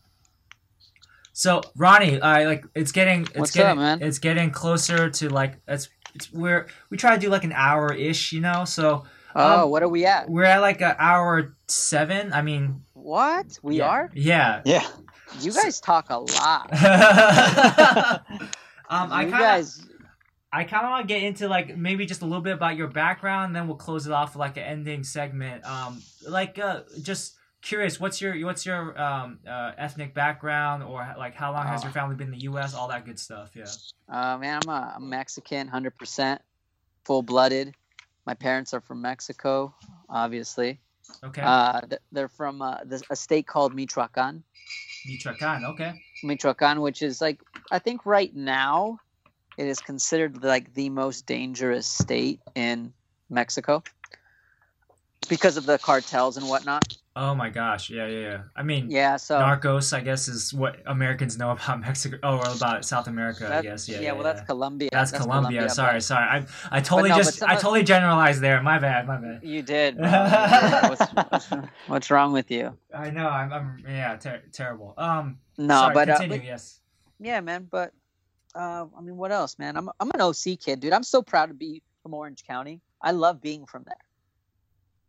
So 1.33 1.61
Ronnie, 1.77 2.21
I 2.21 2.45
like 2.45 2.65
it's 2.75 2.91
getting 2.91 3.21
it's 3.21 3.37
What's 3.37 3.51
getting 3.51 3.81
up, 3.81 4.01
it's 4.01 4.19
getting 4.19 4.51
closer 4.51 5.09
to 5.09 5.29
like 5.29 5.59
it's 5.67 5.87
it's 6.15 6.31
we're 6.33 6.67
we 6.89 6.97
try 6.97 7.13
to 7.15 7.19
do 7.21 7.29
like 7.29 7.43
an 7.43 7.53
hour 7.53 7.93
ish, 7.93 8.31
you 8.33 8.41
know. 8.41 8.65
So 8.65 9.03
Oh, 9.33 9.63
Um, 9.63 9.69
what 9.69 9.81
are 9.81 9.87
we 9.87 10.05
at? 10.05 10.29
we're 10.29 10.43
at 10.43 10.59
like 10.59 10.81
an 10.81 10.95
hour 10.99 11.55
seven. 11.67 12.33
I 12.33 12.41
mean, 12.41 12.83
What 12.93 13.57
we 13.63 13.77
yeah. 13.77 13.87
are? 13.87 14.11
Yeah. 14.13 14.61
Yeah. 14.65 14.85
You 15.39 15.53
guys 15.53 15.79
talk 15.79 16.09
a 16.09 16.17
lot. 16.17 16.69
um, 18.89 19.11
I 19.11 19.23
you 19.23 19.31
kind 19.31 19.33
of 19.33 19.39
guys, 19.39 19.87
I 20.51 20.63
kind 20.65 20.83
of 20.85 20.89
want 20.91 21.07
to 21.07 21.13
get 21.13 21.23
into 21.23 21.47
like 21.47 21.77
maybe 21.77 22.05
just 22.05 22.21
a 22.21 22.25
little 22.25 22.41
bit 22.41 22.53
about 22.53 22.75
your 22.75 22.87
background, 22.89 23.55
then 23.55 23.67
we'll 23.67 23.77
close 23.77 24.05
it 24.05 24.11
off 24.11 24.33
with 24.33 24.39
like 24.41 24.57
an 24.57 24.63
ending 24.63 25.03
segment. 25.03 25.65
Um, 25.65 26.01
like 26.27 26.59
uh, 26.59 26.81
just 27.01 27.35
curious, 27.61 27.99
what's 27.99 28.21
your 28.21 28.33
what's 28.45 28.65
your 28.65 28.99
um 29.01 29.39
uh, 29.47 29.71
ethnic 29.77 30.13
background, 30.13 30.83
or 30.83 31.07
like 31.17 31.35
how 31.35 31.51
long 31.53 31.65
has 31.67 31.81
Oh. 31.81 31.85
your 31.85 31.93
family 31.93 32.15
been 32.15 32.27
in 32.27 32.33
the 32.33 32.43
U.S. 32.51 32.73
All 32.73 32.87
that 32.89 33.05
good 33.05 33.19
stuff. 33.19 33.51
Yeah. 33.55 33.65
uh, 34.09 34.37
man, 34.37 34.59
I'm 34.63 34.69
a 34.69 34.93
I'm 34.95 35.09
Mexican, 35.09 35.67
hundred 35.67 35.97
percent, 35.97 36.41
full 37.05 37.21
blooded. 37.21 37.73
My 38.25 38.33
parents 38.35 38.73
are 38.73 38.81
from 38.81 39.01
Mexico, 39.01 39.73
obviously. 40.09 40.79
Okay. 41.23 41.41
Uh, 41.41 41.81
they're 42.11 42.29
from 42.29 42.61
uh, 42.61 42.77
a 43.09 43.15
state 43.15 43.47
called 43.47 43.73
Michoacan. 43.73 44.43
Michoacan. 45.05 45.65
Okay. 45.65 45.99
Michoacan, 46.23 46.81
which 46.81 47.01
is 47.01 47.19
like 47.21 47.41
I 47.71 47.79
think 47.79 48.05
right 48.05 48.33
now 48.35 48.99
it 49.57 49.67
is 49.67 49.79
considered 49.79 50.43
like 50.43 50.73
the 50.75 50.89
most 50.89 51.25
dangerous 51.25 51.87
state 51.87 52.39
in 52.55 52.93
Mexico 53.29 53.83
because 55.31 55.55
of 55.55 55.65
the 55.65 55.77
cartels 55.77 56.35
and 56.35 56.49
whatnot. 56.49 56.97
Oh 57.15 57.33
my 57.33 57.49
gosh. 57.49 57.89
Yeah, 57.89 58.05
yeah, 58.05 58.19
yeah. 58.19 58.41
I 58.53 58.63
mean, 58.63 58.91
Yeah, 58.91 59.15
so 59.15 59.39
Narcos, 59.39 59.93
I 59.93 60.01
guess, 60.01 60.27
is 60.27 60.53
what 60.53 60.81
Americans 60.85 61.37
know 61.37 61.51
about 61.51 61.79
Mexico. 61.87 62.17
Oh, 62.21 62.39
or 62.39 62.53
about 62.53 62.83
South 62.83 63.07
America, 63.07 63.47
I 63.49 63.61
guess. 63.61 63.87
Yeah, 63.87 63.95
yeah, 63.95 64.01
yeah, 64.01 64.11
well, 64.11 64.23
yeah. 64.25 64.33
that's 64.33 64.45
Colombia. 64.45 64.89
That's, 64.91 65.11
Colombia. 65.11 65.61
but- 65.61 65.71
Sorry, 65.71 66.01
sorry. 66.01 66.25
I 66.25 66.45
I 66.69 66.81
totally 66.81 67.11
no, 67.11 67.15
just 67.15 67.41
I 67.43 67.55
totally 67.55 67.83
generalized 67.83 68.41
there. 68.41 68.61
My 68.61 68.77
bad. 68.77 69.07
My 69.07 69.17
bad. 69.17 69.39
You 69.41 69.61
did. 69.61 69.97
bro. 69.97 70.05
You 70.05 70.11
did. 70.11 70.89
what's, 70.89 71.13
what's, 71.13 71.49
what's 71.87 72.11
wrong 72.11 72.33
with 72.33 72.51
you? 72.51 72.77
I 72.93 73.09
know. 73.09 73.29
I'm. 73.29 73.53
I'm 73.53 73.83
yeah. 73.87 74.17
Ter- 74.17 74.43
terrible. 74.51 74.93
Um. 74.97 75.39
No, 75.57 75.75
sorry, 75.75 75.93
but, 75.93 76.09
uh, 76.09 76.17
continue. 76.17 76.37
but 76.39 76.45
yes. 76.45 76.81
yeah, 77.21 77.39
man. 77.39 77.69
But 77.71 77.93
uh, 78.53 78.85
I 78.97 79.01
mean, 79.01 79.15
what 79.15 79.31
else, 79.31 79.57
man? 79.57 79.77
I'm 79.77 79.89
I'm 80.01 80.11
an 80.11 80.19
OC 80.19 80.59
kid, 80.59 80.81
dude. 80.81 80.91
I'm 80.91 81.03
so 81.03 81.21
proud 81.21 81.47
to 81.47 81.53
be 81.53 81.81
from 82.03 82.13
Orange 82.13 82.43
County. 82.45 82.81
I 83.01 83.11
love 83.11 83.41
being 83.41 83.65
from 83.65 83.83
there. 83.85 83.95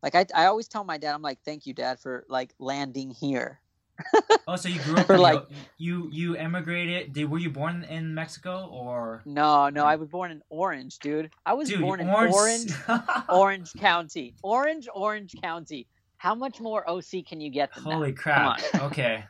Like 0.03 0.15
I, 0.15 0.27
I 0.35 0.47
always 0.47 0.69
tell 0.69 0.85
my 0.85 0.99
dad, 0.99 1.15
I'm 1.15 1.23
like, 1.23 1.39
thank 1.45 1.67
you, 1.67 1.75
dad, 1.75 2.01
for 2.01 2.25
like 2.29 2.55
landing 2.59 3.11
here. 3.11 3.61
Oh, 4.49 4.57
so 4.57 4.69
you 4.69 4.81
grew 4.81 4.97
up 4.99 5.07
for 5.07 5.15
in 5.15 5.21
like- 5.21 5.45
you 5.79 6.09
you 6.11 6.37
emigrated. 6.37 7.13
Did 7.13 7.31
were 7.31 7.39
you 7.39 7.51
born 7.51 7.85
in 7.85 8.13
Mexico 8.15 8.67
or? 8.73 9.23
No, 9.25 9.69
no, 9.69 9.85
I 9.85 9.95
was 9.97 10.09
born 10.09 10.33
in 10.33 10.43
Orange, 10.51 10.99
dude. 10.99 11.31
I 11.47 11.53
was 11.53 11.69
Dude, 11.69 11.81
born 11.81 12.01
in 12.01 12.09
Orange. 12.09 12.35
Orange, 12.35 12.73
Orange 13.29 13.73
County, 13.75 14.35
Orange, 14.43 14.89
Orange 14.93 15.37
County. 15.41 15.87
How 16.17 16.35
much 16.35 16.59
more 16.61 16.89
OC 16.91 17.25
can 17.29 17.41
you 17.41 17.51
get 17.51 17.73
than 17.75 17.85
Holy 17.85 18.11
that? 18.11 18.17
crap! 18.19 18.61
Okay. 18.75 19.25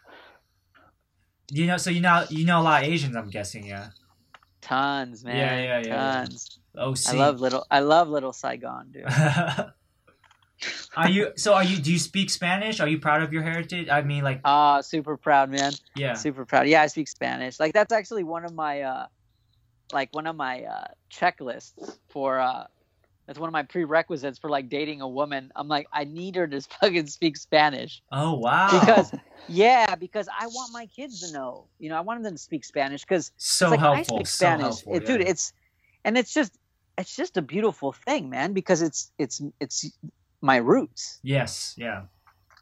You 1.50 1.66
know, 1.66 1.76
so 1.76 1.90
you 1.90 2.00
know 2.00 2.24
you 2.30 2.46
know 2.46 2.60
a 2.60 2.62
lot 2.62 2.82
of 2.84 2.88
Asians. 2.88 3.14
I'm 3.14 3.28
guessing, 3.28 3.66
yeah. 3.66 3.88
Tons, 4.62 5.24
man. 5.24 5.36
Yeah, 5.36 5.56
yeah, 5.58 5.78
yeah, 5.80 5.86
yeah. 5.86 6.24
Tons. 6.24 6.58
OC. 6.78 7.14
I 7.14 7.18
love 7.18 7.40
little. 7.40 7.66
I 7.70 7.80
love 7.80 8.08
little 8.08 8.32
Saigon, 8.32 8.90
dude. 8.92 9.04
Are 10.96 11.08
you 11.08 11.32
so? 11.36 11.54
Are 11.54 11.64
you? 11.64 11.78
Do 11.78 11.92
you 11.92 11.98
speak 11.98 12.30
Spanish? 12.30 12.80
Are 12.80 12.88
you 12.88 12.98
proud 12.98 13.22
of 13.22 13.32
your 13.32 13.42
heritage? 13.42 13.88
I 13.88 14.02
mean, 14.02 14.24
like, 14.24 14.40
Ah, 14.44 14.80
super 14.80 15.16
proud, 15.16 15.50
man. 15.50 15.72
yeah. 15.96 16.14
Super 16.14 16.44
proud. 16.44 16.66
Yeah, 16.66 16.82
I 16.82 16.86
speak 16.86 17.08
Spanish. 17.08 17.58
Like 17.60 17.72
that's 17.72 17.92
actually 17.92 18.24
one 18.24 18.44
of 18.44 18.54
my 18.54 18.82
uh 18.82 19.06
like 19.92 20.08
one 20.12 20.26
of 20.26 20.36
my 20.36 20.62
uh 20.64 20.84
checklists 21.12 21.72
for 22.10 22.38
uh 22.38 22.64
that's 23.26 23.38
one 23.38 23.48
of 23.48 23.52
my 23.52 23.62
prerequisites 23.62 24.38
for 24.38 24.50
like 24.50 24.68
dating 24.68 25.00
a 25.00 25.08
woman. 25.08 25.52
I'm 25.56 25.68
like 25.68 25.86
I 25.92 26.04
need 26.04 26.36
her 26.36 26.46
to 26.46 26.60
fucking 26.80 27.06
speak 27.06 27.36
Spanish. 27.36 28.02
Oh 28.10 28.34
wow. 28.34 28.68
Because 28.80 29.12
yeah, 29.48 29.94
because 29.96 30.28
I 30.28 30.46
want 30.48 30.72
my 30.72 30.86
kids 30.86 31.20
to 31.20 31.32
know. 31.32 31.68
You 31.78 31.88
know, 31.88 31.96
I 31.96 32.00
want 32.00 32.22
them 32.22 32.34
to 32.34 32.38
speak 32.38 32.64
Spanish 32.64 33.04
cuz 33.04 33.32
so 33.36 33.66
it's 33.66 33.70
like 33.72 33.80
helpful. 33.80 34.16
I 34.16 34.18
speak 34.18 34.26
so 34.26 34.46
Spanish. 34.46 34.64
helpful. 34.64 34.96
It- 34.96 35.06
dude, 35.06 35.20
it's 35.22 35.52
and 36.04 36.18
it's 36.18 36.32
just 36.34 36.56
it's 36.98 37.16
just 37.16 37.36
a 37.38 37.42
beautiful 37.42 37.92
thing, 37.92 38.28
man, 38.28 38.52
because 38.52 38.82
it's 38.82 39.10
it's 39.18 39.40
it's 39.60 39.90
my 40.42 40.56
roots 40.56 41.20
yes. 41.22 41.74
Yeah. 41.78 42.02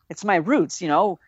it's 0.08 0.24
my 0.24 0.36
roots 0.36 0.80
you 0.80 0.88
know 0.88 1.18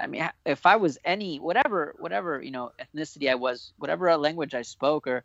i 0.00 0.06
mean 0.06 0.28
if 0.46 0.66
i 0.66 0.76
was 0.76 0.98
any 1.04 1.38
whatever 1.38 1.94
whatever 1.98 2.40
you 2.40 2.50
know 2.50 2.70
ethnicity 2.80 3.30
i 3.30 3.34
was 3.34 3.72
whatever 3.78 4.14
language 4.16 4.54
i 4.54 4.62
spoke 4.62 5.06
or 5.06 5.24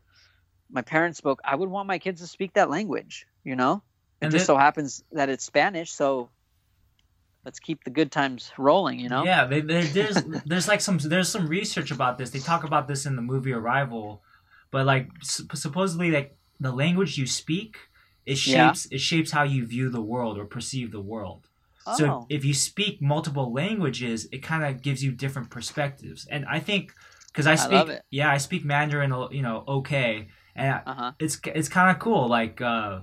my 0.71 0.81
parents 0.81 1.17
spoke 1.17 1.39
i 1.43 1.55
would 1.55 1.69
want 1.69 1.87
my 1.87 1.99
kids 1.99 2.21
to 2.21 2.27
speak 2.27 2.53
that 2.53 2.69
language 2.69 3.25
you 3.43 3.55
know 3.55 3.83
it 4.21 4.25
And 4.25 4.31
just 4.31 4.43
thi- 4.43 4.47
so 4.47 4.57
happens 4.57 5.03
that 5.11 5.29
it's 5.29 5.45
spanish 5.45 5.91
so 5.91 6.29
let's 7.47 7.59
keep 7.61 7.81
the 7.85 7.89
good 7.89 8.11
times 8.11 8.51
rolling. 8.57 8.99
You 8.99 9.07
know. 9.07 9.23
Yeah, 9.23 9.45
they, 9.45 9.61
there's 9.61 10.21
there's 10.45 10.67
like 10.67 10.81
some 10.81 10.97
there's 10.97 11.29
some 11.29 11.47
research 11.47 11.91
about 11.91 12.17
this. 12.17 12.29
They 12.31 12.39
talk 12.39 12.65
about 12.65 12.89
this 12.89 13.05
in 13.05 13.15
the 13.15 13.21
movie 13.21 13.53
Arrival, 13.53 14.21
but 14.69 14.85
like 14.85 15.07
sup- 15.23 15.55
supposedly 15.55 16.11
like 16.11 16.35
the 16.59 16.73
language 16.73 17.17
you 17.17 17.25
speak 17.25 17.77
it 18.33 18.37
Yeah. 18.45 18.53
shapes 18.73 18.81
it 18.95 19.01
shapes 19.09 19.31
how 19.37 19.43
you 19.53 19.61
view 19.65 19.87
the 19.97 20.01
world 20.11 20.37
or 20.39 20.45
perceive 20.45 20.91
the 20.91 21.05
world. 21.13 21.41
Oh. 21.89 21.97
So 21.99 22.05
if 22.29 22.41
you 22.45 22.53
speak 22.53 23.01
multiple 23.01 23.47
languages, 23.61 24.27
it 24.35 24.41
kind 24.51 24.63
of 24.65 24.81
gives 24.87 24.99
you 25.05 25.11
different 25.23 25.49
perspectives. 25.57 26.27
And 26.33 26.45
I 26.57 26.59
think 26.67 26.93
because 27.27 27.47
I 27.47 27.55
speak, 27.55 27.87
it. 27.89 28.01
yeah, 28.19 28.29
I 28.29 28.37
speak 28.47 28.65
Mandarin, 28.65 29.11
you 29.31 29.41
know, 29.47 29.63
okay, 29.79 30.27
and 30.55 30.81
uh 30.85 30.93
huh. 30.99 31.11
it's 31.23 31.35
it's 31.59 31.69
kind 31.69 31.89
of 31.91 31.97
cool. 32.05 32.27
Like 32.27 32.55
uh, 32.61 32.99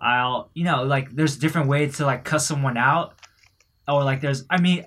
I'll 0.00 0.50
you 0.54 0.64
know 0.64 0.84
like 0.94 1.06
there's 1.16 1.36
different 1.44 1.68
ways 1.68 1.96
to 1.96 2.04
like 2.06 2.22
cuss 2.24 2.46
someone 2.46 2.76
out, 2.76 3.14
or 3.88 4.04
like 4.04 4.20
there's 4.20 4.44
I 4.48 4.60
mean, 4.60 4.86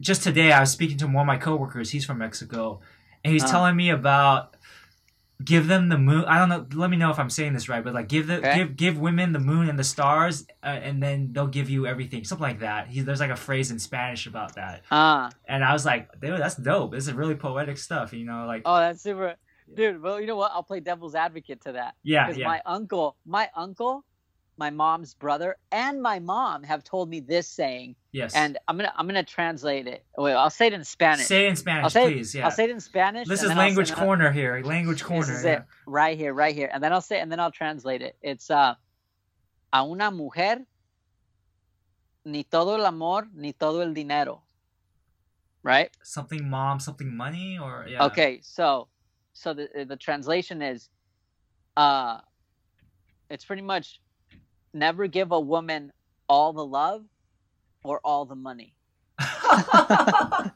just 0.00 0.22
today 0.22 0.52
I 0.52 0.60
was 0.60 0.70
speaking 0.70 0.98
to 0.98 1.06
one 1.06 1.22
of 1.26 1.26
my 1.26 1.36
coworkers. 1.36 1.90
He's 1.90 2.06
from 2.06 2.18
Mexico, 2.18 2.80
and 3.22 3.32
he's 3.34 3.44
Uh. 3.44 3.48
telling 3.54 3.76
me 3.76 3.90
about 3.90 4.56
give 5.44 5.68
them 5.68 5.88
the 5.88 5.98
moon. 5.98 6.24
I 6.26 6.38
don't 6.38 6.48
know. 6.48 6.66
Let 6.78 6.90
me 6.90 6.96
know 6.96 7.10
if 7.10 7.18
I'm 7.18 7.30
saying 7.30 7.52
this 7.52 7.68
right, 7.68 7.82
but 7.84 7.94
like 7.94 8.08
give 8.08 8.26
the 8.26 8.38
Okay. 8.38 8.56
give 8.56 8.76
give 8.76 8.98
women 8.98 9.32
the 9.32 9.38
moon 9.38 9.68
and 9.68 9.78
the 9.78 9.84
stars, 9.84 10.46
uh, 10.62 10.66
and 10.66 11.02
then 11.02 11.32
they'll 11.32 11.46
give 11.46 11.70
you 11.70 11.86
everything, 11.86 12.24
something 12.24 12.42
like 12.42 12.60
that. 12.60 12.88
He, 12.88 13.00
there's 13.02 13.20
like 13.20 13.30
a 13.30 13.36
phrase 13.36 13.70
in 13.70 13.78
Spanish 13.78 14.26
about 14.26 14.54
that, 14.56 14.82
Ah. 14.90 15.30
and 15.46 15.64
I 15.64 15.72
was 15.72 15.84
like, 15.84 16.20
dude, 16.20 16.40
that's 16.40 16.56
dope. 16.56 16.92
This 16.92 17.06
is 17.06 17.12
really 17.12 17.34
poetic 17.36 17.78
stuff, 17.78 18.12
you 18.12 18.24
know, 18.24 18.46
like 18.46 18.62
Oh, 18.64 18.76
that's 18.78 19.02
super, 19.02 19.36
dude. 19.74 20.02
Well, 20.02 20.20
you 20.20 20.26
know 20.26 20.36
what? 20.36 20.50
I'll 20.52 20.62
play 20.64 20.80
devil's 20.80 21.14
advocate 21.14 21.60
to 21.62 21.72
that. 21.72 21.94
yeah, 22.02 22.26
because 22.26 22.38
yeah. 22.38 22.46
my 22.48 22.60
uncle, 22.66 23.16
my 23.24 23.48
uncle, 23.54 24.04
my 24.58 24.70
mom's 24.70 25.14
brother, 25.14 25.56
and 25.70 26.02
my 26.02 26.18
mom 26.18 26.62
have 26.64 26.82
told 26.84 27.08
me 27.08 27.20
this 27.20 27.46
saying, 27.46 27.94
yes. 28.12 28.34
and 28.34 28.58
I'm 28.66 28.76
gonna 28.76 28.92
I'm 28.96 29.06
gonna 29.06 29.22
translate 29.22 29.86
it. 29.86 30.04
Wait, 30.16 30.32
I'll 30.34 30.50
say 30.50 30.66
it 30.66 30.72
in 30.72 30.84
Spanish. 30.84 31.26
say 31.26 31.46
it 31.46 31.50
in 31.50 31.56
Spanish, 31.56 31.84
I'll 31.84 31.90
say 31.90 32.12
please. 32.12 32.34
Yeah. 32.34 32.44
I'll 32.44 32.50
say 32.50 32.64
it 32.64 32.70
in 32.70 32.80
Spanish. 32.80 33.28
This 33.28 33.42
is 33.42 33.54
language 33.54 33.90
and 33.90 33.96
then 33.96 34.02
I'll- 34.02 34.06
corner 34.06 34.32
here. 34.32 34.60
Language 34.64 35.04
corner. 35.04 35.26
This 35.26 35.38
is 35.38 35.44
yeah. 35.44 35.52
it, 35.52 35.62
right 35.86 36.18
here, 36.18 36.34
right 36.34 36.54
here, 36.54 36.68
and 36.72 36.82
then 36.82 36.92
I'll 36.92 37.00
say, 37.00 37.20
and 37.20 37.30
then 37.30 37.40
I'll 37.40 37.52
translate 37.52 38.02
it. 38.02 38.16
It's 38.20 38.50
uh, 38.50 38.74
a 39.72 39.84
una 39.84 40.10
mujer, 40.10 40.66
ni 42.24 42.42
todo 42.42 42.74
el 42.74 42.84
amor, 42.84 43.28
ni 43.34 43.52
todo 43.52 43.80
el 43.80 43.94
dinero. 43.94 44.42
Right. 45.62 45.90
Something 46.02 46.48
mom, 46.48 46.80
something 46.80 47.14
money, 47.14 47.58
or 47.58 47.86
yeah. 47.88 48.04
Okay, 48.06 48.40
so 48.42 48.88
so 49.32 49.54
the 49.54 49.86
the 49.86 49.96
translation 49.96 50.62
is 50.62 50.88
uh 51.76 52.18
it's 53.30 53.44
pretty 53.44 53.62
much 53.62 54.00
never 54.72 55.06
give 55.06 55.32
a 55.32 55.40
woman 55.40 55.92
all 56.28 56.52
the 56.52 56.64
love 56.64 57.04
or 57.84 58.00
all 58.04 58.24
the 58.26 58.36
money. 58.36 58.74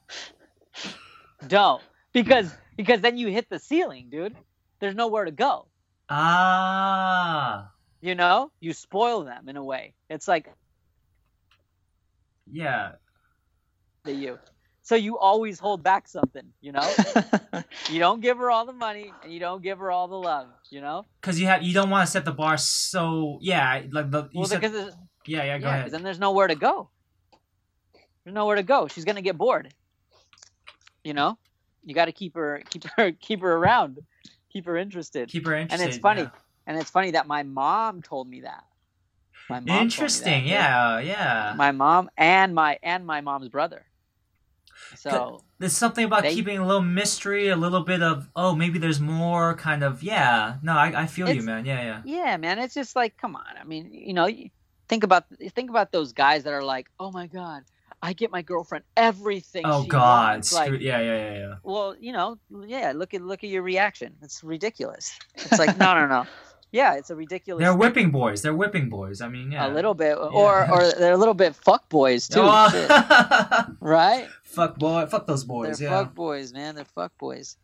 Don't 1.47 1.83
because 2.13 2.53
because 2.77 3.01
then 3.01 3.17
you 3.17 3.29
hit 3.29 3.49
the 3.49 3.59
ceiling, 3.59 4.09
dude. 4.11 4.37
There's 4.81 4.95
nowhere 4.95 5.25
to 5.25 5.31
go. 5.33 5.69
ah, 6.09 7.73
You 8.03 8.15
know? 8.15 8.53
You 8.61 8.73
spoil 8.75 9.25
them 9.25 9.49
in 9.49 9.57
a 9.57 9.65
way. 9.65 9.95
It's 10.11 10.29
like 10.29 10.49
yeah. 12.51 12.93
to 14.05 14.13
you. 14.13 14.39
So 14.85 14.97
you 14.97 15.17
always 15.17 15.59
hold 15.61 15.83
back 15.83 16.09
something, 16.09 16.45
you 16.61 16.73
know? 16.73 16.89
you 17.91 18.01
don't 18.01 18.21
give 18.21 18.39
her 18.39 18.51
all 18.51 18.67
the 18.67 18.73
money 18.73 19.13
and 19.23 19.33
you 19.33 19.39
don't 19.39 19.63
give 19.63 19.79
her 19.79 19.91
all 19.91 20.09
the 20.09 20.17
love, 20.17 20.49
you 20.71 20.81
know? 20.81 21.05
Because 21.21 21.41
you 21.41 21.47
have 21.47 21.63
you 21.63 21.73
don't 21.73 21.89
want 21.89 22.05
to 22.07 22.11
set 22.11 22.25
the 22.25 22.33
bar 22.33 22.57
so 22.57 23.39
yeah 23.41 23.83
like 23.93 24.11
the 24.11 24.25
you 24.33 24.41
Well, 24.41 24.47
said, 24.47 24.61
because 24.61 24.95
yeah 25.27 25.45
yeah 25.45 25.59
go 25.59 25.67
Yeah, 25.67 25.79
ahead 25.79 25.91
then 25.93 26.03
there's 26.03 26.19
nowhere 26.19 26.49
to 26.49 26.57
go. 26.57 26.91
There's 28.25 28.35
nowhere 28.35 28.57
to 28.57 28.63
go. 28.65 28.89
She's 28.89 29.05
gonna 29.05 29.23
get 29.23 29.39
bored. 29.39 29.73
You 31.05 31.15
know, 31.15 31.39
you 31.85 31.95
got 31.95 32.05
to 32.05 32.13
keep 32.13 32.35
her, 32.37 32.63
keep 32.71 32.85
her, 32.97 33.11
keep 33.21 33.41
her 33.41 33.53
around, 33.57 33.99
keep 34.53 34.67
her 34.67 34.77
interested. 34.77 35.29
keep 35.29 35.47
her 35.47 35.55
interested. 35.57 36.01
funny. 36.01 36.23
yeah. 36.23 36.31
And 36.67 36.79
it's 36.79 36.91
funny 36.91 37.13
that 37.13 37.27
my 37.27 37.43
mom 37.43 38.03
told 38.03 38.29
me 38.29 38.43
that. 38.43 38.63
My 39.51 39.59
mom 39.59 39.65
told 39.65 39.73
me 39.73 39.81
that, 39.81 39.83
Interesting. 39.83 40.43
dude. 40.45 40.53
Yeah 40.53 40.99
yeah. 41.01 41.55
My 41.57 41.73
mom 41.73 42.11
and 42.17 42.55
my 42.55 42.79
and 42.83 43.05
my 43.07 43.21
mom's 43.21 43.49
brother. 43.49 43.85
So 44.97 45.43
There's 45.59 45.77
something 45.77 46.05
about 46.05 46.23
They- 46.23 46.35
keeping 46.35 46.59
a 46.59 46.67
little 46.67 46.83
mystery, 46.83 47.49
a 47.49 47.57
little 47.57 47.83
bit 47.83 48.03
of 48.03 48.29
oh 48.37 48.55
maybe 48.55 48.79
there's 48.79 49.01
more 49.01 49.55
kind 49.55 49.83
of 49.83 50.03
yeah. 50.03 50.57
No, 50.63 50.73
I, 50.73 51.03
I 51.03 51.07
feel 51.07 51.29
you, 51.31 51.43
man. 51.43 51.65
Yeah 51.65 51.83
yeah. 51.83 52.03
yeah, 52.05 52.37
man, 52.37 52.59
it's 52.59 52.75
just 52.75 52.97
like, 52.97 53.17
come 53.17 53.37
on. 53.37 53.55
I 53.61 53.65
mean, 53.65 53.91
you 53.93 54.13
know, 54.15 54.29
think 54.89 55.05
about 55.05 55.25
think 55.55 55.71
about 55.71 55.93
those 55.93 56.13
guys 56.13 56.45
that 56.45 56.53
are 56.53 56.63
like, 56.65 56.89
oh 57.01 57.11
my 57.11 57.27
god, 57.27 57.63
I 58.03 58.13
get 58.13 58.31
my 58.31 58.43
girlfriend 58.43 58.85
everything. 58.97 59.63
Oh 59.65 59.83
she 59.85 59.89
God, 59.89 60.35
wants. 60.35 60.53
like, 60.53 60.73
yeah 60.81 61.01
yeah 61.01 61.17
yeah 61.17 61.39
yeah. 61.39 61.55
well, 61.63 61.95
you 61.99 62.13
know, 62.13 62.39
yeah, 62.67 62.93
look 62.95 63.15
at 63.15 63.23
look 63.23 63.45
at 63.45 63.51
your 63.51 63.63
reaction. 63.63 64.15
It's 64.23 64.43
ridiculous. 64.43 65.19
It's 65.37 65.59
like 65.59 65.79
no, 65.79 65.95
no, 65.95 66.07
no. 66.07 66.27
Yeah, 66.73 66.95
it's 66.95 67.11
a 67.11 67.15
ridiculous. 67.15 67.61
They're 67.63 67.71
thing. 67.73 67.79
whipping 67.79 68.11
boys. 68.11 68.41
They're 68.43 68.55
whipping 68.55 68.89
boys. 68.89 69.21
I 69.21 69.29
mean, 69.29 69.53
yeah. 69.53 69.67
a 69.67 69.71
little 69.71 69.95
bit, 69.95 70.17
or 70.19 70.69
or 70.71 70.91
they're 70.99 71.13
a 71.13 71.17
little 71.19 71.35
bit 71.35 71.55
fuck 71.55 71.89
boys 71.91 72.27
too, 72.29 72.41
Oh, 72.43 73.67
right? 73.81 74.27
fuck 74.43 74.79
boy, 74.79 75.07
fuck 75.07 75.27
those 75.27 75.45
boys. 75.45 75.79
they're 75.79 75.91
yeah. 75.91 76.05
fuck 76.05 76.15
boys, 76.15 76.53
man. 76.53 76.75
They're 76.75 76.85
fuck 76.87 77.17
boys. 77.19 77.57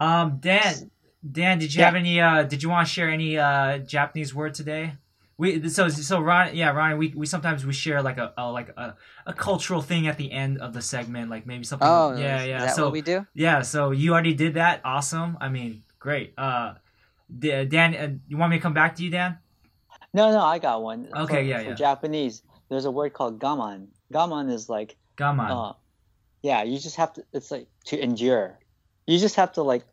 Um, 0.00 0.38
Dan, 0.40 0.90
Dan, 1.30 1.58
did 1.58 1.72
you 1.74 1.78
Yeah. 1.80 1.86
have 1.86 1.94
any? 1.94 2.20
Uh, 2.20 2.42
did 2.42 2.62
you 2.62 2.68
want 2.68 2.86
to 2.86 2.92
share 2.92 3.08
any 3.08 3.38
uh 3.38 3.78
Japanese 3.78 4.34
word 4.34 4.54
today? 4.54 4.94
We 5.38 5.68
so 5.68 5.88
so 5.88 6.20
Ron, 6.20 6.54
yeah, 6.54 6.70
Ronnie. 6.70 6.96
We, 6.96 7.08
we 7.16 7.26
sometimes 7.26 7.64
we 7.64 7.72
share 7.72 8.02
like 8.02 8.18
a, 8.18 8.32
a 8.36 8.50
like 8.50 8.68
a, 8.76 8.96
a 9.26 9.32
cultural 9.32 9.82
thing 9.82 10.06
at 10.06 10.16
the 10.18 10.30
end 10.30 10.58
of 10.58 10.72
the 10.72 10.82
segment, 10.82 11.30
like 11.30 11.46
maybe 11.46 11.64
something. 11.64 11.88
Oh, 11.88 12.14
yeah, 12.16 12.42
yeah. 12.44 12.56
Is 12.58 12.62
that 12.66 12.76
so 12.76 12.84
what 12.84 12.92
we 12.92 13.00
do? 13.02 13.26
yeah, 13.34 13.62
so 13.62 13.90
you 13.92 14.12
already 14.12 14.34
did 14.34 14.54
that. 14.54 14.80
Awesome. 14.84 15.38
I 15.40 15.48
mean, 15.48 15.84
great. 15.98 16.34
Uh, 16.36 16.74
D- 16.74 16.78
Dan, 17.38 17.94
uh, 17.94 18.08
you 18.28 18.36
want 18.36 18.50
me 18.50 18.58
to 18.58 18.62
come 18.62 18.74
back 18.74 18.96
to 18.96 19.04
you, 19.04 19.10
Dan? 19.10 19.38
no, 20.14 20.30
no, 20.30 20.40
I 20.40 20.58
got 20.58 20.82
one. 20.82 21.08
Okay, 21.14 21.36
for, 21.36 21.40
yeah, 21.40 21.58
for 21.58 21.70
yeah. 21.70 21.74
Japanese, 21.74 22.42
there's 22.68 22.84
a 22.84 22.90
word 22.90 23.12
called 23.12 23.40
gaman. 23.40 23.88
Gaman 24.12 24.50
is 24.50 24.68
like, 24.68 24.96
Come 25.16 25.40
on. 25.40 25.50
uh, 25.50 25.72
yeah, 26.42 26.62
you 26.62 26.78
just 26.78 26.96
have 26.96 27.12
to. 27.14 27.24
It's 27.32 27.50
like 27.50 27.68
to 27.86 27.98
endure. 28.02 28.58
You 29.06 29.18
just 29.18 29.36
have 29.36 29.52
to 29.52 29.62
like, 29.62 29.84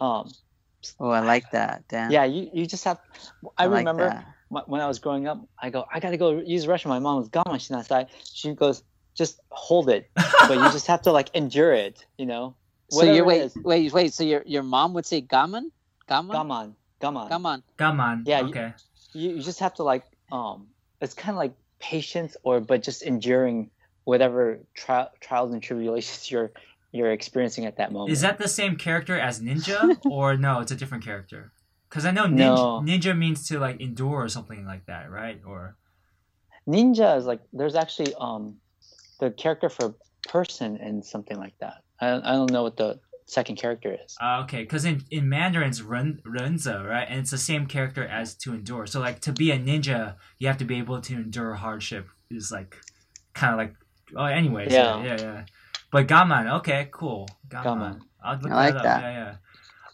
um, 0.00 0.30
Oh, 1.00 1.10
I 1.10 1.20
like 1.20 1.50
that, 1.50 1.86
Dan. 1.88 2.12
yeah, 2.12 2.24
you 2.24 2.50
you 2.52 2.66
just 2.66 2.84
have. 2.84 2.98
I, 3.56 3.66
like 3.66 3.80
remember 3.80 4.08
that. 4.08 4.24
wh- 4.48 4.68
when 4.68 4.80
I 4.80 4.86
was 4.86 5.00
growing 5.00 5.26
up, 5.26 5.44
I 5.60 5.70
go, 5.70 5.84
I 5.92 5.98
gotta 6.00 6.16
go 6.16 6.38
use 6.38 6.64
the 6.64 6.72
restroom. 6.72 6.90
My 6.90 6.98
mom 7.00 7.18
was 7.18 7.28
gaman 7.30 7.56
shinasai. 7.58 8.06
She 8.22 8.54
goes, 8.54 8.82
just 9.16 9.40
hold 9.50 9.88
it, 9.88 10.08
but 10.46 10.60
you 10.60 10.70
just 10.70 10.86
have 10.86 11.02
to 11.02 11.12
like 11.12 11.30
endure 11.34 11.72
it. 11.72 12.04
You 12.16 12.26
know. 12.26 12.56
So 12.90 13.04
you 13.04 13.24
Whatever 13.24 13.44
it 13.46 13.52
wait, 13.56 13.64
wait, 13.64 13.92
wait. 13.92 14.14
So 14.14 14.24
your 14.24 14.42
your 14.46 14.62
mom 14.62 14.94
would 14.94 15.04
say 15.04 15.20
gaman, 15.20 15.70
gaman, 16.08 16.32
Gaman, 16.32 16.74
gaman. 17.00 17.28
gaman. 17.30 17.62
Come 17.76 18.00
on. 18.00 18.22
Yeah, 18.26 18.40
you- 18.40 18.48
Okay. 18.48 18.72
you, 19.12 19.30
you 19.36 19.42
just 19.42 19.60
have 19.60 19.74
to 19.74 19.82
like 19.82 20.04
um 20.32 20.68
it's 21.00 21.14
kind 21.14 21.34
of 21.34 21.38
like 21.38 21.54
patience 21.80 22.36
or 22.42 22.60
but 22.60 22.82
just 22.82 23.02
enduring 23.02 23.70
whatever 24.04 24.58
tri- 24.74 25.08
trials 25.20 25.52
and 25.52 25.62
tribulations 25.62 26.30
you're 26.32 26.50
you're 26.92 27.12
experiencing 27.12 27.66
at 27.66 27.76
that 27.76 27.92
moment 27.92 28.10
Is 28.12 28.22
that 28.22 28.38
the 28.38 28.48
same 28.48 28.76
character 28.76 29.18
as 29.18 29.40
ninja, 29.40 29.98
or 30.10 30.36
no? 30.36 30.60
It's 30.60 30.72
a 30.72 30.76
different 30.76 31.04
character. 31.04 31.52
Because 31.88 32.04
I 32.06 32.10
know 32.10 32.24
ninja, 32.24 32.36
No. 32.38 32.82
ninja 32.84 33.16
means 33.16 33.46
to 33.48 33.58
like 33.58 33.80
endure 33.80 34.22
or 34.24 34.28
something 34.28 34.64
like 34.66 34.86
that, 34.86 35.10
right? 35.10 35.40
Or 35.46 35.76
ninja 36.68 37.16
is 37.18 37.26
like 37.26 37.40
there's 37.52 37.74
actually 37.74 38.14
um 38.20 38.56
the 39.20 39.30
character 39.30 39.68
for 39.68 39.94
person 40.28 40.76
and 40.76 41.04
something 41.04 41.38
like 41.38 41.54
that 41.60 41.78
i 42.00 42.10
don't, 42.10 42.24
I 42.24 42.32
don't 42.32 42.50
know 42.52 42.62
what 42.62 42.76
the 42.76 43.00
second 43.28 43.56
character 43.56 43.96
is 44.04 44.16
Uh, 44.20 44.40
okay, 44.44 44.62
because 44.62 44.84
in, 44.84 45.04
in 45.10 45.28
Mandarin 45.28 45.68
it's 45.68 45.82
Ren, 45.82 46.20
Renza, 46.24 46.82
right? 46.84 47.06
And 47.08 47.20
it's 47.20 47.30
the 47.30 47.38
same 47.38 47.66
character 47.66 48.04
as 48.06 48.34
to 48.36 48.54
endure. 48.54 48.86
So 48.86 49.00
like 49.00 49.20
to 49.20 49.32
be 49.32 49.50
a 49.50 49.58
ninja, 49.58 50.16
you 50.38 50.48
have 50.48 50.58
to 50.58 50.64
be 50.64 50.76
able 50.78 51.00
to 51.00 51.14
endure 51.14 51.54
hardship. 51.54 52.08
Is 52.30 52.50
like 52.52 52.76
kind 53.34 53.52
of 53.52 53.58
like 53.58 53.74
oh, 54.16 54.24
anyways, 54.24 54.72
yeah, 54.72 55.02
Yeah. 55.02 55.04
yeah, 55.04 55.20
yeah. 55.20 55.44
But 55.90 56.06
gaman, 56.08 56.58
okay, 56.58 56.88
cool. 56.90 57.28
Gaman. 57.48 57.64
Gaman. 57.64 58.00
I'll 58.22 58.38
look 58.38 58.52
I 58.52 58.54
like 58.54 58.74
that 58.74 58.78
up. 58.78 58.82
that. 58.84 59.02
Yeah, 59.02 59.34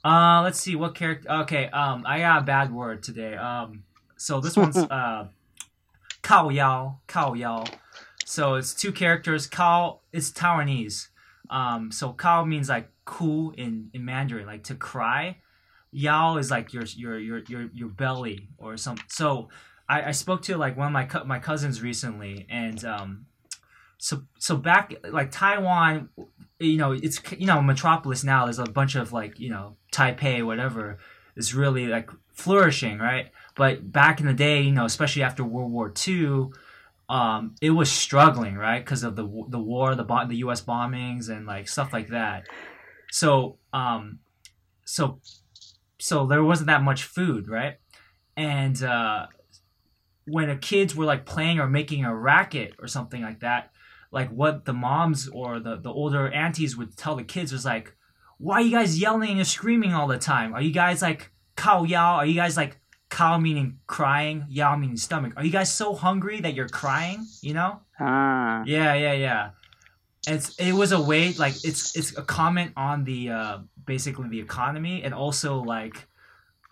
yeah. 0.04 0.10
Uh, 0.38 0.42
let's 0.42 0.60
see 0.60 0.76
what 0.76 0.94
character. 0.94 1.30
Okay, 1.42 1.68
um, 1.70 2.04
I 2.06 2.18
got 2.20 2.42
a 2.42 2.44
bad 2.44 2.72
word 2.72 3.02
today. 3.02 3.34
Um, 3.36 3.84
so 4.16 4.40
this 4.40 4.56
one's 4.56 4.76
uh, 4.98 5.28
Kao 6.22 6.48
Yao, 6.50 7.00
Kao 7.06 7.34
Yao. 7.34 7.64
So 8.24 8.54
it's 8.54 8.74
two 8.74 8.92
characters. 8.92 9.46
Kao, 9.46 10.00
it's 10.12 10.30
Taiwanese. 10.30 11.08
Um, 11.50 11.92
so 11.92 12.12
Kao 12.12 12.44
means 12.44 12.68
like 12.68 12.88
cool 13.04 13.52
in, 13.52 13.90
in 13.92 14.04
Mandarin, 14.04 14.46
like 14.46 14.64
to 14.64 14.74
cry. 14.74 15.38
Yao 15.92 16.36
is 16.38 16.50
like 16.50 16.72
your 16.72 16.84
your 16.96 17.18
your 17.18 17.38
your 17.48 17.70
your 17.72 17.88
belly 17.88 18.48
or 18.58 18.76
some. 18.76 18.96
So 19.08 19.48
I, 19.88 20.08
I 20.08 20.10
spoke 20.10 20.42
to 20.42 20.56
like 20.56 20.76
one 20.76 20.88
of 20.88 20.92
my 20.92 21.04
co- 21.04 21.24
my 21.24 21.38
cousins 21.38 21.82
recently, 21.82 22.46
and 22.50 22.84
um, 22.84 23.26
so 23.98 24.22
so 24.38 24.56
back 24.56 24.92
like 25.08 25.30
Taiwan, 25.30 26.08
you 26.58 26.76
know 26.76 26.92
it's 26.92 27.20
you 27.38 27.46
know 27.46 27.62
metropolis 27.62 28.24
now. 28.24 28.44
There's 28.44 28.58
a 28.58 28.64
bunch 28.64 28.96
of 28.96 29.12
like 29.12 29.38
you 29.38 29.50
know 29.50 29.76
Taipei 29.92 30.44
whatever 30.44 30.98
is 31.36 31.54
really 31.54 31.86
like 31.86 32.10
flourishing, 32.32 32.98
right? 32.98 33.30
But 33.54 33.92
back 33.92 34.20
in 34.20 34.26
the 34.26 34.34
day, 34.34 34.62
you 34.62 34.72
know, 34.72 34.84
especially 34.84 35.22
after 35.22 35.44
World 35.44 35.70
War 35.70 35.92
II, 36.06 36.48
um, 37.08 37.54
it 37.60 37.70
was 37.70 37.90
struggling, 37.90 38.56
right, 38.56 38.84
because 38.84 39.04
of 39.04 39.16
the 39.16 39.22
the 39.48 39.58
war, 39.58 39.94
the 39.94 40.04
bo- 40.04 40.26
the 40.26 40.36
U.S. 40.36 40.62
bombings 40.62 41.28
and 41.28 41.46
like 41.46 41.68
stuff 41.68 41.92
like 41.92 42.08
that. 42.08 42.46
So, 43.10 43.58
um, 43.72 44.18
so, 44.84 45.20
so 45.98 46.26
there 46.26 46.42
wasn't 46.42 46.66
that 46.68 46.82
much 46.82 47.04
food, 47.04 47.48
right? 47.48 47.76
And 48.36 48.82
uh, 48.82 49.26
when 50.26 50.48
the 50.48 50.56
kids 50.56 50.94
were 50.94 51.04
like 51.04 51.26
playing 51.26 51.58
or 51.58 51.68
making 51.68 52.04
a 52.04 52.14
racket 52.14 52.74
or 52.78 52.88
something 52.88 53.22
like 53.22 53.40
that, 53.40 53.70
like 54.10 54.30
what 54.30 54.64
the 54.64 54.72
moms 54.72 55.28
or 55.28 55.58
the 55.58 55.76
the 55.76 55.90
older 55.90 56.28
aunties 56.28 56.76
would 56.76 56.96
tell 56.96 57.16
the 57.16 57.24
kids 57.24 57.52
was 57.52 57.64
like, 57.64 57.96
"Why 58.38 58.56
are 58.56 58.60
you 58.60 58.70
guys 58.70 59.00
yelling 59.00 59.38
and 59.38 59.46
screaming 59.46 59.92
all 59.92 60.06
the 60.06 60.18
time? 60.18 60.54
Are 60.54 60.62
you 60.62 60.72
guys 60.72 61.02
like 61.02 61.32
cow 61.56 61.82
yao? 61.82 62.16
Are 62.16 62.26
you 62.26 62.34
guys 62.34 62.56
like 62.56 62.78
cow 63.10 63.38
meaning 63.38 63.78
crying, 63.86 64.46
yao 64.48 64.76
meaning 64.76 64.96
stomach? 64.96 65.32
Are 65.36 65.44
you 65.44 65.50
guys 65.50 65.72
so 65.72 65.94
hungry 65.94 66.40
that 66.40 66.54
you're 66.54 66.68
crying? 66.68 67.26
You 67.42 67.54
know? 67.54 67.80
Ah. 68.00 68.62
Yeah, 68.66 68.94
yeah, 68.94 69.12
yeah. 69.12 69.50
It's 70.26 70.54
it 70.56 70.72
was 70.72 70.92
a 70.92 71.00
way 71.00 71.32
like 71.34 71.54
it's 71.64 71.96
it's 71.96 72.16
a 72.16 72.22
comment 72.22 72.72
on 72.76 73.04
the 73.04 73.30
uh 73.30 73.58
basically 73.86 74.28
the 74.28 74.40
economy 74.40 75.02
and 75.02 75.12
also 75.12 75.58
like 75.58 76.06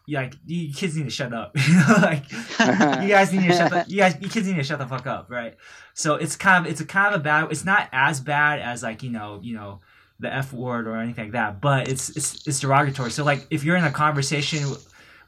like 0.09 0.35
you 0.47 0.73
kids 0.73 0.97
need 0.97 1.05
to 1.05 1.11
shut 1.11 1.33
up. 1.33 1.57
like 2.03 2.31
you 2.31 3.09
guys 3.09 3.33
need 3.33 3.49
to 3.49 3.57
shut 3.57 3.71
the 3.71 3.85
you 3.89 3.99
guys 3.99 4.17
you 4.21 4.29
kids 4.29 4.47
need 4.47 4.57
to 4.57 4.63
shut 4.63 4.79
the 4.79 4.87
fuck 4.87 5.07
up, 5.07 5.31
right? 5.31 5.57
So 5.95 6.17
it's 6.17 6.37
kind 6.37 6.65
of 6.67 6.71
it's 6.71 6.81
a 6.81 6.85
kind 6.85 7.15
of 7.15 7.21
a 7.21 7.25
bad 7.25 7.51
it's 7.51 7.65
not 7.65 7.89
as 7.93 8.21
bad 8.21 8.61
as 8.61 8.83
like, 8.83 9.03
you 9.03 9.11
know, 9.11 9.41
you 9.43 9.55
know, 9.55 9.81
the 10.19 10.33
F 10.33 10.53
word 10.53 10.87
or 10.87 10.97
anything 10.97 11.27
like 11.27 11.33
that, 11.33 11.61
but 11.61 11.89
it's 11.89 12.17
it's 12.17 12.47
it's 12.47 12.61
derogatory. 12.61 13.11
So 13.11 13.25
like 13.25 13.47
if 13.51 13.65
you're 13.65 13.77
in 13.77 13.85
a 13.85 13.91
conversation 13.91 14.65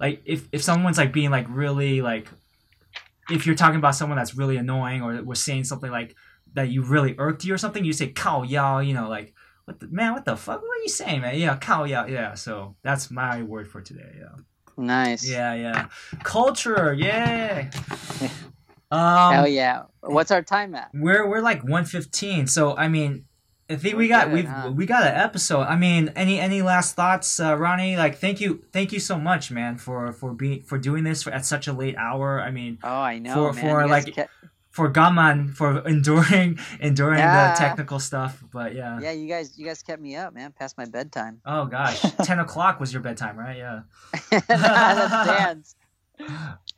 like 0.00 0.22
if 0.24 0.48
if 0.52 0.62
someone's 0.62 0.98
like 0.98 1.12
being 1.12 1.30
like 1.30 1.46
really 1.48 2.02
like 2.02 2.28
if 3.30 3.46
you're 3.46 3.54
talking 3.54 3.78
about 3.78 3.94
someone 3.94 4.18
that's 4.18 4.34
really 4.34 4.56
annoying 4.56 5.02
or 5.02 5.22
was 5.22 5.42
saying 5.42 5.64
something 5.64 5.90
like 5.90 6.14
that 6.54 6.68
you 6.70 6.82
really 6.82 7.14
irked 7.18 7.44
you 7.44 7.54
or 7.54 7.58
something, 7.58 7.84
you 7.84 7.92
say 7.92 8.08
cow 8.08 8.42
yao, 8.42 8.78
you 8.78 8.94
know, 8.94 9.08
like 9.08 9.34
what 9.66 9.80
the 9.80 9.88
man, 9.88 10.12
what 10.12 10.24
the 10.24 10.36
fuck? 10.36 10.60
What 10.62 10.78
are 10.78 10.82
you 10.82 10.88
saying, 10.88 11.20
man? 11.22 11.36
Yeah, 11.38 11.56
cow 11.56 11.84
yao, 11.84 12.06
yeah. 12.06 12.34
So 12.34 12.76
that's 12.82 13.10
my 13.10 13.42
word 13.42 13.68
for 13.68 13.80
today. 13.80 14.14
Yeah. 14.18 14.28
Nice. 14.76 15.28
Yeah, 15.28 15.54
yeah. 15.54 15.86
Culture, 16.22 16.92
yeah. 16.92 17.70
Um, 18.90 19.32
Hell 19.32 19.48
yeah. 19.48 19.82
What's 20.02 20.30
our 20.30 20.42
time 20.42 20.74
at? 20.74 20.90
we're 20.94 21.26
we're 21.28 21.40
like 21.40 21.64
one 21.64 21.84
fifteen. 21.84 22.46
So 22.46 22.76
I 22.76 22.86
mean, 22.88 23.24
I 23.68 23.74
think 23.76 23.96
we 23.96 24.06
got 24.06 24.30
we've 24.30 24.46
huh? 24.46 24.70
we 24.72 24.86
got 24.86 25.02
an 25.02 25.14
episode. 25.16 25.62
I 25.62 25.74
mean, 25.76 26.12
any 26.14 26.38
any 26.38 26.62
last 26.62 26.94
thoughts, 26.94 27.40
uh, 27.40 27.56
Ronnie? 27.56 27.96
Like, 27.96 28.18
thank 28.18 28.40
you, 28.40 28.62
thank 28.72 28.92
you 28.92 29.00
so 29.00 29.18
much, 29.18 29.50
man, 29.50 29.78
for 29.78 30.12
for 30.12 30.32
being 30.32 30.62
for 30.62 30.78
doing 30.78 31.02
this 31.02 31.26
at 31.26 31.44
such 31.44 31.66
a 31.66 31.72
late 31.72 31.96
hour. 31.96 32.40
I 32.40 32.50
mean, 32.52 32.78
Oh, 32.84 32.88
I 33.00 33.18
know. 33.18 33.34
For- 33.34 33.52
man. 33.54 33.64
for, 33.64 33.82
You 33.82 33.88
like, 33.90 34.14
kept- 34.14 34.30
for 34.74 34.90
Gaman 34.90 35.54
for 35.54 35.86
enduring 35.86 36.58
enduring 36.80 37.20
Yeah. 37.20 37.52
the 37.54 37.58
technical 37.58 38.00
stuff. 38.00 38.42
But 38.52 38.74
yeah. 38.74 38.98
yeah, 39.00 39.12
you 39.12 39.28
guys, 39.28 39.56
you 39.56 39.64
guys 39.64 39.82
kept 39.84 40.02
me 40.02 40.16
up, 40.16 40.34
man, 40.34 40.50
past 40.50 40.76
my 40.76 40.84
bedtime. 40.84 41.40
Oh 41.46 41.64
gosh, 41.66 42.00
ten 42.24 42.40
o'clock 42.40 42.80
was 42.80 42.92
your 42.92 43.00
bedtime, 43.02 43.38
right? 43.38 43.56
Yeah. 43.56 43.80
That's 44.48 45.26
Dan's. 45.30 45.76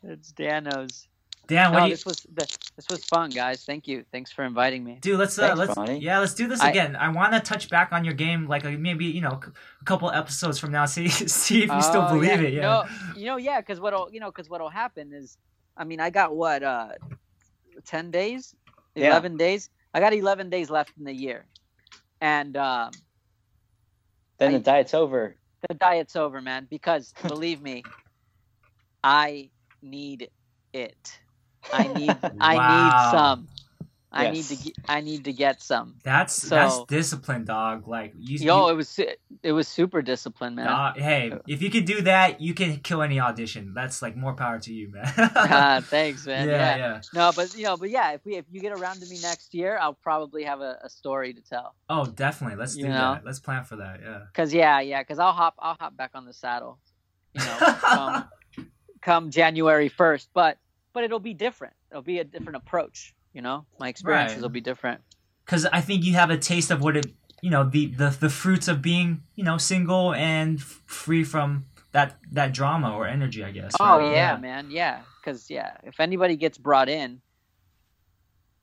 It's 0.02 0.32
Danos. 0.32 1.06
Dan, 1.48 1.70
what 1.73 1.78
No, 1.78 1.85
do 1.85 1.90
you? 1.90 1.94
this 1.94 2.05
was 2.05 2.27
this 2.35 2.86
was 2.90 3.05
fun, 3.05 3.31
guys. 3.31 3.64
Thank 3.64 3.86
you. 3.86 4.05
Thanks 4.12 4.31
for 4.32 4.44
inviting 4.44 4.82
me. 4.85 4.98
Dude, 5.01 5.16
let's 5.18 5.39
uh, 5.39 5.47
Thanks, 5.55 5.59
let's 5.60 5.77
Ronnie. 5.77 6.01
yeah, 6.01 6.18
let's 6.18 6.35
do 6.35 6.48
this 6.48 6.60
I- 6.60 6.70
again. 6.70 6.97
I 6.97 7.09
want 7.09 7.32
to 7.35 7.40
touch 7.40 7.70
back 7.70 7.93
on 7.93 8.05
your 8.05 8.14
game, 8.14 8.47
like 8.48 8.64
maybe 8.64 9.05
you 9.06 9.20
know, 9.23 9.40
a 9.81 9.85
couple 9.85 10.10
episodes 10.10 10.59
from 10.59 10.73
now. 10.73 10.85
See 10.86 11.09
see 11.09 11.62
if 11.62 11.70
you 11.73 11.82
still 11.82 12.02
Oh, 12.02 12.12
believe 12.14 12.40
yeah. 12.43 12.48
it. 12.48 12.52
Yeah. 12.52 12.60
No, 12.62 12.85
you 13.16 13.27
know, 13.27 13.36
yeah, 13.39 13.60
because 13.60 13.78
what'll 13.81 14.10
you 14.12 14.20
know, 14.20 14.31
because 14.31 14.51
what'll 14.51 14.70
happen 14.70 15.12
is, 15.14 15.39
I 15.77 15.85
mean, 15.85 16.01
I 16.01 16.10
got 16.10 16.35
what, 16.35 16.62
uh, 16.64 16.89
ten 17.87 18.11
days, 18.11 18.55
Yeah. 18.95 19.09
eleven 19.09 19.37
days. 19.37 19.71
I 19.95 20.01
got 20.01 20.13
eleven 20.13 20.51
days 20.51 20.69
left 20.71 20.93
in 20.99 21.05
the 21.05 21.15
year, 21.15 21.47
and 22.21 22.57
um, 22.57 22.91
Then 24.39 24.51
I- 24.51 24.59
the 24.59 24.61
diet's 24.65 24.95
over. 24.95 25.37
the 25.69 25.75
diet's 25.75 26.17
over, 26.17 26.41
man. 26.41 26.67
Because 26.71 27.13
believe 27.23 27.61
me, 27.63 27.85
I 29.03 29.51
need 29.83 30.29
it. 30.73 31.21
I 31.73 31.89
need. 31.89 32.17
I 32.41 32.55
need 32.59 32.93
some. 33.11 33.49
I 34.17 34.31
need 34.31 34.45
to. 34.45 34.57
Get, 34.57 34.73
I 34.89 35.01
need 35.01 35.25
to 35.25 35.33
get 35.33 35.63
some. 35.63 35.97
That's 36.03 36.41
that's 36.43 36.83
discipline, 36.89 37.45
dog. 37.45 37.87
Like 37.87 38.13
you, 38.19 38.39
Yo, 38.39 38.67
you 38.67 38.73
it 38.73 38.77
was 38.77 38.99
it 39.43 39.53
was 39.53 39.69
super 39.69 40.03
disciplined, 40.03 40.57
man. 40.57 40.67
dog, 40.67 40.99
hey, 40.99 41.33
if 41.47 41.63
you 41.63 41.71
can 41.71 41.85
do 41.85 42.03
that, 42.03 42.41
you 42.41 42.55
can 42.55 42.79
kill 42.79 43.03
any 43.03 43.21
audition. 43.21 43.73
That's 43.75 44.03
like 44.03 44.17
more 44.17 44.35
power 44.35 44.59
to 44.61 44.73
you, 44.73 44.91
man. 44.91 45.13
Ah, 45.37 45.81
thanks, 45.83 46.27
man. 46.31 46.49
yeah, 46.49 46.55
Yeah, 46.55 46.77
yeah. 46.77 47.01
No, 47.15 47.33
but 47.35 47.57
you 47.57 47.65
know, 47.65 47.77
but 47.77 47.91
yeah, 47.91 48.13
if 48.13 48.25
we 48.25 48.37
if 48.37 48.45
you 48.51 48.61
get 48.61 48.73
around 48.73 49.01
to 49.01 49.07
me 49.07 49.19
next 49.23 49.55
year, 49.55 49.79
I'll 49.81 49.95
probably 49.95 50.45
have 50.45 50.61
a, 50.61 50.79
a 50.83 50.89
story 50.89 51.35
to 51.35 51.41
tell. 51.43 51.75
Oh, 51.89 52.07
definitely. 52.07 52.57
Let's 52.57 52.75
do 52.75 52.81
You 52.83 52.89
know? 52.89 53.15
that. 53.15 53.25
Let's 53.25 53.39
plan 53.41 53.65
for 53.65 53.77
that. 53.77 54.01
Yeah. 54.03 54.21
Cause 54.35 54.53
yeah, 54.53 54.81
yeah, 54.81 55.03
cause 55.05 55.19
I'll 55.19 55.33
hop 55.33 55.55
I'll 55.59 55.77
hop 55.79 55.97
back 55.97 56.11
on 56.15 56.25
the 56.25 56.33
saddle, 56.33 56.79
you 57.35 57.45
know, 57.45 57.57
come, 57.81 58.25
come 59.03 59.31
January 59.31 59.89
first. 59.89 60.29
But 60.35 60.59
but 60.93 61.05
it'll 61.05 61.19
be 61.21 61.35
different. 61.35 61.75
It'll 61.91 62.03
be 62.03 62.21
a 62.21 62.25
different 62.25 62.57
approach. 62.57 63.15
You 63.37 63.43
know, 63.43 63.67
my 63.79 63.89
experiences 63.95 64.37
Right. 64.37 64.43
will 64.43 64.57
be 64.61 64.65
different. 64.71 65.01
because 65.45 65.65
I 65.79 65.81
think 65.87 66.05
you 66.09 66.15
have 66.15 66.31
a 66.31 66.39
taste 66.39 66.71
of 66.75 66.81
what 66.85 66.97
it, 66.97 67.07
you 67.45 67.51
know, 67.55 67.65
the 67.75 67.83
the 68.01 68.09
the 68.25 68.31
fruits 68.31 68.67
of 68.73 68.81
being, 68.81 69.09
you 69.39 69.45
know, 69.45 69.59
single 69.59 70.15
and 70.15 70.59
f- 70.59 70.81
free 70.87 71.25
from 71.33 71.67
that 71.93 72.17
that 72.33 72.51
drama 72.55 72.89
or 72.97 73.07
energy. 73.07 73.45
I 73.45 73.53
guess. 73.59 73.77
Oh 73.79 73.99
right? 73.99 74.13
yeah, 74.17 74.37
man, 74.49 74.71
yeah. 74.71 74.97
Cause 75.25 75.51
yeah, 75.51 75.71
if 75.85 76.01
anybody 76.01 76.37
gets 76.37 76.59
brought 76.59 76.89
in, 76.89 77.21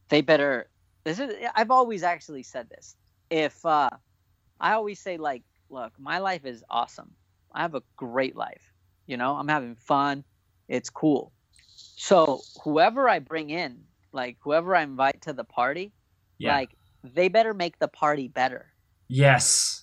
they 0.10 0.22
better. 0.22 0.70
This 1.06 1.20
is 1.20 1.30
I've 1.56 1.72
always 1.72 2.04
actually 2.04 2.44
said 2.44 2.68
this. 2.70 2.96
If 3.30 3.56
uh, 3.66 3.92
I 4.60 4.74
always 4.74 5.00
say 5.00 5.18
like, 5.18 5.44
look, 5.70 5.94
my 6.00 6.18
life 6.20 6.46
is 6.46 6.64
awesome. 6.70 7.12
I 7.54 7.62
have 7.62 7.76
a 7.76 7.84
great 7.96 8.36
life. 8.36 8.66
You 9.06 9.18
know, 9.18 9.36
I'm 9.36 9.48
having 9.50 9.76
fun. 9.76 10.24
It's 10.68 10.90
cool. 10.90 11.32
So 11.98 12.42
whoever 12.64 13.08
I 13.08 13.20
bring 13.20 13.50
in, 13.50 13.84
like 14.14 14.38
whoever 14.42 14.76
I 14.76 14.84
invite 14.84 15.22
to 15.24 15.34
the 15.34 15.44
party, 15.44 15.92
Yeah. 16.38 16.56
like 16.56 16.76
they 17.04 17.28
better 17.28 17.54
make 17.54 17.80
the 17.80 17.88
party 17.88 18.28
better. 18.28 18.74
yes. 19.08 19.80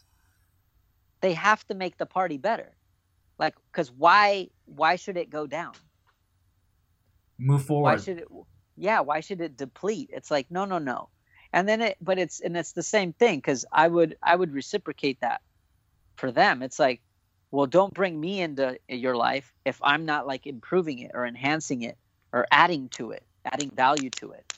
They 1.23 1.35
have 1.35 1.67
to 1.67 1.75
make 1.75 1.99
the 1.99 2.07
party 2.07 2.39
better. 2.39 2.75
Like, 3.39 3.55
cause 3.73 3.93
why? 3.93 4.49
Why 4.65 4.97
should 4.97 5.19
it 5.19 5.29
go 5.29 5.47
down? 5.47 5.75
Move 7.39 7.65
forward. 7.67 7.85
why 7.91 7.97
should 7.99 8.19
it 8.19 8.29
yeah 8.77 9.01
why 9.01 9.21
should 9.21 9.41
it 9.41 9.57
deplete 9.57 10.11
it's 10.13 10.31
like 10.31 10.51
no 10.51 10.65
no 10.67 10.79
no 10.79 11.09
and 11.53 11.67
then 11.69 11.81
it 11.81 11.97
but 12.01 12.19
it's 12.19 12.41
and 12.41 12.57
it's 12.57 12.73
the 12.73 12.83
same 12.83 13.13
thing 13.15 13.39
because 13.39 13.65
i 13.73 13.87
would 13.89 14.17
i 14.23 14.35
would 14.37 14.53
reciprocate 14.53 15.19
that 15.21 15.41
for 16.17 16.31
them 16.31 16.63
it's 16.63 16.79
like 16.79 17.01
well 17.51 17.67
don't 17.67 17.95
bring 17.95 18.19
me 18.21 18.41
into 18.41 18.79
your 18.89 19.17
life 19.17 19.53
if 19.65 19.79
i'm 19.83 20.05
not 20.05 20.27
like 20.27 20.47
improving 20.47 20.99
it 20.99 21.11
or 21.15 21.27
enhancing 21.27 21.81
it 21.83 21.97
or 22.33 22.47
adding 22.51 22.89
to 22.91 23.11
it 23.11 23.25
adding 23.45 23.71
value 23.71 24.11
to 24.11 24.33
it 24.33 24.53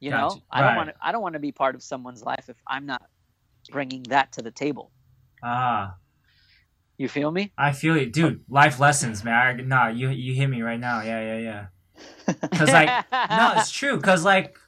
you 0.00 0.10
know 0.10 0.28
Gotcha. 0.28 0.42
i 0.50 0.60
don't 0.60 0.76
want 0.76 0.88
to 0.90 0.94
i 1.00 1.12
don't 1.12 1.22
want 1.22 1.32
to 1.34 1.38
be 1.38 1.52
part 1.52 1.74
of 1.74 1.82
someone's 1.82 2.22
life 2.22 2.48
if 2.48 2.56
i'm 2.66 2.86
not 2.86 3.02
bringing 3.70 4.02
that 4.04 4.32
to 4.32 4.42
the 4.42 4.50
table 4.50 4.90
ah. 5.42 5.94
you 6.98 7.08
feel 7.08 7.30
me 7.30 7.52
I 7.56 7.72
feel 7.72 7.96
you, 7.96 8.06
dude. 8.06 8.44
Life 8.48 8.78
lessons, 8.78 9.24
man. 9.24 9.34
I, 9.34 9.62
nah, 9.62 9.88
you 9.88 10.10
you 10.10 10.34
hit 10.34 10.48
me 10.48 10.62
right 10.62 10.78
now. 10.78 11.02
Yeah, 11.02 11.20
yeah, 11.20 11.38
yeah. 11.38 11.66
Cause 12.54 12.68
like, 12.68 12.88
no, 13.12 13.52
it's 13.56 13.70
true. 13.70 14.00
Cause 14.00 14.24
like, 14.24 14.58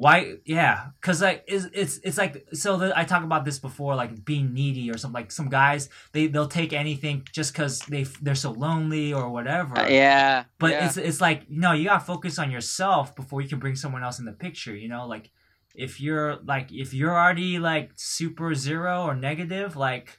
why? 0.00 0.36
Yeah. 0.46 0.86
Cause 1.02 1.20
like, 1.20 1.44
it's 1.46 1.66
it's 1.74 1.98
it's 2.02 2.16
like 2.16 2.46
so. 2.54 2.78
The, 2.78 2.98
I 2.98 3.04
talk 3.04 3.22
about 3.22 3.44
this 3.44 3.58
before, 3.58 3.94
like 3.94 4.24
being 4.24 4.54
needy 4.54 4.90
or 4.90 4.96
something. 4.96 5.20
Like 5.20 5.30
some 5.30 5.50
guys, 5.50 5.90
they 6.12 6.26
they'll 6.26 6.48
take 6.48 6.72
anything 6.72 7.26
just 7.32 7.52
cause 7.54 7.80
they 7.80 8.04
they're 8.22 8.34
so 8.34 8.52
lonely 8.52 9.12
or 9.12 9.28
whatever. 9.28 9.78
Uh, 9.78 9.88
yeah 9.88 10.44
But 10.58 10.70
yeah. 10.70 10.86
it's 10.86 10.96
it's 10.96 11.20
like 11.20 11.50
no, 11.50 11.72
you 11.72 11.84
gotta 11.84 12.02
focus 12.02 12.38
on 12.38 12.50
yourself 12.50 13.14
before 13.14 13.42
you 13.42 13.48
can 13.48 13.58
bring 13.58 13.76
someone 13.76 14.02
else 14.02 14.18
in 14.18 14.24
the 14.24 14.32
picture. 14.32 14.74
You 14.74 14.88
know, 14.88 15.06
like 15.06 15.30
if 15.74 16.00
you're 16.00 16.36
like 16.46 16.72
if 16.72 16.94
you're 16.94 17.14
already 17.14 17.58
like 17.58 17.90
super 17.96 18.54
zero 18.54 19.02
or 19.02 19.14
negative, 19.14 19.76
like 19.76 20.18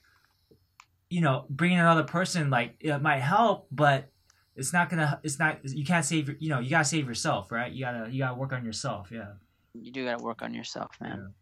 you 1.09 1.21
know, 1.21 1.45
bringing 1.49 1.79
another 1.79 2.03
person 2.03 2.51
like 2.51 2.75
it 2.81 3.01
might 3.01 3.21
help, 3.21 3.65
but 3.71 4.11
it's 4.55 4.73
not 4.73 4.89
gonna. 4.91 5.19
It's 5.23 5.39
not. 5.39 5.59
You 5.63 5.85
can't 5.85 6.05
save. 6.05 6.35
You 6.39 6.49
know, 6.49 6.59
you 6.59 6.69
gotta 6.69 6.85
save 6.85 7.07
yourself, 7.07 7.51
right? 7.51 7.71
You 7.71 7.85
gotta 7.85 8.11
you 8.11 8.19
gotta 8.19 8.35
work 8.35 8.53
on 8.53 8.63
yourself. 8.63 9.09
Yeah. 9.11 9.31
You 9.73 9.91
do 9.91 10.05
got 10.05 10.19
to 10.19 10.23
work 10.23 10.41
on 10.41 10.53
yourself 10.53 10.91
man 11.01 11.33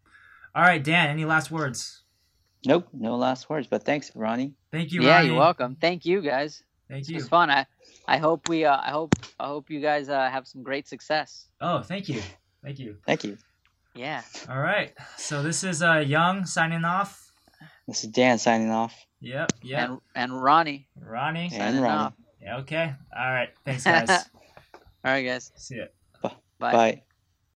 All 0.54 0.62
right, 0.62 0.82
Dan. 0.82 1.10
Any 1.10 1.24
last 1.24 1.50
words? 1.50 2.02
Nope, 2.66 2.88
no 2.92 3.16
last 3.16 3.48
words. 3.48 3.66
But 3.68 3.84
thanks, 3.84 4.10
Ronnie. 4.14 4.54
Thank 4.72 4.92
you. 4.92 5.02
yeah 5.02 5.16
Ronnie. 5.16 5.28
you're 5.28 5.36
welcome 5.38 5.76
thank 5.80 6.04
you 6.04 6.20
guys 6.20 6.62
Thank 6.88 7.04
It 7.04 7.10
you. 7.10 7.16
was 7.18 7.28
fun. 7.28 7.50
I 7.50 7.66
I 8.08 8.18
hope 8.18 8.48
we 8.48 8.64
uh, 8.64 8.76
I 8.76 8.90
hope 8.90 9.14
I 9.38 9.46
hope 9.46 9.70
you 9.70 9.80
guys 9.80 10.08
uh, 10.08 10.28
have 10.28 10.48
some 10.48 10.64
great 10.64 10.88
success. 10.88 11.46
Oh, 11.60 11.82
thank 11.82 12.08
you. 12.08 12.20
Thank 12.64 12.80
you. 12.80 12.96
Thank 13.06 13.22
you. 13.22 13.38
Yeah. 13.94 14.22
All 14.48 14.58
right. 14.58 14.90
So 15.16 15.40
this 15.44 15.62
is 15.62 15.84
uh 15.84 16.02
Young 16.04 16.44
signing 16.46 16.84
off. 16.84 17.30
This 17.86 18.02
is 18.02 18.10
Dan 18.10 18.38
signing 18.38 18.70
off. 18.70 18.92
Yep. 19.20 19.52
Yep. 19.62 19.78
And 19.88 20.00
and 20.16 20.42
Ronnie. 20.42 20.88
Ronnie. 21.00 21.44
And 21.44 21.52
Signing 21.52 21.80
Ronnie. 21.80 21.96
off. 22.06 22.12
Yeah, 22.42 22.56
okay. 22.58 22.92
All 23.16 23.30
right. 23.32 23.50
Thanks, 23.64 23.84
guys. 23.84 24.10
All 25.04 25.12
right, 25.12 25.22
guys. 25.22 25.52
See 25.54 25.76
ya. 25.76 25.84
Bye. 26.58 26.72
Bye. 26.72 27.02